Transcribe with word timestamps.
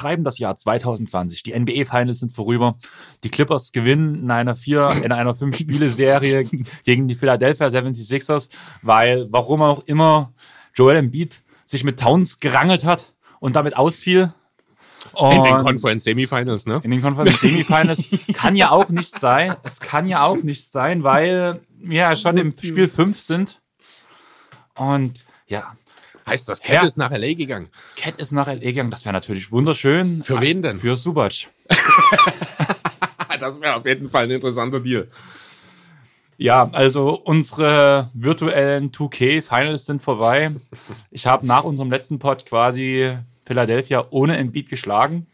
Schreiben 0.00 0.24
das 0.24 0.38
Jahr 0.38 0.56
2020. 0.56 1.42
Die 1.42 1.58
NBA 1.58 1.84
Finals 1.84 2.20
sind 2.20 2.32
vorüber. 2.32 2.76
Die 3.22 3.28
Clippers 3.28 3.72
gewinnen 3.72 4.14
in 4.14 4.30
einer 4.30 4.56
vier, 4.56 4.92
in 5.04 5.12
einer 5.12 5.34
fünf 5.34 5.58
Spiele 5.58 5.90
Serie 5.90 6.44
gegen 6.84 7.06
die 7.06 7.14
Philadelphia 7.14 7.66
76ers, 7.66 8.48
weil 8.80 9.26
warum 9.30 9.60
auch 9.60 9.82
immer 9.84 10.32
Joel 10.74 10.96
Embiid 10.96 11.42
sich 11.66 11.84
mit 11.84 12.00
Towns 12.00 12.40
gerangelt 12.40 12.84
hat 12.84 13.14
und 13.40 13.56
damit 13.56 13.76
ausfiel. 13.76 14.32
Und 15.12 15.32
in 15.32 15.42
den 15.44 15.58
Conference 15.58 16.04
Semifinals, 16.04 16.66
ne? 16.66 16.80
In 16.82 16.90
den 16.90 17.02
Conference 17.02 17.40
Semifinals 17.40 18.08
kann 18.32 18.56
ja 18.56 18.70
auch 18.70 18.88
nicht 18.88 19.18
sein. 19.18 19.54
Es 19.62 19.80
kann 19.80 20.06
ja 20.06 20.24
auch 20.24 20.42
nicht 20.42 20.70
sein, 20.70 21.02
weil 21.02 21.60
wir 21.78 21.96
ja 21.96 22.16
schon 22.16 22.38
im 22.38 22.52
Spiel 22.52 22.88
5 22.88 23.20
sind. 23.20 23.60
Und 24.76 25.24
ja, 25.46 25.74
Heißt 26.26 26.48
das, 26.48 26.60
Cat 26.62 26.74
ja. 26.74 26.82
ist 26.84 26.96
nach 26.96 27.10
L.A. 27.10 27.34
gegangen? 27.34 27.68
Cat 27.96 28.18
ist 28.18 28.32
nach 28.32 28.48
L.A. 28.48 28.60
gegangen. 28.60 28.90
Das 28.90 29.04
wäre 29.04 29.12
natürlich 29.12 29.50
wunderschön. 29.50 30.22
Für 30.22 30.40
wen 30.40 30.62
denn? 30.62 30.80
Für 30.80 30.96
Subac. 30.96 31.48
das 33.40 33.60
wäre 33.60 33.76
auf 33.76 33.86
jeden 33.86 34.08
Fall 34.08 34.24
ein 34.24 34.30
interessanter 34.30 34.80
Deal. 34.80 35.08
Ja, 36.36 36.70
also 36.72 37.20
unsere 37.20 38.08
virtuellen 38.14 38.92
2K 38.92 39.42
Finals 39.42 39.84
sind 39.84 40.02
vorbei. 40.02 40.52
Ich 41.10 41.26
habe 41.26 41.46
nach 41.46 41.64
unserem 41.64 41.90
letzten 41.90 42.18
Pod 42.18 42.46
quasi 42.46 43.14
Philadelphia 43.44 44.06
ohne 44.10 44.38
Embiid 44.38 44.70
geschlagen. 44.70 45.26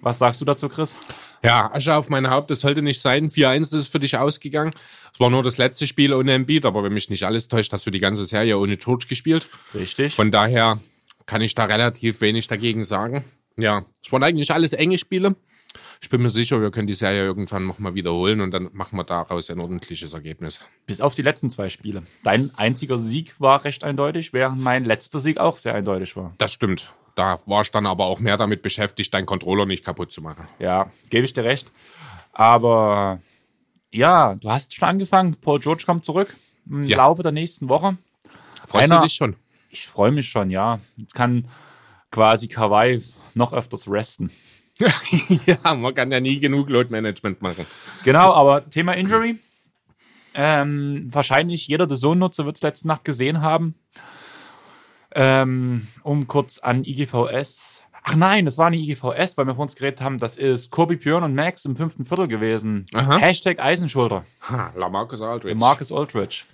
Was 0.00 0.18
sagst 0.18 0.40
du 0.40 0.44
dazu, 0.44 0.68
Chris? 0.68 0.94
Ja, 1.42 1.70
Asche 1.74 1.94
auf 1.94 2.08
mein 2.08 2.30
Haupt, 2.30 2.50
das 2.50 2.60
sollte 2.60 2.80
nicht 2.80 3.02
sein. 3.02 3.28
4-1 3.28 3.76
ist 3.76 3.88
für 3.88 3.98
dich 3.98 4.16
ausgegangen. 4.16 4.72
Es 5.14 5.20
war 5.20 5.30
nur 5.30 5.44
das 5.44 5.58
letzte 5.58 5.86
Spiel 5.86 6.12
ohne 6.12 6.32
Embiid, 6.32 6.66
aber 6.66 6.82
wenn 6.82 6.92
mich 6.92 7.08
nicht 7.08 7.22
alles 7.22 7.46
täuscht, 7.46 7.72
hast 7.72 7.86
du 7.86 7.92
die 7.92 8.00
ganze 8.00 8.24
Serie 8.24 8.58
ohne 8.58 8.76
George 8.76 9.06
gespielt. 9.08 9.46
Richtig. 9.72 10.12
Von 10.12 10.32
daher 10.32 10.80
kann 11.24 11.40
ich 11.40 11.54
da 11.54 11.66
relativ 11.66 12.20
wenig 12.20 12.48
dagegen 12.48 12.82
sagen. 12.82 13.22
Ja, 13.56 13.84
es 14.04 14.10
waren 14.10 14.24
eigentlich 14.24 14.52
alles 14.52 14.72
enge 14.72 14.98
Spiele. 14.98 15.36
Ich 16.02 16.08
bin 16.08 16.20
mir 16.20 16.30
sicher, 16.30 16.60
wir 16.60 16.72
können 16.72 16.88
die 16.88 16.94
Serie 16.94 17.22
irgendwann 17.22 17.64
nochmal 17.64 17.94
wiederholen 17.94 18.40
und 18.40 18.50
dann 18.50 18.70
machen 18.72 18.98
wir 18.98 19.04
daraus 19.04 19.48
ein 19.50 19.60
ordentliches 19.60 20.12
Ergebnis. 20.12 20.58
Bis 20.84 21.00
auf 21.00 21.14
die 21.14 21.22
letzten 21.22 21.48
zwei 21.48 21.68
Spiele. 21.68 22.02
Dein 22.24 22.52
einziger 22.56 22.98
Sieg 22.98 23.40
war 23.40 23.64
recht 23.64 23.84
eindeutig, 23.84 24.32
während 24.32 24.60
mein 24.60 24.84
letzter 24.84 25.20
Sieg 25.20 25.38
auch 25.38 25.58
sehr 25.58 25.76
eindeutig 25.76 26.16
war. 26.16 26.34
Das 26.38 26.52
stimmt. 26.52 26.92
Da 27.14 27.38
war 27.46 27.62
ich 27.62 27.70
dann 27.70 27.86
aber 27.86 28.06
auch 28.06 28.18
mehr 28.18 28.36
damit 28.36 28.62
beschäftigt, 28.62 29.14
deinen 29.14 29.26
Controller 29.26 29.64
nicht 29.64 29.84
kaputt 29.84 30.10
zu 30.10 30.20
machen. 30.22 30.48
Ja, 30.58 30.90
gebe 31.08 31.24
ich 31.24 31.32
dir 31.32 31.44
recht. 31.44 31.70
Aber 32.32 33.20
ja, 33.94 34.34
du 34.34 34.50
hast 34.50 34.74
schon 34.74 34.88
angefangen. 34.88 35.36
Paul 35.40 35.60
George 35.60 35.84
kommt 35.86 36.04
zurück 36.04 36.36
im 36.68 36.84
ja. 36.84 36.98
Laufe 36.98 37.22
der 37.22 37.32
nächsten 37.32 37.68
Woche. 37.68 37.96
Freust 38.66 38.84
Einer, 38.84 38.98
du 38.98 39.04
dich 39.04 39.14
schon? 39.14 39.36
Ich 39.70 39.86
freue 39.86 40.10
mich 40.10 40.28
schon, 40.28 40.50
ja. 40.50 40.80
Jetzt 40.96 41.14
kann 41.14 41.48
quasi 42.10 42.48
Kawhi 42.48 43.02
noch 43.34 43.52
öfters 43.52 43.88
resten. 43.88 44.30
ja, 45.46 45.74
man 45.74 45.94
kann 45.94 46.10
ja 46.10 46.20
nie 46.20 46.40
genug 46.40 46.68
Load 46.68 46.90
Management 46.90 47.40
machen. 47.42 47.66
Genau, 48.02 48.32
aber 48.32 48.68
Thema 48.68 48.92
Injury. 48.94 49.38
Ähm, 50.34 51.06
wahrscheinlich 51.12 51.68
jeder 51.68 51.86
der 51.86 51.96
Zone-Nutzer 51.96 52.44
wird 52.44 52.56
es 52.56 52.62
letzte 52.62 52.88
Nacht 52.88 53.04
gesehen 53.04 53.40
haben. 53.40 53.76
Ähm, 55.12 55.86
um 56.02 56.26
kurz 56.26 56.58
an 56.58 56.82
IGVS. 56.82 57.73
Ach 58.06 58.16
nein, 58.16 58.44
das 58.44 58.58
war 58.58 58.68
nicht 58.68 58.86
IGVS, 58.86 59.38
weil 59.38 59.46
wir 59.46 59.54
vor 59.54 59.62
uns 59.62 59.76
geredet 59.76 60.02
haben, 60.02 60.18
das 60.18 60.36
ist 60.36 60.70
Kobe 60.70 60.98
Björn 60.98 61.24
und 61.24 61.34
Max 61.34 61.64
im 61.64 61.74
fünften 61.74 62.04
Viertel 62.04 62.28
gewesen. 62.28 62.84
Aha. 62.92 63.16
Hashtag 63.16 63.60
Eisenschulter. 63.60 64.24
Ha, 64.42 64.72
Lamarcus 64.76 65.22
Aldridge. 65.22 65.54
Marcus 65.56 65.90
Aldridge. 65.90 66.44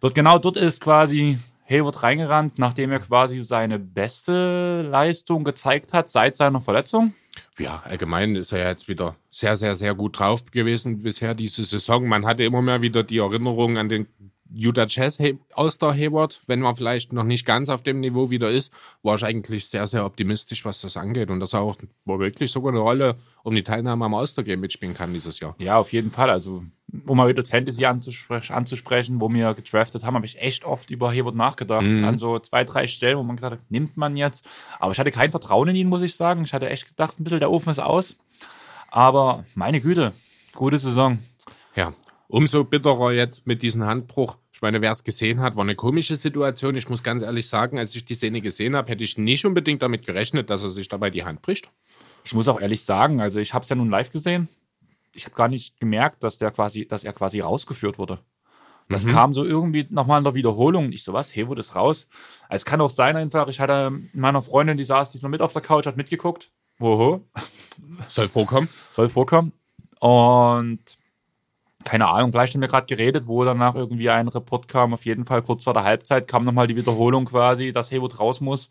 Dort, 0.00 0.16
genau 0.16 0.38
dort 0.40 0.56
ist 0.56 0.80
quasi 0.80 1.38
Hayward 1.70 2.02
reingerannt, 2.02 2.58
nachdem 2.58 2.90
er 2.90 2.98
quasi 2.98 3.42
seine 3.42 3.78
beste 3.78 4.82
Leistung 4.82 5.44
gezeigt 5.44 5.92
hat 5.92 6.08
seit 6.08 6.36
seiner 6.36 6.60
Verletzung. 6.60 7.14
Ja, 7.58 7.82
allgemein 7.84 8.34
ist 8.34 8.52
er 8.52 8.58
ja 8.58 8.68
jetzt 8.68 8.88
wieder 8.88 9.14
sehr, 9.30 9.56
sehr, 9.56 9.76
sehr 9.76 9.94
gut 9.94 10.18
drauf 10.18 10.44
gewesen 10.50 11.02
bisher 11.02 11.34
diese 11.36 11.64
Saison. 11.64 12.08
Man 12.08 12.26
hatte 12.26 12.42
immer 12.42 12.60
mehr 12.60 12.82
wieder 12.82 13.04
die 13.04 13.18
Erinnerung 13.18 13.78
an 13.78 13.88
den 13.88 14.08
Utah 14.54 14.86
Jazz 14.88 15.20
aus 15.54 15.78
der 15.78 15.92
Hayward, 15.92 16.42
wenn 16.46 16.60
man 16.60 16.76
vielleicht 16.76 17.12
noch 17.12 17.24
nicht 17.24 17.44
ganz 17.44 17.68
auf 17.68 17.82
dem 17.82 18.00
Niveau 18.00 18.30
wieder 18.30 18.50
ist, 18.50 18.72
war 19.02 19.16
ich 19.16 19.24
eigentlich 19.24 19.66
sehr, 19.66 19.86
sehr 19.86 20.04
optimistisch, 20.04 20.64
was 20.64 20.80
das 20.80 20.96
angeht. 20.96 21.30
Und 21.30 21.40
dass 21.40 21.52
er 21.52 21.60
auch 21.60 21.76
wirklich 22.04 22.52
sogar 22.52 22.72
eine 22.72 22.80
Rolle 22.80 23.16
um 23.42 23.54
die 23.54 23.62
Teilnahme 23.62 24.04
am 24.04 24.14
All-Star-Game 24.14 24.60
mitspielen 24.60 24.94
kann 24.94 25.12
dieses 25.12 25.40
Jahr. 25.40 25.54
Ja, 25.58 25.76
auf 25.76 25.92
jeden 25.92 26.10
Fall. 26.10 26.30
Also, 26.30 26.64
um 27.06 27.16
mal 27.16 27.28
wieder 27.28 27.44
Fantasy 27.44 27.84
anzusprechen, 27.84 28.54
anzusprechen 28.54 29.20
wo 29.20 29.28
wir 29.28 29.54
gedraftet 29.54 30.04
haben, 30.04 30.14
habe 30.14 30.26
ich 30.26 30.40
echt 30.40 30.64
oft 30.64 30.90
über 30.90 31.10
Hayward 31.10 31.34
nachgedacht. 31.34 31.84
Mhm. 31.84 32.04
An 32.04 32.18
so 32.18 32.38
zwei, 32.38 32.64
drei 32.64 32.86
Stellen, 32.86 33.18
wo 33.18 33.22
man 33.22 33.36
gesagt 33.36 33.54
hat, 33.54 33.70
nimmt 33.70 33.96
man 33.96 34.16
jetzt. 34.16 34.46
Aber 34.78 34.92
ich 34.92 34.98
hatte 34.98 35.10
kein 35.10 35.30
Vertrauen 35.30 35.68
in 35.68 35.76
ihn, 35.76 35.88
muss 35.88 36.02
ich 36.02 36.14
sagen. 36.14 36.44
Ich 36.44 36.54
hatte 36.54 36.70
echt 36.70 36.88
gedacht, 36.88 37.18
ein 37.18 37.24
bisschen 37.24 37.40
der 37.40 37.50
Ofen 37.50 37.70
ist 37.70 37.80
aus. 37.80 38.16
Aber 38.90 39.44
meine 39.54 39.80
Güte, 39.80 40.12
gute 40.54 40.78
Saison. 40.78 41.18
Ja, 41.74 41.92
umso 42.28 42.64
bitterer 42.64 43.12
jetzt 43.12 43.46
mit 43.46 43.62
diesem 43.62 43.82
Handbruch. 43.84 44.36
Ich 44.64 44.66
meine, 44.66 44.80
wer 44.80 44.92
es 44.92 45.04
gesehen 45.04 45.40
hat, 45.40 45.56
war 45.56 45.62
eine 45.62 45.74
komische 45.74 46.16
Situation. 46.16 46.74
Ich 46.74 46.88
muss 46.88 47.02
ganz 47.02 47.20
ehrlich 47.20 47.50
sagen, 47.50 47.78
als 47.78 47.94
ich 47.94 48.06
die 48.06 48.14
Szene 48.14 48.40
gesehen 48.40 48.74
habe, 48.74 48.90
hätte 48.90 49.04
ich 49.04 49.18
nicht 49.18 49.44
unbedingt 49.44 49.82
damit 49.82 50.06
gerechnet, 50.06 50.48
dass 50.48 50.62
er 50.62 50.70
sich 50.70 50.88
dabei 50.88 51.10
die 51.10 51.22
Hand 51.22 51.42
bricht. 51.42 51.70
Ich 52.24 52.32
muss 52.32 52.48
auch 52.48 52.58
ehrlich 52.58 52.82
sagen, 52.82 53.20
also 53.20 53.40
ich 53.40 53.52
habe 53.52 53.64
es 53.64 53.68
ja 53.68 53.76
nun 53.76 53.90
live 53.90 54.10
gesehen. 54.10 54.48
Ich 55.12 55.26
habe 55.26 55.34
gar 55.34 55.48
nicht 55.48 55.78
gemerkt, 55.80 56.24
dass 56.24 56.38
der 56.38 56.50
quasi, 56.50 56.88
dass 56.88 57.04
er 57.04 57.12
quasi 57.12 57.40
rausgeführt 57.40 57.98
wurde. 57.98 58.20
Das 58.88 59.04
mhm. 59.04 59.10
kam 59.10 59.34
so 59.34 59.44
irgendwie 59.44 59.86
nochmal 59.90 60.16
in 60.16 60.24
der 60.24 60.32
Wiederholung. 60.32 60.92
Ich 60.92 61.04
so, 61.04 61.12
was? 61.12 61.36
Hey, 61.36 61.46
wurde 61.46 61.60
es 61.60 61.74
raus? 61.74 62.08
Es 62.48 62.64
kann 62.64 62.80
auch 62.80 62.88
sein 62.88 63.16
einfach, 63.16 63.48
ich 63.48 63.60
hatte 63.60 63.92
meiner 64.14 64.40
Freundin, 64.40 64.78
die 64.78 64.84
saß 64.84 65.12
diesmal 65.12 65.28
mit 65.28 65.42
auf 65.42 65.52
der 65.52 65.60
Couch, 65.60 65.84
hat 65.84 65.98
mitgeguckt. 65.98 66.50
Oho. 66.80 67.20
Soll 68.08 68.28
vorkommen. 68.28 68.70
Soll 68.90 69.10
vorkommen. 69.10 69.52
Und 70.00 70.80
keine 71.84 72.08
Ahnung, 72.08 72.32
vielleicht 72.32 72.54
haben 72.54 72.60
wir 72.60 72.68
gerade 72.68 72.86
geredet, 72.86 73.26
wo 73.26 73.44
danach 73.44 73.74
irgendwie 73.74 74.10
ein 74.10 74.28
Report 74.28 74.68
kam, 74.68 74.94
auf 74.94 75.04
jeden 75.04 75.26
Fall 75.26 75.42
kurz 75.42 75.64
vor 75.64 75.74
der 75.74 75.84
Halbzeit 75.84 76.26
kam 76.26 76.44
nochmal 76.44 76.66
die 76.66 76.76
Wiederholung 76.76 77.26
quasi, 77.26 77.72
dass 77.72 77.90
Haywood 77.92 78.18
raus 78.18 78.40
muss 78.40 78.70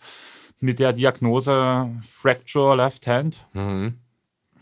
mit 0.59 0.79
der 0.79 0.93
Diagnose 0.93 1.89
Fracture 2.09 2.75
Left 2.75 3.05
Hand. 3.07 3.47
Mhm. 3.53 3.99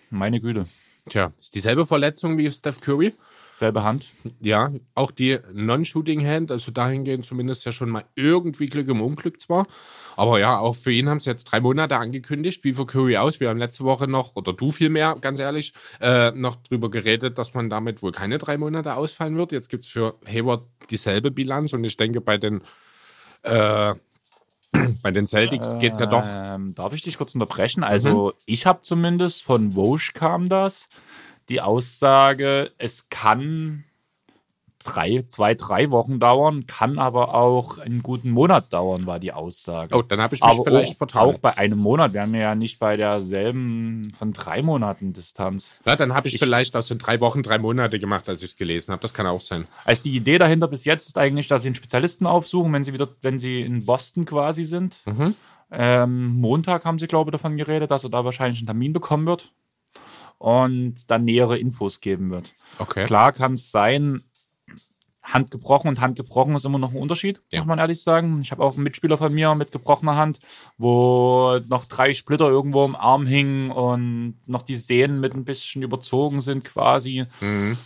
Meine 0.09 0.41
Güte. 0.41 0.65
Tja, 1.09 1.31
ist 1.39 1.55
dieselbe 1.55 1.85
Verletzung 1.85 2.37
wie 2.37 2.51
Steph 2.51 2.81
Curry? 2.81 3.13
Selbe 3.55 3.83
Hand. 3.83 4.09
Ja, 4.39 4.71
auch 4.95 5.11
die 5.11 5.37
Non-Shooting 5.53 6.25
Hand, 6.25 6.51
also 6.51 6.71
dahingehend 6.71 7.25
zumindest 7.25 7.65
ja 7.65 7.71
schon 7.71 7.89
mal 7.89 8.05
irgendwie 8.15 8.67
Glück 8.67 8.87
im 8.87 9.01
Unglück 9.01 9.41
zwar. 9.41 9.67
Aber 10.15 10.39
ja, 10.39 10.57
auch 10.57 10.75
für 10.75 10.91
ihn 10.91 11.09
haben 11.09 11.19
sie 11.19 11.29
jetzt 11.29 11.45
drei 11.45 11.59
Monate 11.59 11.97
angekündigt. 11.97 12.63
Wie 12.63 12.73
für 12.73 12.85
Curry 12.85 13.17
aus? 13.17 13.39
Wir 13.39 13.49
haben 13.49 13.59
letzte 13.59 13.83
Woche 13.83 14.07
noch, 14.07 14.35
oder 14.35 14.53
du 14.53 14.71
vielmehr, 14.71 15.15
ganz 15.21 15.39
ehrlich, 15.39 15.73
äh, 15.99 16.31
noch 16.31 16.55
drüber 16.57 16.89
geredet, 16.89 17.37
dass 17.37 17.53
man 17.53 17.69
damit 17.69 18.01
wohl 18.01 18.11
keine 18.11 18.37
drei 18.37 18.57
Monate 18.57 18.95
ausfallen 18.95 19.37
wird. 19.37 19.51
Jetzt 19.51 19.69
gibt 19.69 19.83
es 19.83 19.89
für 19.89 20.15
Hayward 20.25 20.63
dieselbe 20.89 21.31
Bilanz 21.31 21.73
und 21.73 21.83
ich 21.83 21.97
denke, 21.97 22.21
bei 22.21 22.37
den 22.37 22.61
äh, 23.43 23.93
bei 25.01 25.11
den 25.11 25.27
Celtics 25.27 25.77
geht 25.79 25.93
es 25.93 25.99
ja 25.99 26.05
doch. 26.05 26.23
Ähm, 26.25 26.73
darf 26.73 26.93
ich 26.93 27.01
dich 27.01 27.17
kurz 27.17 27.33
unterbrechen? 27.33 27.83
Also, 27.83 28.27
mhm. 28.27 28.43
ich 28.45 28.65
habe 28.65 28.81
zumindest 28.83 29.43
von 29.43 29.73
Vosch 29.73 30.13
kam 30.13 30.49
das, 30.49 30.87
die 31.49 31.61
Aussage, 31.61 32.71
es 32.77 33.09
kann 33.09 33.85
drei, 34.83 35.23
zwei, 35.27 35.53
drei 35.53 35.91
Wochen 35.91 36.19
dauern, 36.19 36.65
kann 36.67 36.99
aber 36.99 37.33
auch 37.33 37.77
einen 37.77 38.01
guten 38.01 38.31
Monat 38.31 38.73
dauern, 38.73 39.05
war 39.05 39.19
die 39.19 39.31
Aussage. 39.31 39.95
Oh, 39.95 40.01
dann 40.01 40.19
habe 40.21 40.35
ich 40.35 40.41
mich 40.41 40.49
aber 40.49 40.63
vielleicht 40.63 40.93
auch, 40.93 40.97
vertraut. 40.97 41.35
Auch 41.35 41.39
bei 41.39 41.57
einem 41.57 41.79
Monat, 41.79 42.13
wir 42.13 42.21
haben 42.21 42.35
ja 42.35 42.55
nicht 42.55 42.79
bei 42.79 42.97
derselben 42.97 44.11
von 44.13 44.33
drei 44.33 44.61
Monaten 44.61 45.13
Distanz. 45.13 45.75
Ja, 45.85 45.95
dann 45.95 46.13
habe 46.13 46.27
ich, 46.27 46.35
ich, 46.35 46.39
vielleicht 46.39 46.75
aus 46.75 46.87
den 46.87 46.97
drei 46.97 47.19
Wochen 47.19 47.43
drei 47.43 47.57
Monate 47.57 47.99
gemacht, 47.99 48.27
als 48.27 48.39
ich 48.39 48.51
es 48.51 48.55
gelesen 48.57 48.91
habe. 48.91 49.01
Das 49.01 49.13
kann 49.13 49.27
auch 49.27 49.41
sein. 49.41 49.67
Also 49.85 50.03
die 50.03 50.15
Idee 50.15 50.37
dahinter 50.37 50.67
bis 50.67 50.85
jetzt 50.85 51.07
ist 51.07 51.17
eigentlich, 51.17 51.47
dass 51.47 51.63
sie 51.63 51.69
einen 51.69 51.75
Spezialisten 51.75 52.25
aufsuchen, 52.25 52.73
wenn 52.73 52.83
sie 52.83 52.93
wieder, 52.93 53.07
wenn 53.21 53.39
sie 53.39 53.61
in 53.61 53.85
Boston 53.85 54.25
quasi 54.25 54.63
sind. 54.63 54.97
Mhm. 55.05 55.35
Ähm, 55.73 56.27
Montag 56.41 56.85
haben 56.85 56.99
sie, 56.99 57.07
glaube 57.07 57.29
ich, 57.29 57.31
davon 57.33 57.55
geredet, 57.55 57.91
dass 57.91 58.03
er 58.03 58.09
da 58.09 58.25
wahrscheinlich 58.25 58.59
einen 58.59 58.67
Termin 58.67 58.93
bekommen 58.93 59.25
wird 59.25 59.51
und 60.41 61.11
dann 61.11 61.23
nähere 61.23 61.59
Infos 61.59 62.01
geben 62.01 62.31
wird. 62.31 62.55
Okay. 62.79 63.05
Klar 63.05 63.31
kann 63.31 63.53
es 63.53 63.69
sein, 63.69 64.23
Hand 65.21 65.51
gebrochen 65.51 65.87
und 65.87 66.01
Hand 66.01 66.17
gebrochen 66.17 66.55
ist 66.55 66.65
immer 66.65 66.79
noch 66.79 66.91
ein 66.91 66.97
Unterschied, 66.97 67.43
ja. 67.51 67.59
muss 67.59 67.67
man 67.67 67.77
ehrlich 67.77 68.01
sagen. 68.01 68.39
Ich 68.41 68.51
habe 68.51 68.63
auch 68.63 68.73
einen 68.73 68.83
Mitspieler 68.83 69.19
von 69.19 69.31
mir 69.31 69.53
mit 69.53 69.71
gebrochener 69.71 70.15
Hand, 70.15 70.39
wo 70.79 71.59
noch 71.67 71.85
drei 71.85 72.13
Splitter 72.13 72.49
irgendwo 72.49 72.83
im 72.83 72.95
Arm 72.95 73.27
hingen 73.27 73.69
und 73.69 74.39
noch 74.47 74.63
die 74.63 74.75
Sehnen 74.75 75.19
mit 75.19 75.35
ein 75.35 75.45
bisschen 75.45 75.83
überzogen 75.83 76.41
sind 76.41 76.63
quasi. 76.63 77.25
Mhm. 77.39 77.77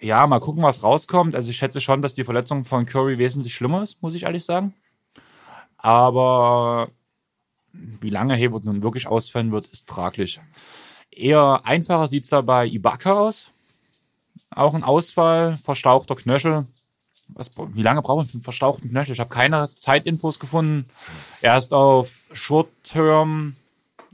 Ja, 0.00 0.26
mal 0.28 0.38
gucken, 0.38 0.62
was 0.62 0.84
rauskommt. 0.84 1.34
Also 1.34 1.50
ich 1.50 1.56
schätze 1.56 1.80
schon, 1.80 2.02
dass 2.02 2.14
die 2.14 2.24
Verletzung 2.24 2.64
von 2.64 2.86
Curry 2.86 3.18
wesentlich 3.18 3.52
schlimmer 3.52 3.82
ist, 3.82 4.00
muss 4.00 4.14
ich 4.14 4.22
ehrlich 4.22 4.44
sagen. 4.44 4.74
Aber 5.76 6.90
wie 7.72 8.10
lange 8.10 8.36
Hayward 8.36 8.64
nun 8.64 8.84
wirklich 8.84 9.08
ausfallen 9.08 9.50
wird, 9.50 9.66
ist 9.66 9.88
fraglich. 9.88 10.40
Eher 11.14 11.60
einfacher 11.64 12.08
sieht 12.08 12.24
es 12.24 12.30
da 12.30 12.40
bei 12.40 12.66
Ibaka 12.66 13.12
aus. 13.12 13.50
Auch 14.50 14.74
ein 14.74 14.84
Ausfall, 14.84 15.56
verstauchter 15.62 16.16
Knöchel. 16.16 16.66
Was, 17.28 17.50
wie 17.56 17.82
lange 17.82 18.02
brauchen 18.02 18.24
wir 18.24 18.28
für 18.28 18.34
einen 18.34 18.42
verstauchten 18.42 18.90
Knöchel? 18.90 19.12
Ich 19.12 19.20
habe 19.20 19.30
keine 19.30 19.70
Zeitinfos 19.76 20.38
gefunden. 20.38 20.86
Erst 21.40 21.72
auf 21.72 22.10
Short-Term 22.32 23.56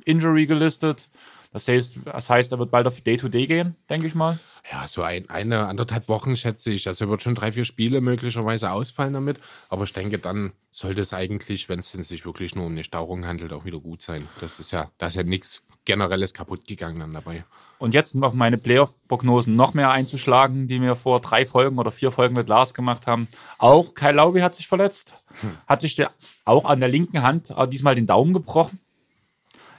Injury 0.04 0.46
gelistet. 0.46 1.08
Das 1.52 1.66
heißt, 1.66 1.98
das 2.04 2.30
heißt, 2.30 2.52
er 2.52 2.58
wird 2.58 2.70
bald 2.70 2.86
auf 2.86 3.00
Day-to-Day 3.00 3.44
-Day 3.44 3.46
gehen, 3.46 3.76
denke 3.88 4.06
ich 4.06 4.14
mal. 4.14 4.38
Ja, 4.70 4.86
so 4.86 5.02
ein, 5.02 5.28
eine, 5.28 5.66
anderthalb 5.66 6.08
Wochen 6.08 6.36
schätze 6.36 6.70
ich. 6.70 6.86
Also 6.86 7.06
er 7.06 7.10
wird 7.10 7.22
schon 7.22 7.34
drei, 7.34 7.50
vier 7.50 7.64
Spiele 7.64 8.00
möglicherweise 8.00 8.70
ausfallen 8.70 9.14
damit. 9.14 9.38
Aber 9.68 9.84
ich 9.84 9.92
denke, 9.92 10.18
dann 10.18 10.52
sollte 10.70 11.00
es 11.00 11.12
eigentlich, 11.12 11.68
wenn 11.68 11.80
es 11.80 11.90
sich 11.90 12.24
wirklich 12.24 12.54
nur 12.54 12.66
um 12.66 12.72
eine 12.72 12.84
Stauung 12.84 13.26
handelt, 13.26 13.52
auch 13.52 13.64
wieder 13.64 13.80
gut 13.80 14.02
sein. 14.02 14.28
Das 14.40 14.60
ist 14.60 14.70
ja, 14.70 14.90
da 14.98 15.08
ist 15.08 15.16
ja 15.16 15.24
nichts 15.24 15.62
Generelles 15.84 16.34
kaputt 16.34 16.66
gegangen 16.66 17.00
dann 17.00 17.12
dabei. 17.12 17.44
Und 17.78 17.94
jetzt, 17.94 18.14
um 18.14 18.22
auf 18.24 18.34
meine 18.34 18.58
Playoff-Prognosen 18.58 19.54
noch 19.54 19.72
mehr 19.72 19.90
einzuschlagen, 19.90 20.66
die 20.66 20.82
wir 20.82 20.96
vor 20.96 21.20
drei 21.20 21.46
Folgen 21.46 21.78
oder 21.78 21.90
vier 21.90 22.12
Folgen 22.12 22.34
mit 22.34 22.48
Lars 22.48 22.74
gemacht 22.74 23.06
haben. 23.06 23.26
Auch 23.56 23.94
Kai 23.94 24.12
Laubi 24.12 24.40
hat 24.40 24.54
sich 24.54 24.68
verletzt. 24.68 25.14
Hm. 25.40 25.56
Hat 25.66 25.80
sich 25.80 25.94
der, 25.94 26.10
auch 26.44 26.66
an 26.66 26.80
der 26.80 26.90
linken 26.90 27.22
Hand 27.22 27.54
diesmal 27.72 27.94
den 27.94 28.06
Daumen 28.06 28.34
gebrochen. 28.34 28.78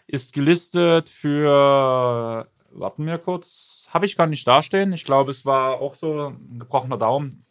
Ist 0.07 0.33
gelistet 0.33 1.09
für, 1.09 2.47
warten 2.71 3.05
wir 3.05 3.19
kurz, 3.19 3.85
habe 3.89 4.07
ich 4.07 4.17
gar 4.17 4.27
nicht 4.27 4.47
dastehen. 4.47 4.93
Ich 4.93 5.05
glaube, 5.05 5.29
es 5.29 5.45
war 5.45 5.79
auch 5.79 5.93
so 5.93 6.29
ein 6.29 6.57
gebrochener 6.57 6.97
Daumen. 6.97 7.45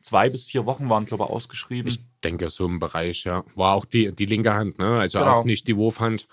Zwei 0.00 0.30
bis 0.30 0.46
vier 0.46 0.64
Wochen 0.64 0.88
waren, 0.88 1.04
glaube 1.04 1.24
ich, 1.24 1.30
ausgeschrieben. 1.30 1.88
Ich 1.88 2.00
denke, 2.24 2.48
so 2.48 2.64
im 2.64 2.78
Bereich, 2.78 3.24
ja. 3.24 3.44
War 3.54 3.74
auch 3.74 3.84
die, 3.84 4.14
die 4.14 4.24
linke 4.24 4.54
Hand, 4.54 4.78
ne? 4.78 5.00
Also 5.00 5.18
genau. 5.18 5.40
auch 5.40 5.44
nicht 5.44 5.68
die 5.68 5.76
Wurfhand 5.76 6.28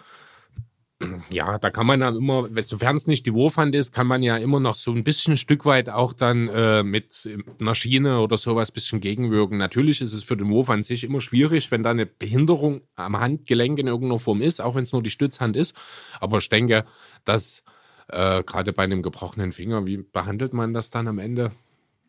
ja, 1.30 1.57
da 1.57 1.69
kann 1.69 1.86
man 1.86 2.00
dann 2.00 2.16
immer, 2.16 2.48
sofern 2.63 2.95
es 2.95 3.07
nicht 3.07 3.25
die 3.25 3.34
Wurfhand 3.34 3.75
ist, 3.75 3.92
kann 3.92 4.07
man 4.07 4.24
ja 4.24 4.38
immer 4.38 4.60
noch 4.60 4.75
so 4.75 4.92
ein 4.92 5.04
bisschen 5.04 5.34
ein 5.34 5.38
Stück 5.38 5.66
weit 5.66 5.90
auch 5.90 6.13
dann 6.13 6.48
äh, 6.50 6.84
mit 6.84 7.30
einer 7.60 7.75
Schiene 7.75 8.19
oder 8.19 8.38
sowas 8.38 8.72
ein 8.72 8.74
bisschen 8.74 9.01
gegenwirken. 9.01 9.57
Natürlich 9.57 10.01
ist 10.01 10.13
es 10.13 10.24
für 10.24 10.38
den 10.38 10.50
Wurf 10.50 10.69
an 10.69 10.84
sich 10.84 11.04
immer 11.04 11.22
schwierig, 11.22 11.72
wenn 11.72 11.84
da 11.84 11.92
eine 11.92 12.06
Behinderung 12.06 12.81
am 12.95 13.19
Handgelenk 13.19 13.80
in 13.80 13.88
irgendeiner 13.88 14.19
Form 14.19 14.42
ist, 14.42 14.62
auch 14.62 14.75
wenn 14.75 14.84
es 14.84 14.92
nur 14.92 15.04
die 15.04 15.10
Stützhand 15.10 15.57
ist. 15.57 15.75
Aber 16.19 16.38
ich 16.38 16.50
denke, 16.50 16.86
dass 17.25 17.63
äh, 18.07 18.44
gerade 18.44 18.74
bei 18.74 18.84
einem 18.84 19.01
gebrochenen 19.01 19.51
Finger, 19.51 19.86
wie 19.88 19.98
behandelt 19.98 20.54
man 20.54 20.74
das 20.74 20.90
dann 20.90 21.07
am 21.07 21.19
Ende? 21.19 21.51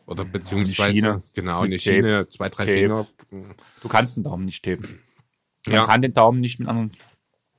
Oder 0.06 0.24
beziehungsweise, 0.24 0.84
eine 0.84 0.94
Schiene. 0.94 1.22
genau, 1.32 1.60
eine 1.62 1.78
Schiene, 1.78 2.28
zwei, 2.28 2.48
drei 2.50 2.66
Tape. 2.66 2.78
Finger. 2.78 3.06
Du 3.80 3.88
kannst 3.88 4.16
den 4.16 4.22
Daumen 4.22 4.44
nicht 4.44 4.64
tapen. 4.64 5.00
Man 5.66 5.76
ja. 5.76 5.84
kann 5.84 6.02
den 6.02 6.12
Daumen 6.12 6.40
nicht 6.40 6.60
mit 6.60 6.68
anderen 6.68 6.92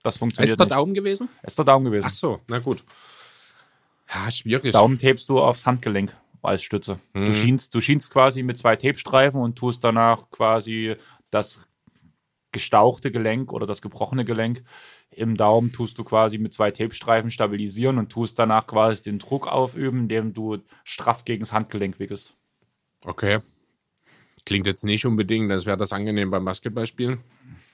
das 0.06 0.18
funktioniert 0.18 0.52
Ist 0.52 0.60
der 0.60 0.68
Daumen 0.68 0.94
gewesen? 0.94 1.30
Ist 1.44 1.58
der 1.58 1.66
Daumen 1.66 1.86
gewesen. 1.86 2.06
Ach 2.08 2.14
so, 2.14 2.40
na 2.48 2.60
gut. 2.60 2.84
Ja, 4.14 4.30
schwierig. 4.30 4.72
Daumen 4.72 4.98
tapest 4.98 5.30
du 5.30 5.40
aufs 5.40 5.66
Handgelenk 5.66 6.16
als 6.42 6.62
Stütze. 6.64 7.00
Mhm. 7.14 7.26
Du, 7.26 7.34
schienst, 7.34 7.74
du 7.74 7.82
schienst 7.82 8.12
quasi 8.12 8.44
mit 8.44 8.58
zwei 8.58 8.76
Tapestreifen 8.76 9.40
und 9.40 9.58
tust 9.58 9.84
danach 9.84 10.30
quasi 10.30 10.96
das 11.32 11.62
gestauchte 12.52 13.12
Gelenk 13.12 13.52
oder 13.52 13.66
das 13.66 13.82
gebrochene 13.82 14.24
Gelenk 14.24 14.64
im 15.16 15.38
Daumen 15.38 15.72
tust 15.72 15.98
du 15.98 16.04
quasi 16.04 16.38
mit 16.38 16.54
zwei 16.54 16.72
Tapestreifen 16.72 17.32
stabilisieren 17.32 17.98
und 17.98 18.12
tust 18.12 18.38
danach 18.38 18.68
quasi 18.68 19.04
den 19.04 19.20
Druck 19.20 19.48
aufüben, 19.48 20.02
indem 20.02 20.34
du 20.34 20.60
straff 20.84 21.26
gegen 21.26 21.42
das 21.42 21.54
Handgelenk 21.54 22.00
wickelst. 22.00 22.36
Okay. 23.04 23.40
Klingt 24.46 24.68
jetzt 24.68 24.84
nicht 24.84 25.06
unbedingt, 25.06 25.52
als 25.52 25.66
wäre 25.66 25.78
das 25.78 25.92
angenehm 25.92 26.32
beim 26.32 26.46
Basketballspielen. 26.46 27.20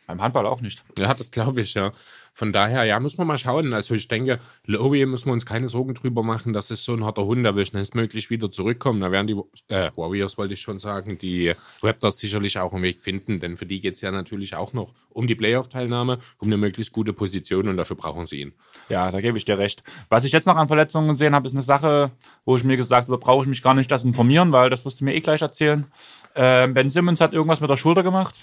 Beim 0.07 0.21
Handball 0.21 0.45
auch 0.45 0.61
nicht. 0.61 0.83
Ja, 0.97 1.13
das 1.13 1.31
glaube 1.31 1.61
ich, 1.61 1.73
ja. 1.73 1.91
Von 2.33 2.53
daher, 2.53 2.85
ja, 2.85 2.99
muss 2.99 3.17
man 3.17 3.27
mal 3.27 3.37
schauen. 3.37 3.73
Also 3.73 3.93
ich 3.93 4.07
denke, 4.07 4.39
Lowy 4.65 5.05
müssen 5.05 5.27
wir 5.27 5.33
uns 5.33 5.45
keine 5.45 5.67
Sorgen 5.67 5.93
drüber 5.93 6.23
machen. 6.23 6.53
Das 6.53 6.71
ist 6.71 6.85
so 6.85 6.93
ein 6.93 7.03
harter 7.03 7.25
Hund, 7.25 7.43
der 7.43 7.55
will 7.55 7.65
schnellstmöglich 7.65 8.29
wieder 8.29 8.49
zurückkommen. 8.49 9.01
Da 9.01 9.11
werden 9.11 9.27
die 9.27 9.35
äh, 9.67 9.91
Warriors, 9.95 10.37
wollte 10.37 10.53
ich 10.53 10.61
schon 10.61 10.79
sagen, 10.79 11.17
die 11.17 11.53
Raptors 11.83 12.19
sicherlich 12.19 12.57
auch 12.57 12.73
einen 12.73 12.83
Weg 12.83 13.01
finden, 13.01 13.39
denn 13.39 13.57
für 13.57 13.65
die 13.65 13.81
geht 13.81 13.95
es 13.95 14.01
ja 14.01 14.11
natürlich 14.11 14.55
auch 14.55 14.73
noch 14.73 14.93
um 15.09 15.27
die 15.27 15.35
Playoff-Teilnahme, 15.35 16.19
um 16.37 16.47
eine 16.47 16.57
möglichst 16.57 16.93
gute 16.93 17.13
Position 17.13 17.67
und 17.67 17.77
dafür 17.77 17.97
brauchen 17.97 18.25
sie 18.25 18.41
ihn. 18.41 18.53
Ja, 18.87 19.11
da 19.11 19.19
gebe 19.19 19.37
ich 19.37 19.45
dir 19.45 19.57
recht. 19.57 19.83
Was 20.09 20.23
ich 20.23 20.31
jetzt 20.31 20.47
noch 20.47 20.55
an 20.55 20.67
Verletzungen 20.67 21.09
gesehen 21.09 21.35
habe, 21.35 21.45
ist 21.47 21.53
eine 21.53 21.61
Sache, 21.61 22.11
wo 22.45 22.55
ich 22.55 22.63
mir 22.63 22.77
gesagt 22.77 23.07
habe, 23.07 23.17
brauche 23.17 23.43
ich 23.43 23.49
mich 23.49 23.61
gar 23.61 23.73
nicht 23.73 23.91
das 23.91 24.05
informieren, 24.05 24.51
weil 24.51 24.69
das 24.69 24.85
wirst 24.85 25.01
du 25.01 25.05
mir 25.05 25.13
eh 25.13 25.21
gleich 25.21 25.41
erzählen. 25.41 25.85
Äh, 26.33 26.67
ben 26.69 26.89
Simmons 26.89 27.19
hat 27.19 27.33
irgendwas 27.33 27.59
mit 27.59 27.69
der 27.69 27.77
Schulter 27.77 28.03
gemacht. 28.03 28.35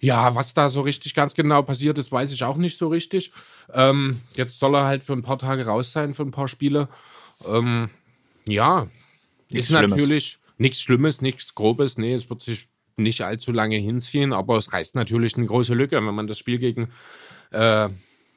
Ja, 0.00 0.34
was 0.34 0.54
da 0.54 0.68
so 0.68 0.82
richtig 0.82 1.14
ganz 1.14 1.34
genau 1.34 1.62
passiert 1.62 1.98
ist, 1.98 2.12
weiß 2.12 2.32
ich 2.32 2.44
auch 2.44 2.56
nicht 2.56 2.78
so 2.78 2.88
richtig. 2.88 3.32
Ähm, 3.72 4.20
jetzt 4.34 4.60
soll 4.60 4.76
er 4.76 4.84
halt 4.84 5.02
für 5.02 5.12
ein 5.12 5.22
paar 5.22 5.38
Tage 5.38 5.66
raus 5.66 5.92
sein, 5.92 6.14
für 6.14 6.22
ein 6.22 6.30
paar 6.30 6.48
Spiele. 6.48 6.88
Ähm, 7.46 7.90
ja, 8.46 8.86
nichts 9.50 9.70
ist 9.70 9.76
Schlimmes. 9.76 9.90
natürlich 9.90 10.38
nichts 10.56 10.80
Schlimmes, 10.82 11.20
nichts 11.20 11.54
Grobes. 11.54 11.98
Nee, 11.98 12.14
es 12.14 12.30
wird 12.30 12.42
sich 12.42 12.68
nicht 12.96 13.22
allzu 13.22 13.52
lange 13.52 13.76
hinziehen, 13.76 14.32
aber 14.32 14.56
es 14.58 14.72
reißt 14.72 14.94
natürlich 14.94 15.36
eine 15.36 15.46
große 15.46 15.74
Lücke. 15.74 15.96
Wenn 15.96 16.14
man 16.14 16.26
das 16.26 16.38
Spiel 16.38 16.58
gegen, 16.58 16.90
äh, 17.50 17.88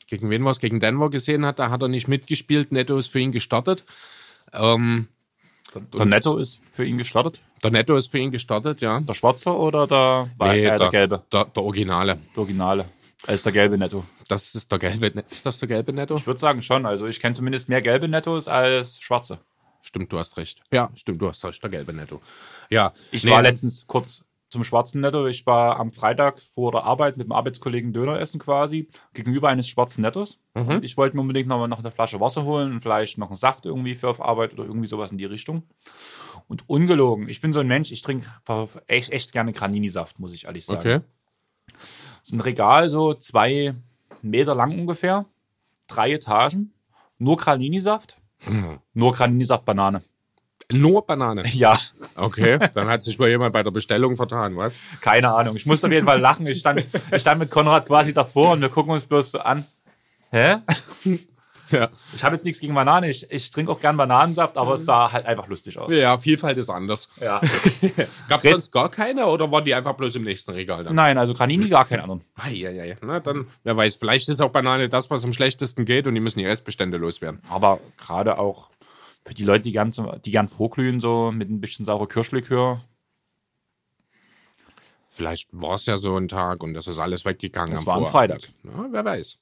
gegen 0.07 0.29
wen 0.29 0.43
war 0.43 0.51
es, 0.51 0.59
gegen 0.59 0.79
Denver 0.79 1.09
gesehen 1.09 1.45
hat, 1.45 1.59
da 1.59 1.69
hat 1.69 1.81
er 1.81 1.87
nicht 1.87 2.07
mitgespielt. 2.07 2.71
Netto 2.71 2.97
ist 2.97 3.07
für 3.07 3.19
ihn 3.19 3.31
gestartet. 3.31 3.85
Ähm, 4.53 5.07
der 5.73 6.05
Netto 6.05 6.37
ist 6.37 6.61
für 6.71 6.85
ihn 6.85 6.97
gestartet? 6.97 7.41
Der 7.63 7.71
Netto 7.71 7.95
ist 7.95 8.07
für 8.07 8.17
ihn 8.17 8.31
gestartet, 8.31 8.81
ja. 8.81 8.99
Der 8.99 9.13
schwarze 9.13 9.55
oder 9.55 9.87
der, 9.87 10.29
nee, 10.39 10.59
äh, 10.59 10.63
der, 10.63 10.77
der, 10.77 10.89
gelbe? 10.89 11.23
Der, 11.31 11.45
der 11.45 11.63
Originale. 11.63 12.19
Der 12.35 12.37
Originale. 12.39 12.85
Ist 13.27 13.45
der 13.45 13.53
gelbe 13.53 13.77
Netto. 13.77 14.03
Das 14.27 14.55
ist 14.55 14.71
der 14.71 14.79
gelbe, 14.79 15.23
das 15.43 15.59
der 15.59 15.67
gelbe 15.67 15.93
Netto? 15.93 16.15
Ich 16.15 16.25
würde 16.25 16.39
sagen 16.39 16.61
schon. 16.61 16.85
Also 16.85 17.07
ich 17.07 17.19
kenne 17.19 17.35
zumindest 17.35 17.69
mehr 17.69 17.81
gelbe 17.81 18.07
Nettos 18.07 18.47
als 18.47 18.99
schwarze. 18.99 19.39
Stimmt, 19.81 20.11
du 20.11 20.19
hast 20.19 20.37
recht. 20.37 20.61
Ja, 20.71 20.89
stimmt, 20.95 21.21
du 21.21 21.27
hast 21.27 21.43
recht, 21.43 21.61
der 21.61 21.69
gelbe 21.69 21.93
Netto. 21.93 22.21
Ja. 22.69 22.93
Ich 23.11 23.23
nee, 23.23 23.31
war 23.31 23.41
letztens 23.41 23.85
kurz 23.87 24.23
zum 24.51 24.65
schwarzen 24.65 25.01
Netto. 25.01 25.27
Ich 25.27 25.45
war 25.45 25.79
am 25.79 25.93
Freitag 25.93 26.39
vor 26.39 26.73
der 26.73 26.83
Arbeit 26.83 27.15
mit 27.15 27.25
dem 27.25 27.31
Arbeitskollegen 27.31 27.93
Döner 27.93 28.19
essen 28.19 28.39
quasi, 28.39 28.89
gegenüber 29.13 29.47
eines 29.47 29.67
schwarzen 29.67 30.01
Nettos. 30.01 30.39
Mhm. 30.53 30.79
ich 30.83 30.97
wollte 30.97 31.15
mir 31.15 31.21
unbedingt 31.21 31.47
noch, 31.47 31.65
noch 31.67 31.79
eine 31.79 31.91
Flasche 31.91 32.19
Wasser 32.19 32.43
holen 32.43 32.73
und 32.73 32.81
vielleicht 32.81 33.17
noch 33.17 33.27
einen 33.27 33.37
Saft 33.37 33.65
irgendwie 33.65 33.95
für 33.95 34.09
auf 34.09 34.21
Arbeit 34.21 34.51
oder 34.53 34.65
irgendwie 34.65 34.89
sowas 34.89 35.11
in 35.11 35.17
die 35.17 35.25
Richtung. 35.25 35.63
Und 36.49 36.67
ungelogen, 36.69 37.29
ich 37.29 37.39
bin 37.39 37.53
so 37.53 37.61
ein 37.61 37.67
Mensch, 37.67 37.93
ich 37.93 38.01
trinke 38.01 38.27
echt, 38.87 39.11
echt 39.11 39.31
gerne 39.31 39.53
Granini-Saft, 39.53 40.19
muss 40.19 40.33
ich 40.33 40.45
ehrlich 40.45 40.65
sagen. 40.65 40.79
Okay. 40.79 40.99
So 42.21 42.35
ein 42.35 42.41
Regal, 42.41 42.89
so 42.89 43.13
zwei 43.13 43.73
Meter 44.21 44.53
lang 44.53 44.77
ungefähr, 44.77 45.25
drei 45.87 46.11
Etagen, 46.11 46.73
nur 47.17 47.37
Granini-Saft, 47.37 48.17
mhm. 48.45 48.79
nur 48.93 49.13
Granini-Saft 49.13 49.63
Banane. 49.63 50.03
Nur 50.73 51.05
Banane? 51.05 51.47
Ja. 51.47 51.77
Okay, 52.15 52.59
dann 52.73 52.87
hat 52.87 53.03
sich 53.03 53.17
mal 53.17 53.29
jemand 53.29 53.53
bei 53.53 53.63
der 53.63 53.71
Bestellung 53.71 54.15
vertan, 54.15 54.55
was? 54.57 54.77
Keine 55.01 55.33
Ahnung. 55.33 55.55
Ich 55.55 55.65
musste 55.65 55.87
auf 55.87 55.93
jeden 55.93 56.07
Fall 56.07 56.19
lachen. 56.19 56.45
Ich 56.45 56.59
stand, 56.59 56.85
ich 57.11 57.21
stand 57.21 57.39
mit 57.39 57.49
Konrad 57.49 57.87
quasi 57.87 58.13
davor 58.13 58.51
und 58.51 58.61
wir 58.61 58.69
gucken 58.69 58.93
uns 58.93 59.05
bloß 59.05 59.31
so 59.31 59.39
an. 59.39 59.65
Hä? 60.31 60.57
Ja. 61.71 61.89
Ich 62.15 62.23
habe 62.23 62.35
jetzt 62.35 62.45
nichts 62.45 62.59
gegen 62.59 62.73
Banane. 62.73 63.09
Ich, 63.09 63.29
ich 63.31 63.49
trinke 63.51 63.71
auch 63.71 63.79
gern 63.79 63.97
Bananensaft, 63.97 64.57
aber 64.57 64.73
es 64.73 64.85
sah 64.85 65.11
halt 65.11 65.25
einfach 65.25 65.47
lustig 65.47 65.77
aus. 65.77 65.93
Ja, 65.93 66.17
Vielfalt 66.17 66.57
ist 66.57 66.69
anders. 66.69 67.09
Ja. 67.21 67.41
Gab 68.27 68.43
es 68.43 68.51
sonst 68.51 68.71
gar 68.71 68.89
keine 68.89 69.25
oder 69.27 69.51
waren 69.51 69.65
die 69.65 69.73
einfach 69.73 69.93
bloß 69.93 70.15
im 70.15 70.23
nächsten 70.23 70.51
Regal 70.51 70.83
dann? 70.83 70.95
Nein, 70.95 71.17
also 71.17 71.33
Granini 71.33 71.69
gar 71.69 71.85
keinen 71.85 72.01
anderen. 72.01 72.23
Ah, 72.35 72.49
ja, 72.49 72.71
ja, 72.71 72.83
ja. 72.83 72.95
Na, 73.01 73.19
dann, 73.19 73.47
wer 73.63 73.77
weiß, 73.77 73.95
vielleicht 73.95 74.27
ist 74.29 74.41
auch 74.41 74.49
Banane 74.49 74.89
das, 74.89 75.09
was 75.09 75.23
am 75.23 75.33
schlechtesten 75.33 75.85
geht 75.85 76.07
und 76.07 76.15
die 76.15 76.21
müssen 76.21 76.39
die 76.39 76.45
Restbestände 76.45 76.97
loswerden. 76.97 77.41
Aber 77.49 77.79
gerade 77.97 78.37
auch 78.37 78.69
für 79.25 79.33
die 79.33 79.45
Leute, 79.45 79.63
die 79.63 79.71
gern, 79.71 79.93
die 80.25 80.31
gern 80.31 80.47
vorglühen, 80.47 80.99
so 80.99 81.31
mit 81.31 81.49
ein 81.49 81.61
bisschen 81.61 81.85
saurer 81.85 82.07
Kirschlikör. 82.07 82.81
Vielleicht 85.09 85.49
war 85.51 85.75
es 85.75 85.85
ja 85.85 85.97
so 85.97 86.15
ein 86.15 86.27
Tag 86.27 86.63
und 86.63 86.73
das 86.73 86.87
ist 86.87 86.97
alles 86.97 87.25
weggegangen. 87.25 87.75
Das 87.75 87.85
war 87.85 87.97
am 87.97 88.05
Freitag. 88.05 88.41
Ja, 88.63 88.87
wer 88.89 89.05
weiß. 89.05 89.37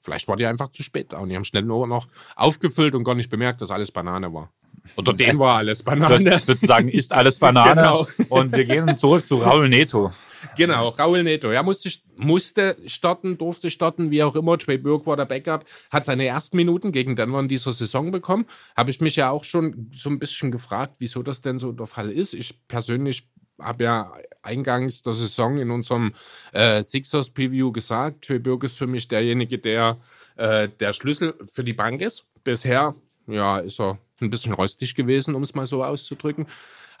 Vielleicht 0.00 0.26
war 0.26 0.36
die 0.36 0.46
einfach 0.46 0.70
zu 0.72 0.82
spät 0.82 1.12
da 1.12 1.18
und 1.18 1.28
die 1.28 1.36
haben 1.36 1.44
schnell 1.44 1.62
nur 1.62 1.86
noch 1.86 2.08
aufgefüllt 2.34 2.96
und 2.96 3.04
gar 3.04 3.14
nicht 3.14 3.30
bemerkt, 3.30 3.60
dass 3.60 3.70
alles 3.70 3.92
Banane 3.92 4.34
war. 4.34 4.52
Oder 4.96 5.12
dem 5.12 5.38
war 5.38 5.58
alles 5.58 5.84
Banane. 5.84 6.38
So, 6.40 6.46
sozusagen 6.46 6.88
ist 6.88 7.12
alles 7.12 7.38
Banane. 7.38 7.74
genau. 7.82 8.06
Und 8.28 8.56
wir 8.56 8.64
gehen 8.64 8.98
zurück 8.98 9.26
zu 9.26 9.36
Raul 9.36 9.68
Neto. 9.68 10.12
Genau, 10.56 10.88
Raul 10.88 11.22
Neto. 11.22 11.50
Er 11.50 11.62
musste, 11.62 11.90
musste 12.16 12.76
starten, 12.86 13.38
durfte 13.38 13.70
starten, 13.70 14.10
wie 14.10 14.22
auch 14.22 14.36
immer. 14.36 14.58
Trey 14.58 14.78
Burke 14.78 15.06
war 15.06 15.16
der 15.16 15.24
Backup, 15.24 15.64
hat 15.90 16.04
seine 16.04 16.26
ersten 16.26 16.56
Minuten 16.56 16.92
gegen 16.92 17.16
Denver 17.16 17.40
in 17.40 17.48
dieser 17.48 17.72
Saison 17.72 18.10
bekommen. 18.10 18.46
Habe 18.76 18.90
ich 18.90 19.00
mich 19.00 19.16
ja 19.16 19.30
auch 19.30 19.44
schon 19.44 19.90
so 19.94 20.10
ein 20.10 20.18
bisschen 20.18 20.50
gefragt, 20.50 20.94
wieso 20.98 21.22
das 21.22 21.40
denn 21.40 21.58
so 21.58 21.72
der 21.72 21.86
Fall 21.86 22.10
ist. 22.10 22.34
Ich 22.34 22.66
persönlich 22.66 23.28
habe 23.60 23.84
ja 23.84 24.12
eingangs 24.42 25.02
der 25.02 25.12
Saison 25.12 25.58
in 25.58 25.70
unserem 25.70 26.14
äh, 26.52 26.82
Sixers 26.82 27.30
Preview 27.30 27.72
gesagt, 27.72 28.24
Trey 28.24 28.38
Burke 28.38 28.66
ist 28.66 28.76
für 28.76 28.86
mich 28.86 29.08
derjenige, 29.08 29.58
der 29.58 29.98
äh, 30.36 30.68
der 30.68 30.92
Schlüssel 30.92 31.34
für 31.52 31.64
die 31.64 31.72
Bank 31.72 32.00
ist. 32.00 32.26
Bisher, 32.44 32.94
ja, 33.26 33.58
ist 33.58 33.80
er 33.80 33.98
ein 34.20 34.30
bisschen 34.30 34.52
rostig 34.52 34.94
gewesen, 34.94 35.34
um 35.34 35.42
es 35.42 35.54
mal 35.54 35.66
so 35.66 35.84
auszudrücken. 35.84 36.46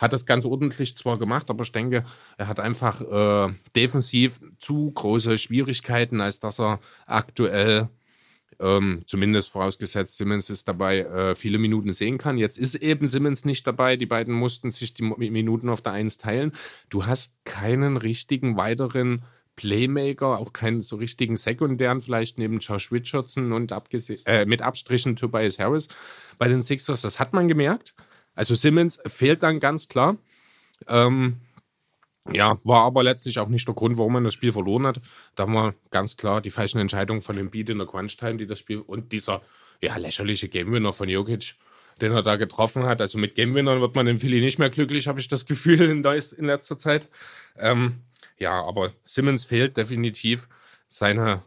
Hat 0.02 0.12
das 0.12 0.26
ganz 0.26 0.44
ordentlich 0.44 0.96
zwar 0.96 1.16
gemacht, 1.16 1.48
aber 1.48 1.62
ich 1.62 1.70
denke, 1.70 2.04
er 2.36 2.48
hat 2.48 2.58
einfach 2.58 3.00
äh, 3.00 3.54
defensiv 3.76 4.40
zu 4.58 4.90
große 4.90 5.38
Schwierigkeiten, 5.38 6.20
als 6.20 6.40
dass 6.40 6.58
er 6.58 6.80
aktuell 7.06 7.88
ähm, 8.58 9.02
zumindest 9.06 9.50
vorausgesetzt, 9.50 10.16
Simmons 10.16 10.50
ist 10.50 10.66
dabei, 10.66 11.02
äh, 11.02 11.36
viele 11.36 11.58
Minuten 11.58 11.92
sehen 11.92 12.18
kann. 12.18 12.36
Jetzt 12.36 12.58
ist 12.58 12.74
eben 12.74 13.06
Simmons 13.06 13.44
nicht 13.44 13.64
dabei. 13.64 13.96
Die 13.96 14.06
beiden 14.06 14.34
mussten 14.34 14.72
sich 14.72 14.92
die 14.92 15.04
Minuten 15.04 15.68
auf 15.68 15.82
der 15.82 15.92
Eins 15.92 16.16
teilen. 16.16 16.50
Du 16.88 17.06
hast 17.06 17.44
keinen 17.44 17.96
richtigen 17.96 18.56
weiteren 18.56 19.22
Playmaker, 19.54 20.38
auch 20.38 20.52
keinen 20.52 20.80
so 20.80 20.96
richtigen 20.96 21.36
sekundären, 21.36 22.00
vielleicht 22.00 22.38
neben 22.38 22.58
Josh 22.58 22.90
Richardson 22.90 23.52
und 23.52 23.72
äh, 24.24 24.46
mit 24.46 24.62
Abstrichen 24.62 25.14
Tobias 25.14 25.60
Harris 25.60 25.86
bei 26.38 26.48
den 26.48 26.64
Sixers. 26.64 27.02
Das 27.02 27.20
hat 27.20 27.32
man 27.34 27.46
gemerkt. 27.46 27.94
Also 28.34 28.54
Simmons 28.54 28.98
fehlt 29.06 29.42
dann 29.42 29.60
ganz 29.60 29.88
klar. 29.88 30.16
Ähm, 30.88 31.38
ja, 32.30 32.58
war 32.64 32.84
aber 32.84 33.02
letztlich 33.02 33.38
auch 33.38 33.48
nicht 33.48 33.66
der 33.66 33.74
Grund, 33.74 33.98
warum 33.98 34.12
man 34.12 34.24
das 34.24 34.34
Spiel 34.34 34.52
verloren 34.52 34.86
hat. 34.86 35.00
Da 35.34 35.46
war 35.52 35.74
ganz 35.90 36.16
klar 36.16 36.40
die 36.40 36.50
falschen 36.50 36.78
Entscheidungen 36.78 37.20
von 37.20 37.36
dem 37.36 37.50
Beat 37.50 37.70
in 37.70 37.78
der 37.78 37.86
Crunch-Time, 37.86 38.36
die 38.36 38.46
das 38.46 38.58
Spiel 38.60 38.78
und 38.78 39.12
dieser 39.12 39.42
ja, 39.80 39.96
lächerliche 39.96 40.48
Game-Winner 40.48 40.92
von 40.92 41.08
Jokic, 41.08 41.56
den 42.00 42.12
er 42.12 42.22
da 42.22 42.36
getroffen 42.36 42.84
hat. 42.84 43.00
Also 43.00 43.18
mit 43.18 43.34
Game-Winnern 43.34 43.80
wird 43.80 43.96
man 43.96 44.06
in 44.06 44.18
Philly 44.18 44.40
nicht 44.40 44.58
mehr 44.58 44.70
glücklich, 44.70 45.08
habe 45.08 45.18
ich 45.18 45.28
das 45.28 45.46
Gefühl 45.46 45.82
in, 45.82 46.04
in 46.04 46.44
letzter 46.44 46.76
Zeit. 46.76 47.08
Ähm, 47.58 48.02
ja, 48.38 48.62
aber 48.62 48.92
Simmons 49.04 49.44
fehlt 49.44 49.76
definitiv 49.76 50.48
seine 50.88 51.42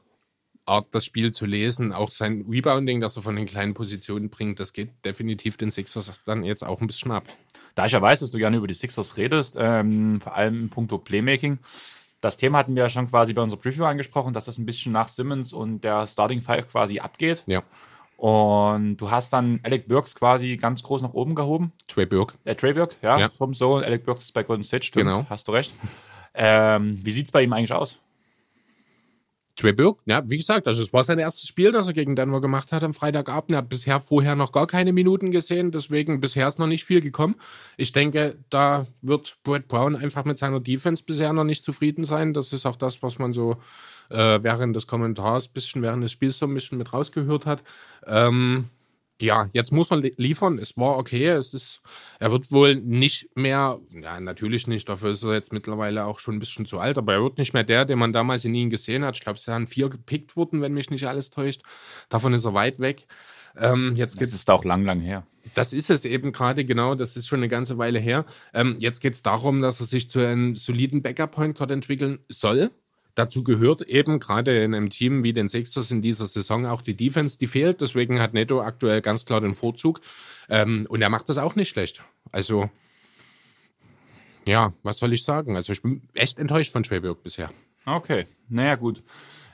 Art, 0.66 0.88
das 0.92 1.06
Spiel 1.06 1.32
zu 1.32 1.46
lesen. 1.46 1.94
Auch 1.94 2.12
sein 2.12 2.46
Rebounding, 2.50 3.02
das 3.02 3.16
er 3.16 3.22
von 3.22 3.36
den 3.36 3.46
kleinen 3.46 3.74
Positionen 3.74 4.30
bringt, 4.30 4.60
das 4.60 4.74
geht 4.74 4.90
definitiv 5.04 5.58
den 5.58 5.72
Sixers 5.72 6.12
dann 6.26 6.44
jetzt 6.44 6.66
auch 6.66 6.82
ein 6.82 6.88
bisschen 6.88 7.12
ab. 7.12 7.24
Da 7.76 7.86
ich 7.86 7.92
ja 7.92 8.02
weiß, 8.02 8.22
dass 8.22 8.32
du 8.32 8.38
gerne 8.38 8.58
über 8.58 8.68
die 8.68 8.74
Sixers 8.74 9.18
redest, 9.18 9.58
ähm, 9.60 10.22
vor 10.22 10.36
allem 10.36 10.64
im 10.64 10.70
Punkto 10.70 10.98
Playmaking, 10.98 11.60
das 12.22 12.38
Thema 12.38 12.58
hatten 12.58 12.76
wir 12.76 12.84
ja 12.84 12.90
schon 12.90 13.10
quasi 13.10 13.34
bei 13.34 13.42
unserer 13.42 13.60
Preview 13.60 13.84
angesprochen, 13.86 14.34
dass 14.34 14.46
das 14.46 14.58
ein 14.58 14.66
bisschen 14.66 14.92
nach 14.92 15.10
Simmons 15.10 15.54
und 15.54 15.82
der 15.82 16.08
Starting 16.08 16.42
Five 16.42 16.68
quasi 16.70 17.00
abgeht. 17.00 17.44
Ja. 17.46 17.62
Und 18.18 18.98
du 18.98 19.12
hast 19.12 19.34
dann 19.34 19.60
Alec 19.62 19.88
Burks 19.88 20.16
quasi 20.16 20.58
ganz 20.58 20.82
groß 20.82 21.02
nach 21.02 21.14
oben 21.14 21.36
gehoben. 21.36 21.74
Trey 21.88 22.06
Burke. 22.06 22.36
Äh, 22.46 22.56
Trey 22.56 22.74
Burke, 22.74 22.96
ja, 23.02 23.20
ja. 23.20 23.30
vom 23.30 23.54
Sohn. 23.54 23.84
Alec 23.84 24.06
Burks 24.06 24.24
ist 24.24 24.32
bei 24.32 24.44
Golden 24.44 24.64
State, 24.64 24.86
stimmt. 24.86 25.14
Genau. 25.14 25.26
Hast 25.30 25.48
du 25.48 25.52
recht. 25.52 25.76
Ähm, 26.34 27.00
wie 27.04 27.12
sieht 27.12 27.26
es 27.26 27.32
bei 27.32 27.44
ihm 27.44 27.54
eigentlich 27.54 27.74
aus? 27.74 28.00
Trey 29.56 29.72
Burke, 29.72 30.02
ja, 30.06 30.22
wie 30.30 30.38
gesagt, 30.38 30.68
also 30.68 30.84
es 30.84 30.92
war 30.92 31.04
sein 31.06 31.18
erstes 31.18 31.48
Spiel, 31.48 31.72
das 31.72 31.88
er 31.88 31.94
gegen 31.94 32.16
Denver 32.16 32.42
gemacht 32.42 32.74
hat 32.74 32.84
am 32.84 32.94
Freitagabend. 32.94 33.52
Er 33.52 33.60
hat 33.60 33.70
bisher 33.70 34.02
vorher 34.02 34.36
noch 34.36 34.52
gar 34.52 34.68
keine 34.68 34.92
Minuten 34.92 35.32
gesehen, 35.32 35.72
deswegen 35.72 36.20
bisher 36.20 36.48
ist 36.48 36.60
noch 36.60 36.68
nicht 36.68 36.84
viel 36.84 37.00
gekommen. 37.00 37.36
Ich 37.78 37.94
denke, 37.94 38.38
da 38.50 38.86
wird 39.02 39.38
Brett 39.44 39.70
Brown 39.70 39.96
einfach 39.96 40.26
mit 40.26 40.38
seiner 40.38 40.60
Defense 40.60 41.04
bisher 41.06 41.32
noch 41.32 41.46
nicht 41.46 41.64
zufrieden 41.64 42.04
sein. 42.04 42.34
Das 42.34 42.52
ist 42.52 42.66
auch 42.66 42.76
das, 42.76 43.02
was 43.02 43.18
man 43.18 43.32
so 43.32 43.58
äh, 44.10 44.40
während 44.44 44.76
des 44.76 44.88
Kommentars, 44.88 45.48
bisschen 45.48 45.82
während 45.82 46.04
des 46.04 46.12
Spiels 46.12 46.38
so 46.38 46.46
ein 46.48 46.54
bisschen 46.54 46.78
mit 46.78 46.92
rausgehört 46.92 47.46
hat. 47.46 47.64
Ähm, 48.06 48.70
ja, 49.22 49.48
jetzt 49.54 49.72
muss 49.72 49.90
man 49.90 50.02
liefern. 50.02 50.60
Es 50.60 50.76
war 50.78 50.98
okay. 50.98 51.28
Es 51.28 51.54
ist, 51.54 51.82
er 52.20 52.32
wird 52.32 52.52
wohl 52.52 52.76
nicht 52.76 53.30
mehr, 53.36 53.80
ja, 53.92 54.20
natürlich 54.20 54.68
nicht, 54.68 54.90
dafür 54.90 55.12
ist 55.12 55.24
er 55.24 55.34
jetzt 55.34 55.54
mittlerweile 55.54 56.06
auch 56.06 56.20
schon 56.20 56.36
ein 56.36 56.40
bisschen 56.40 56.66
zu 56.66 56.80
alt, 56.80 56.98
aber 56.98 57.14
er 57.14 57.24
wird 57.24 57.38
nicht 57.38 57.54
mehr 57.54 57.64
der, 57.64 57.86
den 57.86 58.00
man 58.00 58.14
damals 58.14 58.44
in 58.46 58.56
ihn 58.56 58.70
gesehen 58.70 59.06
hat. 59.06 59.16
Ich 59.16 59.22
glaube, 59.22 59.38
es 59.38 59.44
sind 59.44 59.70
vier 59.70 59.90
gepickt 59.90 60.36
worden, 60.36 60.62
wenn 60.62 60.74
mich 60.74 60.90
nicht 60.90 61.08
alles 61.08 61.30
täuscht. 61.30 61.62
Davon 62.10 62.34
ist 62.34 62.46
er 62.46 62.54
weit 62.54 62.80
weg. 62.80 63.08
Ähm, 63.58 63.96
jetzt 63.96 64.22
das 64.22 64.34
ist 64.34 64.50
auch 64.50 64.66
lang, 64.66 64.84
lang 64.84 65.00
her. 65.00 65.26
Das 65.54 65.72
ist 65.72 65.90
es 65.90 66.04
eben 66.06 66.32
gerade, 66.32 66.66
genau. 66.66 66.96
Das 66.96 67.16
ist 67.16 67.28
schon 67.28 67.40
eine 67.40 67.48
ganze 67.48 67.78
Weile 67.78 68.00
her. 68.00 68.26
Ähm, 68.54 68.76
jetzt 68.80 69.00
geht 69.00 69.14
es 69.14 69.24
darum, 69.24 69.62
dass 69.62 69.80
er 69.80 69.86
sich 69.86 70.10
zu 70.10 70.20
einem 70.20 70.56
soliden 70.56 71.02
Backup-Point 71.02 71.60
entwickeln 71.72 72.20
soll. 72.30 72.72
Dazu 73.16 73.46
gehört 73.46 73.82
eben 73.84 74.20
gerade 74.20 74.62
in 74.62 74.76
einem 74.76 74.90
Team 74.90 75.24
wie 75.24 75.32
den 75.32 75.48
Sixers 75.48 75.90
in 75.90 76.02
dieser 76.02 76.28
Saison 76.28 76.66
auch 76.66 76.82
die 76.82 76.96
Defense, 76.96 77.38
die 77.38 77.48
fehlt. 77.48 77.80
Deswegen 77.80 78.22
hat 78.22 78.34
Neto 78.34 78.62
aktuell 78.62 79.02
ganz 79.02 79.24
klar 79.24 79.40
den 79.40 79.56
Vorzug. 79.56 80.02
Ähm, 80.50 80.86
und 80.90 81.02
er 81.02 81.10
macht 81.10 81.30
das 81.30 81.38
auch 81.38 81.56
nicht 81.56 81.70
schlecht. 81.70 82.04
Also, 82.34 82.70
ja, 84.48 84.74
was 84.84 85.00
soll 85.00 85.14
ich 85.14 85.24
sagen? 85.24 85.56
Also, 85.56 85.72
ich 85.72 85.82
bin 85.82 86.02
echt 86.14 86.40
enttäuscht 86.40 86.74
von 86.74 86.84
Schwäburg 86.84 87.24
bisher. 87.24 87.52
Okay, 87.86 88.26
naja, 88.50 88.76
gut. 88.76 89.02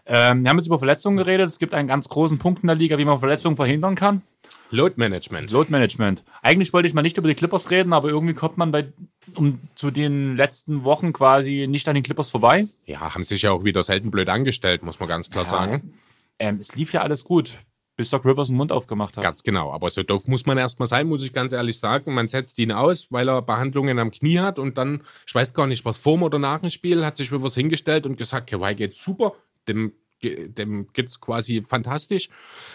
Ähm, 0.07 0.43
wir 0.43 0.49
haben 0.49 0.57
jetzt 0.57 0.67
über 0.67 0.79
Verletzungen 0.79 1.17
geredet. 1.17 1.47
Es 1.47 1.59
gibt 1.59 1.75
einen 1.75 1.87
ganz 1.87 2.09
großen 2.09 2.39
Punkt 2.39 2.63
in 2.63 2.67
der 2.67 2.75
Liga, 2.75 2.97
wie 2.97 3.05
man 3.05 3.19
Verletzungen 3.19 3.55
verhindern 3.55 3.95
kann. 3.95 4.23
Load 4.71 4.95
Management. 4.97 5.51
Load 5.51 5.69
Management. 5.69 6.23
Eigentlich 6.41 6.73
wollte 6.73 6.87
ich 6.87 6.93
mal 6.93 7.01
nicht 7.01 7.17
über 7.17 7.27
die 7.27 7.35
Clippers 7.35 7.69
reden, 7.69 7.93
aber 7.93 8.09
irgendwie 8.09 8.33
kommt 8.33 8.57
man 8.57 8.71
bei, 8.71 8.91
um 9.35 9.59
zu 9.75 9.91
den 9.91 10.37
letzten 10.37 10.83
Wochen 10.83 11.13
quasi 11.13 11.67
nicht 11.67 11.87
an 11.87 11.95
den 11.95 12.03
Clippers 12.03 12.29
vorbei. 12.29 12.67
Ja, 12.85 13.13
haben 13.13 13.23
sich 13.23 13.41
ja 13.41 13.51
auch 13.51 13.63
wieder 13.63 13.83
selten 13.83 14.11
blöd 14.11 14.29
angestellt, 14.29 14.83
muss 14.83 14.99
man 14.99 15.09
ganz 15.09 15.29
klar 15.29 15.43
ja, 15.43 15.49
sagen. 15.49 15.93
Ähm, 16.39 16.57
es 16.59 16.75
lief 16.75 16.93
ja 16.93 17.01
alles 17.01 17.25
gut, 17.25 17.53
bis 17.97 18.09
Doc 18.09 18.25
Rivers 18.25 18.47
den 18.47 18.57
Mund 18.57 18.71
aufgemacht 18.71 19.17
hat. 19.17 19.23
Ganz 19.23 19.43
genau, 19.43 19.73
aber 19.73 19.89
so 19.89 20.03
doof 20.03 20.27
muss 20.27 20.45
man 20.45 20.57
erstmal 20.57 20.87
sein, 20.87 21.07
muss 21.07 21.23
ich 21.23 21.33
ganz 21.33 21.51
ehrlich 21.51 21.77
sagen. 21.77 22.13
Man 22.13 22.29
setzt 22.29 22.57
ihn 22.57 22.71
aus, 22.71 23.11
weil 23.11 23.29
er 23.29 23.41
Behandlungen 23.41 23.99
am 23.99 24.11
Knie 24.11 24.39
hat 24.39 24.57
und 24.57 24.77
dann, 24.77 25.03
ich 25.27 25.35
weiß 25.35 25.53
gar 25.53 25.67
nicht, 25.67 25.83
was 25.83 25.97
vor 25.97 26.21
oder 26.21 26.39
nach 26.39 26.59
dem 26.59 26.69
Spiel, 26.69 27.05
hat 27.05 27.17
sich 27.17 27.31
Rivers 27.31 27.55
hingestellt 27.55 28.05
und 28.05 28.17
gesagt, 28.17 28.49
Kawhi 28.49 28.73
geht 28.75 28.95
super, 28.95 29.33
dem 29.67 29.91
dem 30.23 30.87
es 30.95 31.19
quasi 31.19 31.61
fantastisch, 31.61 32.29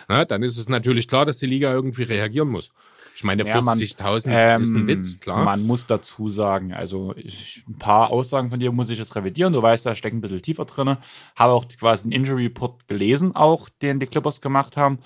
na, 0.08 0.24
dann 0.24 0.42
ist 0.42 0.58
es 0.58 0.68
natürlich 0.68 1.08
klar, 1.08 1.24
dass 1.24 1.38
die 1.38 1.46
Liga 1.46 1.72
irgendwie 1.72 2.04
reagieren 2.04 2.48
muss. 2.48 2.70
Ich 3.16 3.24
meine, 3.24 3.46
ja, 3.46 3.58
50.000 3.58 4.28
ähm, 4.28 4.60
ist 4.60 4.74
ein 4.74 4.86
Witz, 4.86 5.20
klar. 5.20 5.42
Man 5.42 5.62
muss 5.62 5.86
dazu 5.86 6.28
sagen, 6.28 6.74
also 6.74 7.14
ich, 7.16 7.64
ein 7.66 7.78
paar 7.78 8.10
Aussagen 8.10 8.50
von 8.50 8.60
dir 8.60 8.72
muss 8.72 8.90
ich 8.90 8.98
jetzt 8.98 9.16
revidieren. 9.16 9.54
Du 9.54 9.62
weißt, 9.62 9.86
da 9.86 9.94
steckt 9.94 10.14
ein 10.14 10.20
bisschen 10.20 10.42
tiefer 10.42 10.66
drin. 10.66 10.98
Habe 11.34 11.52
auch 11.52 11.64
quasi 11.80 12.04
einen 12.04 12.12
Injury 12.12 12.44
Report 12.44 12.86
gelesen, 12.88 13.34
auch 13.34 13.70
den 13.80 14.00
die 14.00 14.06
Clippers 14.06 14.42
gemacht 14.42 14.76
haben. 14.76 14.98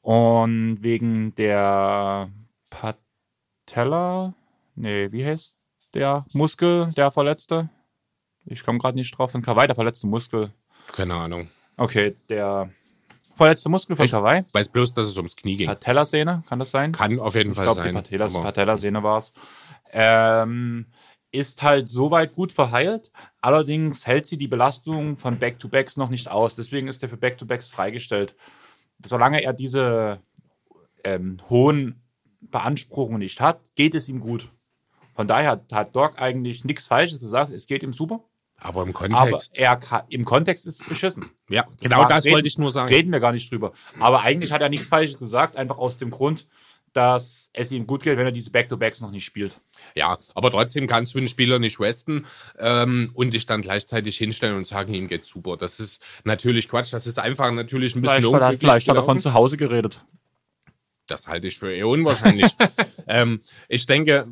Und 0.00 0.78
wegen 0.82 1.34
der 1.34 2.30
Patella, 2.70 4.34
nee, 4.76 5.10
wie 5.10 5.24
heißt 5.24 5.58
der 5.92 6.24
Muskel, 6.32 6.92
der 6.96 7.10
Verletzte? 7.10 7.68
Ich 8.44 8.64
komme 8.64 8.78
gerade 8.78 8.96
nicht 8.96 9.10
drauf. 9.18 9.32
Von 9.32 9.42
Kawhi, 9.42 9.66
der 9.66 9.74
verletzte 9.74 10.06
Muskel. 10.06 10.52
Keine 10.92 11.14
Ahnung. 11.14 11.48
Okay, 11.76 12.16
der 12.28 12.70
vorletzte 13.36 13.68
Muskel 13.68 13.96
von 13.96 14.08
Kawhi. 14.08 14.44
Weiß 14.52 14.68
bloß, 14.68 14.94
dass 14.94 15.06
es 15.06 15.16
ums 15.16 15.36
Knie 15.36 15.56
ging. 15.56 15.66
Patellasehne, 15.68 16.42
kann 16.48 16.58
das 16.58 16.70
sein? 16.70 16.92
Kann 16.92 17.18
auf 17.20 17.34
jeden 17.34 17.50
ich 17.50 17.56
Fall 17.56 17.66
glaub, 17.66 17.76
sein. 17.76 17.96
Ich 17.96 18.08
glaube, 18.08 18.32
die 18.32 18.38
Patellasehne 18.40 19.02
war 19.02 19.18
es. 19.18 19.34
Ähm, 19.92 20.86
ist 21.32 21.62
halt 21.62 21.88
soweit 21.88 22.32
gut 22.32 22.52
verheilt. 22.52 23.10
Allerdings 23.40 24.06
hält 24.06 24.26
sie 24.26 24.38
die 24.38 24.48
Belastung 24.48 25.16
von 25.16 25.38
Back-to-Backs 25.38 25.96
noch 25.96 26.08
nicht 26.08 26.28
aus. 26.28 26.54
Deswegen 26.54 26.88
ist 26.88 27.02
er 27.02 27.08
für 27.08 27.16
Back-to-Backs 27.16 27.68
freigestellt. 27.68 28.34
Solange 29.04 29.42
er 29.42 29.52
diese 29.52 30.20
ähm, 31.04 31.40
hohen 31.50 32.02
Beanspruchungen 32.40 33.18
nicht 33.18 33.40
hat, 33.40 33.60
geht 33.74 33.94
es 33.94 34.08
ihm 34.08 34.20
gut. 34.20 34.50
Von 35.14 35.28
daher 35.28 35.52
hat, 35.52 35.72
hat 35.72 35.94
Doc 35.96 36.20
eigentlich 36.20 36.64
nichts 36.64 36.86
Falsches 36.86 37.18
gesagt. 37.18 37.52
Es 37.52 37.66
geht 37.66 37.82
ihm 37.82 37.92
super. 37.92 38.20
Aber 38.58 38.82
im 38.82 38.92
Kontext. 38.92 39.58
Aber 39.58 39.64
er 39.64 39.76
kann, 39.76 40.02
im 40.08 40.24
Kontext 40.24 40.66
ist 40.66 40.80
es 40.80 40.88
beschissen. 40.88 41.30
Ja, 41.48 41.66
genau 41.80 42.02
Frage, 42.02 42.14
das 42.14 42.24
reden, 42.24 42.34
wollte 42.34 42.48
ich 42.48 42.58
nur 42.58 42.70
sagen. 42.70 42.88
Reden 42.88 43.12
wir 43.12 43.20
gar 43.20 43.32
nicht 43.32 43.50
drüber. 43.50 43.72
Aber 44.00 44.22
eigentlich 44.22 44.52
hat 44.52 44.62
er 44.62 44.68
nichts 44.68 44.88
Falsches 44.88 45.18
gesagt, 45.18 45.56
einfach 45.56 45.78
aus 45.78 45.98
dem 45.98 46.10
Grund, 46.10 46.46
dass 46.96 47.50
es 47.52 47.72
ihm 47.72 47.86
gut 47.86 48.02
geht, 48.02 48.16
wenn 48.16 48.24
er 48.24 48.32
diese 48.32 48.50
Back-to-Backs 48.50 49.02
noch 49.02 49.10
nicht 49.10 49.26
spielt. 49.26 49.60
Ja, 49.94 50.16
aber 50.34 50.50
trotzdem 50.50 50.86
kannst 50.86 51.14
du 51.14 51.18
einen 51.18 51.28
Spieler 51.28 51.58
nicht 51.58 51.78
resten 51.78 52.24
ähm, 52.58 53.10
und 53.12 53.34
dich 53.34 53.44
dann 53.44 53.60
gleichzeitig 53.60 54.16
hinstellen 54.16 54.56
und 54.56 54.66
sagen, 54.66 54.94
ihm 54.94 55.06
geht's 55.06 55.28
super. 55.28 55.58
Das 55.58 55.78
ist 55.78 56.02
natürlich 56.24 56.68
Quatsch. 56.68 56.92
Das 56.92 57.06
ist 57.06 57.18
einfach 57.18 57.50
natürlich 57.52 57.94
ein 57.94 58.02
bisschen 58.02 58.22
Vielleicht, 58.22 58.42
hat, 58.42 58.58
vielleicht 58.58 58.88
hat 58.88 58.96
er 58.96 59.02
von 59.02 59.20
zu 59.20 59.34
Hause 59.34 59.58
geredet. 59.58 60.04
Das 61.06 61.28
halte 61.28 61.46
ich 61.46 61.58
für 61.58 61.72
eher 61.72 61.86
unwahrscheinlich. 61.86 62.50
ähm, 63.06 63.40
ich 63.68 63.86
denke, 63.86 64.26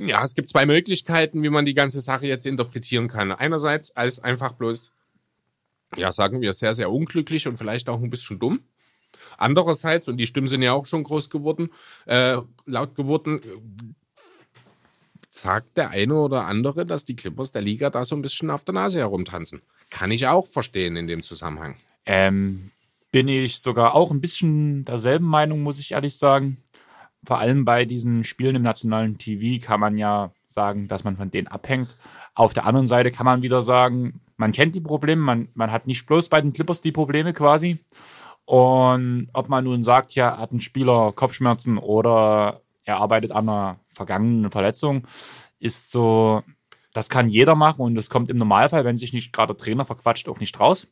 ja, 0.00 0.24
es 0.24 0.34
gibt 0.34 0.50
zwei 0.50 0.66
Möglichkeiten, 0.66 1.42
wie 1.42 1.48
man 1.48 1.66
die 1.66 1.74
ganze 1.74 2.00
Sache 2.00 2.26
jetzt 2.26 2.46
interpretieren 2.46 3.08
kann. 3.08 3.32
Einerseits 3.32 3.96
als 3.96 4.22
einfach 4.22 4.52
bloß, 4.52 4.90
ja, 5.96 6.12
sagen 6.12 6.40
wir, 6.40 6.52
sehr, 6.52 6.74
sehr 6.74 6.90
unglücklich 6.90 7.46
und 7.48 7.56
vielleicht 7.56 7.88
auch 7.88 8.00
ein 8.00 8.10
bisschen 8.10 8.38
dumm. 8.38 8.60
Andererseits, 9.36 10.08
und 10.08 10.16
die 10.16 10.26
Stimmen 10.26 10.48
sind 10.48 10.62
ja 10.62 10.72
auch 10.72 10.86
schon 10.86 11.04
groß 11.04 11.30
geworden, 11.30 11.70
äh, 12.06 12.38
laut 12.66 12.94
geworden, 12.94 13.40
sagt 15.28 15.76
der 15.76 15.90
eine 15.90 16.14
oder 16.14 16.46
andere, 16.46 16.84
dass 16.84 17.04
die 17.04 17.16
Clippers 17.16 17.52
der 17.52 17.62
Liga 17.62 17.90
da 17.90 18.04
so 18.04 18.16
ein 18.16 18.22
bisschen 18.22 18.50
auf 18.50 18.64
der 18.64 18.74
Nase 18.74 18.98
herumtanzen. 18.98 19.62
Kann 19.90 20.10
ich 20.10 20.26
auch 20.26 20.46
verstehen 20.46 20.96
in 20.96 21.06
dem 21.06 21.22
Zusammenhang. 21.22 21.76
Ähm, 22.04 22.70
bin 23.10 23.28
ich 23.28 23.60
sogar 23.60 23.94
auch 23.94 24.10
ein 24.10 24.20
bisschen 24.20 24.84
derselben 24.84 25.26
Meinung, 25.26 25.62
muss 25.62 25.78
ich 25.78 25.92
ehrlich 25.92 26.16
sagen 26.16 26.58
vor 27.24 27.38
allem 27.38 27.64
bei 27.64 27.84
diesen 27.84 28.24
Spielen 28.24 28.56
im 28.56 28.62
nationalen 28.62 29.18
TV 29.18 29.64
kann 29.64 29.80
man 29.80 29.98
ja 29.98 30.32
sagen, 30.46 30.88
dass 30.88 31.04
man 31.04 31.16
von 31.16 31.30
denen 31.30 31.48
abhängt. 31.48 31.96
Auf 32.34 32.52
der 32.54 32.64
anderen 32.64 32.86
Seite 32.86 33.10
kann 33.10 33.26
man 33.26 33.42
wieder 33.42 33.62
sagen, 33.62 34.20
man 34.36 34.52
kennt 34.52 34.74
die 34.74 34.80
Probleme, 34.80 35.20
man, 35.20 35.48
man 35.54 35.72
hat 35.72 35.86
nicht 35.86 36.06
bloß 36.06 36.28
bei 36.28 36.40
den 36.40 36.52
Clippers 36.52 36.80
die 36.80 36.92
Probleme 36.92 37.32
quasi. 37.32 37.84
Und 38.44 39.28
ob 39.34 39.48
man 39.48 39.64
nun 39.64 39.82
sagt, 39.82 40.14
ja, 40.14 40.38
hat 40.38 40.52
ein 40.52 40.60
Spieler 40.60 41.12
Kopfschmerzen 41.12 41.76
oder 41.76 42.62
er 42.84 42.96
arbeitet 42.96 43.32
an 43.32 43.48
einer 43.48 43.80
vergangenen 43.88 44.50
Verletzung, 44.50 45.06
ist 45.58 45.90
so, 45.90 46.42
das 46.94 47.10
kann 47.10 47.28
jeder 47.28 47.54
machen 47.54 47.82
und 47.82 47.94
das 47.94 48.08
kommt 48.08 48.30
im 48.30 48.38
Normalfall, 48.38 48.84
wenn 48.86 48.96
sich 48.96 49.12
nicht 49.12 49.32
gerade 49.32 49.54
der 49.54 49.62
Trainer 49.62 49.84
verquatscht, 49.84 50.28
auch 50.28 50.40
nicht 50.40 50.58
raus. 50.58 50.86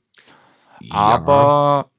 Ja. 0.81 0.95
Aber 0.95 1.91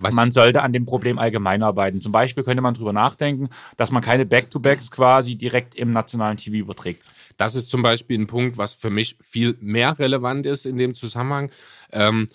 was 0.00 0.14
man 0.14 0.32
sollte 0.32 0.62
an 0.62 0.72
dem 0.72 0.86
Problem 0.86 1.18
allgemein 1.18 1.62
arbeiten. 1.62 2.00
Zum 2.00 2.10
Beispiel 2.10 2.42
könnte 2.42 2.62
man 2.62 2.74
darüber 2.74 2.92
nachdenken, 2.92 3.48
dass 3.76 3.90
man 3.90 4.02
keine 4.02 4.26
Back-to-Backs 4.26 4.90
quasi 4.90 5.36
direkt 5.36 5.74
im 5.76 5.92
nationalen 5.92 6.38
TV 6.38 6.56
überträgt. 6.56 7.06
Das 7.36 7.54
ist 7.54 7.70
zum 7.70 7.82
Beispiel 7.82 8.18
ein 8.18 8.26
Punkt, 8.26 8.58
was 8.58 8.74
für 8.74 8.90
mich 8.90 9.16
viel 9.20 9.56
mehr 9.60 9.98
relevant 9.98 10.46
ist 10.46 10.66
in 10.66 10.78
dem 10.78 10.94
Zusammenhang, 10.94 11.50
ähm, 11.92 12.28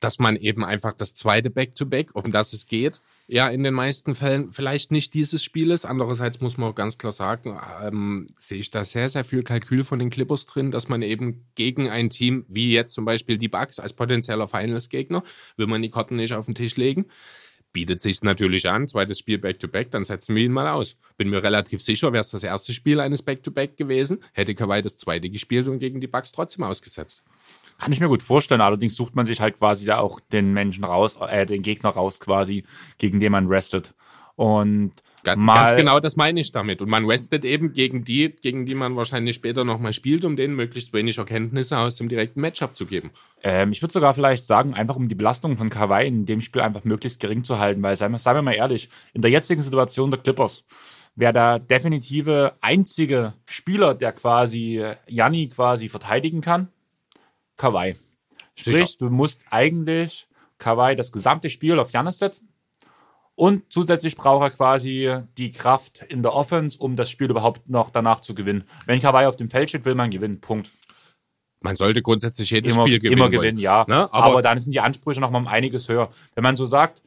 dass 0.00 0.18
man 0.18 0.36
eben 0.36 0.64
einfach 0.64 0.94
das 0.94 1.14
zweite 1.14 1.50
Back-to-Back, 1.50 2.10
-Back, 2.10 2.24
um 2.24 2.32
das 2.32 2.52
es 2.52 2.66
geht, 2.66 3.00
ja 3.32 3.48
in 3.48 3.64
den 3.64 3.72
meisten 3.72 4.14
Fällen 4.14 4.52
vielleicht 4.52 4.92
nicht 4.92 5.14
dieses 5.14 5.42
Spiel 5.42 5.70
ist. 5.70 5.86
Andererseits 5.86 6.40
muss 6.40 6.58
man 6.58 6.70
auch 6.70 6.74
ganz 6.74 6.98
klar 6.98 7.12
sagen, 7.12 7.58
ähm, 7.82 8.26
sehe 8.38 8.58
ich 8.58 8.70
da 8.70 8.84
sehr, 8.84 9.08
sehr 9.08 9.24
viel 9.24 9.42
Kalkül 9.42 9.84
von 9.84 9.98
den 9.98 10.10
Clippers 10.10 10.44
drin, 10.44 10.70
dass 10.70 10.88
man 10.88 11.00
eben 11.00 11.46
gegen 11.54 11.88
ein 11.88 12.10
Team 12.10 12.44
wie 12.48 12.72
jetzt 12.72 12.92
zum 12.92 13.06
Beispiel 13.06 13.38
die 13.38 13.48
Bucks 13.48 13.80
als 13.80 13.94
potenzieller 13.94 14.46
Finals-Gegner, 14.46 15.24
will 15.56 15.66
man 15.66 15.80
die 15.80 15.88
Karten 15.88 16.16
nicht 16.16 16.34
auf 16.34 16.44
den 16.44 16.54
Tisch 16.54 16.76
legen, 16.76 17.06
bietet 17.72 18.02
sich 18.02 18.22
natürlich 18.22 18.68
an, 18.68 18.86
zweites 18.86 19.18
Spiel 19.18 19.38
Back-to-Back, 19.38 19.86
-back, 19.86 19.90
dann 19.92 20.04
setzen 20.04 20.36
wir 20.36 20.44
ihn 20.44 20.52
mal 20.52 20.68
aus. 20.68 20.96
Bin 21.16 21.30
mir 21.30 21.42
relativ 21.42 21.82
sicher, 21.82 22.12
wäre 22.12 22.20
es 22.20 22.32
das 22.32 22.42
erste 22.42 22.74
Spiel 22.74 23.00
eines 23.00 23.22
Back-to-Back 23.22 23.70
-back 23.72 23.76
gewesen, 23.76 24.22
hätte 24.34 24.54
Kawhi 24.54 24.82
das 24.82 24.98
zweite 24.98 25.30
gespielt 25.30 25.68
und 25.68 25.78
gegen 25.78 26.02
die 26.02 26.06
Bucks 26.06 26.32
trotzdem 26.32 26.64
ausgesetzt. 26.64 27.22
Kann 27.82 27.92
ich 27.92 27.98
mir 27.98 28.06
gut 28.06 28.22
vorstellen. 28.22 28.60
Allerdings 28.60 28.94
sucht 28.94 29.16
man 29.16 29.26
sich 29.26 29.40
halt 29.40 29.58
quasi 29.58 29.84
da 29.86 29.98
auch 29.98 30.20
den 30.20 30.52
Menschen 30.52 30.84
raus, 30.84 31.18
äh, 31.28 31.46
den 31.46 31.62
Gegner 31.62 31.90
raus 31.90 32.20
quasi, 32.20 32.62
gegen 32.98 33.18
den 33.18 33.32
man 33.32 33.48
restet. 33.48 33.92
Und 34.36 34.92
Ganz, 35.24 35.46
ganz, 35.46 35.76
genau 35.76 36.00
das 36.00 36.16
meine 36.16 36.40
ich 36.40 36.50
damit. 36.50 36.82
Und 36.82 36.88
man 36.88 37.08
restet 37.08 37.44
eben 37.44 37.72
gegen 37.72 38.04
die, 38.04 38.34
gegen 38.42 38.66
die 38.66 38.74
man 38.74 38.96
wahrscheinlich 38.96 39.36
später 39.36 39.64
nochmal 39.64 39.92
spielt, 39.92 40.24
um 40.24 40.36
denen 40.36 40.54
möglichst 40.54 40.92
wenig 40.92 41.18
Erkenntnisse 41.18 41.78
aus 41.78 41.96
dem 41.96 42.08
direkten 42.08 42.40
Matchup 42.40 42.76
zu 42.76 42.86
geben. 42.86 43.10
Ähm, 43.42 43.70
ich 43.70 43.82
würde 43.82 43.92
sogar 43.92 44.14
vielleicht 44.14 44.46
sagen, 44.46 44.74
einfach 44.74 44.96
um 44.96 45.08
die 45.08 45.14
Belastung 45.14 45.56
von 45.56 45.70
Kawhi 45.70 46.06
in 46.06 46.26
dem 46.26 46.40
Spiel 46.40 46.62
einfach 46.62 46.84
möglichst 46.84 47.20
gering 47.20 47.44
zu 47.44 47.58
halten, 47.58 47.82
weil, 47.82 47.94
seien 47.96 48.12
wir, 48.12 48.18
seien 48.18 48.34
wir 48.34 48.42
mal 48.42 48.54
ehrlich, 48.54 48.88
in 49.12 49.22
der 49.22 49.30
jetzigen 49.30 49.62
Situation 49.62 50.10
der 50.10 50.20
Clippers 50.20 50.64
wäre 51.14 51.32
der 51.32 51.58
definitive 51.58 52.54
einzige 52.60 53.34
Spieler, 53.44 53.94
der 53.94 54.12
quasi 54.12 54.84
Janni 55.06 55.48
quasi 55.48 55.88
verteidigen 55.88 56.40
kann, 56.40 56.68
Kawhi. 57.62 57.94
Sprich, 58.56 58.76
Sicher. 58.76 58.96
du 58.98 59.10
musst 59.10 59.44
eigentlich 59.50 60.26
Kawhi 60.58 60.96
das 60.96 61.12
gesamte 61.12 61.48
Spiel 61.48 61.78
auf 61.78 61.92
Janis 61.92 62.18
setzen. 62.18 62.48
Und 63.36 63.72
zusätzlich 63.72 64.16
braucht 64.16 64.42
er 64.42 64.50
quasi 64.50 65.22
die 65.38 65.52
Kraft 65.52 66.02
in 66.08 66.22
der 66.22 66.34
Offense, 66.34 66.76
um 66.76 66.96
das 66.96 67.08
Spiel 67.08 67.30
überhaupt 67.30 67.70
noch 67.70 67.90
danach 67.90 68.20
zu 68.20 68.34
gewinnen. 68.34 68.64
Wenn 68.86 69.00
Kawhi 69.00 69.26
auf 69.26 69.36
dem 69.36 69.48
Feld 69.48 69.68
steht, 69.68 69.84
will 69.84 69.94
man 69.94 70.10
gewinnen. 70.10 70.40
Punkt. 70.40 70.72
Man 71.60 71.76
sollte 71.76 72.02
grundsätzlich 72.02 72.50
jedes 72.50 72.72
immer, 72.72 72.82
Spiel 72.82 72.98
gewinnen. 72.98 73.20
Immer 73.20 73.30
gewinnen, 73.30 73.58
ja. 73.58 73.84
Ne? 73.86 74.12
Aber, 74.12 74.24
Aber, 74.24 74.42
dann 74.42 74.58
sind 74.58 74.72
die 74.72 74.80
Ansprüche 74.80 75.20
noch 75.20 75.30
mal 75.30 75.38
um 75.38 75.46
einiges 75.46 75.88
höher. 75.88 76.10
Wenn 76.34 76.42
man 76.42 76.56
so 76.56 76.66
sagt, 76.66 77.00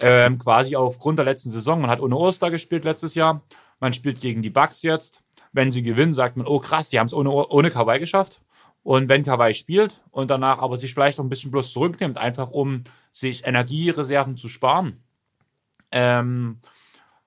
ähm, 0.00 0.40
quasi 0.40 0.74
aufgrund 0.74 1.20
der 1.20 1.24
letzten 1.24 1.50
Saison, 1.50 1.80
man 1.80 1.88
hat 1.88 2.00
ohne 2.00 2.16
Oster 2.16 2.50
gespielt 2.50 2.84
letztes 2.84 3.14
Jahr, 3.14 3.42
man 3.78 3.92
spielt 3.92 4.20
gegen 4.20 4.42
die 4.42 4.50
Bucks 4.50 4.82
jetzt. 4.82 5.22
Wenn 5.52 5.70
sie 5.70 5.84
gewinnen, 5.84 6.12
sagt 6.12 6.36
man, 6.36 6.48
oh 6.48 6.58
krass, 6.58 6.90
die 6.90 6.98
haben 6.98 7.06
es 7.06 7.14
ohne, 7.14 7.30
ohne 7.30 7.70
Kawhi 7.70 8.00
geschafft. 8.00 8.40
Und 8.86 9.08
wenn 9.08 9.24
Kawhi 9.24 9.52
spielt 9.52 10.04
und 10.12 10.30
danach 10.30 10.60
aber 10.60 10.78
sich 10.78 10.94
vielleicht 10.94 11.18
noch 11.18 11.24
ein 11.24 11.28
bisschen 11.28 11.50
bloß 11.50 11.72
zurücknimmt, 11.72 12.18
einfach 12.18 12.52
um 12.52 12.84
sich 13.10 13.44
Energiereserven 13.44 14.36
zu 14.36 14.46
sparen, 14.46 15.02
ähm, 15.90 16.60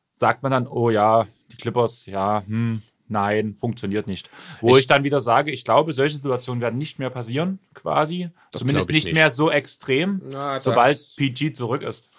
sagt 0.09 0.41
man 0.41 0.53
dann, 0.53 0.67
oh 0.67 0.89
ja, 0.89 1.27
die 1.51 1.57
Clippers, 1.57 2.05
ja, 2.05 2.43
hm, 2.45 2.81
nein, 3.09 3.55
funktioniert 3.55 4.07
nicht. 4.07 4.29
Wo 4.61 4.77
ich, 4.77 4.83
ich, 4.83 4.87
dann 4.87 5.03
wieder 5.03 5.19
sage, 5.19 5.51
ich 5.51 5.65
glaube, 5.65 5.91
solche 5.91 6.15
Situationen 6.15 6.61
werden 6.61 6.77
nicht 6.77 6.97
mehr 6.97 7.09
passieren, 7.09 7.59
quasi. 7.73 8.29
Zumindest 8.53 8.89
nicht, 8.89 9.07
nicht, 9.07 9.13
mehr 9.13 9.29
so 9.29 9.51
extrem, 9.51 10.21
Na, 10.31 10.61
sobald 10.61 10.97
PG 11.17 11.51
zurück 11.51 11.81
ist. 11.81 12.09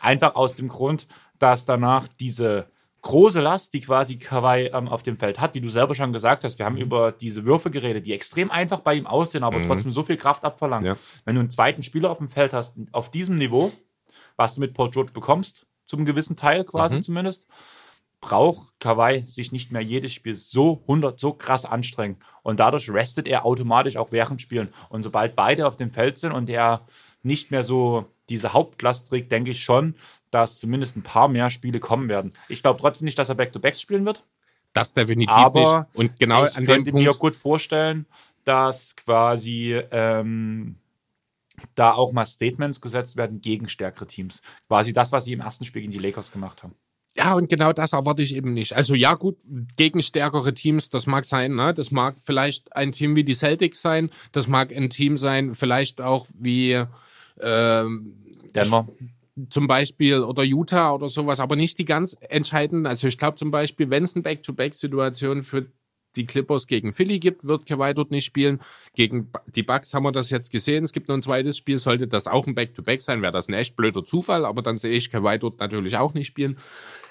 Einfach 0.00 0.36
aus 0.36 0.54
dem 0.54 0.68
Grund, 0.68 1.06
dass 1.38 1.66
danach 1.66 2.08
diese 2.08 2.70
große 3.06 3.40
Last, 3.40 3.72
die 3.72 3.80
quasi 3.80 4.18
Kawhi 4.18 4.66
ähm, 4.72 4.88
auf 4.88 5.04
dem 5.04 5.16
Feld 5.16 5.40
hat, 5.40 5.54
wie 5.54 5.60
du 5.60 5.68
selber 5.68 5.94
schon 5.94 6.12
gesagt 6.12 6.42
hast. 6.42 6.58
Wir 6.58 6.66
haben 6.66 6.74
mhm. 6.74 6.82
über 6.82 7.12
diese 7.12 7.44
Würfe 7.44 7.70
geredet, 7.70 8.04
die 8.04 8.12
extrem 8.12 8.50
einfach 8.50 8.80
bei 8.80 8.94
ihm 8.94 9.06
aussehen, 9.06 9.44
aber 9.44 9.58
mhm. 9.58 9.62
trotzdem 9.62 9.92
so 9.92 10.02
viel 10.02 10.16
Kraft 10.16 10.44
abverlangen. 10.44 10.86
Ja. 10.86 10.96
Wenn 11.24 11.36
du 11.36 11.40
einen 11.40 11.50
zweiten 11.50 11.84
Spieler 11.84 12.10
auf 12.10 12.18
dem 12.18 12.28
Feld 12.28 12.52
hast, 12.52 12.78
auf 12.90 13.10
diesem 13.10 13.36
Niveau, 13.36 13.72
was 14.36 14.54
du 14.54 14.60
mit 14.60 14.74
Paul 14.74 14.90
George 14.90 15.12
bekommst, 15.12 15.66
zum 15.86 16.04
gewissen 16.04 16.36
Teil 16.36 16.64
quasi 16.64 16.96
mhm. 16.96 17.02
zumindest, 17.04 17.46
braucht 18.20 18.70
Kawhi 18.80 19.22
sich 19.26 19.52
nicht 19.52 19.70
mehr 19.70 19.82
jedes 19.82 20.12
Spiel 20.12 20.34
so 20.34 20.80
100, 20.82 21.20
so 21.20 21.32
krass 21.32 21.64
anstrengen. 21.64 22.18
Und 22.42 22.58
dadurch 22.58 22.90
restet 22.90 23.28
er 23.28 23.46
automatisch 23.46 23.96
auch 23.96 24.10
während 24.10 24.42
Spielen. 24.42 24.70
Und 24.88 25.04
sobald 25.04 25.36
beide 25.36 25.66
auf 25.66 25.76
dem 25.76 25.92
Feld 25.92 26.18
sind 26.18 26.32
und 26.32 26.50
er 26.50 26.86
nicht 27.22 27.52
mehr 27.52 27.62
so 27.62 28.06
diese 28.28 28.52
Hauptlast 28.52 29.08
trägt, 29.08 29.32
denke 29.32 29.50
ich 29.52 29.62
schon, 29.62 29.94
dass 30.30 30.58
zumindest 30.58 30.96
ein 30.96 31.02
paar 31.02 31.28
mehr 31.28 31.50
Spiele 31.50 31.80
kommen 31.80 32.08
werden. 32.08 32.32
Ich 32.48 32.62
glaube 32.62 32.80
trotzdem 32.80 33.04
nicht, 33.04 33.18
dass 33.18 33.28
er 33.28 33.34
Back-to-Backs 33.34 33.80
spielen 33.80 34.04
wird. 34.04 34.24
Das 34.72 34.92
definitiv 34.92 35.34
aber 35.34 35.88
nicht. 35.92 35.98
Und 35.98 36.18
genau 36.18 36.44
ich 36.44 36.56
an 36.56 36.66
könnte 36.66 36.92
mir 36.92 37.12
gut 37.14 37.36
vorstellen, 37.36 38.06
dass 38.44 38.94
quasi 38.96 39.80
ähm, 39.90 40.76
da 41.74 41.92
auch 41.92 42.12
mal 42.12 42.24
Statements 42.24 42.80
gesetzt 42.80 43.16
werden 43.16 43.40
gegen 43.40 43.68
stärkere 43.68 44.06
Teams. 44.06 44.42
Quasi 44.68 44.92
das, 44.92 45.12
was 45.12 45.24
sie 45.24 45.32
im 45.32 45.40
ersten 45.40 45.64
Spiel 45.64 45.82
gegen 45.82 45.92
die 45.92 45.98
Lakers 45.98 46.30
gemacht 46.30 46.62
haben. 46.62 46.74
Ja, 47.16 47.32
und 47.32 47.48
genau 47.48 47.72
das 47.72 47.94
erwarte 47.94 48.22
ich 48.22 48.34
eben 48.34 48.52
nicht. 48.52 48.74
Also 48.74 48.94
ja, 48.94 49.14
gut, 49.14 49.38
gegen 49.76 50.02
stärkere 50.02 50.52
Teams, 50.52 50.90
das 50.90 51.06
mag 51.06 51.24
sein, 51.24 51.54
ne? 51.54 51.72
Das 51.72 51.90
mag 51.90 52.16
vielleicht 52.22 52.76
ein 52.76 52.92
Team 52.92 53.16
wie 53.16 53.24
die 53.24 53.34
Celtics 53.34 53.80
sein, 53.80 54.10
das 54.32 54.48
mag 54.48 54.70
ein 54.70 54.90
Team 54.90 55.16
sein, 55.16 55.54
vielleicht 55.54 56.02
auch 56.02 56.26
wie 56.38 56.84
ähm, 57.40 58.14
Denver 58.54 58.86
zum 59.50 59.66
Beispiel 59.66 60.20
oder 60.20 60.42
Utah 60.42 60.92
oder 60.94 61.10
sowas, 61.10 61.40
aber 61.40 61.56
nicht 61.56 61.78
die 61.78 61.84
ganz 61.84 62.16
entscheidenden. 62.28 62.86
Also 62.86 63.06
ich 63.06 63.18
glaube 63.18 63.36
zum 63.36 63.50
Beispiel, 63.50 63.90
wenn 63.90 64.02
es 64.02 64.14
eine 64.14 64.22
Back-to-Back-Situation 64.22 65.42
für 65.42 65.66
die 66.16 66.26
Clippers 66.26 66.66
gegen 66.66 66.92
Philly 66.92 67.18
gibt, 67.18 67.46
wird 67.46 67.66
Kawhi 67.66 67.92
dort 67.92 68.10
nicht 68.10 68.24
spielen. 68.24 68.60
Gegen 68.94 69.30
die 69.54 69.62
Bucks 69.62 69.92
haben 69.92 70.04
wir 70.04 70.12
das 70.12 70.30
jetzt 70.30 70.50
gesehen. 70.50 70.84
Es 70.84 70.94
gibt 70.94 71.08
noch 71.08 71.14
ein 71.14 71.22
zweites 71.22 71.58
Spiel. 71.58 71.76
Sollte 71.76 72.08
das 72.08 72.26
auch 72.26 72.46
ein 72.46 72.54
Back-to-Back 72.54 73.00
-Back 73.00 73.02
sein, 73.02 73.20
wäre 73.20 73.32
das 73.32 73.48
ein 73.48 73.54
echt 73.54 73.76
blöder 73.76 74.06
Zufall. 74.06 74.46
Aber 74.46 74.62
dann 74.62 74.78
sehe 74.78 74.96
ich 74.96 75.10
Kawhi 75.10 75.38
dort 75.38 75.60
natürlich 75.60 75.98
auch 75.98 76.14
nicht 76.14 76.28
spielen. 76.28 76.58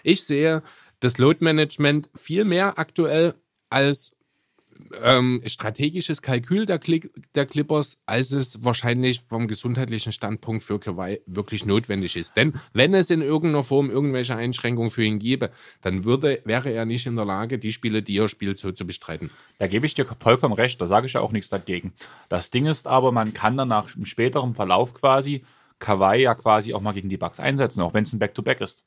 Ich 0.02 0.24
sehe 0.24 0.64
das 1.00 1.20
Load-Management 1.20 2.10
viel 2.16 2.46
mehr 2.46 2.80
aktuell 2.80 3.36
als 3.70 4.15
ähm, 5.02 5.42
strategisches 5.46 6.22
Kalkül 6.22 6.66
der, 6.66 6.80
Cli 6.80 7.10
der 7.34 7.46
Clippers, 7.46 7.98
als 8.06 8.32
es 8.32 8.64
wahrscheinlich 8.64 9.22
vom 9.22 9.48
gesundheitlichen 9.48 10.12
Standpunkt 10.12 10.64
für 10.64 10.80
Kawhi 10.80 11.22
wirklich 11.26 11.66
notwendig 11.66 12.16
ist. 12.16 12.38
Denn 12.38 12.54
wenn 12.74 12.94
es 12.94 13.10
in 13.10 13.22
irgendeiner 13.22 13.64
Form 13.64 13.90
irgendwelche 13.90 14.36
Einschränkungen 14.36 14.92
für 14.92 15.04
ihn 15.04 15.20
gäbe, 15.20 15.52
dann 15.82 16.04
würde, 16.04 16.42
wäre 16.46 16.72
er 16.72 16.86
nicht 16.86 17.06
in 17.06 17.16
der 17.16 17.26
Lage, 17.26 17.60
die 17.60 17.72
Spiele, 17.72 18.02
die 18.02 18.18
er 18.18 18.28
spielt, 18.28 18.60
so 18.60 18.72
zu 18.72 18.86
bestreiten. 18.86 19.30
Da 19.58 19.68
gebe 19.68 19.86
ich 19.86 19.94
dir 19.94 20.06
vollkommen 20.06 20.54
recht, 20.54 20.80
da 20.82 20.88
sage 20.88 21.08
ich 21.08 21.14
ja 21.14 21.22
auch 21.22 21.32
nichts 21.32 21.50
dagegen. 21.50 21.94
Das 22.30 22.52
Ding 22.52 22.66
ist 22.66 22.88
aber, 22.88 23.12
man 23.12 23.34
kann 23.34 23.58
dann 23.58 23.70
nach 23.70 23.90
späteren 24.04 24.56
Verlauf 24.56 24.94
quasi 24.94 25.44
Kawhi 25.80 26.22
ja 26.22 26.36
quasi 26.36 26.74
auch 26.74 26.82
mal 26.82 26.94
gegen 26.94 27.10
die 27.10 27.18
Bucks 27.18 27.40
einsetzen, 27.40 27.82
auch 27.82 27.94
wenn 27.94 28.04
es 28.04 28.14
ein 28.14 28.20
Back-to-Back 28.20 28.60
-Back 28.60 28.64
ist. 28.64 28.86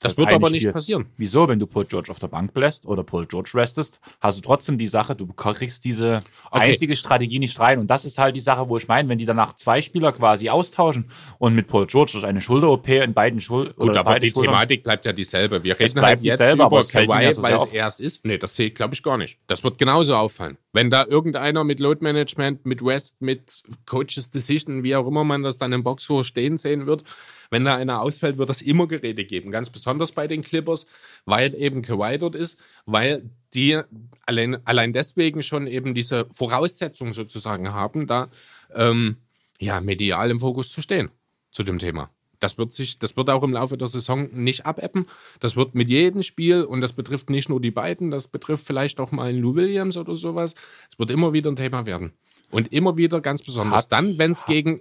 Das, 0.00 0.12
das 0.12 0.18
wird 0.18 0.32
aber 0.32 0.48
nicht 0.50 0.62
Spiel. 0.62 0.72
passieren. 0.72 1.06
Wieso? 1.16 1.48
Wenn 1.48 1.58
du 1.58 1.66
Paul 1.66 1.84
George 1.84 2.10
auf 2.12 2.20
der 2.20 2.28
Bank 2.28 2.56
lässt 2.56 2.86
oder 2.86 3.02
Paul 3.02 3.26
George 3.26 3.50
restest, 3.54 3.98
hast 4.20 4.38
du 4.38 4.42
trotzdem 4.42 4.78
die 4.78 4.86
Sache, 4.86 5.16
du 5.16 5.26
kriegst 5.26 5.84
diese 5.84 6.22
okay. 6.52 6.70
einzige 6.70 6.94
Strategie 6.94 7.40
nicht 7.40 7.58
rein. 7.58 7.80
Und 7.80 7.88
das 7.88 8.04
ist 8.04 8.16
halt 8.16 8.36
die 8.36 8.40
Sache, 8.40 8.68
wo 8.68 8.76
ich 8.76 8.86
meine, 8.86 9.08
wenn 9.08 9.18
die 9.18 9.26
danach 9.26 9.56
zwei 9.56 9.82
Spieler 9.82 10.12
quasi 10.12 10.50
austauschen 10.50 11.10
und 11.38 11.54
mit 11.54 11.66
Paul 11.66 11.86
George 11.86 12.12
durch 12.12 12.24
eine 12.24 12.40
Schulter-OP 12.40 12.88
in 12.88 13.12
beiden 13.12 13.40
Schultern. 13.40 13.74
Gut, 13.76 13.96
aber 13.96 14.20
die 14.20 14.30
Schultern, 14.30 14.52
Thematik 14.52 14.84
bleibt 14.84 15.04
ja 15.04 15.12
dieselbe. 15.12 15.64
Wir 15.64 15.78
reden 15.78 16.00
halt 16.00 16.20
jetzt 16.20 16.38
dieselbe, 16.38 16.64
über 16.64 16.82
Kawhi, 16.84 17.32
so 17.32 17.42
weil 17.42 17.56
es 17.56 17.72
erst 17.72 18.00
ist. 18.00 18.24
Nee, 18.24 18.38
das 18.38 18.54
sehe 18.54 18.68
ich, 18.68 18.74
glaube 18.76 18.94
ich, 18.94 19.02
gar 19.02 19.18
nicht. 19.18 19.38
Das 19.48 19.64
wird 19.64 19.78
genauso 19.78 20.14
auffallen. 20.14 20.58
Wenn 20.78 20.90
da 20.90 21.04
irgendeiner 21.04 21.64
mit 21.64 21.80
Load 21.80 22.04
Management, 22.04 22.64
mit 22.64 22.84
West, 22.84 23.20
mit 23.20 23.64
Coaches 23.84 24.30
Decision, 24.30 24.84
wie 24.84 24.94
auch 24.94 25.08
immer 25.08 25.24
man 25.24 25.42
das 25.42 25.58
dann 25.58 25.72
im 25.72 25.82
Boxscore 25.82 26.22
stehen 26.22 26.56
sehen 26.56 26.86
wird, 26.86 27.02
wenn 27.50 27.64
da 27.64 27.74
einer 27.74 28.00
ausfällt, 28.00 28.38
wird 28.38 28.48
es 28.48 28.62
immer 28.62 28.86
Geräte 28.86 29.24
geben. 29.24 29.50
Ganz 29.50 29.70
besonders 29.70 30.12
bei 30.12 30.28
den 30.28 30.42
Clippers, 30.42 30.86
weil 31.24 31.52
eben 31.56 31.82
Kawhi 31.82 32.16
dort 32.18 32.36
ist, 32.36 32.60
weil 32.86 33.28
die 33.54 33.80
allein, 34.24 34.64
allein 34.68 34.92
deswegen 34.92 35.42
schon 35.42 35.66
eben 35.66 35.94
diese 35.94 36.28
Voraussetzung 36.30 37.12
sozusagen 37.12 37.72
haben, 37.72 38.06
da 38.06 38.30
ähm, 38.72 39.16
ja, 39.58 39.80
medial 39.80 40.30
im 40.30 40.38
Fokus 40.38 40.70
zu 40.70 40.80
stehen 40.80 41.10
zu 41.50 41.64
dem 41.64 41.80
Thema. 41.80 42.08
Das 42.40 42.58
wird 42.58 42.72
sich, 42.72 42.98
das 42.98 43.16
wird 43.16 43.30
auch 43.30 43.42
im 43.42 43.52
Laufe 43.52 43.76
der 43.76 43.88
Saison 43.88 44.28
nicht 44.32 44.66
abebben. 44.66 45.06
Das 45.40 45.56
wird 45.56 45.74
mit 45.74 45.88
jedem 45.88 46.22
Spiel, 46.22 46.62
und 46.62 46.80
das 46.80 46.92
betrifft 46.92 47.30
nicht 47.30 47.48
nur 47.48 47.60
die 47.60 47.70
beiden, 47.70 48.10
das 48.10 48.28
betrifft 48.28 48.66
vielleicht 48.66 49.00
auch 49.00 49.10
mal 49.10 49.28
einen 49.28 49.40
Lou 49.40 49.54
Williams 49.56 49.96
oder 49.96 50.14
sowas. 50.14 50.54
Es 50.90 50.98
wird 50.98 51.10
immer 51.10 51.32
wieder 51.32 51.50
ein 51.50 51.56
Thema 51.56 51.86
werden. 51.86 52.12
Und 52.50 52.72
immer 52.72 52.96
wieder 52.96 53.20
ganz 53.20 53.42
besonders 53.42 53.84
hat, 53.84 53.92
dann, 53.92 54.18
wenn 54.18 54.30
es 54.30 54.46
gegen 54.46 54.80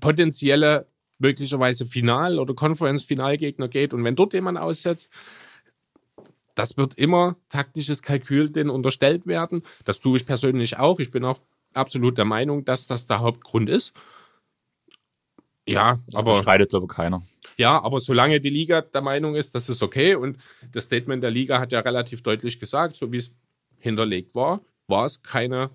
potenzielle 0.00 0.86
möglicherweise 1.18 1.86
Final- 1.86 2.38
oder 2.38 2.54
Conference-Finalgegner 2.54 3.68
geht 3.68 3.94
und 3.94 4.04
wenn 4.04 4.16
dort 4.16 4.34
jemand 4.34 4.58
aussetzt, 4.58 5.10
das 6.54 6.76
wird 6.76 6.94
immer 6.94 7.36
taktisches 7.48 8.02
Kalkül 8.02 8.50
denen 8.50 8.70
unterstellt 8.70 9.26
werden. 9.26 9.62
Das 9.84 10.00
tue 10.00 10.16
ich 10.16 10.26
persönlich 10.26 10.78
auch. 10.78 11.00
Ich 11.00 11.10
bin 11.10 11.24
auch 11.24 11.38
absolut 11.74 12.16
der 12.16 12.24
Meinung, 12.24 12.64
dass 12.64 12.86
das 12.86 13.06
der 13.06 13.20
Hauptgrund 13.20 13.68
ist. 13.68 13.94
Ja, 15.66 15.98
Das 16.06 16.14
aber 16.14 16.36
bestreitet, 16.36 16.70
glaube 16.70 16.86
ich, 16.88 16.96
keiner. 16.96 17.22
Ja, 17.56 17.82
aber 17.82 18.00
solange 18.00 18.40
die 18.40 18.50
Liga 18.50 18.82
der 18.82 19.00
Meinung 19.02 19.34
ist, 19.34 19.54
das 19.54 19.68
ist 19.68 19.82
okay 19.82 20.14
und 20.14 20.38
das 20.72 20.84
Statement 20.84 21.22
der 21.22 21.30
Liga 21.30 21.58
hat 21.58 21.72
ja 21.72 21.80
relativ 21.80 22.22
deutlich 22.22 22.60
gesagt, 22.60 22.96
so 22.96 23.12
wie 23.12 23.16
es 23.16 23.34
hinterlegt 23.78 24.34
war, 24.34 24.60
war 24.88 25.06
es 25.06 25.22
keine, 25.22 25.70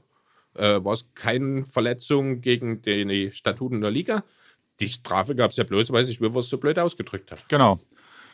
äh, 0.55 0.83
war 0.83 0.93
es 0.93 1.09
keine 1.15 1.63
Verletzung 1.63 2.41
gegen 2.41 2.81
die 2.81 3.31
Statuten 3.31 3.81
der 3.81 3.91
Liga. 3.91 4.23
Die 4.79 4.87
Strafe 4.87 5.35
gab 5.35 5.51
es 5.51 5.57
ja 5.57 5.63
bloß, 5.63 5.91
weil 5.91 6.05
sich 6.05 6.21
Rivers 6.21 6.49
so 6.49 6.57
blöd 6.57 6.79
ausgedrückt 6.79 7.31
hat. 7.31 7.47
Genau. 7.49 7.79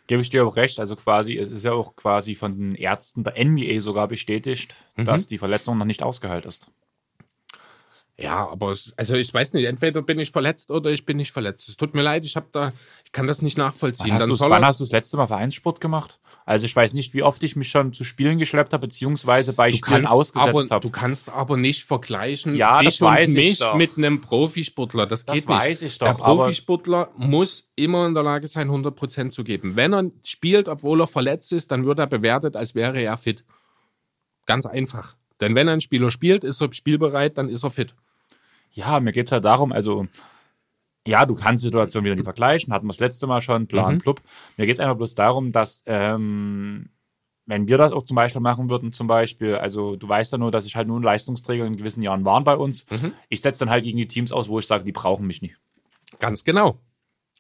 Gebe 0.07 0.21
ich 0.21 0.29
dir 0.29 0.45
auch 0.45 0.55
recht. 0.55 0.79
Also 0.79 0.95
quasi, 0.95 1.37
es 1.37 1.51
ist 1.51 1.65
ja 1.65 1.73
auch 1.73 1.95
quasi 1.95 2.35
von 2.35 2.57
den 2.57 2.75
Ärzten 2.75 3.23
der 3.23 3.33
NBA 3.43 3.81
sogar 3.81 4.07
bestätigt, 4.07 4.75
dass 4.95 5.27
die 5.27 5.37
Verletzung 5.37 5.77
noch 5.77 5.85
nicht 5.85 6.01
ausgeheilt 6.03 6.45
ist. 6.45 6.71
Ja, 8.19 8.47
aber 8.49 8.71
es, 8.71 8.93
also 8.97 9.13
ich 9.13 9.31
weiß 9.31 9.53
nicht, 9.53 9.65
entweder 9.65 10.01
bin 10.01 10.17
ich 10.17 10.31
verletzt 10.31 10.71
oder 10.71 10.89
ich 10.89 11.05
bin 11.05 11.17
nicht 11.17 11.31
verletzt. 11.31 11.69
Es 11.69 11.77
tut 11.77 11.93
mir 11.93 12.01
leid, 12.01 12.25
ich 12.25 12.35
habe 12.35 12.47
da, 12.51 12.73
ich 13.05 13.11
kann 13.11 13.27
das 13.27 13.43
nicht 13.43 13.59
nachvollziehen. 13.59 14.07
Wann 14.09 14.31
hast, 14.31 14.39
wann 14.39 14.65
hast 14.65 14.79
du 14.79 14.85
das 14.85 14.91
letzte 14.91 15.17
Mal 15.17 15.27
Vereinssport 15.27 15.79
gemacht? 15.79 16.19
Also 16.43 16.65
ich 16.65 16.75
weiß 16.75 16.93
nicht, 16.93 17.13
wie 17.13 17.21
oft 17.21 17.43
ich 17.43 17.55
mich 17.55 17.69
schon 17.69 17.93
zu 17.93 18.03
Spielen 18.03 18.39
geschleppt 18.39 18.73
habe, 18.73 18.87
beziehungsweise 18.87 19.53
bei 19.53 19.69
Du 19.69 19.77
Spielen 19.77 20.07
ausgesetzt 20.07 20.71
habe. 20.71 20.81
du 20.81 20.89
kannst 20.89 21.29
aber 21.29 21.57
nicht 21.57 21.83
vergleichen 21.83 22.55
Ja, 22.55 22.79
dich 22.79 22.97
das 22.97 23.01
weiß 23.01 23.29
und 23.29 23.37
ich 23.37 23.59
mich 23.59 23.73
mit 23.75 23.97
einem 23.99 24.19
Profisportler. 24.19 25.05
Das, 25.05 25.23
Das 25.23 25.35
geht 25.35 25.47
nicht. 25.47 25.59
weiß 25.59 25.83
ich 25.83 25.99
Der 25.99 26.13
doch, 26.13 26.21
aber- 26.21 26.45
Profisportler 26.45 27.11
muss 27.17 27.69
immer 27.75 28.07
in 28.07 28.15
der 28.15 28.23
Lage 28.23 28.47
sein, 28.47 28.71
100% 28.71 29.29
zu 29.31 29.43
geben. 29.43 29.75
Wenn 29.75 29.93
er 29.93 30.09
spielt, 30.23 30.69
obwohl 30.69 31.01
er 31.01 31.07
verletzt 31.07 31.53
ist, 31.53 31.69
dann 31.71 31.85
wird 31.85 31.99
er 31.99 32.07
bewertet, 32.07 32.55
als 32.55 32.73
wäre 32.73 32.99
er 32.99 33.15
fit. 33.17 33.45
Ganz 34.47 34.65
einfach. 34.65 35.15
Denn 35.39 35.53
wenn 35.53 35.69
ein 35.69 35.81
Spieler 35.81 36.09
spielt, 36.09 36.43
ist 36.43 36.61
er 36.61 36.73
spielbereit, 36.73 37.37
dann 37.37 37.47
ist 37.47 37.63
er 37.63 37.69
fit. 37.69 37.93
Ja, 38.71 38.99
mir 38.99 39.11
geht's 39.11 39.31
halt 39.31 39.45
darum, 39.45 39.71
also 39.71 40.07
ja, 41.07 41.25
du 41.25 41.35
kannst 41.35 41.63
Situationen 41.63 42.05
wieder 42.05 42.15
nicht 42.15 42.25
vergleichen, 42.25 42.73
hatten 42.73 42.85
wir 42.85 42.89
das 42.93 42.99
letzte 42.99 43.27
Mal 43.27 43.41
schon, 43.41 43.67
Plan, 43.67 43.95
Mhm. 43.95 43.99
plupp. 43.99 44.21
Mir 44.57 44.65
geht's 44.65 44.79
einfach 44.79 44.97
bloß 44.97 45.15
darum, 45.15 45.51
dass 45.51 45.81
ähm, 45.85 46.89
wenn 47.45 47.67
wir 47.69 47.77
das 47.77 47.93
auch 47.93 48.03
zum 48.03 48.15
Beispiel 48.15 48.41
machen 48.41 48.69
würden, 48.69 48.91
zum 48.91 49.07
Beispiel, 49.07 49.55
also 49.55 49.95
du 49.95 50.07
weißt 50.09 50.33
ja 50.33 50.37
nur, 50.37 50.51
dass 50.51 50.65
ich 50.65 50.75
halt 50.75 50.87
nur 50.89 50.99
ein 50.99 51.03
Leistungsträger 51.03 51.65
in 51.65 51.77
gewissen 51.77 52.01
Jahren 52.03 52.25
waren 52.25 52.43
bei 52.43 52.57
uns. 52.57 52.85
Mhm. 52.91 53.13
Ich 53.29 53.39
setze 53.41 53.59
dann 53.59 53.69
halt 53.69 53.85
gegen 53.85 53.97
die 53.97 54.07
Teams 54.07 54.33
aus, 54.33 54.49
wo 54.49 54.59
ich 54.59 54.67
sage, 54.67 54.83
die 54.83 54.91
brauchen 54.91 55.25
mich 55.25 55.41
nicht. 55.41 55.55
Ganz 56.19 56.43
genau. 56.43 56.77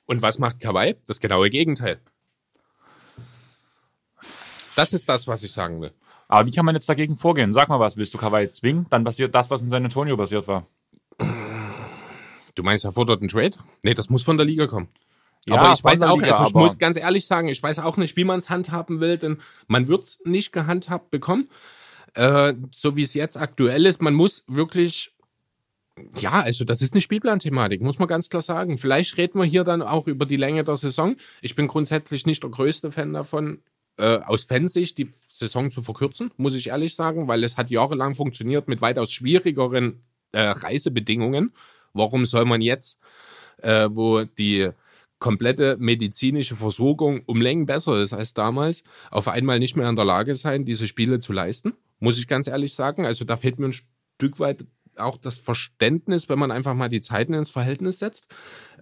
Und 0.05 0.21
was 0.21 0.39
macht 0.39 0.61
Kawhi? 0.61 0.95
Das 1.05 1.19
genaue 1.19 1.49
Gegenteil. 1.49 1.99
Das 4.77 4.93
ist 4.93 5.09
das, 5.09 5.27
was 5.27 5.43
ich 5.43 5.51
sagen 5.51 5.81
will. 5.81 5.91
Aber 6.29 6.45
wie 6.47 6.51
kann 6.51 6.65
man 6.65 6.75
jetzt 6.75 6.87
dagegen 6.87 7.17
vorgehen? 7.17 7.51
Sag 7.53 7.67
mal 7.69 7.79
was, 7.79 7.97
willst 7.97 8.13
du 8.13 8.17
Kawhi 8.17 8.51
zwingen? 8.51 8.85
Dann 8.89 9.03
passiert 9.03 9.33
das, 9.35 9.49
was 9.49 9.61
in 9.61 9.69
San 9.69 9.83
Antonio 9.83 10.15
passiert 10.15 10.47
war. 10.47 10.65
Du 12.57 12.63
meinst, 12.63 12.83
er 12.85 12.91
fordert 12.91 13.21
einen 13.21 13.29
Trade? 13.29 13.55
Nee, 13.83 13.93
das 13.93 14.09
muss 14.09 14.23
von 14.23 14.35
der 14.35 14.45
Liga 14.45 14.65
kommen. 14.65 14.87
Ja, 15.45 15.57
aber 15.57 15.73
ich 15.73 15.83
weiß 15.83 16.01
auch, 16.01 16.17
Liga, 16.17 16.31
also 16.31 16.45
ich 16.45 16.53
muss 16.55 16.79
ganz 16.79 16.97
ehrlich 16.97 17.25
sagen, 17.27 17.47
ich 17.49 17.61
weiß 17.61 17.79
auch 17.79 17.97
nicht, 17.97 18.17
wie 18.17 18.23
man 18.23 18.39
es 18.39 18.49
handhaben 18.49 18.99
will, 18.99 19.17
denn 19.17 19.39
man 19.67 19.87
wird 19.87 20.05
es 20.05 20.19
nicht 20.25 20.51
gehandhabt 20.51 21.11
bekommen. 21.11 21.49
Äh, 22.15 22.55
so 22.71 22.95
wie 22.95 23.03
es 23.03 23.13
jetzt 23.13 23.37
aktuell 23.37 23.85
ist, 23.85 24.01
man 24.01 24.15
muss 24.15 24.43
wirklich, 24.47 25.13
ja, 26.19 26.31
also 26.31 26.65
das 26.65 26.81
ist 26.81 26.93
eine 26.93 27.01
Spielplanthematik, 27.01 27.81
muss 27.81 27.99
man 27.99 28.07
ganz 28.07 28.27
klar 28.27 28.41
sagen. 28.41 28.79
Vielleicht 28.79 29.17
reden 29.17 29.39
wir 29.39 29.45
hier 29.45 29.63
dann 29.63 29.83
auch 29.83 30.07
über 30.07 30.25
die 30.25 30.35
Länge 30.35 30.63
der 30.63 30.77
Saison. 30.77 31.15
Ich 31.43 31.55
bin 31.55 31.67
grundsätzlich 31.67 32.25
nicht 32.25 32.41
der 32.41 32.49
größte 32.49 32.91
Fan 32.91 33.13
davon, 33.13 33.61
äh, 33.97 34.17
aus 34.17 34.45
Fansicht 34.45 34.97
die 34.97 35.07
Saison 35.27 35.69
zu 35.69 35.83
verkürzen, 35.83 36.31
muss 36.37 36.55
ich 36.55 36.69
ehrlich 36.69 36.95
sagen, 36.95 37.27
weil 37.27 37.43
es 37.43 37.55
hat 37.55 37.69
jahrelang 37.69 38.15
funktioniert 38.15 38.67
mit 38.67 38.81
weitaus 38.81 39.11
schwierigeren 39.11 40.01
äh, 40.31 40.41
Reisebedingungen. 40.41 41.53
Warum 41.93 42.25
soll 42.25 42.45
man 42.45 42.61
jetzt, 42.61 42.99
äh, 43.61 43.89
wo 43.91 44.23
die 44.23 44.69
komplette 45.19 45.77
medizinische 45.79 46.55
Versorgung 46.55 47.23
um 47.25 47.41
Längen 47.41 47.65
besser 47.65 48.01
ist 48.01 48.13
als 48.13 48.33
damals, 48.33 48.83
auf 49.09 49.27
einmal 49.27 49.59
nicht 49.59 49.75
mehr 49.75 49.89
in 49.89 49.95
der 49.95 50.05
Lage 50.05 50.35
sein, 50.35 50.65
diese 50.65 50.87
Spiele 50.87 51.19
zu 51.19 51.33
leisten? 51.33 51.73
Muss 51.99 52.19
ich 52.19 52.27
ganz 52.27 52.47
ehrlich 52.47 52.73
sagen. 52.73 53.05
Also 53.05 53.25
da 53.25 53.37
fehlt 53.37 53.57
mir 53.57 53.67
ein 53.67 53.73
Stück 53.73 54.39
weit 54.39 54.65
auch 54.99 55.17
das 55.17 55.37
Verständnis, 55.37 56.29
wenn 56.29 56.39
man 56.39 56.51
einfach 56.51 56.73
mal 56.73 56.89
die 56.89 57.01
Zeiten 57.01 57.33
ins 57.33 57.51
Verhältnis 57.51 57.99
setzt. 57.99 58.27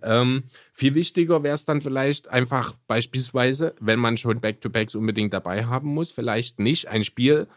Ähm, 0.02 0.44
viel 0.74 0.96
wichtiger 0.96 1.44
wäre 1.44 1.56
es 1.56 1.66
dann 1.66 1.82
vielleicht 1.82 2.28
einfach 2.28 2.74
beispielsweise, 2.88 3.76
wenn 3.80 4.00
man 4.00 4.18
schon 4.18 4.42
Back-to-Backs 4.42 4.96
unbedingt 4.96 5.34
dabei 5.34 5.66
haben 5.66 5.90
muss, 5.90 6.12
vielleicht 6.12 6.60
nicht 6.60 6.88
ein 6.88 7.04
Spiel 7.04 7.48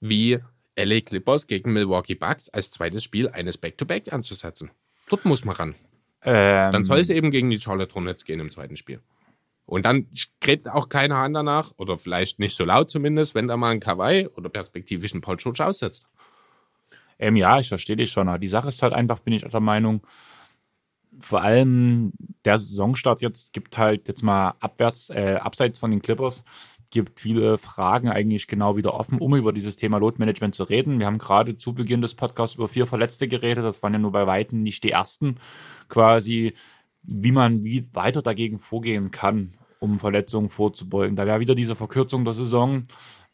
wie 0.00 0.38
LA 0.78 1.00
Clippers 1.00 1.46
gegen 1.46 1.72
Milwaukee 1.72 2.14
Bucks 2.14 2.48
als 2.48 2.70
zweites 2.70 3.02
Spiel 3.02 3.28
eines 3.28 3.58
Back-to-Back 3.58 4.12
anzusetzen. 4.12 4.70
Dort 5.08 5.24
muss 5.24 5.44
man 5.44 5.56
ran. 5.56 5.74
Ähm, 6.22 6.72
Dann 6.72 6.84
soll 6.84 6.98
es 6.98 7.10
eben 7.10 7.30
gegen 7.30 7.50
die 7.50 7.60
Charlotte 7.60 7.94
Hornets 7.94 8.24
gehen 8.24 8.40
im 8.40 8.50
zweiten 8.50 8.76
Spiel. 8.76 9.00
Und 9.64 9.84
dann 9.84 10.06
kräht 10.40 10.68
auch 10.68 10.88
keine 10.88 11.16
Hand 11.16 11.34
danach, 11.34 11.72
oder 11.76 11.98
vielleicht 11.98 12.38
nicht 12.38 12.56
so 12.56 12.64
laut 12.64 12.90
zumindest, 12.90 13.34
wenn 13.34 13.48
da 13.48 13.56
mal 13.56 13.70
ein 13.70 13.80
Kawhi 13.80 14.28
oder 14.36 14.48
perspektivisch 14.48 15.12
ein 15.12 15.20
Paul 15.20 15.36
George 15.36 15.64
aussetzt. 15.64 16.06
Ähm, 17.18 17.36
ja, 17.36 17.58
ich 17.58 17.68
verstehe 17.68 17.96
dich 17.96 18.12
schon. 18.12 18.40
Die 18.40 18.48
Sache 18.48 18.68
ist 18.68 18.82
halt 18.82 18.92
einfach, 18.92 19.20
bin 19.20 19.34
ich 19.34 19.42
der 19.42 19.60
Meinung, 19.60 20.02
vor 21.18 21.42
allem 21.42 22.12
der 22.44 22.58
Saisonstart 22.58 23.22
jetzt 23.22 23.52
gibt 23.52 23.78
halt 23.78 24.06
jetzt 24.06 24.22
mal 24.22 24.54
abwärts, 24.60 25.10
äh, 25.10 25.38
abseits 25.40 25.78
von 25.78 25.90
den 25.90 26.02
Clippers, 26.02 26.44
gibt 26.96 27.20
viele 27.20 27.58
Fragen 27.58 28.08
eigentlich 28.08 28.46
genau 28.46 28.76
wieder 28.78 28.94
offen, 28.94 29.18
um 29.18 29.36
über 29.36 29.52
dieses 29.52 29.76
Thema 29.76 29.98
Load 29.98 30.16
Management 30.18 30.54
zu 30.54 30.64
reden. 30.64 30.98
Wir 30.98 31.04
haben 31.04 31.18
gerade 31.18 31.58
zu 31.58 31.74
Beginn 31.74 32.00
des 32.00 32.14
Podcasts 32.14 32.56
über 32.56 32.68
vier 32.68 32.86
Verletzte 32.86 33.28
geredet. 33.28 33.64
Das 33.64 33.82
waren 33.82 33.92
ja 33.92 33.98
nur 33.98 34.12
bei 34.12 34.26
Weitem 34.26 34.62
nicht 34.62 34.82
die 34.82 34.92
ersten. 34.92 35.36
Quasi, 35.90 36.54
wie 37.02 37.32
man 37.32 37.62
wie 37.64 37.86
weiter 37.92 38.22
dagegen 38.22 38.58
vorgehen 38.58 39.10
kann, 39.10 39.52
um 39.78 39.98
Verletzungen 39.98 40.48
vorzubeugen. 40.48 41.16
Da 41.16 41.26
wäre 41.26 41.38
wieder 41.38 41.54
diese 41.54 41.76
Verkürzung 41.76 42.24
der 42.24 42.32
Saison. 42.32 42.84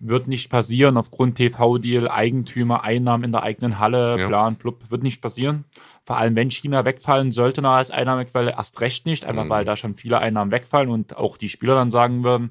Wird 0.01 0.27
nicht 0.27 0.51
passieren 0.51 0.96
aufgrund 0.96 1.37
TV-Deal, 1.37 2.09
Eigentümer, 2.09 2.83
Einnahmen 2.83 3.22
in 3.22 3.31
der 3.31 3.44
eigenen 3.44 3.79
Halle, 3.79 4.18
Ja. 4.18 4.27
plan, 4.27 4.57
plupp, 4.57 4.90
wird 4.90 5.05
nicht 5.05 5.22
passieren. 5.22 5.64
Vor 6.05 6.16
allem, 6.16 6.35
wenn 6.35 6.51
China 6.51 6.85
wegfallen 6.85 7.31
sollte 7.31 7.62
noch 7.62 7.70
als 7.75 7.92
Einnahmequelle, 7.92 8.51
erst 8.57 8.81
recht 8.81 9.07
nicht, 9.07 9.25
einfach 9.25 9.48
weil 9.48 9.64
da 9.64 9.77
schon 9.77 9.94
viele 9.94 10.18
Einnahmen 10.18 10.51
wegfallen 10.51 10.90
und 10.90 11.16
auch 11.16 11.37
die 11.37 11.48
Spieler 11.48 11.77
dann 11.77 11.92
sagen 11.92 12.25
würden, 12.25 12.51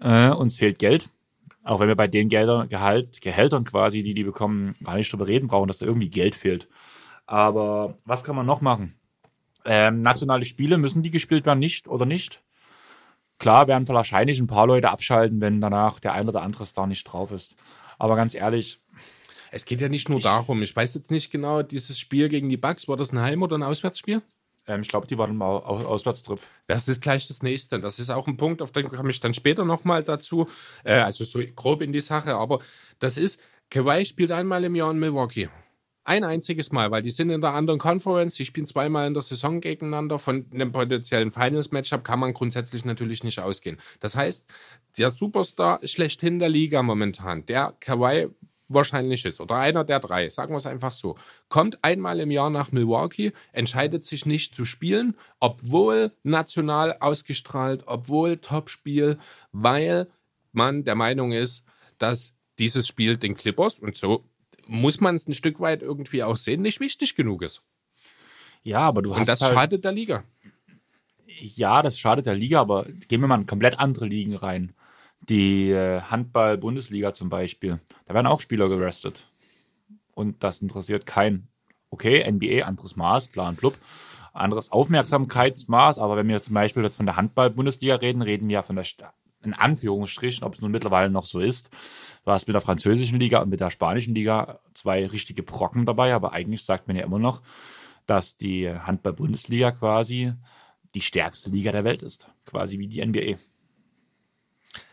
äh, 0.00 0.30
uns 0.30 0.56
fehlt 0.56 0.78
Geld. 0.78 1.08
Auch 1.64 1.80
wenn 1.80 1.88
wir 1.88 1.96
bei 1.96 2.08
den 2.08 2.28
Geldern, 2.28 2.68
Gehalt, 2.68 3.20
Gehältern 3.20 3.64
quasi, 3.64 4.02
die 4.02 4.14
die 4.14 4.24
bekommen, 4.24 4.72
gar 4.82 4.96
nicht 4.96 5.12
drüber 5.12 5.26
reden 5.26 5.48
brauchen, 5.48 5.68
dass 5.68 5.78
da 5.78 5.86
irgendwie 5.86 6.08
Geld 6.08 6.34
fehlt. 6.34 6.68
Aber 7.26 7.98
was 8.06 8.24
kann 8.24 8.36
man 8.36 8.46
noch 8.46 8.62
machen? 8.62 8.94
Ähm, 9.66 10.00
nationale 10.00 10.46
Spiele, 10.46 10.78
müssen 10.78 11.02
die 11.02 11.10
gespielt 11.10 11.44
werden, 11.44 11.58
nicht 11.58 11.88
oder 11.88 12.06
nicht? 12.06 12.42
Klar 13.38 13.68
werden 13.68 13.86
wahrscheinlich 13.86 14.40
ein 14.40 14.46
paar 14.46 14.66
Leute 14.66 14.88
abschalten, 14.90 15.40
wenn 15.40 15.60
danach 15.60 16.00
der 16.00 16.14
ein 16.14 16.28
oder 16.28 16.42
andere 16.42 16.64
Star 16.64 16.86
nicht 16.86 17.04
drauf 17.04 17.30
ist. 17.32 17.54
Aber 17.98 18.16
ganz 18.16 18.34
ehrlich, 18.34 18.80
Es 19.50 19.64
geht 19.64 19.80
ja 19.80 19.88
nicht 19.88 20.08
nur 20.08 20.20
darum, 20.20 20.62
ich 20.62 20.74
weiß 20.74 20.94
jetzt 20.94 21.10
nicht 21.10 21.30
genau, 21.30 21.62
dieses 21.62 21.98
Spiel 21.98 22.28
gegen 22.28 22.48
die 22.48 22.56
Bucks, 22.56 22.88
war 22.88 22.96
das 22.96 23.12
ein 23.12 23.20
Heim- 23.20 23.42
oder 23.42 23.56
ein 23.56 23.62
Auswärtsspiel? 23.62 24.22
Ähm, 24.68 24.82
ich 24.82 24.88
glaube, 24.88 25.06
die 25.06 25.18
waren 25.18 25.30
im 25.30 25.42
Au- 25.42 25.58
Au- 25.64 25.84
Auswärtstrip. 25.86 26.38
Das 26.66 26.88
ist 26.88 27.00
gleich 27.02 27.26
das 27.26 27.42
nächste. 27.42 27.80
Das 27.80 27.98
ist 27.98 28.10
auch 28.10 28.26
ein 28.28 28.36
Punkt, 28.36 28.62
auf 28.62 28.70
den 28.70 28.88
komme 28.88 29.10
ich 29.10 29.20
dann 29.20 29.34
später 29.34 29.64
nochmal 29.64 30.04
dazu. 30.04 30.48
Äh, 30.84 30.92
also 31.00 31.24
so 31.24 31.40
grob 31.56 31.82
in 31.82 31.92
die 31.92 32.00
Sache. 32.00 32.34
Aber 32.36 32.60
das 32.98 33.16
ist, 33.16 33.40
Kawhi 33.70 34.04
spielt 34.04 34.30
einmal 34.30 34.62
im 34.64 34.74
Jahr 34.76 34.90
in 34.90 34.98
Milwaukee. 34.98 35.48
Ein 36.04 36.24
einziges 36.24 36.72
Mal, 36.72 36.90
weil 36.90 37.02
die 37.02 37.10
sind 37.10 37.28
in 37.28 37.42
der 37.42 37.52
anderen 37.52 37.78
Conference, 37.78 38.34
die 38.34 38.46
spielen 38.46 38.66
zweimal 38.66 39.06
in 39.06 39.12
der 39.12 39.22
Saison 39.22 39.60
gegeneinander. 39.60 40.18
Von 40.18 40.46
einem 40.54 40.72
potenziellen 40.72 41.30
Finals-Matchup 41.30 42.02
kann 42.02 42.18
man 42.18 42.32
grundsätzlich 42.32 42.86
natürlich 42.86 43.24
nicht 43.24 43.40
ausgehen. 43.40 43.78
Das 44.00 44.16
heißt, 44.16 44.46
der 44.96 45.10
Superstar 45.10 45.80
schlechthin 45.84 46.38
der 46.38 46.48
Liga 46.48 46.82
momentan, 46.82 47.44
der 47.44 47.74
Kawhi 47.80 48.28
wahrscheinlich 48.68 49.24
ist, 49.24 49.40
oder 49.40 49.56
einer 49.56 49.84
der 49.84 50.00
drei, 50.00 50.28
sagen 50.28 50.52
wir 50.52 50.58
es 50.58 50.66
einfach 50.66 50.92
so, 50.92 51.16
kommt 51.48 51.82
einmal 51.82 52.20
im 52.20 52.30
Jahr 52.30 52.50
nach 52.50 52.70
Milwaukee, 52.70 53.32
entscheidet 53.52 54.04
sich 54.04 54.26
nicht 54.26 54.54
zu 54.54 54.64
spielen, 54.64 55.16
obwohl 55.40 56.12
national 56.22 56.96
ausgestrahlt, 57.00 57.84
obwohl 57.86 58.36
Topspiel, 58.38 59.18
weil 59.52 60.08
man 60.52 60.84
der 60.84 60.94
Meinung 60.94 61.32
ist, 61.32 61.64
dass 61.98 62.34
dieses 62.58 62.86
Spiel 62.86 63.16
den 63.16 63.34
Clippers, 63.36 63.78
und 63.78 63.96
so 63.96 64.24
muss 64.66 65.00
man 65.00 65.14
es 65.14 65.26
ein 65.26 65.34
Stück 65.34 65.60
weit 65.60 65.82
irgendwie 65.82 66.22
auch 66.22 66.36
sehen, 66.36 66.60
nicht 66.62 66.80
wichtig 66.80 67.16
genug 67.16 67.42
ist. 67.42 67.62
Ja, 68.62 68.80
aber 68.80 69.02
du 69.02 69.12
Und 69.12 69.20
hast 69.20 69.28
das 69.28 69.40
halt, 69.40 69.54
schadet 69.54 69.84
der 69.84 69.92
Liga. 69.92 70.24
ja, 71.26 71.80
das 71.82 71.98
schadet 71.98 72.26
der 72.26 72.34
Liga, 72.34 72.60
aber 72.60 72.84
gehen 73.08 73.20
wir 73.20 73.28
mal 73.28 73.40
in 73.40 73.46
komplett 73.46 73.78
andere 73.78 74.06
Ligen 74.06 74.34
rein. 74.36 74.74
Die 75.20 75.70
äh, 75.70 76.00
Handball-Bundesliga 76.02 77.12
zum 77.12 77.28
Beispiel. 77.28 77.80
Da 78.06 78.14
werden 78.14 78.26
auch 78.26 78.40
Spieler 78.40 78.68
gerestet. 78.68 79.26
Und 80.14 80.42
das 80.42 80.62
interessiert 80.62 81.06
keinen. 81.06 81.48
Okay, 81.90 82.30
NBA, 82.30 82.64
anderes 82.64 82.96
Maß, 82.96 83.28
plan, 83.28 83.56
blub. 83.56 83.78
Anderes 84.32 84.70
Aufmerksamkeitsmaß, 84.70 85.98
aber 85.98 86.16
wenn 86.16 86.28
wir 86.28 86.42
zum 86.42 86.54
Beispiel 86.54 86.82
jetzt 86.82 86.96
von 86.96 87.06
der 87.06 87.16
Handball-Bundesliga 87.16 87.96
reden, 87.96 88.22
reden 88.22 88.48
wir 88.48 88.54
ja 88.54 88.62
von 88.62 88.76
der, 88.76 88.84
in 89.42 89.54
Anführungsstrichen, 89.54 90.44
ob 90.44 90.54
es 90.54 90.60
nun 90.60 90.70
mittlerweile 90.70 91.10
noch 91.10 91.24
so 91.24 91.40
ist, 91.40 91.70
war 92.24 92.36
es 92.36 92.46
mit 92.46 92.54
der 92.54 92.60
französischen 92.60 93.18
Liga 93.18 93.40
und 93.40 93.48
mit 93.48 93.60
der 93.60 93.70
spanischen 93.70 94.14
Liga 94.14 94.60
zwei 94.74 95.06
richtige 95.06 95.42
Brocken 95.42 95.86
dabei, 95.86 96.14
aber 96.14 96.32
eigentlich 96.32 96.64
sagt 96.64 96.86
man 96.86 96.96
ja 96.96 97.04
immer 97.04 97.18
noch, 97.18 97.42
dass 98.06 98.36
die 98.36 98.68
Handball-Bundesliga 98.70 99.72
quasi 99.72 100.32
die 100.94 101.00
stärkste 101.00 101.50
Liga 101.50 101.72
der 101.72 101.84
Welt 101.84 102.02
ist. 102.02 102.28
Quasi 102.44 102.78
wie 102.78 102.86
die 102.86 103.04
NBA. 103.04 103.38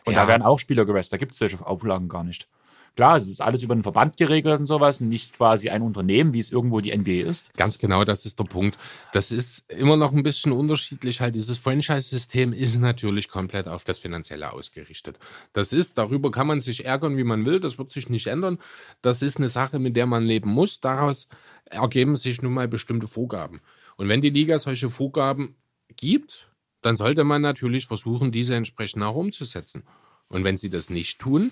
Und 0.06 0.14
Ja. 0.14 0.22
da 0.24 0.28
werden 0.28 0.44
auch 0.44 0.60
Spieler 0.60 0.86
gewestet. 0.86 1.14
Da 1.14 1.18
gibt 1.18 1.34
es 1.34 1.38
solche 1.38 1.66
Auflagen 1.66 2.10
gar 2.10 2.24
nicht. 2.24 2.48
Klar, 2.96 3.18
es 3.18 3.28
ist 3.28 3.42
alles 3.42 3.62
über 3.62 3.76
den 3.76 3.84
Verband 3.84 4.16
geregelt 4.16 4.58
und 4.58 4.68
sowas, 4.68 5.02
nicht 5.02 5.34
quasi 5.34 5.68
ein 5.70 5.82
Unternehmen, 5.82 6.32
wie 6.32 6.40
es 6.40 6.50
irgendwo 6.50 6.80
die 6.80 6.98
NBA 6.98 7.30
ist. 7.30 7.54
Ganz 7.56 7.78
genau, 7.78 8.06
das 8.06 8.26
ist 8.26 8.40
der 8.40 8.46
Punkt. 8.46 8.78
Das 9.12 9.34
ist 9.34 9.70
immer 9.70 9.98
noch 9.98 10.14
ein 10.14 10.24
bisschen 10.24 10.54
unterschiedlich. 10.54 11.20
Halt, 11.20 11.36
dieses 11.36 11.58
Franchise-System 11.58 12.54
ist 12.54 12.78
natürlich 12.80 13.28
komplett 13.28 13.68
auf 13.68 13.84
das 13.84 13.98
Finanzielle 13.98 14.54
ausgerichtet. 14.54 15.20
Das 15.52 15.74
ist, 15.74 15.98
darüber 15.98 16.32
kann 16.32 16.48
man 16.48 16.62
sich 16.62 16.86
ärgern, 16.86 17.18
wie 17.18 17.26
man 17.26 17.46
will. 17.46 17.60
Das 17.60 17.78
wird 17.78 17.92
sich 17.92 18.08
nicht 18.08 18.28
ändern. 18.28 18.60
Das 19.02 19.22
ist 19.22 19.38
eine 19.38 19.50
Sache, 19.50 19.78
mit 19.78 19.98
der 19.98 20.06
man 20.06 20.24
leben 20.24 20.50
muss. 20.50 20.80
Daraus 20.80 21.28
ergeben 21.66 22.16
sich 22.16 22.42
nun 22.42 22.54
mal 22.54 22.70
bestimmte 22.70 23.10
Vorgaben. 23.10 23.60
Und 23.98 24.08
wenn 24.08 24.22
die 24.22 24.30
Liga 24.30 24.58
solche 24.58 24.90
Vorgaben 24.90 25.58
gibt, 25.98 26.48
dann 26.86 26.98
sollte 26.98 27.24
man 27.24 27.42
natürlich 27.42 27.88
versuchen, 27.88 28.32
diese 28.32 28.56
entsprechend 28.56 29.04
auch 29.04 29.16
umzusetzen. 29.16 29.84
Und 30.28 30.44
wenn 30.44 30.58
sie 30.58 30.70
das 30.70 30.90
nicht 30.90 31.20
tun, 31.20 31.52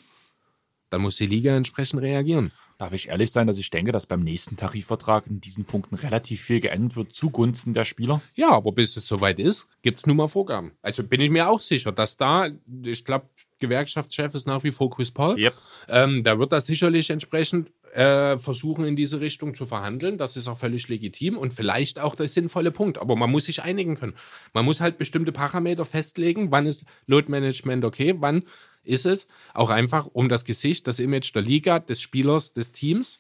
dann 0.90 1.02
muss 1.02 1.18
die 1.18 1.26
Liga 1.26 1.56
entsprechend 1.56 2.02
reagieren. 2.02 2.52
Darf 2.78 2.94
ich 2.94 3.08
ehrlich 3.08 3.32
sein, 3.32 3.48
dass 3.48 3.58
ich 3.58 3.70
denke, 3.70 3.92
dass 3.92 4.06
beim 4.06 4.22
nächsten 4.22 4.58
Tarifvertrag 4.58 5.26
in 5.28 5.42
diesen 5.42 5.66
Punkten 5.66 5.96
relativ 5.96 6.42
viel 6.42 6.60
geändert 6.60 6.96
wird 6.96 7.14
zugunsten 7.14 7.74
der 7.74 7.86
Spieler? 7.86 8.22
Ja, 8.36 8.52
aber 8.52 8.72
bis 8.72 8.96
es 8.96 9.08
soweit 9.08 9.40
ist, 9.40 9.68
gibt 9.82 10.00
es 10.00 10.06
nun 10.06 10.18
mal 10.18 10.28
Vorgaben. 10.28 10.72
Also 10.82 11.04
bin 11.04 11.22
ich 11.22 11.30
mir 11.30 11.50
auch 11.50 11.62
sicher, 11.62 11.92
dass 11.92 12.18
da, 12.18 12.48
ich 12.86 13.06
glaube, 13.06 13.28
Gewerkschaftschef 13.60 14.36
ist 14.36 14.46
nach 14.46 14.64
wie 14.64 14.72
vor 14.72 14.92
Chris 14.92 15.10
Paul. 15.10 15.40
Yep. 15.40 15.54
Ähm, 15.88 16.24
der 16.24 16.38
wird 16.38 16.52
das 16.52 16.66
sicherlich 16.66 17.10
entsprechend 17.10 17.72
äh, 17.94 18.40
versuchen, 18.40 18.86
in 18.86 18.96
diese 18.96 19.20
Richtung 19.22 19.54
zu 19.54 19.66
verhandeln. 19.66 20.18
Das 20.18 20.36
ist 20.36 20.48
auch 20.48 20.58
völlig 20.58 20.88
legitim 20.88 21.38
und 21.38 21.54
vielleicht 21.54 22.00
auch 22.00 22.16
der 22.16 22.28
sinnvolle 22.28 22.72
Punkt. 22.72 22.98
Aber 22.98 23.16
man 23.16 23.32
muss 23.32 23.46
sich 23.46 23.64
einigen 23.64 23.96
können. 23.96 24.16
Man 24.54 24.66
muss 24.66 24.82
halt 24.82 24.98
bestimmte 24.98 25.32
Parameter 25.32 25.86
festlegen, 25.86 26.52
wann 26.52 26.66
ist 26.66 26.86
Load 27.06 27.30
Management 27.30 27.86
okay, 27.86 28.16
wann 28.18 28.44
ist 28.84 29.06
es 29.06 29.28
auch 29.54 29.70
einfach, 29.70 30.08
um 30.08 30.28
das 30.28 30.44
Gesicht, 30.44 30.88
das 30.88 31.00
Image 31.00 31.34
der 31.34 31.42
Liga, 31.42 31.80
des 31.80 32.02
Spielers, 32.02 32.54
des 32.54 32.72
Teams 32.72 33.20